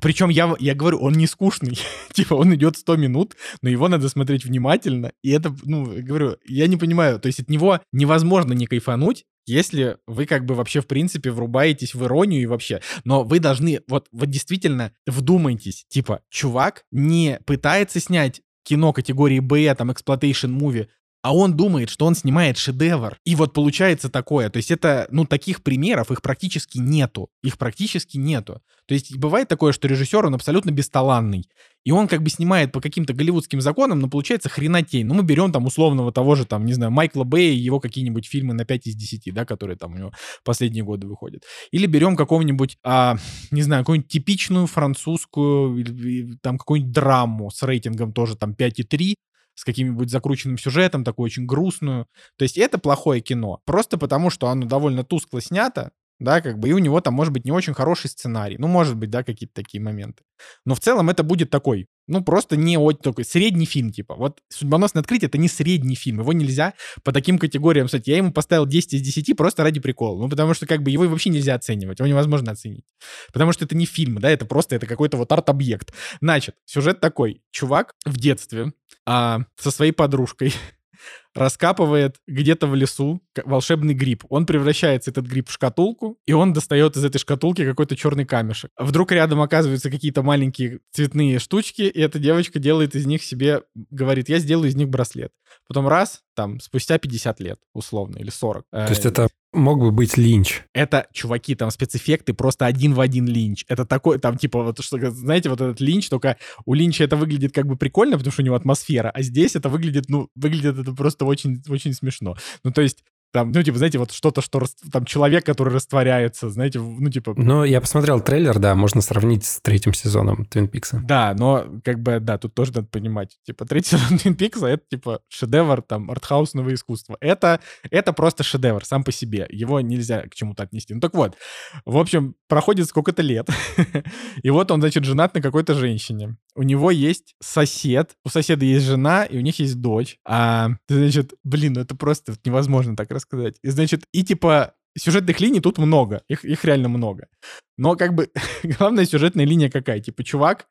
Причем 0.00 0.28
я, 0.28 0.54
я 0.58 0.74
говорю, 0.74 0.98
он 0.98 1.14
не 1.14 1.26
скучный. 1.26 1.78
типа, 2.12 2.34
он 2.34 2.54
идет 2.54 2.76
100 2.76 2.96
минут, 2.96 3.36
но 3.62 3.68
его 3.68 3.88
надо 3.88 4.08
смотреть 4.08 4.44
внимательно. 4.44 5.12
И 5.22 5.30
это, 5.30 5.54
ну, 5.64 5.84
говорю, 5.84 6.36
я 6.46 6.66
не 6.66 6.76
понимаю. 6.76 7.20
То 7.20 7.26
есть 7.26 7.40
от 7.40 7.48
него 7.48 7.80
невозможно 7.92 8.52
не 8.52 8.66
кайфануть, 8.66 9.24
если 9.46 9.98
вы 10.06 10.26
как 10.26 10.44
бы 10.46 10.54
вообще 10.54 10.80
в 10.80 10.86
принципе 10.86 11.30
врубаетесь 11.30 11.94
в 11.94 12.04
иронию 12.04 12.42
и 12.42 12.46
вообще. 12.46 12.80
Но 13.04 13.24
вы 13.24 13.38
должны, 13.38 13.80
вот, 13.88 14.08
вот 14.12 14.30
действительно 14.30 14.92
вдумайтесь. 15.06 15.84
Типа, 15.88 16.22
чувак 16.30 16.84
не 16.90 17.38
пытается 17.46 18.00
снять 18.00 18.40
кино 18.64 18.92
категории 18.92 19.40
B, 19.40 19.72
там, 19.74 19.90
exploitation 19.90 20.50
movie, 20.50 20.88
а 21.24 21.34
он 21.34 21.56
думает, 21.56 21.88
что 21.88 22.04
он 22.04 22.14
снимает 22.14 22.58
шедевр. 22.58 23.16
И 23.24 23.34
вот 23.34 23.54
получается 23.54 24.10
такое. 24.10 24.50
То 24.50 24.58
есть 24.58 24.70
это, 24.70 25.08
ну, 25.10 25.24
таких 25.24 25.62
примеров, 25.62 26.10
их 26.10 26.20
практически 26.20 26.76
нету. 26.76 27.30
Их 27.42 27.56
практически 27.56 28.18
нету. 28.18 28.60
То 28.86 28.92
есть 28.92 29.16
бывает 29.16 29.48
такое, 29.48 29.72
что 29.72 29.88
режиссер, 29.88 30.26
он 30.26 30.34
абсолютно 30.34 30.70
бесталанный. 30.70 31.48
И 31.82 31.92
он 31.92 32.08
как 32.08 32.22
бы 32.22 32.28
снимает 32.28 32.72
по 32.72 32.82
каким-то 32.82 33.14
голливудским 33.14 33.62
законам, 33.62 34.00
но 34.00 34.10
получается 34.10 34.50
хренотень. 34.50 35.06
Ну, 35.06 35.14
мы 35.14 35.22
берем 35.22 35.50
там 35.50 35.64
условного 35.64 36.12
того 36.12 36.34
же, 36.34 36.44
там, 36.44 36.66
не 36.66 36.74
знаю, 36.74 36.92
Майкла 36.92 37.24
Бэя 37.24 37.52
и 37.52 37.56
его 37.56 37.80
какие-нибудь 37.80 38.26
фильмы 38.26 38.52
на 38.52 38.66
5 38.66 38.86
из 38.88 38.94
10, 38.94 39.32
да, 39.32 39.46
которые 39.46 39.78
там 39.78 39.94
у 39.94 39.96
него 39.96 40.12
последние 40.44 40.84
годы 40.84 41.06
выходят. 41.06 41.42
Или 41.70 41.86
берем 41.86 42.16
какого-нибудь, 42.16 42.76
а, 42.84 43.16
не 43.50 43.62
знаю, 43.62 43.82
какую-нибудь 43.82 44.10
типичную 44.10 44.66
французскую, 44.66 46.38
там, 46.42 46.58
какую-нибудь 46.58 46.92
драму 46.92 47.50
с 47.50 47.62
рейтингом 47.62 48.12
тоже 48.12 48.36
там 48.36 48.52
5,3, 48.52 49.14
с 49.54 49.64
каким-нибудь 49.64 50.10
закрученным 50.10 50.58
сюжетом, 50.58 51.04
такую 51.04 51.26
очень 51.26 51.46
грустную. 51.46 52.06
То 52.36 52.42
есть 52.42 52.58
это 52.58 52.78
плохое 52.78 53.20
кино. 53.20 53.60
Просто 53.64 53.98
потому, 53.98 54.30
что 54.30 54.48
оно 54.48 54.66
довольно 54.66 55.04
тускло 55.04 55.40
снято, 55.40 55.92
да, 56.20 56.40
как 56.40 56.58
бы, 56.58 56.68
и 56.68 56.72
у 56.72 56.78
него 56.78 57.00
там 57.00 57.14
может 57.14 57.32
быть 57.32 57.44
не 57.44 57.52
очень 57.52 57.74
хороший 57.74 58.08
сценарий. 58.08 58.56
Ну, 58.58 58.68
может 58.68 58.96
быть, 58.96 59.10
да, 59.10 59.24
какие-то 59.24 59.54
такие 59.54 59.82
моменты. 59.82 60.22
Но 60.64 60.74
в 60.74 60.80
целом 60.80 61.10
это 61.10 61.22
будет 61.22 61.50
такой, 61.50 61.86
ну, 62.06 62.22
просто 62.22 62.56
не 62.56 62.76
вот 62.76 63.02
такой 63.02 63.24
средний 63.24 63.66
фильм, 63.66 63.90
типа. 63.90 64.14
Вот 64.14 64.40
«Судьбоносное 64.48 65.00
открытие»— 65.00 65.28
это 65.28 65.38
не 65.38 65.48
средний 65.48 65.94
фильм. 65.94 66.20
Его 66.20 66.32
нельзя 66.32 66.74
по 67.02 67.12
таким 67.12 67.38
категориям, 67.38 67.86
кстати, 67.86 68.10
я 68.10 68.18
ему 68.18 68.32
поставил 68.32 68.66
10 68.66 68.94
из 68.94 69.00
10 69.00 69.36
просто 69.36 69.62
ради 69.62 69.80
прикола. 69.80 70.20
Ну, 70.20 70.28
потому 70.28 70.54
что, 70.54 70.66
как 70.66 70.82
бы, 70.82 70.90
его 70.90 71.08
вообще 71.08 71.30
нельзя 71.30 71.54
оценивать, 71.54 71.98
его 71.98 72.08
невозможно 72.08 72.52
оценить. 72.52 72.84
Потому 73.32 73.52
что 73.52 73.64
это 73.64 73.76
не 73.76 73.86
фильм, 73.86 74.18
да, 74.18 74.30
это 74.30 74.44
просто, 74.44 74.76
это 74.76 74.86
какой-то 74.86 75.16
вот 75.16 75.32
арт-объект. 75.32 75.92
Значит, 76.20 76.56
сюжет 76.64 77.00
такой. 77.00 77.42
Чувак 77.50 77.94
в 78.04 78.18
детстве 78.18 78.72
а, 79.06 79.40
со 79.56 79.70
своей 79.70 79.92
подружкой 79.92 80.54
раскапывает 81.34 82.16
где-то 82.26 82.66
в 82.66 82.74
лесу 82.74 83.20
волшебный 83.44 83.94
гриб. 83.94 84.24
Он 84.28 84.46
превращается, 84.46 85.10
этот 85.10 85.26
гриб, 85.26 85.48
в 85.48 85.52
шкатулку, 85.52 86.18
и 86.26 86.32
он 86.32 86.52
достает 86.52 86.96
из 86.96 87.04
этой 87.04 87.18
шкатулки 87.18 87.64
какой-то 87.64 87.96
черный 87.96 88.24
камешек. 88.24 88.70
Вдруг 88.78 89.12
рядом 89.12 89.40
оказываются 89.40 89.90
какие-то 89.90 90.22
маленькие 90.22 90.80
цветные 90.92 91.38
штучки, 91.38 91.82
и 91.82 92.00
эта 92.00 92.18
девочка 92.18 92.58
делает 92.58 92.94
из 92.94 93.06
них 93.06 93.22
себе, 93.22 93.62
говорит, 93.74 94.28
я 94.28 94.38
сделаю 94.38 94.68
из 94.68 94.76
них 94.76 94.88
браслет. 94.88 95.32
Потом 95.66 95.88
раз, 95.88 96.22
там, 96.34 96.60
спустя 96.60 96.98
50 96.98 97.40
лет, 97.40 97.58
условно, 97.72 98.18
или 98.18 98.30
40. 98.30 98.64
То 98.70 98.86
есть 98.88 99.06
это 99.06 99.28
мог 99.54 99.80
бы 99.80 99.90
быть 99.90 100.16
Линч. 100.16 100.62
Это, 100.72 101.06
чуваки, 101.12 101.54
там 101.54 101.70
спецэффекты 101.70 102.34
просто 102.34 102.66
один 102.66 102.94
в 102.94 103.00
один 103.00 103.26
Линч. 103.26 103.64
Это 103.68 103.84
такой, 103.84 104.18
там, 104.18 104.36
типа, 104.36 104.62
вот, 104.62 104.82
что, 104.82 104.98
знаете, 105.10 105.48
вот 105.48 105.60
этот 105.60 105.80
Линч, 105.80 106.08
только 106.08 106.36
у 106.66 106.74
Линча 106.74 107.04
это 107.04 107.16
выглядит 107.16 107.52
как 107.52 107.66
бы 107.66 107.76
прикольно, 107.76 108.16
потому 108.16 108.32
что 108.32 108.42
у 108.42 108.44
него 108.44 108.56
атмосфера, 108.56 109.10
а 109.10 109.22
здесь 109.22 109.56
это 109.56 109.68
выглядит, 109.68 110.08
ну, 110.08 110.28
выглядит 110.34 110.78
это 110.78 110.92
просто 110.92 111.24
очень, 111.24 111.62
очень 111.68 111.94
смешно. 111.94 112.36
Ну, 112.62 112.72
то 112.72 112.82
есть 112.82 113.04
там, 113.34 113.50
ну, 113.50 113.64
типа, 113.64 113.78
знаете, 113.78 113.98
вот 113.98 114.12
что-то, 114.12 114.40
что 114.40 114.64
там 114.92 115.04
человек, 115.04 115.44
который 115.44 115.74
растворяется, 115.74 116.50
знаете, 116.50 116.78
ну, 116.78 117.10
типа... 117.10 117.34
Ну, 117.36 117.64
я 117.64 117.80
посмотрел 117.80 118.20
трейлер, 118.20 118.60
да, 118.60 118.76
можно 118.76 119.00
сравнить 119.00 119.44
с 119.44 119.60
третьим 119.60 119.92
сезоном 119.92 120.46
Твин 120.46 120.68
Пикса. 120.68 121.02
Да, 121.04 121.34
но, 121.36 121.66
как 121.82 121.98
бы, 121.98 122.20
да, 122.20 122.38
тут 122.38 122.54
тоже 122.54 122.72
надо 122.72 122.86
понимать, 122.86 123.36
типа, 123.44 123.66
третий 123.66 123.96
сезон 123.96 124.18
Твин 124.18 124.36
Пикса— 124.36 124.66
это, 124.68 124.84
типа, 124.88 125.20
шедевр, 125.28 125.82
там, 125.82 126.12
артхаусного 126.12 126.72
искусства. 126.72 127.16
Это, 127.20 127.58
это 127.90 128.12
просто 128.12 128.44
шедевр 128.44 128.84
сам 128.84 129.02
по 129.02 129.10
себе. 129.10 129.48
Его 129.50 129.80
нельзя 129.80 130.22
к 130.28 130.34
чему-то 130.36 130.62
отнести. 130.62 130.94
Ну, 130.94 131.00
так 131.00 131.14
вот, 131.14 131.36
в 131.84 131.98
общем, 131.98 132.36
проходит 132.46 132.86
сколько-то 132.86 133.22
лет, 133.22 133.48
и 134.44 134.50
вот 134.50 134.70
он, 134.70 134.80
значит, 134.80 135.02
женат 135.02 135.34
на 135.34 135.42
какой-то 135.42 135.74
женщине. 135.74 136.36
У 136.56 136.62
него 136.62 136.90
есть 136.90 137.34
сосед, 137.42 138.16
у 138.24 138.28
соседа 138.28 138.64
есть 138.64 138.86
жена, 138.86 139.24
и 139.24 139.36
у 139.36 139.40
них 139.40 139.58
есть 139.58 139.80
дочь. 139.80 140.18
А, 140.24 140.70
значит, 140.88 141.34
блин, 141.42 141.74
ну 141.74 141.80
это 141.80 141.94
просто 141.94 142.34
невозможно 142.44 142.96
так 142.96 143.10
рассказать 143.10 143.34
сказать. 143.34 143.56
И, 143.62 143.70
значит, 143.70 144.04
и 144.12 144.22
типа 144.22 144.74
сюжетных 144.96 145.40
линий 145.40 145.60
тут 145.60 145.78
много, 145.78 146.22
их, 146.28 146.44
их 146.44 146.64
реально 146.64 146.88
много. 146.88 147.28
Но 147.76 147.96
как 147.96 148.14
бы 148.14 148.30
главная 148.78 149.06
сюжетная 149.06 149.44
линия 149.44 149.70
какая? 149.70 150.00
Типа 150.00 150.22
чувак 150.24 150.66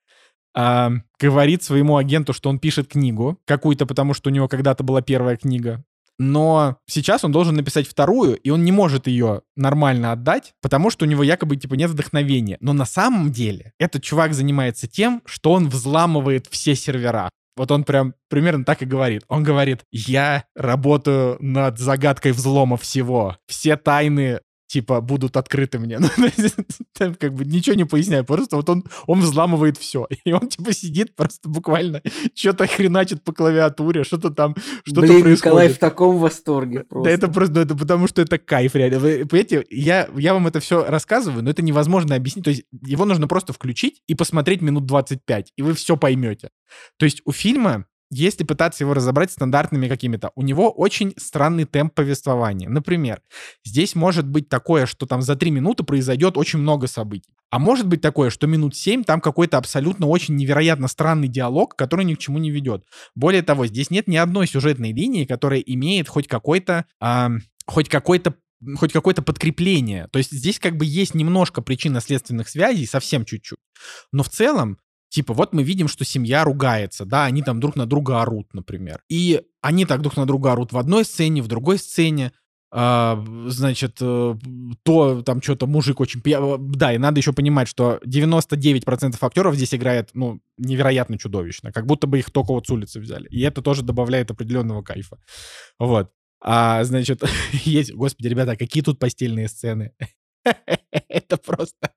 а, 0.55 0.91
говорит 1.19 1.63
своему 1.63 1.97
агенту, 1.97 2.33
что 2.33 2.49
он 2.49 2.59
пишет 2.59 2.87
книгу 2.87 3.39
какую-то, 3.45 3.85
потому 3.85 4.13
что 4.13 4.29
у 4.29 4.33
него 4.33 4.47
когда-то 4.47 4.83
была 4.83 5.01
первая 5.01 5.35
книга. 5.35 5.83
Но 6.19 6.77
сейчас 6.87 7.23
он 7.23 7.31
должен 7.31 7.55
написать 7.55 7.87
вторую, 7.87 8.37
и 8.37 8.49
он 8.49 8.63
не 8.63 8.71
может 8.71 9.07
ее 9.07 9.41
нормально 9.55 10.11
отдать, 10.11 10.53
потому 10.61 10.89
что 10.89 11.05
у 11.05 11.07
него 11.07 11.23
якобы 11.23 11.55
типа 11.55 11.73
нет 11.75 11.89
вдохновения. 11.89 12.57
Но 12.59 12.73
на 12.73 12.85
самом 12.85 13.31
деле 13.31 13.73
этот 13.79 14.03
чувак 14.03 14.33
занимается 14.33 14.87
тем, 14.87 15.21
что 15.25 15.53
он 15.53 15.69
взламывает 15.69 16.47
все 16.49 16.75
сервера. 16.75 17.29
Вот 17.55 17.69
он 17.71 17.83
прям 17.83 18.15
примерно 18.29 18.65
так 18.65 18.81
и 18.81 18.85
говорит. 18.85 19.23
Он 19.27 19.43
говорит, 19.43 19.81
я 19.91 20.45
работаю 20.55 21.37
над 21.39 21.77
загадкой 21.77 22.31
взлома 22.31 22.77
всего. 22.77 23.37
Все 23.47 23.77
тайны 23.77 24.39
типа, 24.73 25.01
будут 25.01 25.37
открыты 25.37 25.79
мне. 25.79 25.99
Ну, 26.23 26.29
там 26.93 27.15
как 27.15 27.33
бы 27.33 27.45
ничего 27.45 27.75
не 27.75 27.85
поясняю, 27.85 28.25
просто 28.25 28.55
вот 28.55 28.69
он, 28.69 28.83
он 29.07 29.19
взламывает 29.19 29.77
все. 29.77 30.07
И 30.25 30.33
он 30.33 30.47
типа 30.47 30.73
сидит 30.73 31.15
просто 31.15 31.47
буквально, 31.47 32.01
что-то 32.33 32.65
хреначит 32.67 33.23
по 33.23 33.33
клавиатуре, 33.33 34.03
что-то 34.03 34.31
там, 34.31 34.55
что-то 34.83 35.01
Блин, 35.01 35.21
происходит. 35.21 35.37
Николай 35.37 35.69
в 35.69 35.77
таком 35.77 36.17
восторге 36.17 36.83
просто. 36.83 37.09
Да 37.09 37.13
это 37.13 37.27
просто, 37.27 37.53
ну, 37.55 37.61
это 37.61 37.75
потому 37.75 38.07
что 38.07 38.21
это 38.21 38.37
кайф 38.37 38.75
реально. 38.75 38.99
Вы 38.99 39.25
понимаете, 39.25 39.65
я, 39.69 40.09
я 40.15 40.33
вам 40.33 40.47
это 40.47 40.59
все 40.59 40.85
рассказываю, 40.85 41.43
но 41.43 41.51
это 41.51 41.61
невозможно 41.61 42.15
объяснить. 42.15 42.45
То 42.45 42.51
есть 42.51 42.63
его 42.85 43.05
нужно 43.05 43.27
просто 43.27 43.53
включить 43.53 44.01
и 44.07 44.15
посмотреть 44.15 44.61
минут 44.61 44.85
25, 44.85 45.53
и 45.55 45.61
вы 45.61 45.73
все 45.73 45.97
поймете. 45.97 46.49
То 46.97 47.05
есть 47.05 47.21
у 47.25 47.31
фильма 47.31 47.85
если 48.13 48.43
пытаться 48.43 48.83
его 48.83 48.93
разобрать 48.93 49.31
стандартными 49.31 49.87
какими-то, 49.87 50.31
у 50.35 50.41
него 50.41 50.69
очень 50.69 51.13
странный 51.17 51.65
темп 51.65 51.93
повествования. 51.93 52.69
Например, 52.69 53.21
здесь 53.65 53.95
может 53.95 54.27
быть 54.27 54.49
такое, 54.49 54.85
что 54.85 55.05
там 55.05 55.21
за 55.21 55.35
три 55.35 55.51
минуты 55.51 55.83
произойдет 55.83 56.37
очень 56.37 56.59
много 56.59 56.87
событий. 56.87 57.33
А 57.49 57.59
может 57.59 57.87
быть 57.87 58.01
такое, 58.01 58.29
что 58.29 58.47
минут 58.47 58.75
семь 58.75 59.03
там 59.03 59.21
какой-то 59.21 59.57
абсолютно 59.57 60.07
очень 60.07 60.35
невероятно 60.35 60.87
странный 60.87 61.27
диалог, 61.27 61.75
который 61.75 62.05
ни 62.05 62.15
к 62.15 62.19
чему 62.19 62.39
не 62.39 62.49
ведет. 62.49 62.83
Более 63.15 63.43
того, 63.43 63.67
здесь 63.67 63.91
нет 63.91 64.07
ни 64.07 64.17
одной 64.17 64.47
сюжетной 64.47 64.91
линии, 64.91 65.25
которая 65.25 65.59
имеет 65.59 66.07
хоть 66.07 66.27
какой-то... 66.27 66.85
Э, 67.01 67.29
хоть 67.65 67.89
какой-то 67.89 68.35
хоть 68.77 68.93
какое-то 68.93 69.21
подкрепление. 69.21 70.07
То 70.11 70.19
есть 70.19 70.31
здесь 70.31 70.57
как 70.57 70.77
бы 70.77 70.85
есть 70.85 71.13
немножко 71.15 71.61
причинно-следственных 71.61 72.47
связей, 72.47 72.85
совсем 72.85 73.25
чуть-чуть. 73.25 73.57
Но 74.11 74.23
в 74.23 74.29
целом 74.29 74.77
Типа, 75.13 75.35
вот 75.35 75.53
мы 75.53 75.61
видим, 75.61 75.87
что 75.87 76.03
семья 76.03 76.43
ругается, 76.43 77.05
да, 77.05 77.25
они 77.25 77.43
там 77.43 77.59
друг 77.59 77.75
на 77.75 77.85
друга 77.85 78.23
орут, 78.23 78.51
например. 78.55 79.03
И 79.09 79.43
они 79.61 79.85
так 79.85 80.01
друг 80.01 80.17
на 80.17 80.25
друга 80.25 80.53
орут 80.53 80.73
в 80.73 80.77
одной 80.79 81.05
сцене, 81.05 81.43
в 81.43 81.47
другой 81.47 81.77
сцене. 81.77 82.31
А, 82.71 83.23
значит, 83.45 83.97
э, 84.01 84.35
то 84.81 85.21
там 85.21 85.39
что-то 85.39 85.67
мужик 85.67 85.99
очень... 85.99 86.19
Э, 86.25 86.57
да, 86.57 86.93
и 86.93 86.97
надо 86.97 87.19
еще 87.19 87.31
понимать, 87.31 87.67
что 87.67 87.99
99% 88.03 89.15
актеров 89.21 89.53
здесь 89.53 89.75
играет, 89.75 90.09
ну, 90.15 90.41
невероятно 90.57 91.19
чудовищно. 91.19 91.71
Как 91.71 91.85
будто 91.85 92.07
бы 92.07 92.17
их 92.17 92.31
только 92.31 92.51
вот 92.51 92.65
с 92.65 92.71
улицы 92.71 92.99
взяли. 92.99 93.27
И 93.29 93.39
это 93.41 93.61
тоже 93.61 93.83
добавляет 93.83 94.31
определенного 94.31 94.81
кайфа. 94.81 95.19
Вот. 95.77 96.09
А, 96.41 96.83
значит, 96.85 97.21
есть... 97.65 97.93
Господи, 97.93 98.29
ребята, 98.29 98.55
какие 98.55 98.81
тут 98.81 98.97
постельные 98.97 99.47
сцены? 99.47 99.91
Это 101.09 101.37
просто... 101.37 101.91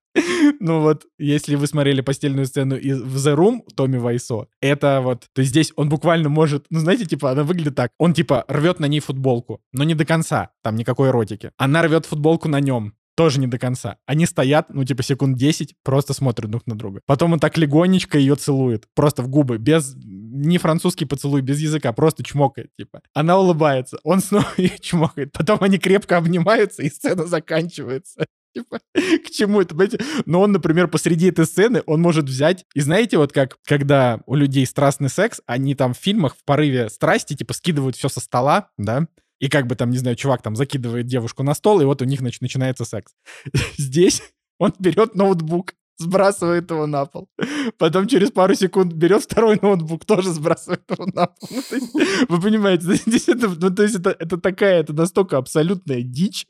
Ну 0.60 0.80
вот, 0.80 1.04
если 1.18 1.56
вы 1.56 1.66
смотрели 1.66 2.00
постельную 2.00 2.46
сцену 2.46 2.76
из 2.76 3.00
в 3.02 3.16
The 3.16 3.36
Room 3.36 3.60
Томми 3.74 3.98
Вайсо, 3.98 4.46
это 4.62 5.00
вот... 5.02 5.26
То 5.34 5.40
есть 5.40 5.50
здесь 5.50 5.72
он 5.76 5.88
буквально 5.90 6.30
может... 6.30 6.64
Ну, 6.70 6.80
знаете, 6.80 7.04
типа, 7.04 7.32
она 7.32 7.42
выглядит 7.42 7.74
так. 7.74 7.90
Он, 7.98 8.14
типа, 8.14 8.44
рвет 8.48 8.80
на 8.80 8.86
ней 8.86 9.00
футболку, 9.00 9.60
но 9.72 9.84
не 9.84 9.94
до 9.94 10.06
конца. 10.06 10.50
Там 10.62 10.76
никакой 10.76 11.10
эротики. 11.10 11.50
Она 11.58 11.82
рвет 11.82 12.06
футболку 12.06 12.48
на 12.48 12.60
нем 12.60 12.94
тоже 13.16 13.40
не 13.40 13.46
до 13.46 13.58
конца. 13.58 13.96
Они 14.06 14.26
стоят, 14.26 14.66
ну, 14.68 14.84
типа, 14.84 15.02
секунд 15.02 15.36
10, 15.36 15.74
просто 15.82 16.12
смотрят 16.12 16.50
друг 16.50 16.66
на 16.66 16.76
друга. 16.76 17.00
Потом 17.06 17.32
он 17.32 17.40
так 17.40 17.56
легонечко 17.56 18.18
ее 18.18 18.36
целует, 18.36 18.86
просто 18.94 19.22
в 19.22 19.28
губы, 19.28 19.58
без... 19.58 19.96
Не 19.96 20.58
французский 20.58 21.06
поцелуй, 21.06 21.40
без 21.40 21.58
языка, 21.58 21.92
просто 21.94 22.22
чмокает, 22.22 22.68
типа. 22.78 23.00
Она 23.14 23.38
улыбается, 23.38 23.98
он 24.04 24.20
снова 24.20 24.46
ее 24.58 24.78
чмокает. 24.78 25.32
Потом 25.32 25.58
они 25.62 25.78
крепко 25.78 26.18
обнимаются, 26.18 26.82
и 26.82 26.90
сцена 26.90 27.26
заканчивается. 27.26 28.26
Типа, 28.56 28.80
к 28.94 29.30
чему 29.30 29.60
это, 29.60 29.74
понимаете? 29.74 30.00
Но 30.24 30.40
он, 30.40 30.52
например, 30.52 30.88
посреди 30.88 31.26
этой 31.26 31.44
сцены, 31.44 31.82
он 31.84 32.00
может 32.00 32.24
взять... 32.24 32.64
И 32.74 32.80
знаете, 32.80 33.18
вот 33.18 33.32
как, 33.32 33.58
когда 33.66 34.20
у 34.24 34.34
людей 34.34 34.64
страстный 34.64 35.10
секс, 35.10 35.42
они 35.46 35.74
там 35.74 35.92
в 35.92 35.98
фильмах 35.98 36.36
в 36.36 36.44
порыве 36.44 36.88
страсти, 36.88 37.34
типа, 37.34 37.52
скидывают 37.52 37.96
все 37.96 38.08
со 38.08 38.20
стола, 38.20 38.70
да? 38.78 39.08
И 39.40 39.50
как 39.50 39.66
бы 39.66 39.74
там, 39.74 39.90
не 39.90 39.98
знаю, 39.98 40.16
чувак 40.16 40.40
там 40.40 40.56
закидывает 40.56 41.04
девушку 41.04 41.42
на 41.42 41.52
стол, 41.52 41.82
и 41.82 41.84
вот 41.84 42.00
у 42.00 42.06
них 42.06 42.20
значит, 42.20 42.40
начинается 42.40 42.86
секс. 42.86 43.12
Здесь 43.76 44.22
он 44.58 44.72
берет 44.78 45.14
ноутбук, 45.14 45.74
сбрасывает 45.98 46.70
его 46.70 46.86
на 46.86 47.04
пол. 47.04 47.28
Потом 47.76 48.06
через 48.08 48.30
пару 48.30 48.54
секунд 48.54 48.94
берет 48.94 49.22
второй 49.22 49.58
ноутбук, 49.60 50.06
тоже 50.06 50.30
сбрасывает 50.30 50.82
его 50.90 51.06
на 51.06 51.26
пол. 51.26 51.48
Ну, 51.50 52.00
вы 52.28 52.40
понимаете, 52.40 52.94
здесь 53.06 53.28
это, 53.28 53.48
ну, 53.48 53.70
то 53.70 53.82
есть 53.82 53.96
это, 53.96 54.16
это 54.18 54.38
такая, 54.38 54.80
это 54.80 54.92
настолько 54.92 55.36
абсолютная 55.36 56.02
дичь, 56.02 56.46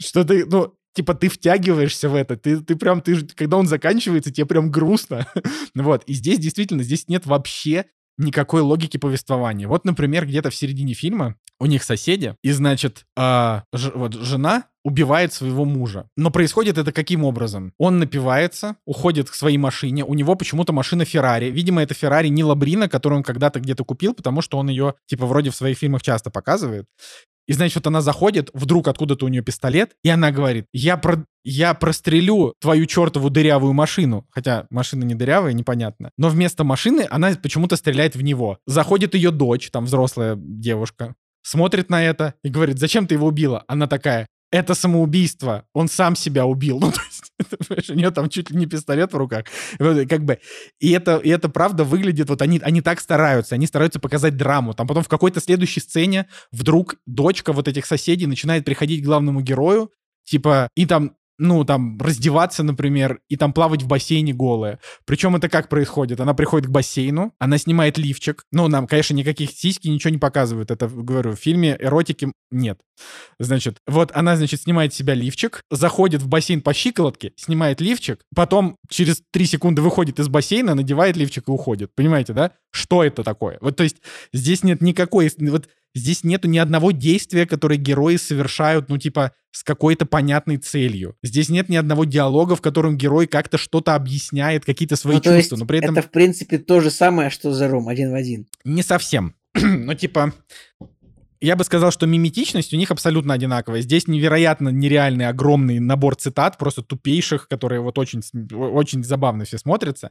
что 0.00 0.24
ты, 0.24 0.46
ну, 0.46 0.74
типа 0.94 1.14
ты 1.14 1.28
втягиваешься 1.28 2.08
в 2.08 2.14
это, 2.14 2.36
ты, 2.36 2.60
ты 2.60 2.76
прям, 2.76 3.00
ты, 3.00 3.26
когда 3.34 3.56
он 3.56 3.66
заканчивается, 3.66 4.32
тебе 4.32 4.46
прям 4.46 4.70
грустно. 4.70 5.26
вот, 5.74 6.04
и 6.04 6.14
здесь 6.14 6.38
действительно, 6.38 6.82
здесь 6.82 7.08
нет 7.08 7.26
вообще 7.26 7.86
никакой 8.16 8.62
логики 8.62 8.96
повествования. 8.96 9.68
Вот, 9.68 9.84
например, 9.84 10.26
где-то 10.26 10.50
в 10.50 10.54
середине 10.54 10.94
фильма 10.94 11.36
у 11.60 11.66
них 11.66 11.82
соседи, 11.82 12.36
и, 12.42 12.50
значит, 12.50 13.04
э, 13.16 13.60
ж, 13.72 13.92
вот 13.94 14.14
жена 14.14 14.64
убивает 14.84 15.32
своего 15.32 15.64
мужа. 15.64 16.08
Но 16.16 16.30
происходит 16.30 16.76
это 16.76 16.92
каким 16.92 17.24
образом? 17.24 17.72
Он 17.78 17.98
напивается, 17.98 18.76
уходит 18.84 19.30
к 19.30 19.34
своей 19.34 19.56
машине, 19.56 20.04
у 20.04 20.14
него 20.14 20.34
почему-то 20.34 20.72
машина 20.72 21.04
Феррари. 21.04 21.46
Видимо, 21.46 21.82
это 21.82 21.94
Феррари 21.94 22.28
не 22.28 22.44
Лабрина, 22.44 22.88
которую 22.88 23.18
он 23.18 23.22
когда-то 23.22 23.60
где-то 23.60 23.84
купил, 23.84 24.14
потому 24.14 24.42
что 24.42 24.58
он 24.58 24.68
ее, 24.68 24.94
типа, 25.06 25.26
вроде 25.26 25.50
в 25.50 25.56
своих 25.56 25.78
фильмах 25.78 26.02
часто 26.02 26.30
показывает. 26.30 26.86
И, 27.46 27.52
значит, 27.52 27.86
она 27.86 28.00
заходит, 28.00 28.50
вдруг 28.54 28.88
откуда-то 28.88 29.26
у 29.26 29.28
нее 29.28 29.42
пистолет, 29.42 29.92
и 30.02 30.08
она 30.08 30.30
говорит, 30.30 30.66
я, 30.72 30.96
про... 30.96 31.24
я 31.44 31.74
прострелю 31.74 32.54
твою 32.60 32.86
чертову 32.86 33.30
дырявую 33.30 33.72
машину. 33.72 34.26
Хотя 34.30 34.66
машина 34.70 35.04
не 35.04 35.14
дырявая, 35.14 35.52
непонятно. 35.52 36.10
Но 36.16 36.28
вместо 36.28 36.64
машины 36.64 37.06
она 37.10 37.32
почему-то 37.34 37.76
стреляет 37.76 38.16
в 38.16 38.22
него. 38.22 38.58
Заходит 38.66 39.14
ее 39.14 39.30
дочь, 39.30 39.70
там 39.70 39.84
взрослая 39.84 40.36
девушка, 40.36 41.14
смотрит 41.42 41.90
на 41.90 42.02
это 42.02 42.34
и 42.42 42.48
говорит, 42.48 42.78
зачем 42.78 43.06
ты 43.06 43.14
его 43.14 43.26
убила? 43.26 43.64
Она 43.68 43.86
такая, 43.86 44.26
это 44.54 44.74
самоубийство, 44.74 45.64
он 45.72 45.88
сам 45.88 46.14
себя 46.16 46.46
убил. 46.46 46.80
Ну, 47.50 47.66
то 47.66 47.74
есть, 47.74 47.90
у 47.90 47.94
нее 47.94 48.12
там 48.12 48.28
чуть 48.28 48.50
ли 48.50 48.56
не 48.56 48.66
пистолет 48.66 49.12
в 49.12 49.16
руках. 49.16 49.46
Как 49.78 50.24
бы, 50.24 50.38
и 50.78 50.92
это, 50.92 51.16
и 51.16 51.28
это 51.30 51.48
правда 51.48 51.82
выглядит, 51.82 52.28
вот 52.28 52.40
они, 52.42 52.60
они 52.62 52.80
так 52.80 53.00
стараются, 53.00 53.56
они 53.56 53.66
стараются 53.66 53.98
показать 53.98 54.36
драму. 54.36 54.72
Там 54.72 54.86
потом 54.86 55.02
в 55.02 55.08
какой-то 55.08 55.40
следующей 55.40 55.80
сцене 55.80 56.28
вдруг 56.52 56.94
дочка 57.06 57.52
вот 57.52 57.66
этих 57.66 57.86
соседей 57.86 58.26
начинает 58.26 58.64
приходить 58.64 59.02
к 59.02 59.04
главному 59.04 59.40
герою, 59.40 59.90
типа, 60.24 60.68
и 60.76 60.86
там 60.86 61.16
ну, 61.38 61.64
там, 61.64 61.98
раздеваться, 62.00 62.62
например, 62.62 63.20
и 63.28 63.36
там 63.36 63.52
плавать 63.52 63.82
в 63.82 63.88
бассейне 63.88 64.32
голая. 64.32 64.78
Причем 65.04 65.34
это 65.36 65.48
как 65.48 65.68
происходит? 65.68 66.20
Она 66.20 66.34
приходит 66.34 66.68
к 66.68 66.70
бассейну, 66.70 67.34
она 67.38 67.58
снимает 67.58 67.98
лифчик. 67.98 68.44
Ну, 68.52 68.68
нам, 68.68 68.86
конечно, 68.86 69.14
никаких 69.14 69.50
сиськи 69.50 69.88
ничего 69.88 70.12
не 70.12 70.18
показывают. 70.18 70.70
Это, 70.70 70.86
говорю, 70.88 71.32
в 71.32 71.36
фильме 71.36 71.76
эротики 71.80 72.32
нет. 72.50 72.78
Значит, 73.38 73.78
вот 73.86 74.10
она, 74.14 74.36
значит, 74.36 74.62
снимает 74.62 74.94
себя 74.94 75.14
лифчик, 75.14 75.62
заходит 75.70 76.22
в 76.22 76.28
бассейн 76.28 76.60
по 76.60 76.72
щиколотке, 76.72 77.32
снимает 77.36 77.80
лифчик, 77.80 78.20
потом 78.34 78.76
через 78.88 79.22
три 79.32 79.46
секунды 79.46 79.82
выходит 79.82 80.18
из 80.20 80.28
бассейна, 80.28 80.74
надевает 80.74 81.16
лифчик 81.16 81.48
и 81.48 81.50
уходит. 81.50 81.94
Понимаете, 81.94 82.32
да? 82.32 82.52
Что 82.70 83.04
это 83.04 83.22
такое? 83.22 83.58
Вот, 83.60 83.76
то 83.76 83.82
есть, 83.82 83.96
здесь 84.32 84.62
нет 84.62 84.80
никакой... 84.80 85.30
Вот 85.38 85.68
Здесь 85.96 86.24
нету 86.24 86.48
ни 86.48 86.58
одного 86.58 86.90
действия, 86.90 87.46
которое 87.46 87.76
герои 87.76 88.16
совершают, 88.16 88.88
ну, 88.88 88.98
типа, 88.98 89.32
с 89.52 89.62
какой-то 89.62 90.06
понятной 90.06 90.56
целью. 90.56 91.16
Здесь 91.22 91.48
нет 91.48 91.68
ни 91.68 91.76
одного 91.76 92.04
диалога, 92.04 92.56
в 92.56 92.60
котором 92.60 92.96
герой 92.96 93.28
как-то 93.28 93.58
что-то 93.58 93.94
объясняет, 93.94 94.64
какие-то 94.64 94.96
свои 94.96 95.16
ну, 95.16 95.20
чувства. 95.20 95.36
Есть 95.36 95.56
но 95.56 95.66
при 95.66 95.78
этом... 95.78 95.96
Это, 95.96 96.08
в 96.08 96.10
принципе, 96.10 96.58
то 96.58 96.80
же 96.80 96.90
самое, 96.90 97.30
что 97.30 97.52
за 97.52 97.68
Ром, 97.68 97.86
один 97.86 98.10
в 98.10 98.14
один. 98.14 98.48
Не 98.64 98.82
совсем. 98.82 99.36
ну, 99.54 99.94
типа, 99.94 100.34
я 101.40 101.56
бы 101.56 101.64
сказал, 101.64 101.90
что 101.90 102.06
миметичность 102.06 102.72
у 102.72 102.76
них 102.76 102.90
абсолютно 102.90 103.34
одинаковая. 103.34 103.80
Здесь 103.80 104.06
невероятно 104.08 104.68
нереальный 104.70 105.28
огромный 105.28 105.78
набор 105.78 106.16
цитат, 106.16 106.58
просто 106.58 106.82
тупейших, 106.82 107.48
которые 107.48 107.80
вот 107.80 107.98
очень, 107.98 108.22
очень 108.52 109.04
забавно 109.04 109.44
все 109.44 109.58
смотрятся. 109.58 110.10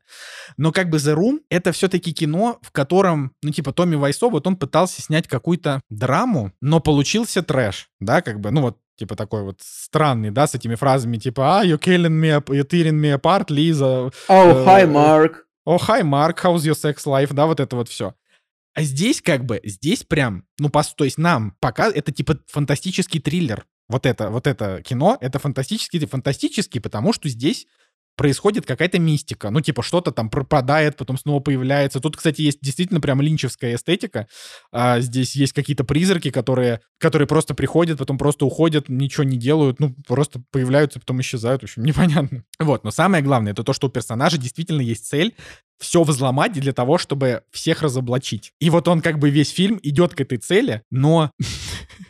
Но 0.58 0.72
как 0.72 0.90
бы 0.90 0.98
The 0.98 1.16
Room— 1.16 1.40
это 1.50 1.72
все-таки 1.72 2.14
кино, 2.14 2.60
в 2.62 2.72
котором, 2.72 3.34
ну 3.42 3.52
типа 3.52 3.74
Томми 3.74 3.96
Вайсо, 3.96 4.30
вот 4.30 4.48
он 4.48 4.56
пытался 4.56 5.02
снять 5.02 5.28
какую-то 5.28 5.82
драму, 5.90 6.52
но 6.62 6.80
получился 6.80 7.42
трэш, 7.44 7.90
да, 8.00 8.22
как 8.22 8.40
бы, 8.40 8.52
ну 8.52 8.62
вот 8.62 8.78
типа 8.96 9.16
такой 9.16 9.44
вот 9.44 9.60
странный, 9.62 10.32
да, 10.32 10.48
с 10.48 10.56
этими 10.56 10.76
фразами 10.76 11.18
типа 11.18 11.60
«А, 11.60 11.66
you're 11.66 11.80
killing 11.80 12.20
me, 12.20 12.44
you're 12.46 12.68
tearing 12.68 13.00
me 13.00 13.20
apart, 13.20 13.46
Лиза». 13.50 14.12
Oh, 14.28 14.66
hi, 14.66 14.86
Mark. 14.86 15.46
Oh, 15.66 15.78
hi, 15.78 16.04
Mark, 16.04 16.40
how's 16.44 16.66
your 16.66 16.76
sex 16.76 17.06
life, 17.06 17.34
да, 17.34 17.46
вот 17.46 17.60
это 17.60 17.76
вот 17.76 17.90
все. 17.90 18.14
А 18.74 18.82
здесь 18.82 19.22
как 19.22 19.46
бы, 19.46 19.62
здесь 19.64 20.04
прям, 20.04 20.46
ну, 20.60 20.70
по, 20.70 20.84
то 20.84 21.04
есть 21.04 21.18
нам 21.18 21.56
пока 21.60 21.90
это 21.92 22.12
типа 22.12 22.40
фантастический 22.48 23.20
триллер. 23.20 23.66
Вот 23.88 24.06
это, 24.06 24.30
вот 24.30 24.48
это 24.48 24.82
кино, 24.82 25.18
это 25.22 25.40
фантастический, 25.40 26.00
фантастический, 26.06 26.82
потому 26.82 27.14
что 27.14 27.30
здесь 27.30 27.68
происходит 28.16 28.66
какая-то 28.66 29.00
мистика. 29.00 29.50
Ну, 29.50 29.62
типа, 29.62 29.84
что-то 29.84 30.12
там 30.12 30.30
пропадает, 30.30 30.98
потом 30.98 31.18
снова 31.18 31.40
появляется. 31.40 32.00
Тут, 32.00 32.18
кстати, 32.18 32.42
есть 32.42 32.60
действительно 32.62 33.02
прям 33.02 33.22
линчевская 33.22 33.76
эстетика. 33.76 34.28
А, 34.72 35.00
здесь 35.00 35.36
есть 35.36 35.54
какие-то 35.54 35.84
призраки, 35.84 36.30
которые, 36.30 36.82
которые 37.00 37.28
просто 37.28 37.54
приходят, 37.54 37.98
потом 37.98 38.18
просто 38.18 38.46
уходят, 38.46 38.90
ничего 38.90 39.24
не 39.24 39.38
делают, 39.38 39.80
ну, 39.80 39.96
просто 40.08 40.42
появляются, 40.52 41.00
потом 41.00 41.22
исчезают. 41.22 41.62
В 41.62 41.66
общем, 41.66 41.84
непонятно. 41.86 42.44
Вот, 42.60 42.84
но 42.84 42.92
самое 42.92 43.24
главное, 43.24 43.54
это 43.54 43.64
то, 43.64 43.74
что 43.74 43.88
у 43.88 43.90
персонажа 43.90 44.38
действительно 44.38 44.82
есть 44.82 45.08
цель 45.08 45.36
все 45.80 46.04
взломать 46.04 46.54
для 46.54 46.72
того, 46.72 46.98
чтобы 46.98 47.44
всех 47.52 47.82
разоблачить. 47.82 48.54
И 48.60 48.70
вот 48.70 48.88
он 48.88 49.02
как 49.02 49.20
бы 49.20 49.30
весь 49.30 49.50
фильм 49.50 49.80
идет 49.84 50.16
к 50.16 50.22
этой 50.22 50.38
цели, 50.38 50.84
но... 50.90 51.32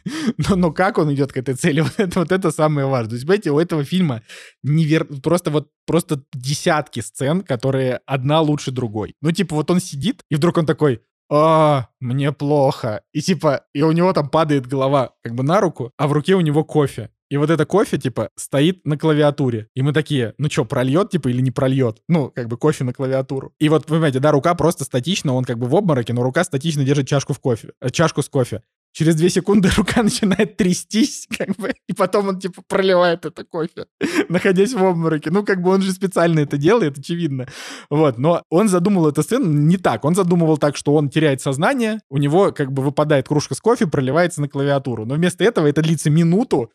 но, 0.37 0.55
но 0.55 0.71
как 0.71 0.97
он 0.97 1.13
идет 1.13 1.31
к 1.31 1.37
этой 1.37 1.55
цели? 1.55 1.81
Вот 1.83 1.93
это, 1.97 2.19
вот 2.19 2.31
это 2.31 2.51
самое 2.51 2.87
важное. 2.87 3.09
То 3.09 3.15
есть, 3.15 3.25
понимаете, 3.25 3.51
у 3.51 3.59
этого 3.59 3.83
фильма 3.83 4.21
невер... 4.63 5.05
просто 5.05 5.51
вот 5.51 5.69
просто 5.85 6.23
десятки 6.33 7.01
сцен, 7.01 7.41
которые 7.41 7.99
одна 8.05 8.41
лучше 8.41 8.71
другой. 8.71 9.15
Ну, 9.21 9.31
типа, 9.31 9.55
вот 9.55 9.69
он 9.69 9.79
сидит, 9.79 10.21
и 10.29 10.35
вдруг 10.35 10.57
он 10.57 10.65
такой, 10.65 11.01
а, 11.29 11.87
мне 11.99 12.31
плохо. 12.31 13.01
И 13.11 13.21
типа, 13.21 13.65
и 13.73 13.81
у 13.81 13.91
него 13.91 14.13
там 14.13 14.29
падает 14.29 14.67
голова 14.67 15.11
как 15.23 15.35
бы 15.35 15.43
на 15.43 15.59
руку, 15.59 15.91
а 15.97 16.07
в 16.07 16.13
руке 16.13 16.35
у 16.35 16.41
него 16.41 16.63
кофе. 16.63 17.09
И 17.29 17.37
вот 17.37 17.49
это 17.49 17.65
кофе, 17.65 17.97
типа, 17.97 18.29
стоит 18.35 18.85
на 18.85 18.95
клавиатуре. 18.95 19.67
И 19.73 19.81
мы 19.81 19.91
такие, 19.91 20.35
ну 20.37 20.51
что, 20.51 20.65
прольет, 20.65 21.09
типа, 21.09 21.29
или 21.29 21.41
не 21.41 21.49
прольет? 21.49 22.03
Ну, 22.07 22.29
как 22.29 22.47
бы 22.47 22.57
кофе 22.57 22.83
на 22.83 22.93
клавиатуру. 22.93 23.53
И 23.57 23.69
вот, 23.69 23.87
понимаете, 23.87 24.19
да, 24.19 24.31
рука 24.31 24.53
просто 24.53 24.83
статично, 24.83 25.33
он 25.33 25.43
как 25.43 25.57
бы 25.57 25.65
в 25.65 25.75
обмороке, 25.75 26.13
но 26.13 26.21
рука 26.21 26.43
статично 26.43 26.83
держит 26.83 27.07
чашку 27.07 27.33
в 27.33 27.39
кофе, 27.39 27.71
э, 27.81 27.89
чашку 27.89 28.21
с 28.21 28.29
кофе. 28.29 28.61
Через 28.93 29.15
две 29.15 29.29
секунды 29.29 29.69
рука 29.77 30.03
начинает 30.03 30.55
трястись, 30.55 31.27
как 31.37 31.55
бы, 31.57 31.73
и 31.87 31.93
потом 31.93 32.29
он, 32.29 32.39
типа, 32.39 32.61
проливает 32.67 33.25
это 33.25 33.43
кофе, 33.43 33.87
находясь 34.29 34.73
в 34.73 34.83
обмороке. 34.83 35.31
Ну, 35.31 35.43
как 35.43 35.61
бы 35.61 35.71
он 35.71 35.81
же 35.81 35.91
специально 35.91 36.39
это 36.39 36.57
делает, 36.57 36.97
очевидно. 36.97 37.47
Вот, 37.89 38.19
но 38.19 38.43
он 38.49 38.69
задумал 38.69 39.07
эту 39.09 39.23
сцену 39.23 39.51
не 39.51 39.77
так. 39.77 40.05
Он 40.05 40.13
задумывал 40.13 40.57
так, 40.57 40.77
что 40.77 40.93
он 40.93 41.09
теряет 41.09 41.41
сознание, 41.41 42.01
у 42.09 42.17
него, 42.17 42.51
как 42.51 42.71
бы, 42.71 42.83
выпадает 42.83 43.27
кружка 43.27 43.55
с 43.55 43.59
кофе, 43.59 43.87
проливается 43.87 44.41
на 44.41 44.47
клавиатуру. 44.47 45.05
Но 45.05 45.15
вместо 45.15 45.43
этого 45.43 45.67
это 45.67 45.81
длится 45.81 46.11
минуту, 46.11 46.71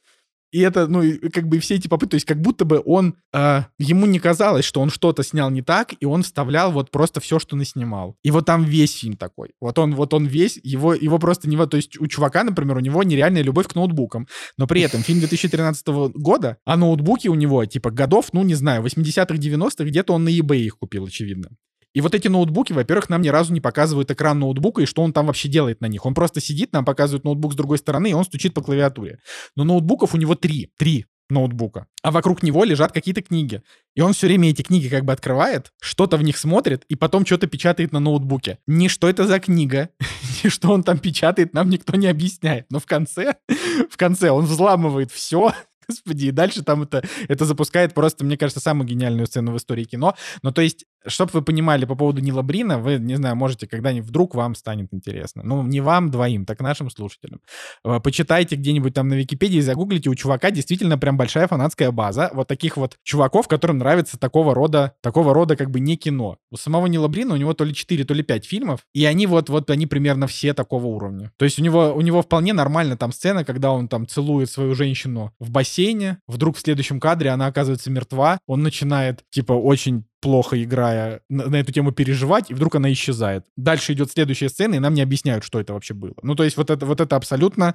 и 0.51 0.61
это, 0.61 0.87
ну, 0.87 1.03
как 1.33 1.47
бы 1.49 1.59
все 1.59 1.75
эти 1.75 1.89
попытки, 1.89 2.11
то 2.13 2.17
есть 2.17 2.27
как 2.27 2.41
будто 2.41 2.65
бы 2.65 2.83
он, 2.85 3.17
э, 3.35 3.65
ему 3.79 4.07
не 4.07 4.19
казалось, 4.19 4.65
что 4.65 4.81
он 4.81 4.91
что-то 4.91 5.23
снял 5.23 5.51
не 5.51 5.63
так, 5.63 5.95
и 6.01 6.07
он 6.07 6.23
вставлял 6.23 6.73
вот 6.73 6.91
просто 6.91 7.21
все, 7.21 7.39
что 7.39 7.57
наснимал. 7.57 8.17
И 8.23 8.31
вот 8.31 8.47
там 8.47 8.65
весь 8.65 8.99
фильм 8.99 9.17
такой. 9.17 9.51
Вот 9.61 9.79
он, 9.79 9.95
вот 9.95 10.15
он 10.15 10.27
весь, 10.27 10.59
его, 10.63 10.95
его 10.95 11.19
просто 11.19 11.49
не... 11.49 11.57
То 11.67 11.77
есть 11.77 12.01
у 12.01 12.07
чувака, 12.07 12.45
например, 12.45 12.79
у 12.79 12.81
него 12.81 13.03
нереальная 13.03 13.43
любовь 13.43 13.69
к 13.69 13.75
ноутбукам. 13.75 14.27
Но 14.57 14.67
при 14.67 14.81
этом 14.81 15.03
фильм 15.03 15.19
2013 15.21 15.87
года, 16.15 16.57
а 16.65 16.77
ноутбуки 16.77 17.29
у 17.29 17.35
него, 17.35 17.65
типа, 17.67 17.91
годов, 17.91 18.29
ну, 18.33 18.43
не 18.43 18.55
знаю, 18.55 18.83
80-х, 18.83 19.35
90-х, 19.35 19.85
где-то 19.85 20.15
он 20.15 20.25
на 20.25 20.31
eBay 20.31 20.61
их 20.61 20.79
купил, 20.79 21.05
очевидно. 21.05 21.51
И 21.95 22.01
вот 22.01 22.15
эти 22.15 22.29
ноутбуки, 22.29 22.73
во-первых, 22.73 23.09
нам 23.09 23.23
ни 23.23 23.29
разу 23.29 23.53
не 23.53 23.61
показывают 23.61 24.11
экран 24.11 24.39
ноутбука 24.39 24.83
и 24.83 24.87
что 24.87 25.03
он 25.03 25.13
там 25.13 25.27
вообще 25.27 25.49
делает 25.49 25.81
на 25.81 25.87
них. 25.87 26.05
Он 26.07 26.15
просто 26.15 26.41
сидит, 26.41 26.73
нам 26.73 26.85
показывает 26.85 27.25
ноутбук 27.25 27.53
с 27.55 27.57
другой 27.57 27.79
стороны, 27.79 28.11
и 28.11 28.15
он 28.15 28.25
стучит 28.25 28.55
по 28.55 28.63
клавиатуре. 28.63 29.19
Но 29.57 29.65
ноутбуков 29.65 30.15
у 30.15 30.19
него 30.19 30.35
три. 30.35 30.71
Три 30.77 31.07
ноутбука. 31.31 31.87
А 32.03 32.11
вокруг 32.11 32.43
него 32.43 32.65
лежат 32.65 32.93
какие-то 32.93 33.23
книги. 33.23 33.63
И 33.95 34.01
он 34.01 34.13
все 34.13 34.27
время 34.27 34.51
эти 34.51 34.63
книги 34.63 34.89
как 34.89 35.05
бы 35.05 35.13
открывает, 35.13 35.73
что-то 35.81 36.17
в 36.17 36.23
них 36.23 36.39
смотрит, 36.39 36.85
и 36.89 36.95
потом 36.95 37.27
что-то 37.27 37.47
печатает 37.47 37.93
на 37.93 38.01
ноутбуке. 38.01 38.59
Ни 38.67 38.89
что 38.89 39.09
это 39.09 39.27
за 39.27 39.41
книга, 39.41 39.91
ни 40.45 40.49
что 40.49 40.71
он 40.71 40.83
там 40.83 40.99
печатает, 40.99 41.53
нам 41.55 41.69
никто 41.69 41.97
не 41.97 42.07
объясняет. 42.07 42.67
Но 42.71 42.81
в 42.81 42.87
конце, 42.87 43.37
в 43.91 43.97
конце 43.97 44.31
он 44.31 44.47
взламывает 44.47 45.11
все, 45.11 45.53
господи, 45.89 46.27
и 46.27 46.31
дальше 46.31 46.63
там 46.63 46.83
это, 46.83 47.03
это 47.29 47.45
запускает 47.45 47.95
просто, 47.95 48.25
мне 48.25 48.37
кажется, 48.37 48.61
самую 48.61 48.87
гениальную 48.87 49.27
сцену 49.27 49.53
в 49.53 49.57
истории 49.57 49.85
кино. 49.85 50.15
Но 50.43 50.53
то 50.53 50.63
есть 50.63 50.87
чтобы 51.07 51.31
вы 51.33 51.43
понимали 51.43 51.85
по 51.85 51.95
поводу 51.95 52.21
Нила 52.21 52.43
Брина, 52.43 52.79
вы, 52.79 52.99
не 52.99 53.17
знаю, 53.17 53.37
можете 53.37 53.67
когда-нибудь 53.67 54.09
вдруг 54.09 54.35
вам 54.35 54.55
станет 54.55 54.89
интересно. 54.93 55.43
Ну, 55.45 55.63
не 55.63 55.81
вам 55.81 56.11
двоим, 56.11 56.45
так 56.45 56.61
нашим 56.61 56.91
слушателям. 56.91 57.41
Э, 57.85 58.01
почитайте 58.01 58.57
где-нибудь 58.57 58.95
там 58.95 59.09
на 59.09 59.15
Википедии, 59.15 59.61
загуглите, 59.61 60.11
у 60.11 60.15
чувака 60.15 60.51
действительно 60.51 60.99
прям 60.99 61.17
большая 61.17 61.47
фанатская 61.49 61.91
база 61.91 62.31
вот 62.33 62.49
таких 62.49 62.77
вот 62.77 62.97
чуваков, 63.03 63.49
которым 63.49 63.79
нравится 63.79 64.19
такого 64.19 64.55
рода, 64.55 64.95
такого 65.01 65.35
рода 65.35 65.57
как 65.57 65.71
бы 65.71 65.81
не 65.81 65.97
кино. 65.97 66.39
У 66.51 66.57
самого 66.57 66.87
Нила 66.87 67.09
Брина 67.09 67.35
у 67.35 67.37
него 67.37 67.55
то 67.55 67.65
ли 67.65 67.75
4, 67.75 68.05
то 68.05 68.15
ли 68.15 68.23
5 68.23 68.45
фильмов, 68.45 68.81
и 68.93 69.05
они 69.05 69.27
вот, 69.27 69.49
вот 69.49 69.71
они 69.71 69.87
примерно 69.87 70.27
все 70.27 70.55
такого 70.55 70.87
уровня. 70.87 71.33
То 71.37 71.45
есть 71.45 71.59
у 71.59 71.63
него, 71.63 71.93
у 71.95 72.01
него 72.01 72.23
вполне 72.23 72.53
нормально 72.53 72.97
там 72.97 73.13
сцена, 73.13 73.45
когда 73.45 73.73
он 73.73 73.89
там 73.89 74.07
целует 74.07 74.51
свою 74.51 74.75
женщину 74.75 75.33
в 75.39 75.51
бассейне, 75.51 76.19
вдруг 76.27 76.57
в 76.57 76.61
следующем 76.61 77.01
кадре 77.01 77.31
она 77.31 77.47
оказывается 77.47 77.91
мертва, 77.91 78.39
он 78.47 78.63
начинает 78.63 79.25
типа 79.31 79.53
очень 79.53 80.05
плохо 80.21 80.63
играя, 80.63 81.21
на, 81.29 81.49
на 81.49 81.57
эту 81.57 81.73
тему 81.73 81.93
переживать, 81.93 82.51
и 82.51 82.55
вдруг 82.55 82.75
она 82.75 82.93
исчезает. 82.93 83.45
Дальше 83.57 83.93
идет 83.93 84.11
следующая 84.11 84.49
сцена, 84.49 84.75
и 84.75 84.79
нам 84.79 84.95
не 84.95 85.03
объясняют, 85.03 85.45
что 85.45 85.61
это 85.61 85.73
вообще 85.73 85.95
было. 85.95 86.15
Ну, 86.23 86.35
то 86.35 86.45
есть 86.45 86.57
вот 86.57 86.71
это, 86.71 86.87
вот 86.87 87.01
это 87.01 87.17
абсолютно, 87.17 87.75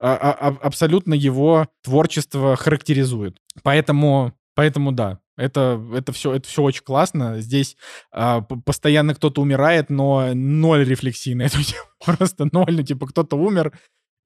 а, 0.00 0.14
а, 0.16 0.48
абсолютно 0.62 1.14
его 1.14 1.68
творчество 1.82 2.56
характеризует. 2.56 3.38
Поэтому, 3.62 4.34
поэтому 4.54 4.92
да, 4.92 5.20
это, 5.36 5.82
это, 5.94 6.12
все, 6.12 6.34
это 6.34 6.48
все 6.48 6.62
очень 6.62 6.82
классно. 6.82 7.40
Здесь 7.40 7.76
а, 8.10 8.40
постоянно 8.40 9.14
кто-то 9.14 9.42
умирает, 9.42 9.90
но 9.90 10.30
ноль 10.34 10.84
рефлексии 10.84 11.34
на 11.34 11.42
эту 11.42 11.62
тему. 11.62 11.86
Просто 12.04 12.48
ноль. 12.50 12.76
Ну, 12.76 12.82
типа, 12.82 13.06
кто-то 13.06 13.36
умер, 13.36 13.72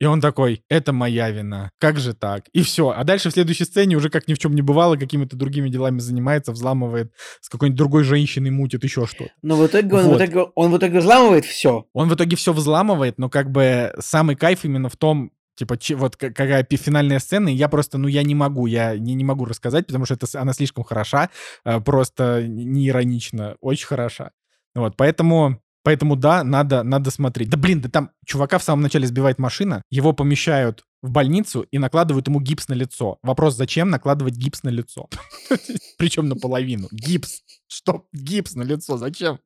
и 0.01 0.07
он 0.07 0.23
такой, 0.23 0.65
это 0.71 0.93
моя 0.95 1.31
вина. 1.31 1.71
Как 1.79 1.99
же 1.99 2.15
так? 2.15 2.47
И 2.53 2.63
все. 2.63 2.89
А 2.89 3.05
дальше 3.05 3.29
в 3.29 3.35
следующей 3.35 3.65
сцене 3.65 3.97
уже 3.97 4.09
как 4.09 4.29
ни 4.29 4.35
в 4.35 4.39
чем 4.39 4.55
не 4.55 4.63
бывало, 4.63 4.97
какими-то 4.97 5.37
другими 5.37 5.69
делами 5.69 5.99
занимается, 5.99 6.53
взламывает, 6.53 7.13
с 7.41 7.51
какой-нибудь 7.51 7.77
другой 7.77 8.05
женщиной 8.05 8.51
мутит, 8.51 8.83
еще 8.83 9.07
что-то. 9.07 9.31
Но 9.43 9.57
в 9.57 9.67
итоге, 9.67 9.91
вот. 9.91 10.05
он, 10.07 10.15
в 10.15 10.17
итоге 10.17 10.41
он 10.55 10.71
в 10.73 10.79
итоге 10.79 11.01
взламывает 11.01 11.45
все. 11.45 11.87
Он 11.93 12.09
в 12.09 12.15
итоге 12.15 12.37
все 12.37 12.55
взламывает, 12.55 13.19
но 13.19 13.29
как 13.29 13.51
бы 13.51 13.93
самый 13.99 14.37
кайф 14.37 14.65
именно 14.65 14.89
в 14.89 14.97
том, 14.97 15.33
типа, 15.55 15.77
че, 15.77 15.97
вот 15.97 16.17
какая 16.17 16.67
финальная 16.71 17.19
сцена, 17.19 17.51
и 17.51 17.55
я 17.55 17.69
просто, 17.69 17.99
ну, 17.99 18.09
я 18.09 18.23
не 18.23 18.35
могу, 18.35 18.65
я 18.67 18.97
не, 18.97 19.13
не 19.13 19.25
могу 19.25 19.45
рассказать, 19.45 19.87
потому 19.87 20.07
что 20.07 20.15
это, 20.15 20.27
она 20.41 20.55
слишком 20.55 20.83
хороша, 20.83 21.29
э, 21.67 21.79
просто 21.81 22.43
не 22.43 22.89
иронично, 22.89 23.57
очень 23.61 23.87
хороша. 23.87 24.31
Вот, 24.75 24.97
поэтому 24.97 25.61
Поэтому 25.83 26.17
да, 26.17 26.45
надо, 26.45 26.83
надо 26.83 27.11
смотреть. 27.11 27.51
Да 27.51 27.57
блин, 27.57 27.81
да 27.81 27.89
там 27.89 28.11
чувака 28.27 28.59
в 28.59 28.63
самом 28.63 28.83
начале 28.83 29.07
сбивает 29.07 29.39
машина, 29.39 29.83
его 29.91 30.13
помещают 30.13 30.85
в 31.03 31.11
больницу 31.11 31.63
и 31.71 31.79
накладывают 31.79 32.29
ему 32.29 32.41
гипс 32.41 32.69
на 32.69 32.75
лицо. 32.75 33.19
Вопрос, 33.23 33.57
зачем 33.57 33.89
накладывать 33.91 34.35
гипс 34.35 34.63
на 34.63 34.69
лицо? 34.69 35.09
Причем 35.99 36.29
наполовину. 36.29 36.89
Гипс. 36.91 37.41
Что? 37.69 38.07
Гипс 38.13 38.55
на 38.55 38.63
лицо. 38.63 38.97
Зачем? 38.97 39.39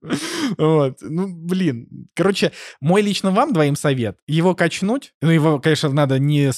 Вот. 0.58 0.98
Ну, 1.00 1.28
блин. 1.28 2.08
Короче, 2.14 2.52
мой 2.80 3.02
лично 3.02 3.30
вам 3.30 3.52
двоим 3.52 3.76
совет. 3.76 4.18
Его 4.26 4.54
качнуть. 4.54 5.12
Ну, 5.22 5.30
его, 5.30 5.60
конечно, 5.60 5.90
надо 5.90 6.18
не 6.18 6.50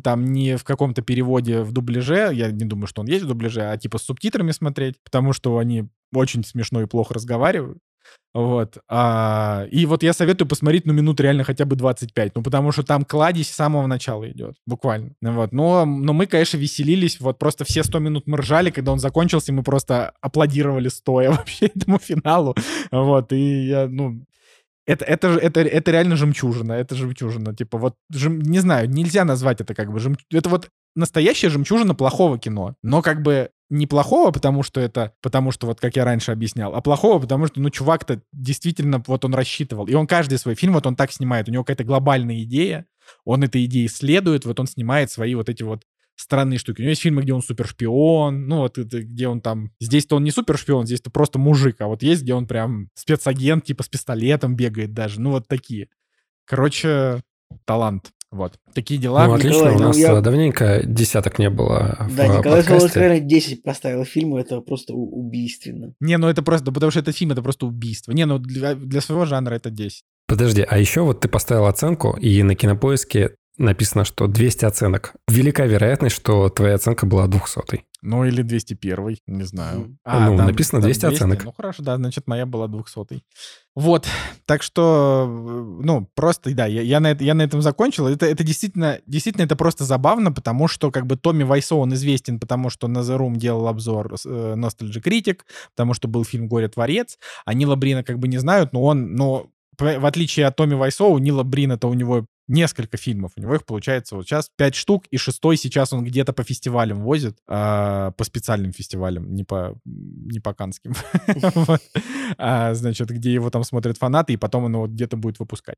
там, 0.00 0.24
не 0.24 0.56
в 0.56 0.64
каком-то 0.64 1.02
переводе 1.02 1.62
в 1.62 1.72
дубляже. 1.72 2.30
Я 2.34 2.50
не 2.50 2.64
думаю, 2.64 2.86
что 2.86 3.02
он 3.02 3.08
есть 3.08 3.24
в 3.24 3.28
дубляже, 3.28 3.62
а 3.62 3.76
типа 3.78 3.98
с 3.98 4.02
субтитрами 4.02 4.50
смотреть, 4.50 4.96
потому 5.02 5.32
что 5.32 5.58
они 5.58 5.88
очень 6.12 6.44
смешно 6.44 6.82
и 6.82 6.86
плохо 6.86 7.14
разговаривают. 7.14 7.78
Вот. 8.34 8.78
А, 8.88 9.66
и 9.70 9.84
вот 9.84 10.02
я 10.02 10.14
советую 10.14 10.48
посмотреть, 10.48 10.86
ну, 10.86 10.92
минут 10.94 11.20
реально 11.20 11.44
хотя 11.44 11.64
бы 11.66 11.76
25. 11.76 12.34
Ну, 12.34 12.42
потому 12.42 12.72
что 12.72 12.82
там 12.82 13.04
кладезь 13.04 13.50
с 13.50 13.54
самого 13.54 13.86
начала 13.86 14.30
идет. 14.30 14.56
Буквально. 14.66 15.10
Вот. 15.20 15.52
Но, 15.52 15.84
но 15.84 16.12
мы, 16.12 16.26
конечно, 16.26 16.56
веселились. 16.56 17.20
Вот 17.20 17.38
просто 17.38 17.64
все 17.64 17.82
100 17.82 17.98
минут 17.98 18.26
мы 18.26 18.38
ржали, 18.38 18.70
когда 18.70 18.92
он 18.92 18.98
закончился, 18.98 19.52
мы 19.52 19.62
просто 19.62 20.14
аплодировали 20.20 20.88
стоя 20.88 21.30
вообще 21.32 21.66
этому 21.66 21.98
финалу. 21.98 22.54
Вот. 22.90 23.32
И 23.32 23.66
я, 23.66 23.86
ну, 23.86 24.24
это, 24.86 25.04
это, 25.04 25.28
это, 25.28 25.60
это 25.60 25.90
реально 25.90 26.16
жемчужина, 26.16 26.72
это 26.72 26.94
жемчужина. 26.94 27.54
Типа 27.54 27.78
вот, 27.78 27.94
жем, 28.10 28.40
не 28.40 28.58
знаю, 28.60 28.88
нельзя 28.90 29.24
назвать 29.24 29.60
это 29.60 29.74
как 29.74 29.92
бы 29.92 30.00
жем... 30.00 30.16
Это 30.32 30.48
вот 30.48 30.70
настоящая 30.96 31.50
жемчужина 31.50 31.94
плохого 31.94 32.38
кино. 32.38 32.74
Но 32.82 33.02
как 33.02 33.22
бы 33.22 33.50
не 33.72 33.86
плохого, 33.86 34.30
потому 34.30 34.62
что 34.62 34.80
это, 34.80 35.14
потому 35.22 35.50
что 35.50 35.66
вот 35.66 35.80
как 35.80 35.96
я 35.96 36.04
раньше 36.04 36.30
объяснял, 36.30 36.74
а 36.74 36.82
плохого, 36.82 37.18
потому 37.18 37.46
что, 37.46 37.60
ну, 37.60 37.70
чувак-то 37.70 38.20
действительно 38.32 39.02
вот 39.06 39.24
он 39.24 39.34
рассчитывал. 39.34 39.86
И 39.86 39.94
он 39.94 40.06
каждый 40.06 40.38
свой 40.38 40.54
фильм 40.54 40.74
вот 40.74 40.86
он 40.86 40.94
так 40.94 41.10
снимает. 41.10 41.48
У 41.48 41.52
него 41.52 41.64
какая-то 41.64 41.84
глобальная 41.84 42.42
идея, 42.42 42.86
он 43.24 43.42
этой 43.42 43.64
идеей 43.64 43.88
следует, 43.88 44.44
вот 44.44 44.60
он 44.60 44.66
снимает 44.66 45.10
свои 45.10 45.34
вот 45.34 45.48
эти 45.48 45.62
вот 45.62 45.84
странные 46.16 46.58
штуки. 46.58 46.80
У 46.80 46.82
него 46.82 46.90
есть 46.90 47.02
фильмы, 47.02 47.22
где 47.22 47.32
он 47.32 47.42
супершпион, 47.42 48.46
ну 48.46 48.58
вот 48.58 48.76
это, 48.76 49.02
где 49.02 49.26
он 49.26 49.40
там... 49.40 49.72
Здесь-то 49.80 50.16
он 50.16 50.24
не 50.24 50.30
супершпион, 50.30 50.86
здесь-то 50.86 51.10
просто 51.10 51.38
мужик, 51.38 51.80
а 51.80 51.86
вот 51.86 52.02
есть, 52.02 52.22
где 52.22 52.34
он 52.34 52.46
прям 52.46 52.90
спецагент, 52.94 53.64
типа 53.64 53.82
с 53.82 53.88
пистолетом 53.88 54.54
бегает 54.54 54.92
даже, 54.92 55.20
ну 55.20 55.30
вот 55.30 55.48
такие. 55.48 55.88
Короче, 56.44 57.22
талант. 57.64 58.12
Вот. 58.32 58.58
Такие 58.72 58.98
дела. 58.98 59.26
Ну, 59.26 59.34
отлично, 59.34 59.56
Николай, 59.56 59.76
у 59.76 59.78
нас 59.78 59.96
ну, 59.96 60.02
я... 60.02 60.20
давненько 60.22 60.80
десяток 60.84 61.38
не 61.38 61.50
было 61.50 62.08
Да, 62.16 62.32
в 62.32 62.38
Николай 62.38 62.62
Солоскайна 62.62 63.20
10 63.20 63.62
поставил 63.62 64.06
фильму, 64.06 64.38
это 64.38 64.62
просто 64.62 64.94
убийственно. 64.94 65.92
Не, 66.00 66.16
ну 66.16 66.28
это 66.28 66.42
просто, 66.42 66.72
потому 66.72 66.90
что 66.90 67.00
это 67.00 67.12
фильм, 67.12 67.32
это 67.32 67.42
просто 67.42 67.66
убийство. 67.66 68.12
Не, 68.12 68.24
ну 68.24 68.38
для, 68.38 68.74
для 68.74 69.02
своего 69.02 69.26
жанра 69.26 69.54
это 69.54 69.68
10. 69.68 70.02
Подожди, 70.26 70.64
а 70.66 70.78
еще 70.78 71.02
вот 71.02 71.20
ты 71.20 71.28
поставил 71.28 71.66
оценку, 71.66 72.16
и 72.18 72.42
на 72.42 72.54
кинопоиске 72.54 73.36
написано, 73.58 74.06
что 74.06 74.26
200 74.26 74.64
оценок. 74.64 75.12
Велика 75.28 75.66
вероятность, 75.66 76.16
что 76.16 76.48
твоя 76.48 76.76
оценка 76.76 77.04
была 77.04 77.26
200. 77.26 77.84
Ну, 78.02 78.24
или 78.24 78.42
201, 78.42 79.18
не 79.28 79.44
знаю. 79.44 79.96
А, 80.04 80.28
ну, 80.28 80.36
там, 80.36 80.46
написано 80.46 80.82
200, 80.82 81.00
200 81.00 81.14
оценок. 81.14 81.44
Ну, 81.44 81.52
хорошо, 81.52 81.84
да, 81.84 81.96
значит, 81.96 82.26
моя 82.26 82.46
была 82.46 82.66
200. 82.66 83.22
Вот, 83.76 84.08
так 84.44 84.64
что, 84.64 85.26
ну, 85.28 86.08
просто, 86.14 86.52
да, 86.52 86.66
я, 86.66 86.82
я, 86.82 86.98
на, 86.98 87.12
это, 87.12 87.22
я 87.22 87.34
на 87.34 87.42
этом 87.42 87.62
закончил. 87.62 88.08
Это, 88.08 88.26
это 88.26 88.42
действительно, 88.42 88.98
действительно, 89.06 89.44
это 89.44 89.54
просто 89.54 89.84
забавно, 89.84 90.32
потому 90.32 90.66
что, 90.66 90.90
как 90.90 91.06
бы, 91.06 91.16
Томми 91.16 91.44
Вайсо, 91.44 91.76
он 91.76 91.94
известен, 91.94 92.40
потому 92.40 92.70
что 92.70 92.88
на 92.88 92.98
The 92.98 93.16
Room 93.16 93.36
делал 93.36 93.68
обзор 93.68 94.12
э, 94.12 94.54
Nostalgia 94.56 95.00
Critic, 95.00 95.42
потому 95.70 95.94
что 95.94 96.08
был 96.08 96.24
фильм 96.24 96.48
«Горе-творец», 96.48 97.18
а 97.44 97.54
Нила 97.54 97.76
Брина, 97.76 98.02
как 98.02 98.18
бы, 98.18 98.26
не 98.26 98.38
знают, 98.38 98.72
но 98.72 98.82
он, 98.82 99.14
но 99.14 99.46
в 99.78 100.06
отличие 100.06 100.46
от 100.46 100.56
Томми 100.56 100.74
Вайсо, 100.74 101.04
у 101.04 101.18
Нила 101.18 101.44
Брина, 101.44 101.78
то 101.78 101.88
у 101.88 101.94
него 101.94 102.26
несколько 102.48 102.96
фильмов. 102.96 103.32
У 103.36 103.40
него 103.40 103.54
их 103.54 103.64
получается 103.64 104.16
вот 104.16 104.26
сейчас 104.26 104.50
пять 104.56 104.74
штук, 104.74 105.06
и 105.10 105.16
шестой 105.16 105.56
сейчас 105.56 105.92
он 105.92 106.04
где-то 106.04 106.32
по 106.32 106.42
фестивалям 106.42 107.02
возит, 107.02 107.38
а, 107.46 108.10
по 108.12 108.24
специальным 108.24 108.72
фестивалям, 108.72 109.34
не 109.34 109.44
по, 109.44 109.78
не 109.84 110.40
по 110.40 110.54
канским. 110.54 110.94
А, 112.38 112.72
значит, 112.74 113.10
где 113.10 113.32
его 113.32 113.50
там 113.50 113.62
смотрят 113.62 113.98
фанаты, 113.98 114.32
и 114.32 114.36
потом 114.36 114.64
он 114.64 114.72
его 114.72 114.86
где-то 114.86 115.16
будет 115.16 115.38
выпускать. 115.38 115.76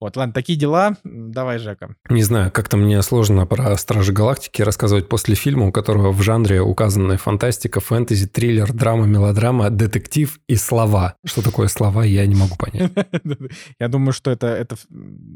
Вот, 0.00 0.16
ладно, 0.16 0.32
такие 0.34 0.58
дела. 0.58 0.96
Давай, 1.04 1.58
Жека. 1.58 1.94
Не 2.10 2.22
знаю, 2.22 2.50
как-то 2.50 2.76
мне 2.76 3.00
сложно 3.02 3.46
про 3.46 3.76
Стражи 3.76 4.12
Галактики 4.12 4.62
рассказывать 4.62 5.08
после 5.08 5.34
фильма, 5.34 5.68
у 5.68 5.72
которого 5.72 6.12
в 6.12 6.20
жанре 6.22 6.60
указаны 6.60 7.16
фантастика, 7.16 7.80
фэнтези, 7.80 8.26
триллер, 8.26 8.72
драма, 8.72 9.06
мелодрама, 9.06 9.70
детектив 9.70 10.38
и 10.48 10.56
слова. 10.56 11.14
Что 11.24 11.42
такое 11.42 11.68
слова, 11.68 12.04
я 12.04 12.26
не 12.26 12.34
могу 12.34 12.56
понять. 12.56 12.92
Я 13.80 13.88
думаю, 13.88 14.12
что 14.12 14.30
это, 14.30 14.48
это 14.48 14.76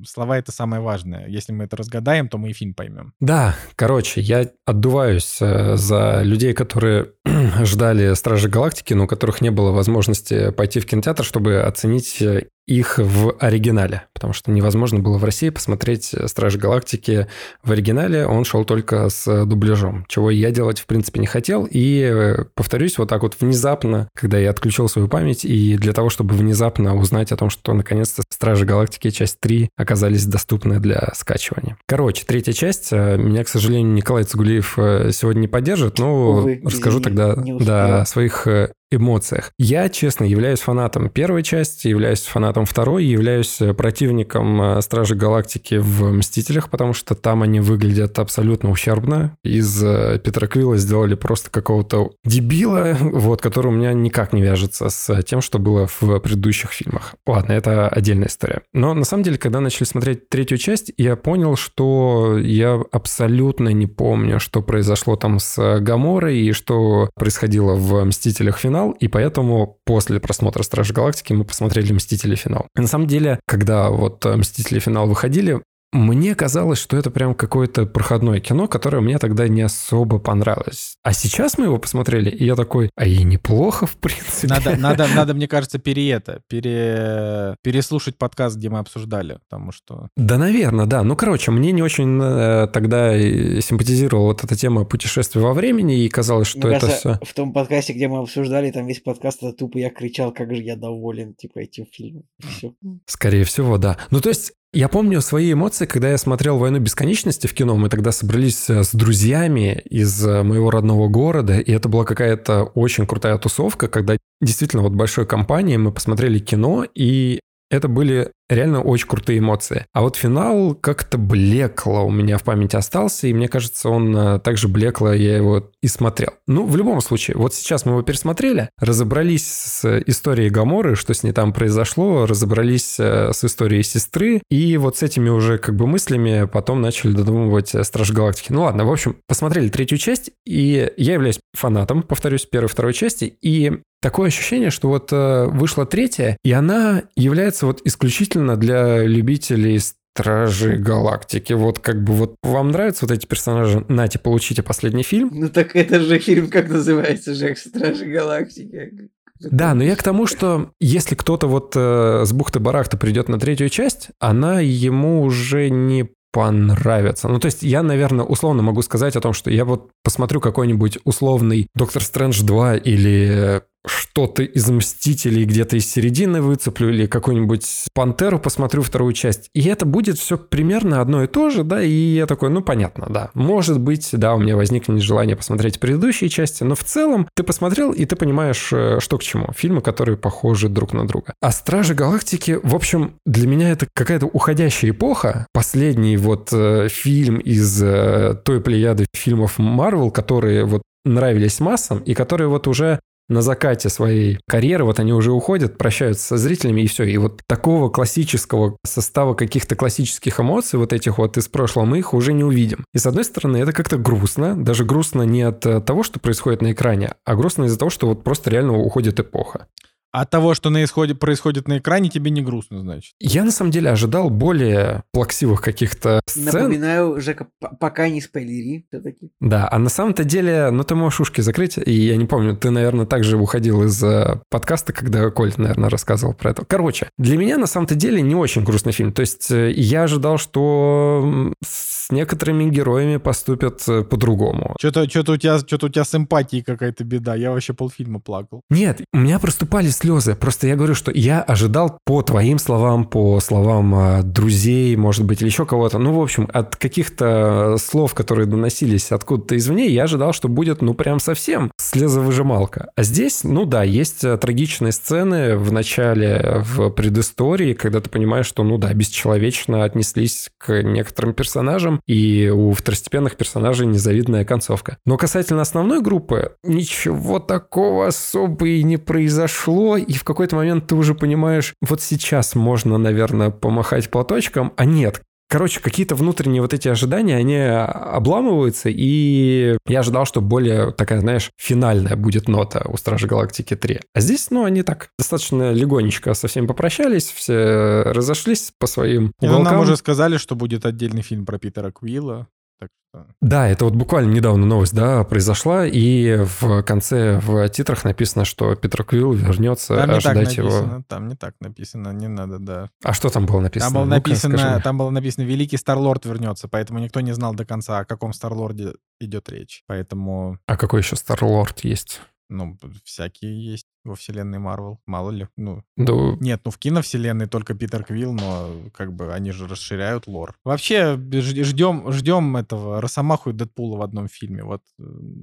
слова— 0.07 0.39
это 0.39 0.53
самое 0.53 0.83
важное. 0.83 1.27
Если 1.29 1.53
мы 1.53 1.65
это 1.65 1.77
разгадаем, 1.77 2.29
то 2.29 2.39
мы 2.39 2.51
и 2.51 2.53
фильм 2.53 2.75
поймем. 2.75 3.13
Да, 3.21 3.55
короче, 3.77 4.21
я 4.21 4.49
отдуваюсь 4.67 5.39
э, 5.41 5.77
за 5.77 6.23
людей, 6.23 6.53
которые 6.53 7.13
ждали 7.63 8.15
Стражи 8.15 8.49
Галактики, 8.49 8.95
но 8.95 9.05
у 9.05 9.07
которых 9.07 9.41
не 9.41 9.51
было 9.51 9.71
возможности 9.71 10.51
пойти 10.51 10.81
в 10.81 10.87
кинотеатр, 10.87 11.25
чтобы 11.25 11.61
оценить 11.61 12.21
э, 12.21 12.49
их 12.69 12.99
в 12.99 13.35
оригинале, 13.41 14.05
потому 14.13 14.35
что 14.35 14.51
невозможно 14.51 14.99
было 14.99 15.17
в 15.17 15.25
России 15.25 15.49
посмотреть 15.49 16.15
«Стражи 16.27 16.59
Галактики» 16.59 17.27
в 17.65 17.73
оригинале, 17.73 18.27
он 18.27 18.45
шел 18.45 18.65
только 18.67 19.09
с 19.09 19.45
дубляжом, 19.47 20.05
чего 20.07 20.31
я 20.31 20.51
делать 20.51 20.79
в 20.79 20.87
принципе 20.87 21.21
не 21.21 21.27
хотел, 21.27 21.67
и 21.69 22.03
э, 22.03 22.45
повторюсь, 22.55 22.99
вот 22.99 23.09
так 23.09 23.23
вот 23.23 23.37
внезапно, 23.41 24.09
когда 24.15 24.39
я 24.39 24.51
отключил 24.51 24.89
свою 24.89 25.09
память, 25.09 25.47
и 25.47 25.79
для 25.79 25.95
того, 25.95 26.11
чтобы 26.11 26.35
внезапно 26.35 26.95
узнать 26.95 27.33
о 27.33 27.37
том, 27.37 27.49
что 27.49 27.73
наконец-то 27.73 28.23
«Стражи 28.29 28.67
Галактики» 28.67 29.09
часть 29.11 29.41
3 29.41 29.71
оказались 29.77 30.27
доступны 30.27 30.79
для 30.79 31.13
скачивания. 31.15 31.79
Короче, 31.87 32.27
третья 32.27 32.53
часть, 32.53 32.93
э, 32.93 33.17
меня, 33.17 33.45
к 33.45 33.49
сожалению, 33.49 33.95
Николай 33.95 34.25
Цугулиев 34.25 34.79
э, 34.79 35.11
сегодня 35.13 35.41
не 35.41 35.49
поддержит, 35.49 35.99
но 35.99 36.33
Увы, 36.33 36.61
расскажу 36.63 37.01
тогда 37.01 37.35
да, 37.35 38.03
о 38.03 38.05
своих 38.05 38.47
эмоциях. 38.91 39.53
Я, 39.59 39.89
честно, 39.89 40.25
являюсь 40.25 40.61
фанатом 40.61 41.09
первой 41.11 41.43
части, 41.43 41.89
являюсь 41.89 42.23
фанатом 42.23 42.65
второй, 42.65 43.05
являюсь 43.05 43.61
э, 43.61 43.75
противником 43.75 44.61
э, 44.61 44.83
Стражи 44.83 45.15
Галактики 45.15 45.77
в 45.77 46.13
«Мстителях», 46.13 46.71
потому 46.71 46.93
что 46.95 47.15
там 47.15 47.43
они 47.43 47.61
выглядят 47.61 48.19
абсолютно 48.19 48.71
ущербно. 48.71 49.37
Из 49.45 49.83
э, 49.83 50.21
Петра 50.25 50.47
Квилла 50.47 50.79
сделали 50.79 51.15
просто 51.15 51.51
какого-то 51.51 52.13
дебила, 52.25 52.97
вот, 53.01 53.43
который 53.43 53.69
у 53.69 53.73
меня 53.73 53.93
никак 53.93 54.33
не 54.33 54.43
вяжется 54.43 54.89
с 54.89 55.23
тем, 55.23 55.41
что 55.41 55.59
было 55.59 55.87
в 55.87 56.19
предыдущих 56.21 56.73
фильмах. 56.73 57.15
Ладно, 57.27 57.53
это 57.53 57.89
отдельная 57.89 58.29
история. 58.29 58.63
Но 58.73 58.95
на 58.95 59.05
самом 59.05 59.23
деле, 59.23 59.39
когда 59.39 59.61
начали 59.61 59.85
смотреть 59.85 60.29
третью 60.29 60.59
часть, 60.59 60.93
я 60.97 61.17
понял, 61.17 61.57
что 61.57 62.39
я 62.39 62.81
абсолютно 62.91 63.69
не 63.69 63.87
помню, 63.87 64.41
что 64.41 64.63
произошло 64.63 65.17
там 65.17 65.39
с 65.39 65.81
Гаморой 65.81 66.39
и 66.39 66.53
что 66.53 67.11
происходило 67.15 67.75
в 67.75 68.05
«Мстителях. 68.05 68.59
Финал» 68.59 68.78
финал, 68.79 68.93
и 68.93 69.09
поэтому 69.09 69.79
после 69.85 70.21
просмотра 70.21 70.63
Стражи 70.63 70.93
Галактики 70.93 71.33
мы 71.33 71.45
посмотрели 71.45 71.93
Мстители 71.93 72.35
финал. 72.35 72.67
И 72.77 72.81
на 72.81 72.87
самом 72.87 73.07
деле, 73.07 73.41
когда 73.47 73.91
вот 73.91 74.25
э, 74.27 74.37
Мстители 74.37 74.79
финал 74.79 75.09
выходили, 75.09 75.61
мне 75.93 76.35
казалось, 76.35 76.79
что 76.79 76.97
это 76.97 77.11
прям 77.11 77.35
какое-то 77.35 77.87
проходное 77.87 78.41
кино, 78.41 78.69
которое 78.69 79.01
мне 79.01 79.19
тогда 79.19 79.49
не 79.49 79.63
особо 79.63 80.19
понравилось. 80.19 80.97
А 81.03 81.15
сейчас 81.15 81.57
мы 81.57 81.65
его 81.65 81.79
посмотрели, 81.79 82.29
и 82.29 82.45
я 82.45 82.57
такой, 82.57 82.91
а 82.95 83.07
и 83.07 83.23
неплохо, 83.25 83.87
в 83.87 83.97
принципе. 83.97 84.49
Надо, 84.49 84.77
надо, 84.79 85.09
надо 85.09 85.35
мне 85.35 85.49
кажется, 85.49 85.79
пере 85.79 86.11
это, 86.11 86.43
пере, 86.49 87.57
переслушать 87.63 88.19
подкаст, 88.19 88.57
где 88.57 88.69
мы 88.69 88.81
обсуждали, 88.81 89.39
потому 89.49 89.73
что... 89.73 90.09
Да, 90.17 90.37
наверное, 90.37 90.85
да. 90.85 91.03
Ну, 91.03 91.17
короче, 91.17 91.53
мне 91.53 91.73
не 91.73 91.83
очень 91.83 92.21
э, 92.23 92.67
тогда 92.67 93.19
симпатизировала 93.19 94.27
вот 94.27 94.45
эта 94.45 94.57
тема 94.57 94.85
путешествия 94.85 95.41
во 95.41 95.55
времени, 95.55 96.05
и 96.05 96.09
казалось, 96.11 96.49
что 96.49 96.67
мне 96.67 96.77
это 96.77 96.87
кажется, 96.87 97.15
все... 97.15 97.31
В 97.31 97.35
том 97.35 97.55
подкасте, 97.55 97.95
где 97.95 98.09
мы 98.09 98.19
обсуждали, 98.19 98.71
там 98.71 98.87
весь 98.87 99.01
подкаст, 99.01 99.43
это 99.43 99.53
тупо 99.53 99.79
я 99.79 99.89
кричал, 99.89 100.33
как 100.33 100.55
же 100.55 100.63
я 100.63 100.77
доволен, 100.77 101.35
типа, 101.35 101.61
этим 101.61 101.87
фильмом. 101.91 102.25
Все. 102.47 102.75
Скорее 103.07 103.45
всего, 103.45 103.79
да. 103.79 103.97
Ну, 104.11 104.21
то 104.21 104.29
есть, 104.29 104.53
я 104.73 104.89
помню 104.89 105.21
свои 105.21 105.53
эмоции, 105.53 105.87
когда 105.87 106.11
я 106.11 106.19
смотрел 106.19 106.59
«Войну 106.59 106.79
бесконечности» 106.79 107.47
в 107.47 107.55
кино. 107.55 107.77
Мы 107.77 107.89
тогда 107.89 108.13
собрались 108.13 108.69
э, 108.69 108.83
с 108.83 108.93
друзьями 108.93 109.83
из 109.89 110.25
э, 110.27 110.43
моего 110.43 110.71
родного 110.71 111.09
города, 111.09 111.59
и 111.59 111.73
это 111.73 111.89
была 111.89 112.05
какая-то 112.05 112.65
очень 112.75 113.07
крутая 113.07 113.39
тусовка, 113.39 113.89
когда 113.89 114.19
действительно 114.43 114.83
вот 114.83 114.93
большой 114.93 115.27
компанией 115.27 115.79
мы 115.79 115.91
посмотрели 115.91 116.39
кино, 116.39 116.85
и 116.95 117.41
это 117.71 117.89
были 117.89 118.33
реально 118.49 118.83
очень 118.83 119.07
крутые 119.07 119.39
эмоции. 119.39 119.87
А 119.93 120.03
вот 120.03 120.17
финал 120.17 120.75
как-то 120.75 121.19
блекло 121.19 122.07
у 122.07 122.11
меня 122.11 122.39
в 122.39 122.45
памяти 122.45 122.77
остался, 122.77 123.27
и 123.27 123.33
мне 123.33 123.49
кажется, 123.49 123.89
он 123.89 124.17
э, 124.17 124.39
также 124.41 124.69
блекло, 124.69 125.13
я 125.13 125.37
его 125.37 125.71
и 125.83 125.89
смотрел. 125.89 126.33
Ну, 126.47 126.65
в 126.65 126.77
любом 126.77 127.01
случае, 127.01 127.37
вот 127.37 127.55
сейчас 127.55 127.85
мы 127.85 127.93
его 127.93 128.03
пересмотрели, 128.03 128.71
разобрались 128.81 129.47
с 129.47 130.03
историей 130.07 130.51
Гаморы, 130.51 130.97
что 130.97 131.15
с 131.15 131.23
ней 131.23 131.33
там 131.33 131.53
произошло, 131.53 132.27
разобрались 132.27 132.99
э, 132.99 133.33
с 133.33 133.45
историей 133.45 133.83
сестры, 133.83 134.43
и 134.51 134.77
вот 134.77 134.97
с 134.97 135.03
этими 135.03 135.29
уже 135.29 135.59
как 135.59 135.77
бы 135.77 135.87
мыслями 135.87 136.47
потом 136.47 136.81
начали 136.81 137.13
додумывать 137.13 137.75
э, 137.75 137.85
Страж 137.85 138.13
Галактики. 138.13 138.53
Ну 138.53 138.63
ладно, 138.63 138.85
в 138.85 138.93
общем, 138.93 139.17
посмотрели 139.27 139.69
третью 139.69 139.99
часть, 139.99 140.31
и 140.47 140.91
я 140.97 141.15
являюсь 141.15 141.41
фанатом, 141.55 142.03
повторюсь, 142.03 142.47
первой 142.47 142.69
второй 142.69 142.95
части, 142.95 143.37
и 143.43 143.81
Такое 144.01 144.29
ощущение, 144.29 144.71
что 144.71 144.89
вот 144.91 145.11
вышла 145.11 145.85
третья, 145.85 146.37
и 146.45 146.53
она 146.53 147.03
является 147.17 147.67
вот 147.67 147.81
исключительно 147.85 148.38
исключительно 148.39 148.57
для 148.57 149.05
любителей 149.05 149.79
Стражи 149.79 150.77
Галактики. 150.77 151.53
Вот 151.53 151.79
как 151.79 152.03
бы 152.03 152.13
вот 152.13 152.37
вам 152.43 152.71
нравятся 152.71 153.07
вот 153.07 153.13
эти 153.13 153.27
персонажи? 153.27 153.85
Нате, 153.89 154.19
получите 154.19 154.63
последний 154.63 155.03
фильм. 155.03 155.31
Ну 155.33 155.49
так 155.49 155.77
это 155.77 156.01
же 156.01 156.19
фильм, 156.19 156.49
как 156.49 156.69
называется 156.69 157.35
же, 157.35 157.55
Стражи 157.57 158.07
Галактики. 158.07 159.11
Да, 159.41 159.75
но 159.75 159.85
я 159.85 159.95
к 159.95 160.03
тому, 160.03 160.27
что 160.27 160.73
если 160.81 161.15
кто-то 161.15 161.47
вот 161.47 161.75
э, 161.77 162.25
с 162.25 162.33
бухты-барахта 162.33 162.97
придет 162.97 163.29
на 163.29 163.39
третью 163.39 163.69
часть, 163.69 164.09
она 164.19 164.59
ему 164.59 165.23
уже 165.23 165.71
не 165.71 166.09
понравится. 166.33 167.29
Ну, 167.29 167.39
то 167.39 167.47
есть 167.47 167.63
я, 167.63 167.85
наверное, 167.85 168.25
условно 168.25 168.63
могу 168.63 168.83
сказать 168.83 169.15
о 169.15 169.21
том, 169.21 169.33
что 169.33 169.51
я 169.51 169.65
вот 169.65 169.91
посмотрю 170.03 170.41
какой-нибудь 170.41 170.99
условный 171.05 171.69
Доктор 171.77 172.03
Стрэндж 172.03 172.43
2 172.43 172.77
или 172.79 173.63
что-то 173.89 174.43
из 174.43 174.69
Мстителей 174.69 175.45
где-то 175.45 175.77
из 175.77 175.91
середины 175.91 176.41
выцеплю 176.41 176.91
или 176.91 177.07
какую-нибудь 177.07 177.87
Пантеру 177.95 178.39
посмотрю 178.39 178.83
вторую 178.83 179.13
часть. 179.13 179.49
И 179.55 179.65
это 179.65 179.87
будет 179.87 180.19
все 180.19 180.39
примерно 180.39 181.01
одно 181.01 181.25
и 181.25 181.27
то 181.27 181.51
же, 181.51 181.65
да, 181.65 181.83
и 181.83 181.91
я 181.91 182.27
такой, 182.27 182.51
ну, 182.51 182.63
понятно, 182.63 183.07
да. 183.09 183.31
Может 183.35 183.81
быть, 183.81 184.11
да, 184.13 184.35
у 184.35 184.39
меня 184.39 184.57
возникнет 184.57 185.03
желание 185.03 185.37
посмотреть 185.37 185.81
предыдущие 185.81 186.31
части, 186.31 186.65
но 186.65 186.75
в 186.75 186.85
целом 186.85 187.29
ты 187.35 187.43
посмотрел, 187.43 187.93
и 187.93 188.05
ты 188.05 188.17
понимаешь, 188.17 188.71
э, 188.73 188.99
что 189.01 189.19
к 189.19 189.23
чему. 189.23 189.53
Фильмы, 189.57 189.81
которые 189.81 190.17
похожи 190.17 190.69
друг 190.69 190.93
на 190.93 191.07
друга. 191.07 191.35
А 191.41 191.51
Стражи 191.51 191.95
Галактики, 191.95 192.59
в 192.63 192.75
общем, 192.75 193.15
для 193.27 193.47
меня 193.47 193.71
это 193.71 193.87
какая-то 193.93 194.27
уходящая 194.27 194.91
эпоха. 194.91 195.47
Последний 195.53 196.17
вот 196.17 196.51
э, 196.53 196.89
фильм 196.89 197.39
из 197.39 197.83
э, 197.83 198.35
той 198.45 198.61
плеяды 198.61 199.07
фильмов 199.15 199.59
Марвел, 199.59 200.11
которые 200.11 200.65
вот 200.65 200.83
нравились 201.05 201.61
массам, 201.61 201.99
и 202.01 202.15
которые 202.15 202.49
вот 202.49 202.67
уже 202.67 203.01
на 203.29 203.43
закате 203.43 203.89
своей 203.89 204.39
карьеры, 204.49 204.85
вот 204.85 205.01
они 205.01 205.13
уже 205.13 205.33
уходят, 205.33 205.79
прощаются 205.79 206.25
со 206.25 206.37
зрителями, 206.39 206.83
и 206.83 206.87
все. 206.87 207.05
И 207.05 207.17
вот 207.19 207.43
такого 207.47 207.91
классического 207.91 208.77
состава 208.85 209.35
каких-то 209.35 209.77
классических 209.77 210.41
эмоций, 210.41 210.79
вот 210.79 210.93
этих 210.93 211.19
вот 211.19 211.37
из 211.37 211.49
прошлого, 211.49 211.85
мы 211.85 211.99
их 211.99 212.15
уже 212.15 212.33
не 212.33 212.45
увидим. 212.45 212.85
И 212.95 212.99
с 212.99 213.07
одной 213.07 213.25
стороны, 213.25 213.59
это 213.59 213.73
как-то 213.73 213.99
грустно, 213.99 214.57
даже 214.57 214.85
грустно 214.85 215.23
не 215.23 215.43
от 215.43 215.61
того, 215.61 216.03
что 216.03 216.21
происходит 216.21 216.63
на 216.63 216.73
экране, 216.73 217.15
а 217.25 217.37
грустно 217.37 217.65
из-за 217.65 217.79
того, 217.79 217.91
что 217.91 218.07
вот 218.07 218.25
просто 218.25 218.51
реально 218.51 218.79
уходит 218.79 219.21
эпоха. 219.21 219.67
От 220.13 220.31
того, 220.31 220.55
что 220.55 220.71
на 220.71 220.85
исходе 220.85 221.15
происходит 221.15 221.69
на 221.69 221.79
экране, 221.79 222.09
тебе 222.09 222.31
не 222.31 222.43
грустно, 222.43 222.81
значит. 222.81 223.15
Я 223.21 223.45
на 223.45 223.51
самом 223.51 223.71
деле 223.71 223.91
ожидал 223.91 224.31
более 224.31 225.05
плаксивых 225.13 225.61
каких-то 225.61 226.21
сцен. 226.27 226.45
Напоминаю, 226.45 227.21
Жека, 227.21 227.49
пока 227.79 228.09
не 228.09 228.21
спойлери 228.21 228.87
все-таки. 228.89 229.31
Да, 229.41 229.69
а 229.71 229.79
на 229.79 229.89
самом-то 229.89 230.25
деле, 230.25 230.71
ну 230.71 230.83
ты 230.85 230.95
можешь 230.95 231.21
ушки 231.21 231.41
закрыть, 231.41 231.79
и 231.79 231.93
я 231.93 232.17
не 232.17 232.25
помню, 232.25 232.57
ты, 232.57 232.71
наверное, 232.71 233.07
также 233.07 233.37
уходил 233.37 233.85
из 233.85 234.03
э, 234.03 234.41
подкаста, 234.51 234.93
когда 234.93 235.31
Коль, 235.31 235.53
наверное, 235.57 235.91
рассказывал 235.91 236.35
про 236.35 236.51
это. 236.51 236.65
Короче, 236.65 237.11
для 237.19 237.37
меня 237.37 237.59
на 237.59 237.67
самом-то 237.67 237.95
деле 237.95 238.23
не 238.23 238.35
очень 238.35 238.65
грустный 238.65 238.93
фильм. 238.93 239.13
То 239.13 239.21
есть 239.21 239.51
э, 239.51 239.73
я 239.73 240.05
ожидал, 240.05 240.39
что 240.39 241.53
с 241.65 242.11
некоторыми 242.11 242.71
героями 242.71 243.19
поступят 243.19 243.87
э, 243.89 244.03
по-другому. 244.03 244.75
Что-то 244.79 245.09
что 245.09 245.33
у 245.33 245.37
тебя 245.37 245.59
что-то 245.59 245.87
у 245.87 245.89
тебя 245.89 246.05
с 246.05 246.15
эмпатией 246.15 246.63
какая-то 246.63 247.05
беда. 247.05 247.35
Я 247.35 247.51
вообще 247.51 247.75
полфильма 247.75 248.21
плакал. 248.21 248.63
Нет, 248.71 249.03
у 249.13 249.19
меня 249.19 249.39
проступали 249.39 249.89
слезы. 249.99 250.35
Просто 250.35 250.67
я 250.67 250.77
говорю, 250.77 250.95
что 250.95 251.11
я 251.13 251.43
ожидал 251.43 251.99
по 252.05 252.23
твоим 252.23 252.59
словам, 252.59 253.05
по 253.05 253.41
словам 253.41 253.95
э, 253.95 254.23
друзей, 254.23 254.97
может 254.97 255.25
быть, 255.25 255.43
или 255.43 255.49
еще 255.49 255.67
кого-то. 255.67 255.99
Ну, 255.99 256.13
в 256.13 256.23
общем, 256.23 256.49
от 256.53 256.77
каких-то 256.77 257.77
слов, 257.79 258.15
которые 258.15 258.47
доносились 258.47 259.13
откуда-то 259.13 259.57
извне, 259.57 259.87
я 259.89 260.05
ожидал, 260.05 260.33
что 260.33 260.49
будет, 260.49 260.83
ну, 260.83 260.95
прям 260.95 261.19
совсем 261.19 261.71
слезовыжималка. 261.77 262.91
А 262.97 263.03
здесь, 263.03 263.45
ну 263.45 263.65
да, 263.65 263.83
есть 263.83 264.25
э, 264.25 264.37
трагичные 264.39 264.93
сцены 264.93 265.57
в 265.57 265.73
начале, 265.73 266.63
в 266.65 266.91
предыстории, 266.91 267.75
когда 267.75 268.01
ты 268.01 268.09
понимаешь, 268.09 268.47
что, 268.47 268.63
ну 268.63 268.79
да, 268.79 268.93
бесчеловечно 268.93 269.85
отнеслись 269.85 270.49
к 270.59 270.83
некоторым 270.83 271.35
персонажам, 271.35 272.01
и 272.07 272.49
у 272.55 272.73
второстепенных 272.73 273.37
персонажей 273.37 273.87
незавидная 273.87 274.45
концовка. 274.45 274.99
Но 275.05 275.17
касательно 275.17 275.63
основной 275.63 276.01
группы, 276.01 276.53
ничего 276.63 277.39
такого 277.41 278.07
особо 278.07 278.69
и 278.69 278.83
не 278.83 278.97
произошло, 278.97 279.88
и 279.97 280.13
в 280.13 280.25
какой-то 280.25 280.57
момент 280.57 280.87
ты 280.87 280.95
уже 280.95 281.15
понимаешь, 281.15 281.75
вот 281.81 282.01
сейчас 282.01 282.55
можно, 282.55 282.99
наверное, 282.99 283.51
помахать 283.51 284.11
платочком, 284.11 284.73
а 284.77 284.85
нет, 284.85 285.23
Короче, 285.51 285.81
какие-то 285.81 286.15
внутренние 286.15 286.61
вот 286.61 286.75
эти 286.75 286.89
ожидания, 286.89 287.37
они 287.37 287.57
обламываются, 287.57 288.91
и 288.91 289.79
я 289.87 290.01
ожидал, 290.01 290.27
что 290.27 290.43
более 290.43 290.93
такая, 290.93 291.21
знаешь, 291.21 291.51
финальная 291.57 292.17
будет 292.17 292.49
нота 292.49 292.85
у 292.87 292.99
Стражи 292.99 293.27
Галактики 293.27 293.75
3. 293.75 294.01
А 294.13 294.21
здесь, 294.21 294.51
ну, 294.51 294.65
они 294.65 294.83
так 294.83 295.09
достаточно 295.19 295.73
легонечко 295.73 296.35
со 296.35 296.49
всеми 296.49 296.67
попрощались, 296.67 297.33
все 297.33 298.03
разошлись 298.05 298.73
по 298.79 298.87
своим 298.87 299.33
И, 299.41 299.47
ну, 299.47 299.53
уголкам. 299.53 299.73
нам 299.73 299.81
уже 299.81 299.97
сказали, 299.97 300.37
что 300.37 300.55
будет 300.55 300.85
отдельный 300.85 301.23
фильм 301.23 301.47
про 301.47 301.59
Питера 301.59 301.93
Квилла. 301.93 302.47
Так 302.79 302.91
что... 303.11 303.27
Да, 303.41 303.69
это 303.69 303.85
вот 303.87 303.95
буквально 303.95 304.33
недавно 304.33 304.67
новость, 304.67 304.95
да, 304.95 305.25
произошла, 305.25 305.87
и 305.87 306.37
в 306.61 306.83
конце 306.83 307.39
в 307.41 307.69
титрах 307.71 308.05
написано, 308.05 308.45
что 308.45 308.75
Питер 308.77 309.05
Квилл 309.05 309.33
вернется, 309.33 309.97
Там 309.97 310.11
не 310.11 310.21
так 310.21 310.37
ожидать 310.37 310.57
его. 310.57 310.69
написано. 310.71 311.03
Там 311.09 311.29
не 311.29 311.35
так 311.35 311.55
написано, 311.61 312.13
не 312.13 312.29
надо, 312.29 312.59
да. 312.59 312.91
А 313.03 313.13
что 313.13 313.31
там 313.31 313.47
было 313.47 313.61
написано? 313.61 313.93
Там 313.93 313.95
было 314.09 314.19
скажи 314.21 314.49
написано, 314.49 314.81
там 314.83 314.99
было 314.99 315.11
написано 315.11 315.45
Великий 315.45 315.77
Старлорд 315.77 316.25
вернется, 316.27 316.69
поэтому 316.69 316.99
никто 317.01 317.21
не 317.21 317.33
знал 317.33 317.55
до 317.55 317.65
конца, 317.65 317.99
о 317.99 318.05
каком 318.05 318.33
Старлорде 318.33 318.93
идет 319.21 319.49
речь. 319.49 319.83
Поэтому, 319.87 320.59
А 320.67 320.77
какой 320.77 321.01
еще 321.01 321.17
Старлорд 321.17 321.81
есть? 321.81 322.21
ну, 322.51 322.79
всякие 323.05 323.73
есть 323.73 323.87
во 324.09 324.15
вселенной 324.17 324.59
Марвел. 324.59 325.01
Мало 325.07 325.31
ли. 325.31 325.49
Ну, 325.57 325.83
Да, 325.97 326.13
нет, 326.41 326.61
ну 326.65 326.71
в 326.71 326.79
киновселенной 326.79 327.47
только 327.47 327.75
Питер 327.75 328.05
Квилл, 328.05 328.33
но 328.33 328.69
как 328.95 329.13
бы 329.13 329.33
они 329.33 329.53
же 329.53 329.67
расширяют 329.67 330.27
лор. 330.27 330.55
Вообще 330.65 331.17
ждем, 331.17 332.11
ждем 332.13 332.57
этого 332.57 333.01
Росомаху 333.01 333.51
и 333.51 333.53
Дэдпула 333.53 333.99
в 333.99 334.03
одном 334.03 334.29
фильме. 334.29 334.65
Вот 334.65 334.83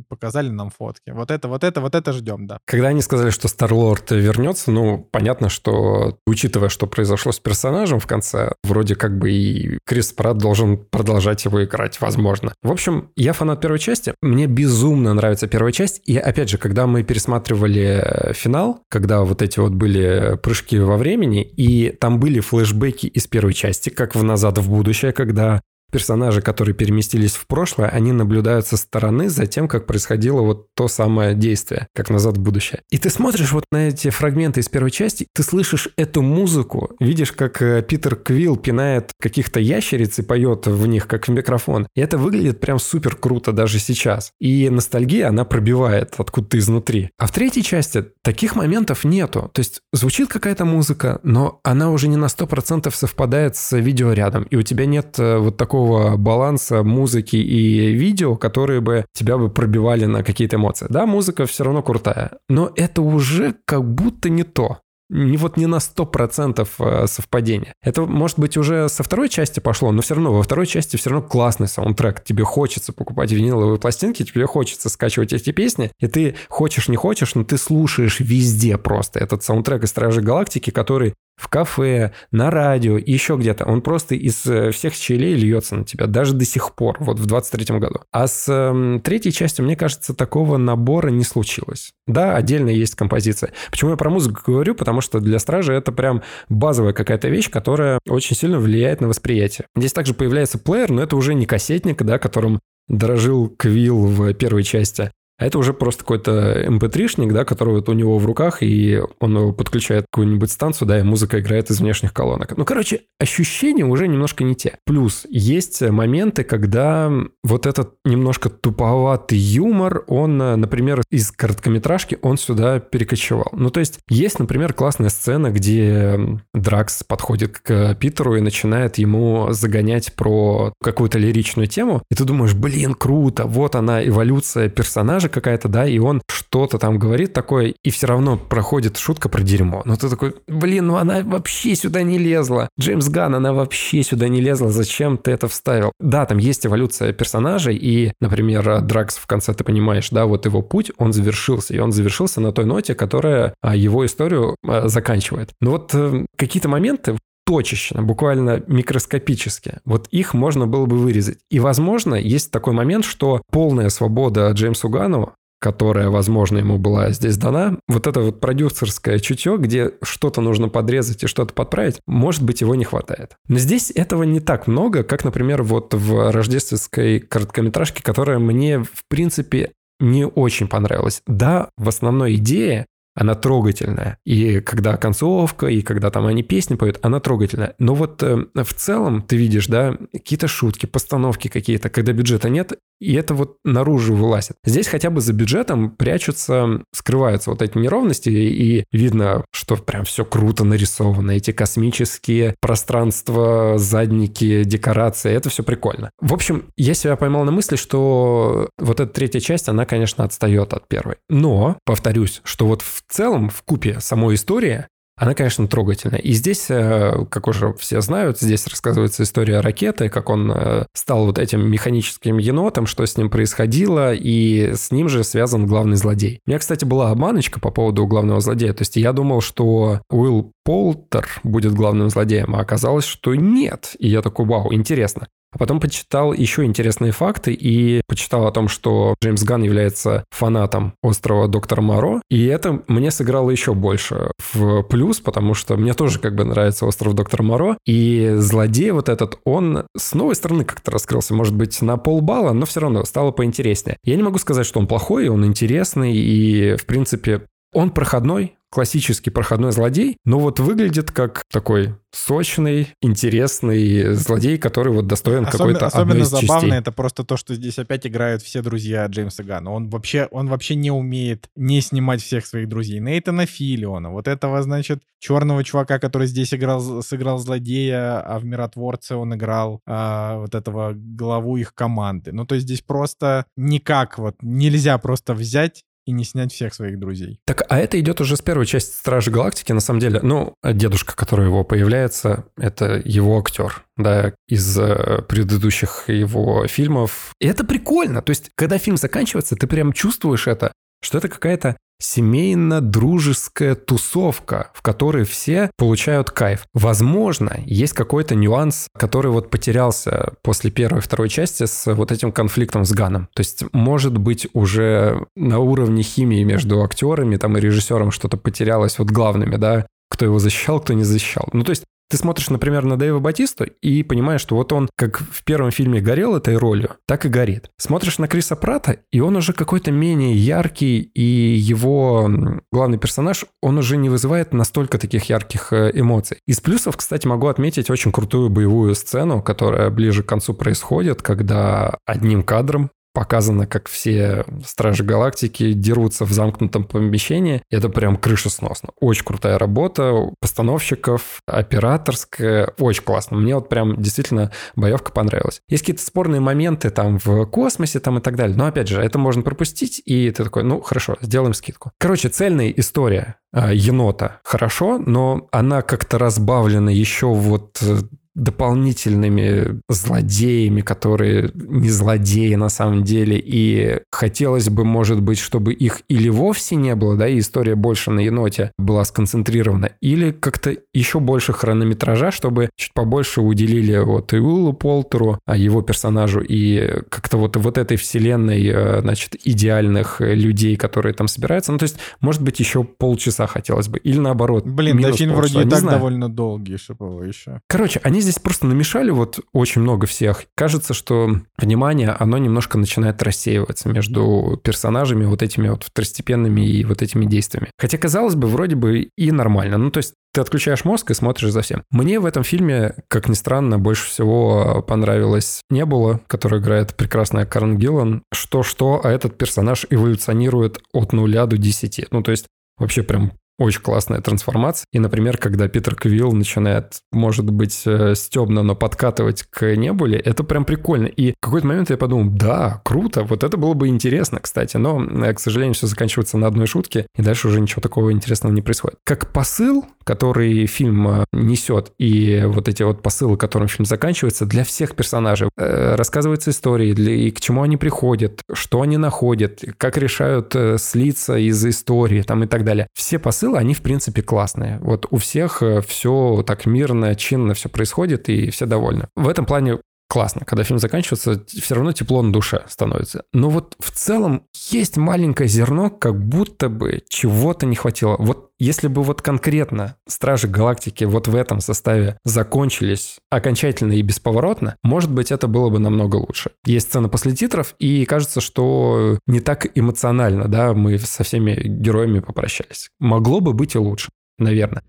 показали 0.08 0.50
нам 0.50 0.70
фотки. 0.70 1.12
Вот 1.12 1.32
это, 1.32 1.48
вот 1.48 1.64
это, 1.64 1.82
вот 1.82 1.96
это 1.96 2.14
ждем, 2.14 2.48
да. 2.48 2.60
Когда 2.66 2.90
они 2.90 3.02
сказали, 3.02 3.30
что 3.30 3.48
Старлорд 3.48 4.12
вернется, 4.12 4.72
ну, 4.72 5.08
понятно, 5.12 5.50
что, 5.50 6.20
учитывая, 6.26 6.70
что 6.70 6.88
произошло 6.88 7.32
с 7.32 7.40
персонажем 7.40 8.00
в 8.00 8.08
конце, 8.08 8.54
вроде 8.64 8.96
как 8.96 9.18
бы 9.18 9.32
и 9.32 9.80
Крис 9.86 10.14
Пратт 10.14 10.38
должен 10.38 10.78
продолжать 10.78 11.46
его 11.46 11.64
играть, 11.64 12.00
возможно. 12.02 12.54
В 12.64 12.72
общем, 12.72 13.12
я 13.16 13.34
фанат 13.34 13.62
первой 13.62 13.80
части, 13.80 14.14
мне 14.22 14.48
безумно 14.48 15.14
нравится 15.14 15.48
первая 15.48 15.72
часть, 15.72 16.02
и 16.06 16.18
опять 16.18 16.50
же, 16.50 16.58
когда 16.58 16.88
мы 16.88 17.04
пересматривали 17.04 18.02
э, 18.02 18.34
финал, 18.56 18.84
когда 18.90 19.22
вот 19.24 19.42
эти 19.42 19.60
вот 19.60 19.74
были 19.74 20.38
прыжки 20.42 20.80
во 20.80 20.98
времени, 20.98 21.44
и 21.44 21.90
там 21.92 22.20
были 22.20 22.40
флешбеки 22.40 23.08
из 23.08 23.28
первой 23.28 23.54
части, 23.54 23.90
как 23.90 24.16
в 24.16 24.24
«Назад 24.24 24.58
в 24.58 24.70
будущее», 24.70 25.12
когда 25.12 25.62
персонажи, 25.92 26.42
которые 26.42 26.76
переместились 26.76 27.36
в 27.36 27.48
прошлое, 27.48 27.90
они 27.90 28.12
наблюдают 28.12 28.68
со 28.68 28.78
стороны 28.78 29.30
за 29.30 29.46
тем, 29.46 29.68
как 29.68 29.86
происходило 29.86 30.42
вот 30.42 30.74
то 30.74 30.88
самое 30.88 31.36
действие, 31.36 31.88
как 31.94 32.10
назад 32.10 32.38
в 32.38 32.42
будущее. 32.42 32.82
И 32.90 32.98
ты 32.98 33.10
смотришь 33.10 33.52
вот 33.52 33.66
на 33.72 33.90
эти 33.90 34.10
фрагменты 34.10 34.60
из 34.60 34.70
первой 34.70 34.92
части, 34.92 35.28
ты 35.34 35.44
слышишь 35.44 35.90
эту 35.98 36.22
музыку, 36.22 36.96
видишь, 37.00 37.32
как 37.32 37.62
э, 37.62 37.82
Питер 37.82 38.16
Квилл 38.16 38.58
пинает 38.58 39.12
каких-то 39.20 39.60
ящериц 39.60 40.20
и 40.20 40.22
поет 40.22 40.68
в 40.68 40.86
них, 40.86 41.08
как 41.08 41.28
в 41.28 41.32
микрофон. 41.32 41.88
И 41.96 42.02
это 42.02 42.18
выглядит 42.18 42.60
прям 42.60 42.80
супер 42.80 43.16
круто 43.16 43.52
даже 43.52 43.80
сейчас. 43.80 44.32
И 44.40 44.70
ностальгия, 44.70 45.30
она 45.30 45.46
пробивает 45.46 46.16
откуда-то 46.18 46.58
изнутри. 46.58 47.10
А 47.18 47.28
в 47.28 47.32
третьей 47.32 47.64
части 47.64 48.06
таких 48.24 48.56
моментов 48.56 49.04
нету. 49.04 49.50
То 49.54 49.60
есть 49.60 49.82
звучит 49.94 50.30
какая-то 50.30 50.66
музыка, 50.66 51.20
но 51.24 51.60
она 51.64 51.92
уже 51.92 52.08
не 52.08 52.18
на 52.18 52.26
100% 52.26 52.94
совпадает 52.94 53.56
с 53.56 53.78
видеорядом. 53.78 54.44
И 54.44 54.56
у 54.56 54.62
тебя 54.62 54.86
нет 54.86 55.16
э, 55.20 55.38
вот 55.38 55.58
такого 55.58 55.75
баланса 56.18 56.84
музыки 56.84 57.36
и 57.36 57.92
видео, 57.94 58.36
которые 58.36 58.82
бы 58.82 59.06
тебя 59.14 59.38
бы 59.38 59.50
пробивали 59.50 60.06
на 60.06 60.24
какие-то 60.24 60.58
эмоции. 60.58 60.88
Да, 60.90 61.06
музыка 61.06 61.46
все 61.46 61.64
равно 61.64 61.82
крутая, 61.82 62.32
но 62.50 62.72
это 62.76 63.02
уже 63.02 63.56
как 63.66 63.84
будто 63.84 64.30
не 64.30 64.44
то. 64.44 64.80
Не 65.10 65.38
вот 65.38 65.56
не 65.56 65.68
на 65.68 65.76
100% 65.76 66.68
э, 66.80 67.08
совпадения. 67.08 67.74
Это, 67.84 68.06
может 68.06 68.40
быть, 68.40 68.58
уже 68.58 68.90
со 68.90 69.04
второй 69.04 69.30
части 69.30 69.60
пошло, 69.60 69.92
но 69.92 70.02
все 70.02 70.16
равно 70.16 70.34
во 70.34 70.42
второй 70.42 70.66
части 70.66 70.98
все 70.98 71.12
равно 71.12 71.28
классный 71.28 71.68
саундтрек. 71.68 72.24
Тебе 72.24 72.44
хочется 72.44 72.92
покупать 72.92 73.32
виниловые 73.32 73.78
пластинки, 73.78 74.24
тебе 74.24 74.48
хочется 74.48 74.90
скачивать 74.90 75.32
эти 75.32 75.52
песни, 75.52 75.92
и 76.00 76.08
ты 76.08 76.36
хочешь, 76.50 76.88
не 76.88 76.96
хочешь, 76.96 77.36
но 77.36 77.44
ты 77.44 77.60
слушаешь 77.60 78.20
везде 78.20 78.80
просто 78.80 79.20
этот 79.20 79.44
саундтрек 79.44 79.84
из 79.84 79.90
Стражей 79.90 80.24
Галактики, 80.24 80.72
который 80.72 81.14
в 81.36 81.50
кафе, 81.50 82.14
на 82.32 82.50
радио 82.50 82.98
еще 82.98 83.36
где-то. 83.36 83.66
Он 83.66 83.82
просто 83.82 84.16
из 84.16 84.46
э, 84.46 84.72
всех 84.72 84.94
щелей 84.94 85.36
льется 85.36 85.76
на 85.76 85.84
тебя, 85.84 86.08
даже 86.08 86.34
до 86.34 86.46
сих 86.46 86.74
пор, 86.74 86.98
вот 87.00 87.20
в 87.20 87.28
23-м 87.28 87.80
году. 87.80 88.02
А 88.12 88.28
с 88.28 88.48
эм, 88.48 89.02
третьей 89.02 89.32
частью, 89.32 89.66
мне 89.66 89.76
кажется, 89.76 90.14
такого 90.14 90.58
набора 90.58 91.10
не 91.10 91.24
случилось. 91.24 91.92
Да, 92.08 92.36
отдельно 92.36 92.70
есть 92.70 92.96
композиция. 92.96 93.52
Почему 93.70 93.92
я 93.92 93.98
про 93.98 94.10
музыку 94.10 94.52
говорю? 94.52 94.76
Потому 94.76 95.02
что 95.02 95.20
для 95.20 95.40
Стражи 95.40 95.74
это 95.74 95.92
прям 95.92 96.24
базовая 96.50 96.94
какая-то 96.94 97.28
вещь, 97.28 97.50
которая 97.50 98.00
очень 98.08 98.36
сильно 98.36 98.60
влияет 98.60 99.02
на 99.02 99.08
восприятие. 99.08 99.68
Здесь 99.76 99.94
также 99.94 100.14
появляется 100.14 100.58
плеер, 100.58 100.92
но 100.92 101.04
это 101.04 101.16
уже 101.16 101.34
не 101.34 101.46
кассетник, 101.46 102.02
да, 102.04 102.18
которым 102.18 102.60
дорожил 102.88 103.50
Квилл 103.50 104.06
в 104.06 104.34
первой 104.34 104.64
части, 104.64 105.12
а 105.38 105.46
это 105.46 105.58
уже 105.58 105.74
просто 105.74 106.02
какой-то 106.02 106.66
mp3-шник, 106.68 107.32
да, 107.34 107.46
который 107.46 107.76
вот 107.76 107.90
у 107.90 107.94
него 107.94 108.18
в 108.18 108.26
руках, 108.26 108.62
и 108.62 109.02
он 109.20 109.38
его 109.38 109.52
подключает 109.52 110.06
какую-нибудь 110.12 110.52
станцию, 110.52 110.88
да, 110.88 111.00
и 111.00 111.04
музыка 111.04 111.40
играет 111.40 111.70
из 111.70 111.80
внешних 111.80 112.14
колонок. 112.14 112.56
Ну, 112.56 112.64
короче, 112.66 113.02
ощущения 113.20 113.86
уже 113.86 114.08
немножко 114.08 114.44
не 114.44 114.56
те. 114.56 114.78
Плюс 114.86 115.26
есть 115.30 115.82
моменты, 115.82 116.44
когда 116.44 117.12
вот 117.44 117.66
этот 117.66 117.96
немножко 118.06 118.50
туповатый 118.50 119.38
юмор, 119.38 120.04
он, 120.08 120.38
например, 120.38 121.02
из 121.12 121.32
короткометражки, 121.32 122.18
он 122.22 122.38
сюда 122.38 122.80
перекочевал. 122.80 123.50
Ну, 123.52 123.70
то 123.70 123.80
есть 123.80 124.00
есть, 124.10 124.40
например, 124.40 124.74
классная 124.74 125.10
сцена, 125.10 125.52
где 125.52 126.20
Дракс 126.54 127.04
подходит 127.04 127.60
к 127.60 127.96
Питеру 127.96 128.36
и 128.36 128.42
начинает 128.42 128.98
ему 128.98 129.48
загонять 129.52 130.14
про 130.14 130.74
какую-то 130.82 131.20
лиричную 131.20 131.68
тему, 131.68 132.04
и 132.10 132.16
ты 132.16 132.24
думаешь, 132.24 132.54
блин, 132.54 132.94
круто, 132.94 133.46
вот 133.46 133.76
она, 133.76 134.06
эволюция 134.06 134.70
персонажа 134.70 135.25
какая-то, 135.30 135.68
да, 135.68 135.86
и 135.86 136.00
он 136.00 136.22
что-то 136.28 136.78
там 136.78 137.00
говорит 137.00 137.34
такое, 137.34 137.74
и 137.84 137.90
все 137.90 138.08
равно 138.08 138.38
проходит 138.38 138.98
шутка 138.98 139.30
про 139.30 139.42
дерьмо. 139.42 139.82
Но 139.86 139.96
ты 139.96 140.10
такой, 140.10 140.36
блин, 140.48 140.88
ну 140.88 140.98
она 140.98 141.22
вообще 141.22 141.76
сюда 141.76 142.04
не 142.04 142.18
лезла. 142.18 142.70
Джеймс 142.80 143.10
Ган, 143.10 143.36
она 143.36 143.54
вообще 143.54 144.04
сюда 144.04 144.28
не 144.28 144.42
лезла, 144.42 144.70
зачем 144.70 145.18
ты 145.18 145.32
это 145.32 145.48
вставил? 145.48 145.92
Да, 146.00 146.26
там 146.26 146.38
есть 146.38 146.66
эволюция 146.66 147.14
персонажей, 147.14 147.76
и, 147.76 148.14
например, 148.22 148.82
Дракс 148.82 149.18
в 149.18 149.28
конце, 149.28 149.54
ты 149.54 149.64
понимаешь, 149.64 150.10
да, 150.12 150.26
вот 150.26 150.46
его 150.46 150.62
путь, 150.62 150.92
он 150.98 151.14
завершился, 151.14 151.74
и 151.74 151.80
он 151.80 151.92
завершился 151.92 152.42
на 152.42 152.52
той 152.52 152.66
ноте, 152.66 152.96
которая 152.96 153.54
а, 153.62 153.76
его 153.76 154.06
историю 154.06 154.56
а, 154.66 154.88
заканчивает. 154.88 155.52
Но 155.62 155.72
вот 155.72 155.92
э, 155.94 156.26
какие-то 156.38 156.70
моменты 156.70 157.18
точечно, 157.46 158.02
буквально 158.02 158.64
микроскопически. 158.68 159.80
Вот 159.86 160.08
их 160.10 160.34
можно 160.34 160.68
было 160.68 160.86
бы 160.86 160.98
вырезать. 160.98 161.40
И, 161.50 161.60
возможно, 161.60 162.16
есть 162.16 162.52
такой 162.52 162.74
момент, 162.74 163.06
что 163.06 163.42
полная 163.52 163.90
свобода 163.90 164.50
Джеймсу 164.52 164.90
Гану 164.90 165.34
которая, 165.66 166.10
возможно, 166.10 166.60
ему 166.60 166.78
была 166.78 167.10
здесь 167.10 167.38
дана, 167.38 167.80
вот 167.88 168.06
это 168.06 168.20
вот 168.22 168.40
продюсерское 168.40 169.18
чутье, 169.18 169.58
где 169.58 169.94
что-то 170.04 170.40
нужно 170.40 170.70
подрезать 170.70 171.24
и 171.24 171.28
что-то 171.28 171.56
подправить, 171.56 172.02
может 172.06 172.44
быть, 172.44 172.62
его 172.62 172.76
не 172.76 172.84
хватает. 172.84 173.36
Но 173.48 173.58
здесь 173.58 173.92
этого 173.96 174.24
не 174.24 174.42
так 174.42 174.68
много, 174.68 175.04
как, 175.04 175.24
например, 175.24 175.64
вот 175.64 175.96
в 175.96 176.32
рождественской 176.32 177.20
короткометражке, 177.20 178.04
которая 178.04 178.38
мне, 178.38 178.84
в 178.84 179.08
принципе, 179.10 179.72
не 180.00 180.28
очень 180.28 180.68
понравилась. 180.68 181.22
Да, 181.26 181.70
в 181.78 181.90
основной 181.90 182.36
идее 182.36 182.86
она 183.16 183.34
трогательная. 183.34 184.20
И 184.26 184.60
когда 184.60 184.98
концовка, 184.98 185.68
и 185.68 185.82
когда 185.82 186.12
там 186.12 186.26
они 186.26 186.44
песни 186.44 186.76
поют, 186.76 187.00
она 187.02 187.20
трогательная. 187.20 187.74
Но 187.80 187.96
вот 187.96 188.22
э, 188.22 188.46
в 188.54 188.74
целом 188.74 189.22
ты 189.22 189.38
видишь, 189.38 189.68
да, 189.68 189.98
какие-то 190.12 190.48
шутки, 190.48 190.86
постановки 190.86 191.48
какие-то, 191.48 191.90
когда 191.90 192.12
бюджета 192.12 192.50
нет, 192.50 192.74
и 193.00 193.14
это 193.14 193.34
вот 193.34 193.58
наружу 193.64 194.16
вылазит. 194.16 194.58
Здесь 194.66 194.88
хотя 194.88 195.10
бы 195.10 195.22
за 195.22 195.34
бюджетом 195.34 195.92
прячутся, 195.92 196.82
скрываются 196.94 197.50
вот 197.50 197.62
эти 197.62 197.78
неровности, 197.78 198.30
и 198.30 198.86
видно, 198.92 199.46
что 199.52 199.76
прям 199.76 200.06
все 200.06 200.24
круто 200.26 200.64
нарисовано. 200.64 201.32
Эти 201.32 201.52
космические 201.52 202.56
пространства, 202.62 203.78
задники, 203.78 204.64
декорации, 204.64 205.32
это 205.34 205.50
все 205.50 205.64
прикольно. 205.64 206.12
В 206.20 206.34
общем, 206.34 206.66
я 206.78 206.94
себя 206.94 207.16
поймал 207.16 207.44
на 207.44 207.52
мысли, 207.52 207.76
что 207.76 208.70
вот 208.78 209.00
эта 209.00 209.12
третья 209.12 209.40
часть, 209.40 209.70
она, 209.70 209.86
конечно, 209.86 210.24
отстает 210.24 210.74
от 210.74 210.88
первой. 210.88 211.16
Но, 211.30 211.78
повторюсь, 211.86 212.42
что 212.44 212.66
вот 212.66 212.82
в 212.82 213.05
целом, 213.08 213.50
в 213.50 213.64
купе 213.64 214.00
самой 214.00 214.36
истории, 214.36 214.86
она, 215.18 215.34
конечно, 215.34 215.66
трогательная. 215.68 216.20
И 216.20 216.34
здесь, 216.34 216.66
э, 216.70 217.26
как 217.30 217.48
уже 217.48 217.74
все 217.76 218.02
знают, 218.02 218.40
здесь 218.40 218.68
рассказывается 218.68 219.24
история 219.24 219.62
ракеты, 219.62 220.10
как 220.10 220.30
он 220.30 220.52
э, 220.52 220.86
стал 220.94 221.26
вот 221.26 221.40
этим 221.40 221.66
механическим 221.70 222.38
енотом, 222.38 222.86
что 222.86 223.06
с 223.06 223.16
ним 223.16 223.30
происходило, 223.30 224.14
и 224.14 224.74
с 224.74 224.92
ним 224.92 225.08
же 225.08 225.24
связан 225.24 225.68
главный 225.68 225.96
злодей. 225.96 226.42
У 226.46 226.50
меня, 226.50 226.60
кстати, 226.60 226.84
была 226.84 227.12
обманочка 227.12 227.62
по 227.62 227.72
поводу 227.72 228.06
главного 228.08 228.42
злодея. 228.42 228.74
То 228.74 228.82
есть 228.82 228.98
я 228.98 229.14
думал, 229.14 229.40
что 229.40 230.02
Уилл 230.10 230.52
Полтер 230.66 231.30
будет 231.44 231.74
главным 231.74 232.10
злодеем, 232.10 232.54
а 232.54 232.60
оказалось, 232.60 233.06
что 233.06 233.36
нет. 233.36 233.96
И 234.00 234.10
я 234.10 234.22
такой, 234.22 234.46
вау, 234.46 234.74
интересно. 234.74 235.28
А 235.56 235.58
потом 235.58 235.80
почитал 235.80 236.34
еще 236.34 236.66
интересные 236.66 237.14
факты 237.14 237.54
и 237.54 238.02
почитал 238.08 238.46
о 238.46 238.52
том, 238.52 238.68
что 238.68 239.16
Джеймс 239.24 239.44
Ган 239.44 239.64
является 239.64 240.26
фанатом 240.30 240.96
острова 241.02 241.48
Доктора 241.48 241.82
Моро. 241.82 242.22
И 242.30 242.46
это 242.46 242.84
мне 242.90 243.10
сыграло 243.10 243.52
еще 243.52 243.74
больше 243.74 244.32
в 244.54 244.84
плюс, 244.84 245.22
потому 245.22 245.54
что 245.54 245.78
мне 245.78 245.94
тоже 245.94 246.20
как 246.20 246.36
бы 246.36 246.44
нравится 246.44 246.86
остров 246.86 247.14
Доктора 247.14 247.44
Моро. 247.44 247.78
И 247.86 248.34
злодей 248.36 248.92
вот 248.92 249.08
этот, 249.08 249.40
он 249.46 249.86
с 249.96 250.14
новой 250.14 250.36
стороны 250.36 250.66
как-то 250.66 250.92
раскрылся. 250.92 251.34
Может 251.34 251.56
быть, 251.56 251.82
на 251.82 251.96
полбалла, 251.96 252.52
но 252.52 252.66
все 252.66 252.82
равно 252.82 253.06
стало 253.06 253.32
поинтереснее. 253.32 253.96
Я 254.04 254.18
не 254.18 254.24
могу 254.24 254.40
сказать, 254.40 254.66
что 254.66 254.82
он 254.82 254.88
плохой, 254.88 255.30
он 255.30 255.46
интересный. 255.46 256.14
И, 256.18 256.76
в 256.76 256.86
принципе, 256.86 257.44
он 257.76 257.92
проходной, 257.92 258.58
классический 258.70 259.30
проходной 259.30 259.74
злодей, 259.74 260.18
но 260.26 260.40
вот 260.40 260.60
выглядит 260.60 261.12
как 261.12 261.44
такой 261.52 261.96
сочный, 262.12 262.90
интересный 263.02 264.14
злодей, 264.14 264.58
который 264.58 264.94
вот 264.94 265.08
достоин 265.08 265.46
какой-то 265.46 265.88
Особенно 265.88 266.22
из 266.22 266.30
забавно 266.30 266.62
частей. 266.62 266.80
это 266.80 266.92
просто 266.94 267.26
то, 267.26 267.36
что 267.36 267.54
здесь 267.54 267.78
опять 267.78 268.08
играют 268.08 268.42
все 268.42 268.62
друзья 268.62 269.06
Джеймса 269.08 269.44
Гана. 269.44 269.72
Он 269.72 269.90
вообще, 269.90 270.28
он 270.32 270.48
вообще 270.48 270.76
не 270.76 270.90
умеет 270.90 271.50
не 271.56 271.82
снимать 271.82 272.22
всех 272.22 272.46
своих 272.46 272.70
друзей. 272.70 273.00
Нейтана 273.00 273.46
Филиона, 273.46 274.10
вот 274.10 274.28
этого, 274.28 274.62
значит, 274.62 275.04
черного 275.20 275.64
чувака, 275.64 276.00
который 276.00 276.28
здесь 276.28 276.54
играл, 276.54 277.02
сыграл 277.02 277.38
злодея, 277.40 278.22
а 278.22 278.40
в 278.40 278.46
«Миротворце» 278.46 279.16
он 279.16 279.36
играл 279.36 279.82
а, 279.86 280.38
вот 280.40 280.56
этого 280.56 280.94
главу 280.96 281.58
их 281.58 281.74
команды. 281.74 282.32
Ну, 282.32 282.46
то 282.46 282.56
есть 282.56 282.66
здесь 282.66 282.82
просто 282.82 283.46
никак 283.58 284.18
вот 284.18 284.36
нельзя 284.42 284.98
просто 284.98 285.34
взять 285.34 285.84
и 286.06 286.12
не 286.12 286.24
снять 286.24 286.54
всех 286.54 286.74
своих 286.74 287.00
друзей. 287.00 287.40
Так, 287.46 287.64
а 287.70 287.80
это 287.80 288.00
идет 288.00 288.22
уже 288.22 288.38
с 288.38 288.42
первой 288.42 288.66
части 288.66 288.96
Стражи 288.96 289.32
Галактики, 289.32 289.72
на 289.72 289.80
самом 289.80 290.00
деле. 290.00 290.20
Ну, 290.22 290.54
дедушка, 290.64 291.16
который 291.16 291.46
его 291.46 291.64
появляется, 291.64 292.46
это 292.58 293.02
его 293.04 293.38
актер, 293.40 293.86
да, 293.98 294.34
из 294.48 294.78
э, 294.78 295.22
предыдущих 295.28 296.06
его 296.08 296.68
фильмов. 296.68 297.34
И 297.40 297.48
это 297.48 297.64
прикольно. 297.64 298.22
То 298.22 298.32
есть, 298.32 298.52
когда 298.56 298.78
фильм 298.78 298.98
заканчивается, 298.98 299.56
ты 299.56 299.68
прям 299.68 299.94
чувствуешь 299.94 300.48
это, 300.48 300.72
что 301.02 301.18
это 301.18 301.28
какая-то 301.30 301.78
семейно-дружеская 302.02 303.76
тусовка, 303.76 304.72
в 304.74 304.82
которой 304.82 305.24
все 305.24 305.72
получают 305.78 306.30
кайф. 306.30 306.66
Возможно, 306.74 307.60
есть 307.66 307.94
какой-то 307.94 308.36
нюанс, 308.36 308.88
который 308.98 309.32
вот 309.32 309.50
потерялся 309.50 310.34
после 310.42 310.72
первой 310.72 311.00
и 311.00 311.02
второй 311.02 311.30
части 311.30 311.66
с 311.66 311.94
вот 311.94 312.12
этим 312.12 312.32
конфликтом 312.32 312.86
с 312.86 312.92
Ганом. 312.92 313.30
То 313.34 313.42
есть, 313.42 313.64
может 313.72 314.18
быть, 314.18 314.48
уже 314.54 315.26
на 315.36 315.60
уровне 315.60 316.04
химии 316.04 316.44
между 316.44 316.84
актерами 316.84 317.38
там 317.38 317.58
и 317.58 317.62
режиссером 317.62 318.12
что-то 318.12 318.38
потерялось 318.38 319.00
вот 319.00 319.10
главными, 319.10 319.56
да, 319.56 319.88
кто 320.10 320.26
его 320.26 320.40
защищал, 320.40 320.82
кто 320.82 320.94
не 320.94 321.04
защищал. 321.04 321.48
Ну, 321.54 321.64
то 321.64 321.72
есть 321.72 321.86
ты 322.10 322.18
смотришь, 322.18 322.50
например, 322.50 322.86
на 322.86 322.98
Дэйва 322.98 323.20
Батисту 323.20 323.66
и 323.82 324.04
понимаешь, 324.04 324.42
что 324.42 324.56
вот 324.56 324.72
он, 324.74 324.90
как 324.96 325.20
в 325.20 325.44
первом 325.44 325.72
фильме 325.72 326.02
горел 326.02 326.36
этой 326.36 326.58
ролью, 326.58 326.98
так 327.08 327.26
и 327.26 327.30
горит. 327.30 327.72
Смотришь 327.78 328.20
на 328.20 328.28
Криса 328.28 328.56
Прата, 328.56 329.00
и 329.12 329.20
он 329.20 329.36
уже 329.36 329.54
какой-то 329.54 329.92
менее 329.92 330.36
яркий, 330.36 331.00
и 331.00 331.56
его 331.56 332.30
главный 332.72 332.98
персонаж, 332.98 333.46
он 333.62 333.78
уже 333.78 333.98
не 333.98 334.10
вызывает 334.10 334.54
настолько 334.54 334.98
таких 334.98 335.30
ярких 335.30 335.74
э, 335.74 335.92
эмоций. 335.94 336.38
Из 336.46 336.62
плюсов, 336.62 336.98
кстати, 336.98 337.26
могу 337.28 337.48
отметить 337.48 337.90
очень 337.90 338.12
крутую 338.12 338.50
боевую 338.50 338.94
сцену, 338.96 339.42
которая 339.42 339.90
ближе 339.90 340.24
к 340.24 340.28
концу 340.28 340.54
происходит, 340.54 341.22
когда 341.22 341.98
одним 342.06 342.44
кадром 342.44 342.92
показано, 343.16 343.66
как 343.66 343.90
все 343.90 344.46
Стражи 344.64 345.04
Галактики 345.04 345.74
дерутся 345.74 346.26
в 346.26 346.32
замкнутом 346.32 346.84
помещении. 346.84 347.64
Это 347.72 347.90
прям 347.90 348.18
крышесносно. 348.18 348.90
Очень 349.00 349.26
крутая 349.26 349.58
работа 349.58 350.32
постановщиков, 350.40 351.40
операторская. 351.48 352.74
Очень 352.78 353.04
классно. 353.04 353.38
Мне 353.38 353.56
вот 353.56 353.70
прям 353.70 354.00
действительно 354.00 354.52
боевка 354.76 355.12
понравилась. 355.12 355.62
Есть 355.70 355.84
какие-то 355.84 356.04
спорные 356.04 356.42
моменты 356.42 356.90
там 356.90 357.18
в 357.24 357.46
космосе 357.46 358.00
там 358.00 358.20
и 358.20 358.22
так 358.22 358.36
далее. 358.36 358.58
Но 358.58 358.68
опять 358.68 358.90
же, 358.90 359.02
это 359.02 359.18
можно 359.18 359.42
пропустить, 359.42 360.02
и 360.06 360.30
ты 360.32 360.44
такой, 360.44 360.64
ну 360.64 360.82
хорошо, 360.82 361.16
сделаем 361.22 361.54
скидку. 361.54 361.92
Короче, 361.98 362.28
цельная 362.28 362.70
история 362.70 363.38
а, 363.54 363.74
енота 363.74 364.42
хорошо, 364.44 364.98
но 364.98 365.48
она 365.52 365.82
как-то 365.82 366.18
разбавлена 366.18 366.92
еще 366.92 367.28
вот 367.28 367.82
э, 367.82 368.00
дополнительными 368.36 369.82
злодеями, 369.90 370.82
которые 370.82 371.52
не 371.54 371.90
злодеи 371.90 372.56
на 372.56 372.70
самом 372.70 373.04
деле, 373.04 373.42
и 373.44 374.02
хотелось 374.12 374.70
бы, 374.70 374.84
может 374.84 375.22
быть, 375.22 375.40
чтобы 375.40 375.74
их 375.74 376.02
или 376.10 376.30
вовсе 376.30 376.76
не 376.76 376.96
было, 376.96 377.16
да, 377.16 377.28
и 377.28 377.40
история 377.40 377.76
больше 377.76 378.12
на 378.12 378.20
еноте 378.20 378.72
была 378.78 379.06
сконцентрирована, 379.06 379.92
или 380.02 380.32
как-то 380.32 380.76
еще 380.94 381.20
больше 381.20 381.54
хронометража, 381.54 382.32
чтобы 382.32 382.70
чуть 382.76 382.94
побольше 382.94 383.42
уделили 383.42 383.98
вот 383.98 384.34
и 384.34 384.38
Уиллу 384.38 384.74
Полтеру, 384.74 385.40
а 385.46 385.56
его 385.56 385.82
персонажу, 385.82 386.42
и 386.42 387.02
как-то 387.10 387.38
вот, 387.38 387.56
вот 387.56 387.78
этой 387.78 387.98
вселенной, 387.98 388.66
э, 388.68 389.02
значит, 389.02 389.36
идеальных 389.46 390.20
людей, 390.20 390.76
которые 390.76 391.14
там 391.14 391.28
собираются. 391.28 391.72
Ну, 391.72 391.78
то 391.78 391.84
есть, 391.84 391.98
может 392.20 392.42
быть, 392.42 392.60
еще 392.60 392.84
полчаса 392.84 393.48
хотелось 393.48 393.88
бы, 393.88 393.98
или 394.00 394.18
наоборот. 394.18 394.66
Блин, 394.66 395.00
да 395.02 395.14
фильм 395.14 395.36
вроде 395.36 395.62
и 395.62 395.70
так 395.70 395.80
знаю. 395.80 395.98
довольно 395.98 396.30
долгий, 396.30 396.78
чтобы 396.78 397.26
еще. 397.26 397.62
Короче, 397.68 398.02
они 398.04 398.22
здесь 398.26 398.40
просто 398.40 398.66
намешали 398.68 399.12
вот 399.12 399.40
очень 399.54 399.82
много 399.82 400.08
всех. 400.08 400.46
Кажется, 400.56 400.94
что 400.94 401.42
внимание, 401.58 402.10
оно 402.10 402.38
немножко 402.38 402.78
начинает 402.78 403.22
рассеиваться 403.24 403.88
между 403.90 404.60
персонажами, 404.64 405.26
вот 405.26 405.42
этими 405.42 405.70
вот 405.70 405.84
второстепенными 405.84 406.62
и 406.62 406.84
вот 406.84 407.02
этими 407.02 407.26
действиями. 407.26 407.70
Хотя, 407.78 407.98
казалось 407.98 408.36
бы, 408.36 408.48
вроде 408.48 408.76
бы 408.76 409.10
и 409.16 409.32
нормально. 409.32 409.78
Ну, 409.78 409.92
то 409.92 410.00
есть 410.00 410.14
ты 410.34 410.42
отключаешь 410.42 410.84
мозг 410.84 411.12
и 411.12 411.14
смотришь 411.14 411.52
за 411.52 411.62
всем. 411.62 411.84
Мне 411.92 412.20
в 412.20 412.26
этом 412.26 412.44
фильме, 412.44 412.96
как 413.08 413.30
ни 413.30 413.34
странно, 413.36 413.80
больше 413.80 414.08
всего 414.10 414.84
понравилась 414.86 415.62
Небула, 415.70 416.20
которая 416.28 416.60
играет 416.60 416.96
прекрасная 416.96 417.46
Карн 417.46 417.78
Гиллан. 417.78 418.24
Что-что, 418.34 419.00
а 419.04 419.10
этот 419.12 419.38
персонаж 419.38 419.86
эволюционирует 419.90 420.80
от 420.92 421.14
нуля 421.14 421.46
до 421.46 421.58
десяти. 421.58 422.08
Ну, 422.12 422.22
то 422.22 422.32
есть 422.32 422.48
вообще 422.78 423.04
прям 423.04 423.32
очень 423.58 423.82
классная 423.82 424.22
трансформация. 424.22 424.86
И, 424.92 425.00
например, 425.00 425.38
когда 425.38 425.68
Питер 425.68 425.96
Квилл 425.96 426.34
начинает, 426.34 427.00
может 427.12 427.50
быть, 427.50 427.84
э, 427.86 428.14
стебно, 428.16 428.64
но 428.64 428.76
подкатывать 428.76 429.44
к 429.44 429.76
небуле, 429.76 430.20
это 430.20 430.44
прям 430.44 430.66
прикольно. 430.66 431.06
И 431.08 431.32
в 431.32 431.36
какой-то 431.40 431.68
момент 431.68 431.90
я 431.90 431.98
подумал, 431.98 432.30
да, 432.32 432.82
круто, 432.84 433.24
вот 433.24 433.44
это 433.44 433.58
было 433.58 433.74
бы 433.74 433.88
интересно, 433.88 434.40
кстати. 434.42 434.78
Но, 434.78 435.04
э, 435.04 435.34
к 435.34 435.40
сожалению, 435.40 435.74
все 435.74 435.88
заканчивается 435.88 436.38
на 436.38 436.48
одной 436.48 436.68
шутке, 436.68 437.08
и 437.16 437.22
дальше 437.22 437.48
уже 437.48 437.62
ничего 437.62 437.82
такого 437.82 438.12
интересного 438.12 438.54
не 438.54 438.62
происходит. 438.62 438.98
Как 439.06 439.32
посыл, 439.32 439.86
который 440.04 440.66
фильм 440.66 441.08
э, 441.08 441.26
несет, 441.32 441.94
и 441.98 442.44
вот 442.46 442.68
эти 442.68 442.84
вот 442.84 443.02
посылы, 443.02 443.38
которым 443.38 443.68
фильм 443.68 443.86
заканчивается, 443.86 444.46
для 444.46 444.64
всех 444.64 444.96
персонажей. 444.96 445.50
Рассказывается 445.56 446.52
истории, 446.52 446.94
для, 446.94 447.14
и 447.14 447.32
к 447.32 447.40
чему 447.40 447.64
они 447.64 447.78
приходят, 447.78 448.42
что 448.54 448.82
они 448.82 448.98
находят, 448.98 449.64
как 449.78 449.98
решают 449.98 450.56
слиться 450.78 451.38
из 451.38 451.66
истории 451.66 452.22
там 452.22 452.44
и 452.44 452.48
так 452.48 452.64
далее. 452.64 452.88
Все 452.94 453.18
посылы 453.20 453.45
посылы, 453.46 453.60
они, 453.60 453.74
в 453.74 453.82
принципе, 453.82 454.22
классные. 454.22 454.80
Вот 454.82 455.08
у 455.12 455.18
всех 455.18 455.62
э, 455.62 455.82
все 455.82 456.44
так 456.46 456.66
мирно, 456.66 457.16
чинно 457.16 457.54
все 457.54 457.70
происходит, 457.70 458.30
и 458.30 458.50
все 458.50 458.66
довольны. 458.66 459.08
В 459.16 459.30
этом 459.30 459.46
плане 459.46 459.80
классно. 460.16 460.46
Когда 460.46 460.64
фильм 460.64 460.80
заканчивается, 460.80 461.44
все 461.46 461.76
равно 461.76 461.92
тепло 461.92 462.22
на 462.22 462.32
душе 462.32 462.64
становится. 462.70 463.26
Но 463.34 463.50
вот 463.50 463.76
в 463.80 463.92
целом 463.92 464.44
есть 464.70 464.96
маленькое 464.96 465.50
зерно, 465.50 465.90
как 465.90 466.18
будто 466.26 466.70
бы 466.70 467.04
чего-то 467.10 467.66
не 467.66 467.76
хватило. 467.76 468.16
Вот 468.18 468.52
если 468.58 468.88
бы 468.88 469.04
вот 469.04 469.22
конкретно 469.22 469.98
Стражи 470.08 470.48
Галактики 470.48 471.04
вот 471.04 471.28
в 471.28 471.36
этом 471.36 471.60
составе 471.60 472.18
закончились 472.24 473.18
окончательно 473.30 473.92
и 473.92 474.02
бесповоротно, 474.04 474.78
может 474.84 475.12
быть, 475.12 475.34
это 475.34 475.48
было 475.48 475.70
бы 475.70 475.80
намного 475.80 476.16
лучше. 476.16 476.52
Есть 476.66 476.88
сцена 476.88 477.10
после 477.10 477.36
титров, 477.36 477.76
и 477.80 478.06
кажется, 478.06 478.40
что 478.40 479.20
не 479.28 479.42
так 479.42 479.68
эмоционально, 479.76 480.48
да, 480.48 480.74
мы 480.74 480.98
со 480.98 481.26
всеми 481.26 481.60
героями 481.62 482.22
попрощались. 482.22 482.88
Могло 483.00 483.42
бы 483.42 483.52
быть 483.52 483.76
и 483.76 483.80
лучше, 483.80 484.12
наверное. 484.38 484.82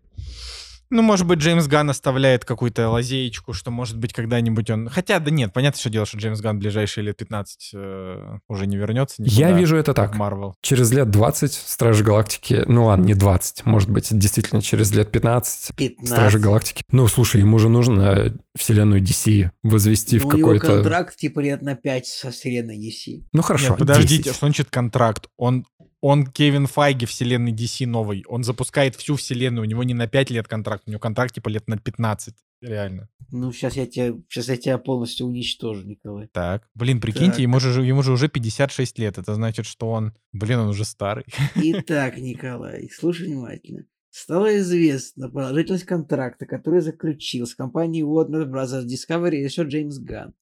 Ну, 0.90 1.02
может 1.02 1.26
быть, 1.26 1.40
Джеймс 1.40 1.66
Ганн 1.66 1.90
оставляет 1.90 2.44
какую-то 2.44 2.88
лазеечку, 2.88 3.52
что, 3.52 3.70
может 3.70 3.98
быть, 3.98 4.12
когда-нибудь 4.12 4.70
он... 4.70 4.88
Хотя, 4.88 5.18
да 5.18 5.30
нет, 5.30 5.52
понятно, 5.52 5.80
что 5.80 5.90
дело, 5.90 6.06
что 6.06 6.18
Джеймс 6.18 6.40
Ганн 6.40 6.56
в 6.56 6.60
ближайшие 6.60 7.04
лет 7.04 7.16
15 7.16 7.70
э, 7.74 8.38
уже 8.48 8.66
не 8.66 8.76
вернется 8.76 9.22
никуда. 9.22 9.48
Я 9.48 9.52
вижу 9.52 9.76
это 9.76 9.94
так. 9.94 10.14
Марвел. 10.14 10.54
Через 10.62 10.92
лет 10.92 11.10
20 11.10 11.52
Стражи 11.52 12.04
Галактики... 12.04 12.62
Ну 12.66 12.86
ладно, 12.86 13.04
не 13.04 13.14
20, 13.14 13.66
может 13.66 13.90
быть, 13.90 14.16
действительно 14.16 14.62
через 14.62 14.92
лет 14.92 15.10
15, 15.10 15.74
15. 15.76 16.08
Стражи 16.08 16.38
Галактики. 16.38 16.82
Ну, 16.90 17.08
слушай, 17.08 17.40
ему 17.40 17.58
же 17.58 17.68
нужно 17.68 18.32
вселенную 18.56 19.02
DC 19.02 19.50
возвести 19.62 20.18
Ну, 20.18 20.28
в 20.28 20.30
какой-то... 20.30 20.66
контракт 20.66 21.16
типа 21.16 21.40
лет 21.40 21.62
на 21.62 21.74
5 21.74 22.06
со 22.06 22.30
вселенной 22.30 22.78
DC. 22.78 23.24
Ну, 23.32 23.42
хорошо, 23.42 23.70
Нет, 23.70 23.78
подождите, 23.78 24.24
10. 24.24 24.36
что 24.36 24.46
значит 24.46 24.68
контракт? 24.70 25.26
Он, 25.36 25.66
он 26.06 26.24
Кевин 26.24 26.68
Файги 26.68 27.04
вселенной 27.04 27.52
DC 27.52 27.84
новый. 27.84 28.24
Он 28.28 28.44
запускает 28.44 28.94
всю 28.94 29.16
вселенную. 29.16 29.66
У 29.66 29.68
него 29.68 29.82
не 29.82 29.92
на 29.92 30.06
5 30.06 30.30
лет 30.30 30.46
контракт, 30.46 30.84
у 30.86 30.90
него 30.90 31.00
контракт 31.00 31.34
типа 31.34 31.48
лет 31.48 31.66
на 31.66 31.78
15. 31.78 32.32
Реально. 32.60 33.08
Ну, 33.32 33.50
сейчас 33.50 33.74
я 33.74 33.86
тебя, 33.86 34.16
сейчас 34.28 34.48
я 34.48 34.56
тебя 34.56 34.78
полностью 34.78 35.26
уничтожу, 35.26 35.84
Николай. 35.84 36.28
Так. 36.28 36.68
Блин, 36.76 37.00
прикиньте, 37.00 37.32
Так. 37.32 37.40
ему 37.40 37.58
же, 37.58 37.82
ему 37.84 38.04
же 38.04 38.12
уже 38.12 38.28
56 38.28 39.00
лет. 39.00 39.18
Это 39.18 39.34
значит, 39.34 39.66
что 39.66 39.90
он... 39.90 40.14
Блин, 40.32 40.60
он 40.60 40.68
уже 40.68 40.84
старый. 40.84 41.24
Итак, 41.56 42.16
Николай, 42.18 42.88
слушай 42.96 43.26
внимательно. 43.26 43.84
Стало 44.10 44.56
известно 44.58 45.28
положительность 45.28 45.86
контракта, 45.86 46.46
который 46.46 46.82
заключил 46.82 47.48
с 47.48 47.56
компанией 47.56 48.04
Warner 48.04 48.48
Bros. 48.48 48.86
Discovery 48.86 49.30
режиссер 49.30 49.66
Джеймс 49.66 49.98
Ганн. 49.98 50.34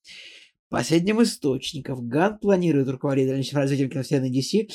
По 0.69 0.77
последним 0.77 1.23
источникам, 1.23 2.07
Ганн 2.07 2.37
планирует 2.37 2.87
руководить 2.87 3.27
дальнейшим 3.27 3.57
развитием 3.57 3.89
киновселенной 3.89 4.31
DC 4.31 4.69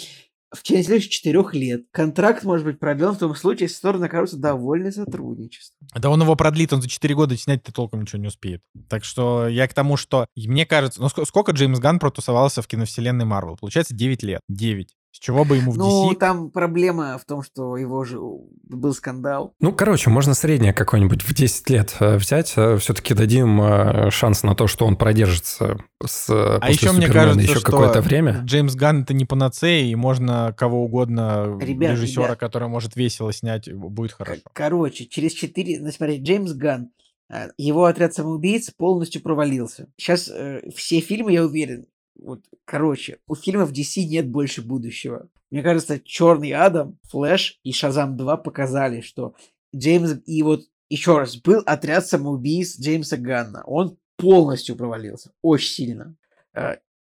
в 0.53 0.63
течение 0.63 0.85
следующих 0.85 1.11
четырех 1.11 1.55
лет. 1.55 1.83
Контракт 1.93 2.45
может 2.45 2.67
быть 2.67 2.79
продлен 2.79 3.13
в 3.13 3.19
том 3.19 3.35
случае, 3.35 3.65
если 3.65 3.77
стороны 3.77 4.07
окажутся 4.07 4.37
довольны 4.37 4.93
сотрудничеством. 4.93 5.89
Да 5.95 6.11
он 6.11 6.21
его 6.23 6.35
продлит, 6.37 6.73
он 6.73 6.83
за 6.83 6.89
4 6.89 7.15
года 7.15 7.37
снять-то 7.37 7.73
толком 7.73 8.03
ничего 8.03 8.21
не 8.21 8.29
успеет. 8.29 8.63
Так 8.89 9.05
что 9.05 9.49
я 9.49 9.69
к 9.69 9.75
тому, 9.75 9.97
что... 9.97 10.27
Мне 10.37 10.67
кажется... 10.67 11.01
Ну, 11.01 11.07
ск- 11.07 11.25
сколько 11.25 11.53
Джеймс 11.53 11.79
Ганн 11.79 11.99
протусовался 11.99 12.63
в 12.63 12.67
киновселенной 12.67 13.25
Марвел? 13.25 13.57
Получается, 13.57 13.95
9 13.95 14.23
лет. 14.23 14.41
9. 14.49 14.95
С 15.13 15.19
чего 15.19 15.45
бы 15.45 15.57
ему 15.57 15.73
в 15.73 15.77
Ну, 15.77 16.13
DC... 16.13 16.17
там 16.17 16.51
проблема 16.51 17.19
в 17.19 17.25
том, 17.25 17.43
что 17.43 17.77
его 17.77 18.05
же 18.05 18.19
был 18.63 18.95
скандал. 18.95 19.55
Ну, 19.59 19.73
короче, 19.73 20.09
можно 20.09 20.35
среднее 20.35 20.73
какое-нибудь 20.73 21.23
в 21.25 21.35
10 21.35 21.69
лет 21.71 21.97
э, 21.99 22.17
взять. 22.17 22.49
Все-таки 22.51 23.13
дадим 23.15 23.61
э, 23.61 24.11
шанс 24.11 24.45
на 24.45 24.55
то, 24.55 24.69
что 24.69 24.87
он 24.87 24.97
продержится 24.97 25.79
с, 26.05 26.31
э, 26.31 26.57
А 26.57 26.61
после 26.61 26.75
еще 26.75 26.93
мне 26.93 27.07
Супермена 27.09 27.27
кажется, 27.33 27.41
еще 27.51 27.61
что 27.61 27.73
какое-то 27.73 28.01
время. 28.03 28.41
Джеймс 28.45 28.75
Ганн 28.77 29.03
это 29.03 29.13
не 29.13 29.25
панацея, 29.25 29.85
и 29.85 29.95
можно 29.97 30.55
кого 30.57 30.85
угодно 30.85 31.59
Ребят, 31.61 31.93
режиссера, 31.93 32.27
ребят. 32.27 32.39
который 32.39 32.69
может 32.69 32.95
весело 32.95 33.33
снять, 33.33 33.73
будет 33.73 34.13
хорошо. 34.13 34.43
Короче, 34.53 35.07
через 35.07 35.33
четыре... 35.33 35.81
Ну, 35.81 35.91
смотри, 35.91 36.19
Джеймс 36.23 36.53
Ганн, 36.53 36.91
э, 37.29 37.49
его 37.59 37.87
отряд 37.87 38.15
самоубийц 38.15 38.71
полностью 38.71 39.23
провалился. 39.23 39.89
Сейчас 39.97 40.31
все 40.77 41.01
фильмы, 41.01 41.33
я 41.33 41.45
уверен, 41.45 41.87
вот, 42.23 42.45
короче, 42.65 43.19
у 43.27 43.35
фильмов 43.35 43.73
DC 43.73 44.05
нет 44.05 44.29
больше 44.29 44.63
будущего. 44.63 45.29
Мне 45.51 45.63
кажется, 45.63 46.01
Черный 46.01 46.53
Адам, 46.53 46.99
Флэш 47.09 47.59
и 47.65 47.73
Шазам 47.73 48.17
2 48.17 48.37
показали, 48.39 49.01
что 49.01 49.35
Джеймс... 49.75 50.21
И 50.27 50.43
вот 50.43 50.63
еще 50.89 51.19
раз, 51.19 51.37
был 51.37 51.63
отряд 51.67 52.07
самоубийц 52.07 52.79
Джеймса 52.79 53.17
Ганна. 53.17 53.63
Он 53.65 53.99
полностью 54.17 54.77
провалился. 54.77 55.33
Очень 55.43 55.73
сильно. 55.73 56.17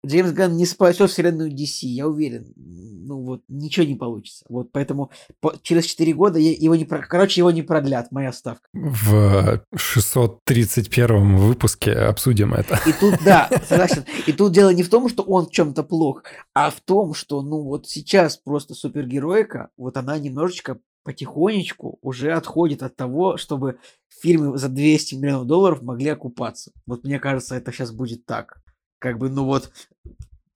Джеймс 0.06 0.32
Ганн 0.32 0.56
не 0.56 0.66
спасет 0.66 1.10
вселенную 1.10 1.52
DC, 1.52 1.86
я 1.88 2.08
уверен. 2.08 2.54
Ну 2.56 3.22
вот, 3.22 3.42
ничего 3.48 3.86
не 3.86 3.96
получится. 3.96 4.46
Вот 4.50 4.72
поэтому 4.72 5.12
по- 5.40 5.54
через 5.62 5.86
4 5.86 6.14
года 6.14 6.40
я- 6.40 6.54
его 6.54 6.76
не... 6.76 6.86
Короче, 6.86 7.42
его 7.42 7.52
не 7.52 7.62
продлят, 7.62 8.12
моя 8.12 8.32
ставка. 8.34 8.68
В 8.74 9.62
631 9.76 11.38
выпуске 11.38 11.92
обсудим 11.92 12.54
это. 12.54 12.80
И 12.88 12.94
тут, 12.94 13.16
да, 13.24 13.50
согласен. 13.68 14.06
И 14.28 14.32
тут 14.34 14.52
дело 14.54 14.70
не 14.74 14.84
в 14.84 14.90
том, 14.90 15.10
что 15.10 15.24
он 15.24 15.46
в 15.48 15.52
чем-то 15.52 15.84
плох, 15.84 16.24
а 16.54 16.70
в 16.70 16.82
том, 16.82 17.14
что, 17.14 17.42
ну, 17.42 17.62
вот 17.62 17.88
сейчас 17.88 18.38
просто 18.38 18.74
супергероика, 18.74 19.70
вот 19.78 19.98
она 19.98 20.18
немножечко 20.18 20.80
потихонечку 21.04 22.00
уже 22.02 22.32
отходит 22.34 22.82
от 22.82 22.96
того, 22.96 23.38
чтобы 23.38 23.78
фильмы 24.10 24.58
за 24.58 24.70
200 24.70 25.16
миллионов 25.16 25.46
долларов 25.46 25.82
могли 25.84 26.10
окупаться. 26.10 26.72
Вот 26.88 27.04
мне 27.04 27.20
кажется, 27.20 27.56
это 27.56 27.72
сейчас 27.72 27.92
будет 27.92 28.26
так. 28.26 28.58
Как 29.06 29.20
бы, 29.20 29.30
ну 29.30 29.46
вот, 29.46 29.70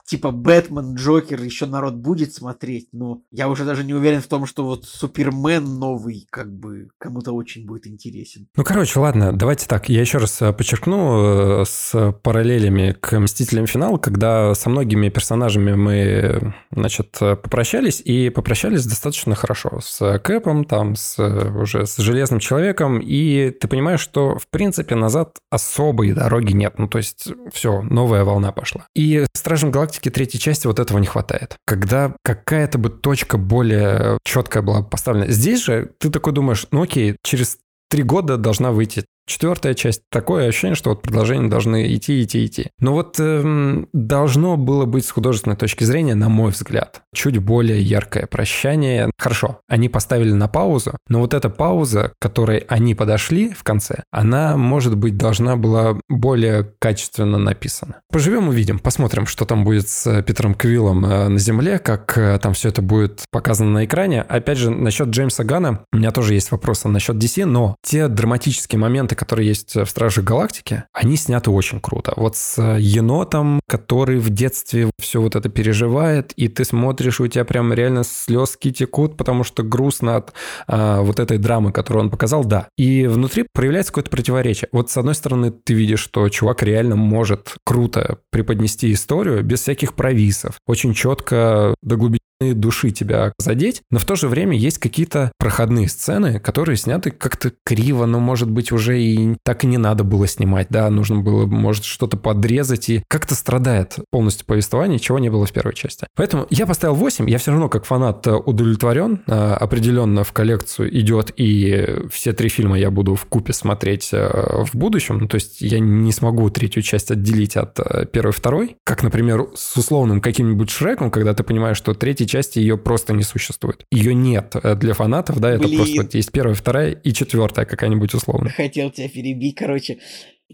типа 0.10 0.32
Бэтмен, 0.32 0.96
Джокер, 0.96 1.42
еще 1.44 1.68
народ 1.68 1.94
будет 1.94 2.34
смотреть, 2.34 2.88
но 2.92 3.22
я 3.32 3.48
уже 3.48 3.64
даже 3.64 3.84
не 3.84 3.94
уверен 3.94 4.22
в 4.22 4.28
том, 4.28 4.48
что 4.48 4.66
вот 4.66 4.86
Супермен 4.86 5.64
новый, 5.78 6.28
как 6.32 6.52
бы, 6.52 6.90
кому-то 6.98 7.32
очень 7.34 7.68
будет 7.68 7.86
интересен. 7.86 8.48
Ну, 8.56 8.64
короче, 8.64 9.00
ладно, 9.00 9.32
давайте 9.34 9.68
так. 9.68 9.88
Я 9.88 10.02
еще 10.02 10.18
раз 10.18 10.42
э, 10.42 10.52
подчеркну 10.52 11.62
э, 11.62 11.66
с 11.66 12.12
параллелями 12.24 12.96
к 13.00 13.20
«Мстителям. 13.20 13.68
Финал», 13.68 14.00
когда 14.00 14.56
со 14.56 14.70
многими 14.70 15.10
персонажами 15.10 15.74
мы, 15.74 16.56
значит, 16.72 17.18
попрощались, 17.20 18.02
и 18.04 18.30
попрощались 18.30 18.86
достаточно 18.86 19.36
хорошо. 19.36 19.80
С 19.82 20.18
Кэпом, 20.20 20.66
там, 20.66 20.96
с, 20.96 21.20
уже 21.20 21.86
с 21.86 21.98
Железным 21.98 22.40
Человеком, 22.40 23.00
и 23.00 23.52
ты 23.52 23.68
понимаешь, 23.68 24.00
что, 24.00 24.40
в 24.40 24.48
принципе, 24.48 24.96
назад 24.96 25.38
особой 25.52 26.14
дороги 26.14 26.54
нет. 26.54 26.80
Ну, 26.80 26.88
то 26.88 26.98
есть, 26.98 27.32
все, 27.54 27.82
новая 27.84 28.24
волна 28.24 28.52
пошла. 28.52 28.88
И 28.96 29.26
«Стражам 29.34 29.70
Галактики» 29.70 29.99
третьей 30.08 30.40
части 30.40 30.68
вот 30.68 30.80
этого 30.80 30.98
не 31.00 31.08
хватает. 31.08 31.58
Когда 31.66 32.16
какая-то 32.24 32.78
бы 32.78 32.90
точка 32.90 33.38
более 33.38 34.18
четкая 34.24 34.64
была 34.64 34.82
поставлена. 34.82 35.32
Здесь 35.32 35.64
же 35.64 35.92
ты 36.00 36.10
такой 36.10 36.32
думаешь, 36.32 36.66
ну 36.72 36.84
окей, 36.84 37.18
через 37.24 37.58
три 37.90 38.04
года 38.04 38.38
должна 38.38 38.72
выйти 38.72 39.06
четвертая 39.30 39.74
часть. 39.76 40.02
Такое 40.10 40.50
ощущение, 40.50 40.76
что 40.76 40.90
вот 40.90 41.02
продолжения 41.02 41.48
должны 41.48 41.96
идти, 41.96 42.24
идти, 42.24 42.46
идти. 42.46 42.72
Но 42.80 42.94
вот 42.94 43.20
эм, 43.20 43.88
должно 43.94 44.58
было 44.58 44.86
быть 44.86 45.06
с 45.06 45.12
художественной 45.12 45.56
точки 45.56 45.84
зрения, 45.84 46.16
на 46.16 46.28
мой 46.30 46.52
взгляд, 46.52 47.04
чуть 47.14 47.38
более 47.38 47.82
яркое 47.82 48.26
прощание. 48.26 49.12
Хорошо, 49.18 49.62
они 49.68 49.88
поставили 49.88 50.32
на 50.32 50.48
паузу, 50.48 50.98
но 51.08 51.20
вот 51.20 51.34
эта 51.34 51.50
пауза, 51.50 52.12
к 52.20 52.22
которой 52.22 52.66
они 52.68 52.96
подошли 52.96 53.52
в 53.52 53.64
конце, 53.64 54.04
она, 54.12 54.58
может 54.58 54.98
быть, 54.98 55.18
должна 55.18 55.56
была 55.56 55.98
более 56.10 56.74
качественно 56.80 57.38
написана. 57.38 58.02
Поживем, 58.12 58.50
увидим, 58.50 58.80
посмотрим, 58.80 59.28
что 59.28 59.46
там 59.46 59.64
будет 59.64 59.88
с 59.88 60.22
Питером 60.24 60.56
Квиллом 60.56 61.06
э, 61.06 61.28
на 61.28 61.38
Земле, 61.38 61.78
как 61.78 62.18
э, 62.18 62.40
там 62.42 62.54
все 62.54 62.70
это 62.70 62.82
будет 62.82 63.24
показано 63.32 63.72
на 63.72 63.86
экране. 63.86 64.24
Опять 64.24 64.58
же, 64.58 64.72
насчет 64.72 65.10
Джеймса 65.10 65.44
Гана 65.44 65.86
у 65.94 65.98
меня 65.98 66.12
тоже 66.12 66.34
есть 66.34 66.52
вопросы 66.52 66.88
насчет 66.88 67.18
DC, 67.18 67.46
но 67.46 67.76
те 67.84 68.08
драматические 68.08 68.80
моменты, 68.80 69.16
которые 69.20 69.50
есть 69.50 69.76
в 69.76 69.86
Страже 69.86 70.22
Галактики, 70.22 70.86
они 70.94 71.18
сняты 71.18 71.52
очень 71.52 71.82
круто. 71.82 72.14
Вот 72.16 72.38
с 72.38 72.78
енотом, 72.78 73.60
который 73.68 74.18
в 74.18 74.30
детстве 74.30 74.90
все 74.98 75.22
вот 75.22 75.36
это 75.36 75.50
переживает, 75.50 76.32
и 76.38 76.48
ты 76.48 76.64
смотришь, 76.64 77.20
у 77.20 77.28
тебя 77.28 77.44
прям 77.44 77.74
реально 77.74 78.06
слезки 78.06 78.72
текут, 78.72 79.18
потому 79.18 79.44
что 79.44 79.62
грустно 79.62 80.16
от 80.16 80.34
а, 80.68 81.02
вот 81.02 81.20
этой 81.20 81.38
драмы, 81.38 81.74
которую 81.74 82.06
он 82.06 82.10
показал, 82.10 82.46
да. 82.46 82.70
И 82.78 83.08
внутри 83.08 83.46
проявляется 83.54 83.92
какое-то 83.92 84.10
противоречие. 84.10 84.70
Вот 84.72 84.90
с 84.90 84.96
одной 84.96 85.16
стороны, 85.16 85.52
ты 85.52 85.74
видишь, 85.74 86.00
что 86.00 86.30
чувак 86.30 86.64
реально 86.64 86.96
может 86.96 87.56
круто 87.66 88.20
преподнести 88.32 88.94
историю 88.94 89.44
без 89.44 89.62
всяких 89.62 89.96
провисов, 89.96 90.56
очень 90.66 90.94
четко 90.94 91.76
до 91.82 91.98
глубины 91.98 92.20
души 92.42 92.92
тебя 92.92 93.34
задеть, 93.38 93.82
но 93.92 94.00
в 94.00 94.06
то 94.06 94.16
же 94.16 94.28
время 94.28 94.58
есть 94.58 94.78
какие-то 94.78 95.32
проходные 95.38 95.90
сцены, 95.90 96.40
которые 96.40 96.78
сняты 96.78 97.12
как-то 97.12 97.52
криво, 97.64 98.06
но, 98.06 98.20
может 98.20 98.50
быть, 98.50 98.72
уже 98.72 99.02
и 99.02 99.36
так 99.44 99.64
и 99.64 99.68
не 99.68 99.78
надо 99.78 100.04
было 100.04 100.28
снимать, 100.28 100.68
да, 100.70 100.90
нужно 100.90 101.20
было, 101.20 101.46
может, 101.46 101.84
что-то 101.84 102.18
подрезать, 102.18 102.90
и 102.90 103.04
как-то 103.08 103.36
страдает 103.36 103.98
полностью 104.12 104.46
повествование, 104.46 105.00
чего 105.00 105.20
не 105.20 105.30
было 105.30 105.46
в 105.46 105.52
первой 105.52 105.74
части. 105.74 106.08
Поэтому 106.16 106.48
я 106.50 106.66
поставил 106.66 106.96
8, 106.96 107.30
я 107.30 107.38
все 107.38 107.52
равно 107.52 107.68
как 107.70 107.86
фанат 107.86 108.26
э, 108.28 108.32
удовлетворен, 108.32 109.22
э, 109.28 109.32
определенно 109.32 110.24
в 110.24 110.32
коллекцию 110.32 110.98
идет, 110.98 111.34
и 111.36 112.06
все 112.12 112.34
три 112.34 112.50
фильма 112.50 112.80
я 112.80 112.90
буду 112.90 113.16
в 113.16 113.26
купе 113.26 113.52
смотреть 113.52 114.10
э, 114.14 114.64
в 114.64 114.76
будущем, 114.76 115.18
ну, 115.20 115.28
то 115.28 115.36
есть 115.36 115.62
я 115.62 115.80
не 115.80 116.12
смогу 116.12 116.50
третью 116.50 116.84
часть 116.84 117.12
отделить 117.12 117.58
от 117.58 117.80
первой 118.12 118.32
второй, 118.32 118.78
как, 118.86 119.04
например, 119.04 119.48
с 119.56 119.76
условным 119.76 120.22
каким-нибудь 120.22 120.70
Шреком, 120.70 121.12
когда 121.12 121.34
ты 121.34 121.44
понимаешь, 121.44 121.78
что 121.78 121.94
третьей 121.94 122.29
части 122.30 122.60
ее 122.60 122.78
просто 122.78 123.14
не 123.14 123.24
существует. 123.24 123.86
Ее 123.92 124.14
нет 124.14 124.56
э, 124.56 124.76
для 124.76 124.94
фанатов, 124.94 125.40
да, 125.40 125.52
это 125.52 125.68
Блин. 125.68 125.78
просто 125.78 126.02
вот 126.04 126.14
есть 126.14 126.32
первая, 126.32 126.56
вторая 126.56 126.92
и 126.92 127.12
четвертая 127.14 127.66
какая-нибудь 127.66 128.14
условная. 128.14 128.52
Хотел 128.52 128.92
тебя 128.92 129.10
перебить, 129.10 129.56
короче. 129.56 130.00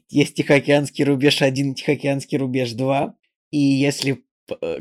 есть 0.09 0.35
Тихоокеанский 0.35 1.03
рубеж 1.03 1.41
1, 1.41 1.75
Тихоокеанский 1.75 2.37
рубеж 2.37 2.71
2. 2.71 3.13
И 3.51 3.57
если 3.57 4.24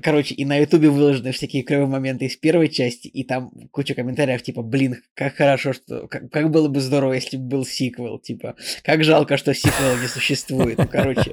короче, 0.03 0.35
и 0.35 0.45
на 0.45 0.57
Ютубе 0.57 0.91
выложены 0.91 1.33
всякие 1.33 1.63
клевые 1.63 1.87
моменты 1.87 2.27
из 2.27 2.37
первой 2.37 2.69
части, 2.69 3.09
и 3.09 3.25
там 3.25 3.51
куча 3.71 3.95
комментариев, 3.95 4.43
типа, 4.43 4.63
блин, 4.63 4.97
как 5.15 5.37
хорошо, 5.37 5.73
что... 5.73 6.07
Как, 6.09 6.31
как 6.31 6.51
было 6.51 6.69
бы 6.69 6.81
здорово, 6.81 7.15
если 7.15 7.37
бы 7.37 7.45
был 7.45 7.65
сиквел, 7.65 8.19
типа, 8.19 8.57
как 8.83 9.05
жалко, 9.05 9.37
что 9.37 9.55
сиквела 9.55 10.01
не 10.01 10.09
существует. 10.09 10.79
Ну, 10.79 10.87
короче, 10.89 11.33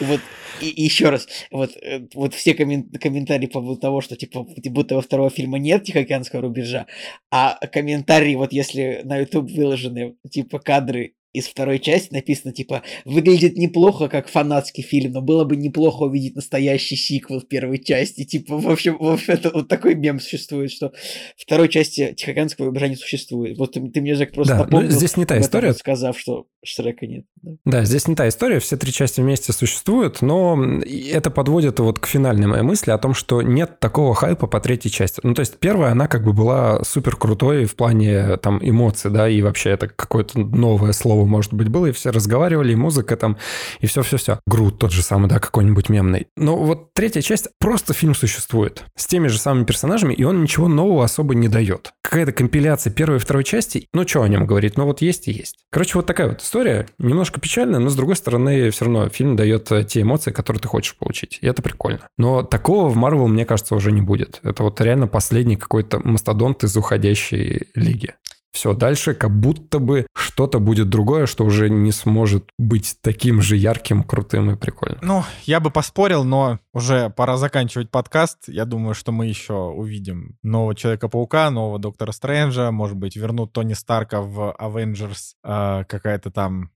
вот, 0.00 0.20
и, 0.60 0.68
и 0.68 0.82
еще 0.82 1.10
раз, 1.10 1.28
вот, 1.50 1.76
э, 1.76 2.06
вот 2.14 2.34
все 2.34 2.54
коммен, 2.54 2.90
комментарии 2.90 3.46
по 3.46 3.60
поводу 3.60 3.80
того, 3.80 4.00
что, 4.00 4.16
типа, 4.16 4.46
будто 4.66 4.94
во 4.94 5.02
второго 5.02 5.30
фильма 5.30 5.58
нет 5.58 5.84
Тихоокеанского 5.84 6.42
рубежа, 6.42 6.86
а 7.30 7.58
комментарии, 7.66 8.34
вот 8.34 8.52
если 8.52 9.00
на 9.04 9.18
YouTube 9.18 9.50
выложены, 9.50 10.16
типа, 10.30 10.58
кадры 10.58 11.14
из 11.32 11.46
второй 11.46 11.78
части 11.78 12.12
написано, 12.12 12.52
типа, 12.52 12.82
выглядит 13.04 13.56
неплохо, 13.56 14.08
как 14.08 14.28
фанатский 14.28 14.82
фильм, 14.82 15.12
но 15.12 15.22
было 15.22 15.44
бы 15.44 15.56
неплохо 15.56 16.02
увидеть 16.02 16.36
настоящий 16.36 16.96
сиквел 16.96 17.40
в 17.40 17.48
первой 17.48 17.78
части. 17.78 18.24
Типа, 18.24 18.58
в 18.58 18.68
общем, 18.68 18.98
в 18.98 19.08
общем 19.08 19.34
это 19.34 19.50
вот 19.50 19.68
такой 19.68 19.94
мем 19.94 20.20
существует, 20.20 20.70
что 20.70 20.92
второй 21.36 21.68
части 21.68 22.14
Тихоокеанского 22.14 22.66
рубежа 22.66 22.88
не 22.88 22.96
существует. 22.96 23.58
Вот 23.58 23.72
ты, 23.72 23.80
ты 23.88 24.00
мне, 24.00 24.14
Жек, 24.14 24.32
просто 24.34 24.54
да, 24.54 24.58
ну, 24.58 24.64
напомнил, 24.64 24.90
здесь 24.90 25.16
не 25.16 25.24
та 25.24 25.40
история. 25.40 25.72
сказав, 25.72 26.18
что 26.18 26.46
Шрека 26.64 27.06
нет. 27.06 27.24
Да. 27.42 27.52
да, 27.64 27.84
здесь 27.84 28.06
не 28.06 28.14
та 28.14 28.28
история, 28.28 28.60
все 28.60 28.76
три 28.76 28.92
части 28.92 29.20
вместе 29.20 29.52
существуют, 29.52 30.22
но 30.22 30.62
это 30.84 31.30
подводит 31.30 31.80
вот 31.80 31.98
к 31.98 32.06
финальной 32.06 32.46
моей 32.46 32.62
мысли 32.62 32.90
о 32.90 32.98
том, 32.98 33.14
что 33.14 33.42
нет 33.42 33.80
такого 33.80 34.14
хайпа 34.14 34.46
по 34.46 34.60
третьей 34.60 34.90
части. 34.90 35.20
Ну, 35.22 35.34
то 35.34 35.40
есть 35.40 35.56
первая, 35.58 35.92
она 35.92 36.06
как 36.08 36.24
бы 36.24 36.32
была 36.32 36.84
супер 36.84 37.16
крутой 37.16 37.64
в 37.64 37.74
плане 37.74 38.36
там 38.36 38.60
эмоций, 38.62 39.10
да, 39.10 39.28
и 39.28 39.42
вообще 39.42 39.70
это 39.70 39.88
какое-то 39.88 40.38
новое 40.38 40.92
слово 40.92 41.21
шоу, 41.22 41.26
может 41.26 41.52
быть, 41.52 41.68
было, 41.68 41.86
и 41.86 41.92
все 41.92 42.10
разговаривали, 42.10 42.72
и 42.72 42.76
музыка 42.76 43.16
там, 43.16 43.36
и 43.80 43.86
все-все-все. 43.86 44.40
Грут 44.46 44.78
тот 44.78 44.92
же 44.92 45.02
самый, 45.02 45.28
да, 45.28 45.38
какой-нибудь 45.38 45.88
мемный. 45.88 46.26
Но 46.36 46.56
вот 46.56 46.92
третья 46.94 47.20
часть, 47.22 47.48
просто 47.58 47.94
фильм 47.94 48.14
существует 48.14 48.84
с 48.96 49.06
теми 49.06 49.28
же 49.28 49.38
самыми 49.38 49.64
персонажами, 49.64 50.14
и 50.14 50.24
он 50.24 50.42
ничего 50.42 50.68
нового 50.68 51.04
особо 51.04 51.34
не 51.34 51.48
дает. 51.48 51.92
Какая-то 52.02 52.32
компиляция 52.32 52.92
первой 52.92 53.16
и 53.16 53.20
второй 53.20 53.44
части, 53.44 53.86
ну, 53.92 54.06
что 54.06 54.22
о 54.22 54.28
нем 54.28 54.46
говорить, 54.46 54.76
ну, 54.76 54.84
вот 54.84 55.02
есть 55.02 55.28
и 55.28 55.32
есть. 55.32 55.56
Короче, 55.70 55.98
вот 55.98 56.06
такая 56.06 56.28
вот 56.28 56.42
история, 56.42 56.86
немножко 56.98 57.40
печальная, 57.40 57.80
но, 57.80 57.88
с 57.88 57.96
другой 57.96 58.16
стороны, 58.16 58.70
все 58.70 58.84
равно 58.84 59.08
фильм 59.08 59.36
дает 59.36 59.70
э, 59.72 59.84
те 59.84 60.02
эмоции, 60.02 60.32
которые 60.32 60.60
ты 60.60 60.68
хочешь 60.68 60.96
получить, 60.96 61.38
и 61.40 61.46
это 61.46 61.62
прикольно. 61.62 62.00
Но 62.18 62.42
такого 62.42 62.88
в 62.88 62.96
Марвел, 62.96 63.28
мне 63.28 63.44
кажется, 63.44 63.74
уже 63.74 63.92
не 63.92 64.02
будет. 64.02 64.40
Это 64.42 64.62
вот 64.62 64.80
реально 64.80 65.06
последний 65.06 65.56
какой-то 65.56 66.00
мастодонт 66.04 66.64
из 66.64 66.76
уходящей 66.76 67.68
лиги. 67.74 68.14
Все, 68.52 68.74
дальше 68.74 69.14
как 69.14 69.38
будто 69.38 69.78
бы 69.78 70.06
что-то 70.14 70.58
будет 70.58 70.90
другое, 70.90 71.26
что 71.26 71.44
уже 71.44 71.70
не 71.70 71.90
сможет 71.90 72.50
быть 72.58 72.96
таким 73.00 73.40
же 73.40 73.56
ярким, 73.56 74.02
крутым 74.02 74.50
и 74.50 74.56
прикольным. 74.56 75.00
Ну, 75.02 75.24
я 75.44 75.58
бы 75.58 75.70
поспорил, 75.70 76.22
но 76.24 76.58
уже 76.74 77.10
пора 77.10 77.38
заканчивать 77.38 77.90
подкаст. 77.90 78.48
Я 78.48 78.66
думаю, 78.66 78.94
что 78.94 79.10
мы 79.10 79.26
еще 79.26 79.54
увидим 79.54 80.36
нового 80.42 80.74
Человека-паука, 80.74 81.50
нового 81.50 81.78
Доктора 81.78 82.12
Стрэнджа, 82.12 82.70
может 82.70 82.96
быть, 82.96 83.16
вернут 83.16 83.52
Тони 83.52 83.72
Старка 83.72 84.20
в 84.20 84.54
Avengers, 84.58 85.32
э, 85.42 85.84
какая-то 85.88 86.30
там 86.30 86.70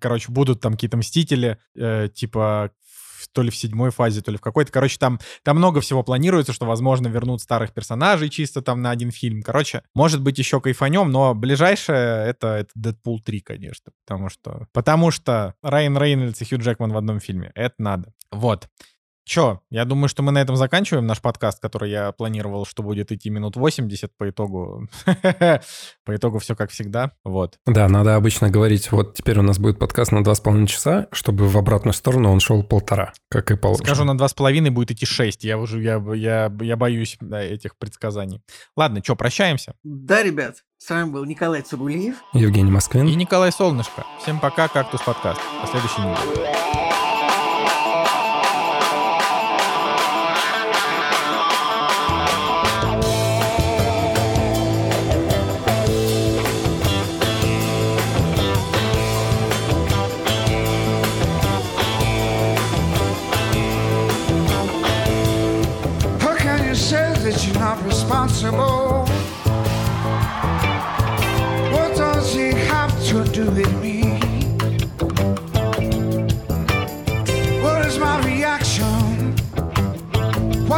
короче, 0.00 0.30
будут 0.30 0.60
там 0.60 0.72
какие-то 0.72 0.96
мстители, 0.96 1.58
э, 1.74 2.08
типа 2.12 2.72
то 3.32 3.42
ли 3.42 3.50
в 3.50 3.56
седьмой 3.56 3.90
фазе, 3.90 4.22
то 4.22 4.30
ли 4.30 4.38
в 4.38 4.40
какой-то. 4.40 4.72
Короче, 4.72 4.98
там, 4.98 5.20
там 5.42 5.56
много 5.56 5.80
всего 5.80 6.02
планируется, 6.02 6.52
что, 6.52 6.66
возможно, 6.66 7.08
вернут 7.08 7.40
старых 7.40 7.72
персонажей 7.72 8.28
чисто 8.28 8.62
там 8.62 8.82
на 8.82 8.90
один 8.90 9.10
фильм. 9.10 9.42
Короче, 9.42 9.82
может 9.94 10.22
быть, 10.22 10.38
еще 10.38 10.60
кайфанем, 10.60 11.10
но 11.10 11.34
ближайшее 11.34 12.26
это, 12.28 12.48
это 12.48 12.70
Дэдпул 12.74 13.20
3, 13.20 13.40
конечно. 13.40 13.92
Потому 14.06 14.28
что, 14.28 14.66
потому 14.72 15.10
что 15.10 15.54
Райан 15.62 15.96
Рейнольдс 15.96 16.40
и 16.40 16.44
Хью 16.44 16.58
Джекман 16.58 16.92
в 16.92 16.96
одном 16.96 17.20
фильме. 17.20 17.52
Это 17.54 17.74
надо. 17.78 18.12
Вот. 18.30 18.68
Че, 19.24 19.60
я 19.70 19.84
думаю, 19.84 20.08
что 20.08 20.22
мы 20.22 20.32
на 20.32 20.38
этом 20.38 20.56
заканчиваем 20.56 21.06
наш 21.06 21.20
подкаст, 21.20 21.60
который 21.60 21.90
я 21.90 22.10
планировал, 22.12 22.66
что 22.66 22.82
будет 22.82 23.12
идти 23.12 23.30
минут 23.30 23.56
80 23.56 24.10
по 24.16 24.28
итогу. 24.28 24.88
по 26.04 26.16
итогу 26.16 26.38
все 26.38 26.56
как 26.56 26.70
всегда. 26.70 27.12
Вот. 27.24 27.58
Да, 27.66 27.88
надо 27.88 28.16
обычно 28.16 28.50
говорить, 28.50 28.90
вот 28.90 29.14
теперь 29.14 29.38
у 29.38 29.42
нас 29.42 29.58
будет 29.58 29.78
подкаст 29.78 30.12
на 30.12 30.22
2,5 30.22 30.66
часа, 30.66 31.06
чтобы 31.12 31.48
в 31.48 31.56
обратную 31.56 31.94
сторону 31.94 32.32
он 32.32 32.40
шел 32.40 32.64
полтора, 32.64 33.12
как 33.30 33.50
и 33.50 33.56
положено. 33.56 33.86
Скажу, 33.86 34.04
на 34.04 34.12
2,5 34.12 34.70
будет 34.70 34.90
идти 34.90 35.06
6. 35.06 35.44
Я 35.44 35.58
уже, 35.58 35.80
я, 35.80 36.02
я, 36.14 36.52
я 36.60 36.76
боюсь 36.76 37.16
да, 37.20 37.42
этих 37.42 37.76
предсказаний. 37.76 38.42
Ладно, 38.76 39.00
что, 39.04 39.14
прощаемся? 39.14 39.74
Да, 39.84 40.22
ребят. 40.22 40.56
С 40.78 40.90
вами 40.90 41.10
был 41.10 41.24
Николай 41.24 41.62
Цугулиев. 41.62 42.16
Евгений 42.32 42.72
Москвин. 42.72 43.06
И 43.06 43.14
Николай 43.14 43.52
Солнышко. 43.52 44.04
Всем 44.20 44.40
пока, 44.40 44.66
Кактус 44.66 45.00
подкаст. 45.02 45.40
До 45.60 45.68
следующей 45.68 46.00
недели. 46.00 46.81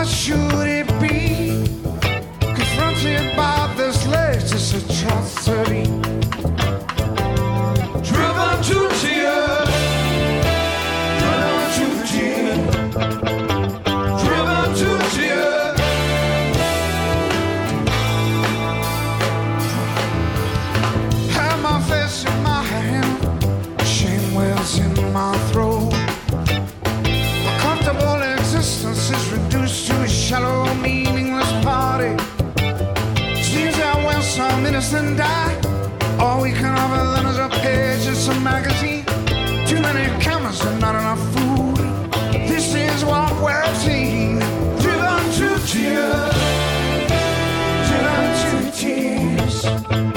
What 0.05 0.13
should 0.13 0.37
it 0.69 0.87
be? 1.01 1.65
Confronted 2.39 3.35
by 3.35 3.73
this 3.75 4.07
latest 4.07 4.75
atrocity. 4.75 5.84
And 34.75 35.17
die. 35.17 35.55
All 36.19 36.43
we 36.43 36.51
can 36.51 36.77
offer 36.77 37.07
them 37.15 37.27
is 37.27 37.39
a 37.39 37.49
page 37.61 38.09
in 38.09 38.15
some 38.17 38.43
magazine. 38.43 39.05
Too 39.69 39.81
many 39.81 40.05
cameras 40.21 40.61
and 40.65 40.81
not 40.81 40.97
enough 40.97 41.21
food. 41.33 41.77
This 42.49 42.75
is 42.75 43.05
what 43.05 43.33
we're 43.41 43.75
seeing. 43.77 44.41
Driven 44.81 45.23
to 45.39 45.49
tears. 45.69 46.35
Driven 47.89 48.31
to 48.43 48.71
tears. 48.77 50.14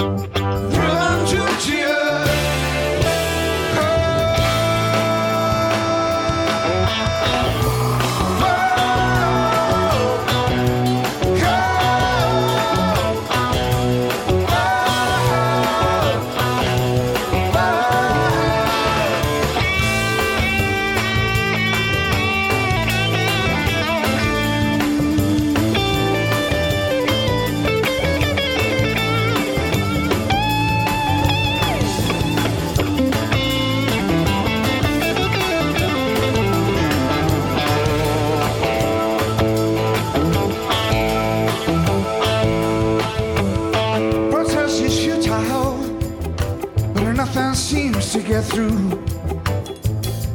Get 48.42 48.46
through. 48.52 48.90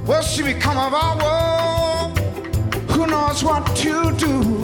Will 0.06 0.22
she 0.22 0.42
become 0.42 0.76
of 0.76 0.92
our 0.94 1.16
world? 1.22 2.18
Who 2.90 3.06
knows 3.06 3.44
what 3.44 3.64
to 3.76 4.12
do? 4.16 4.61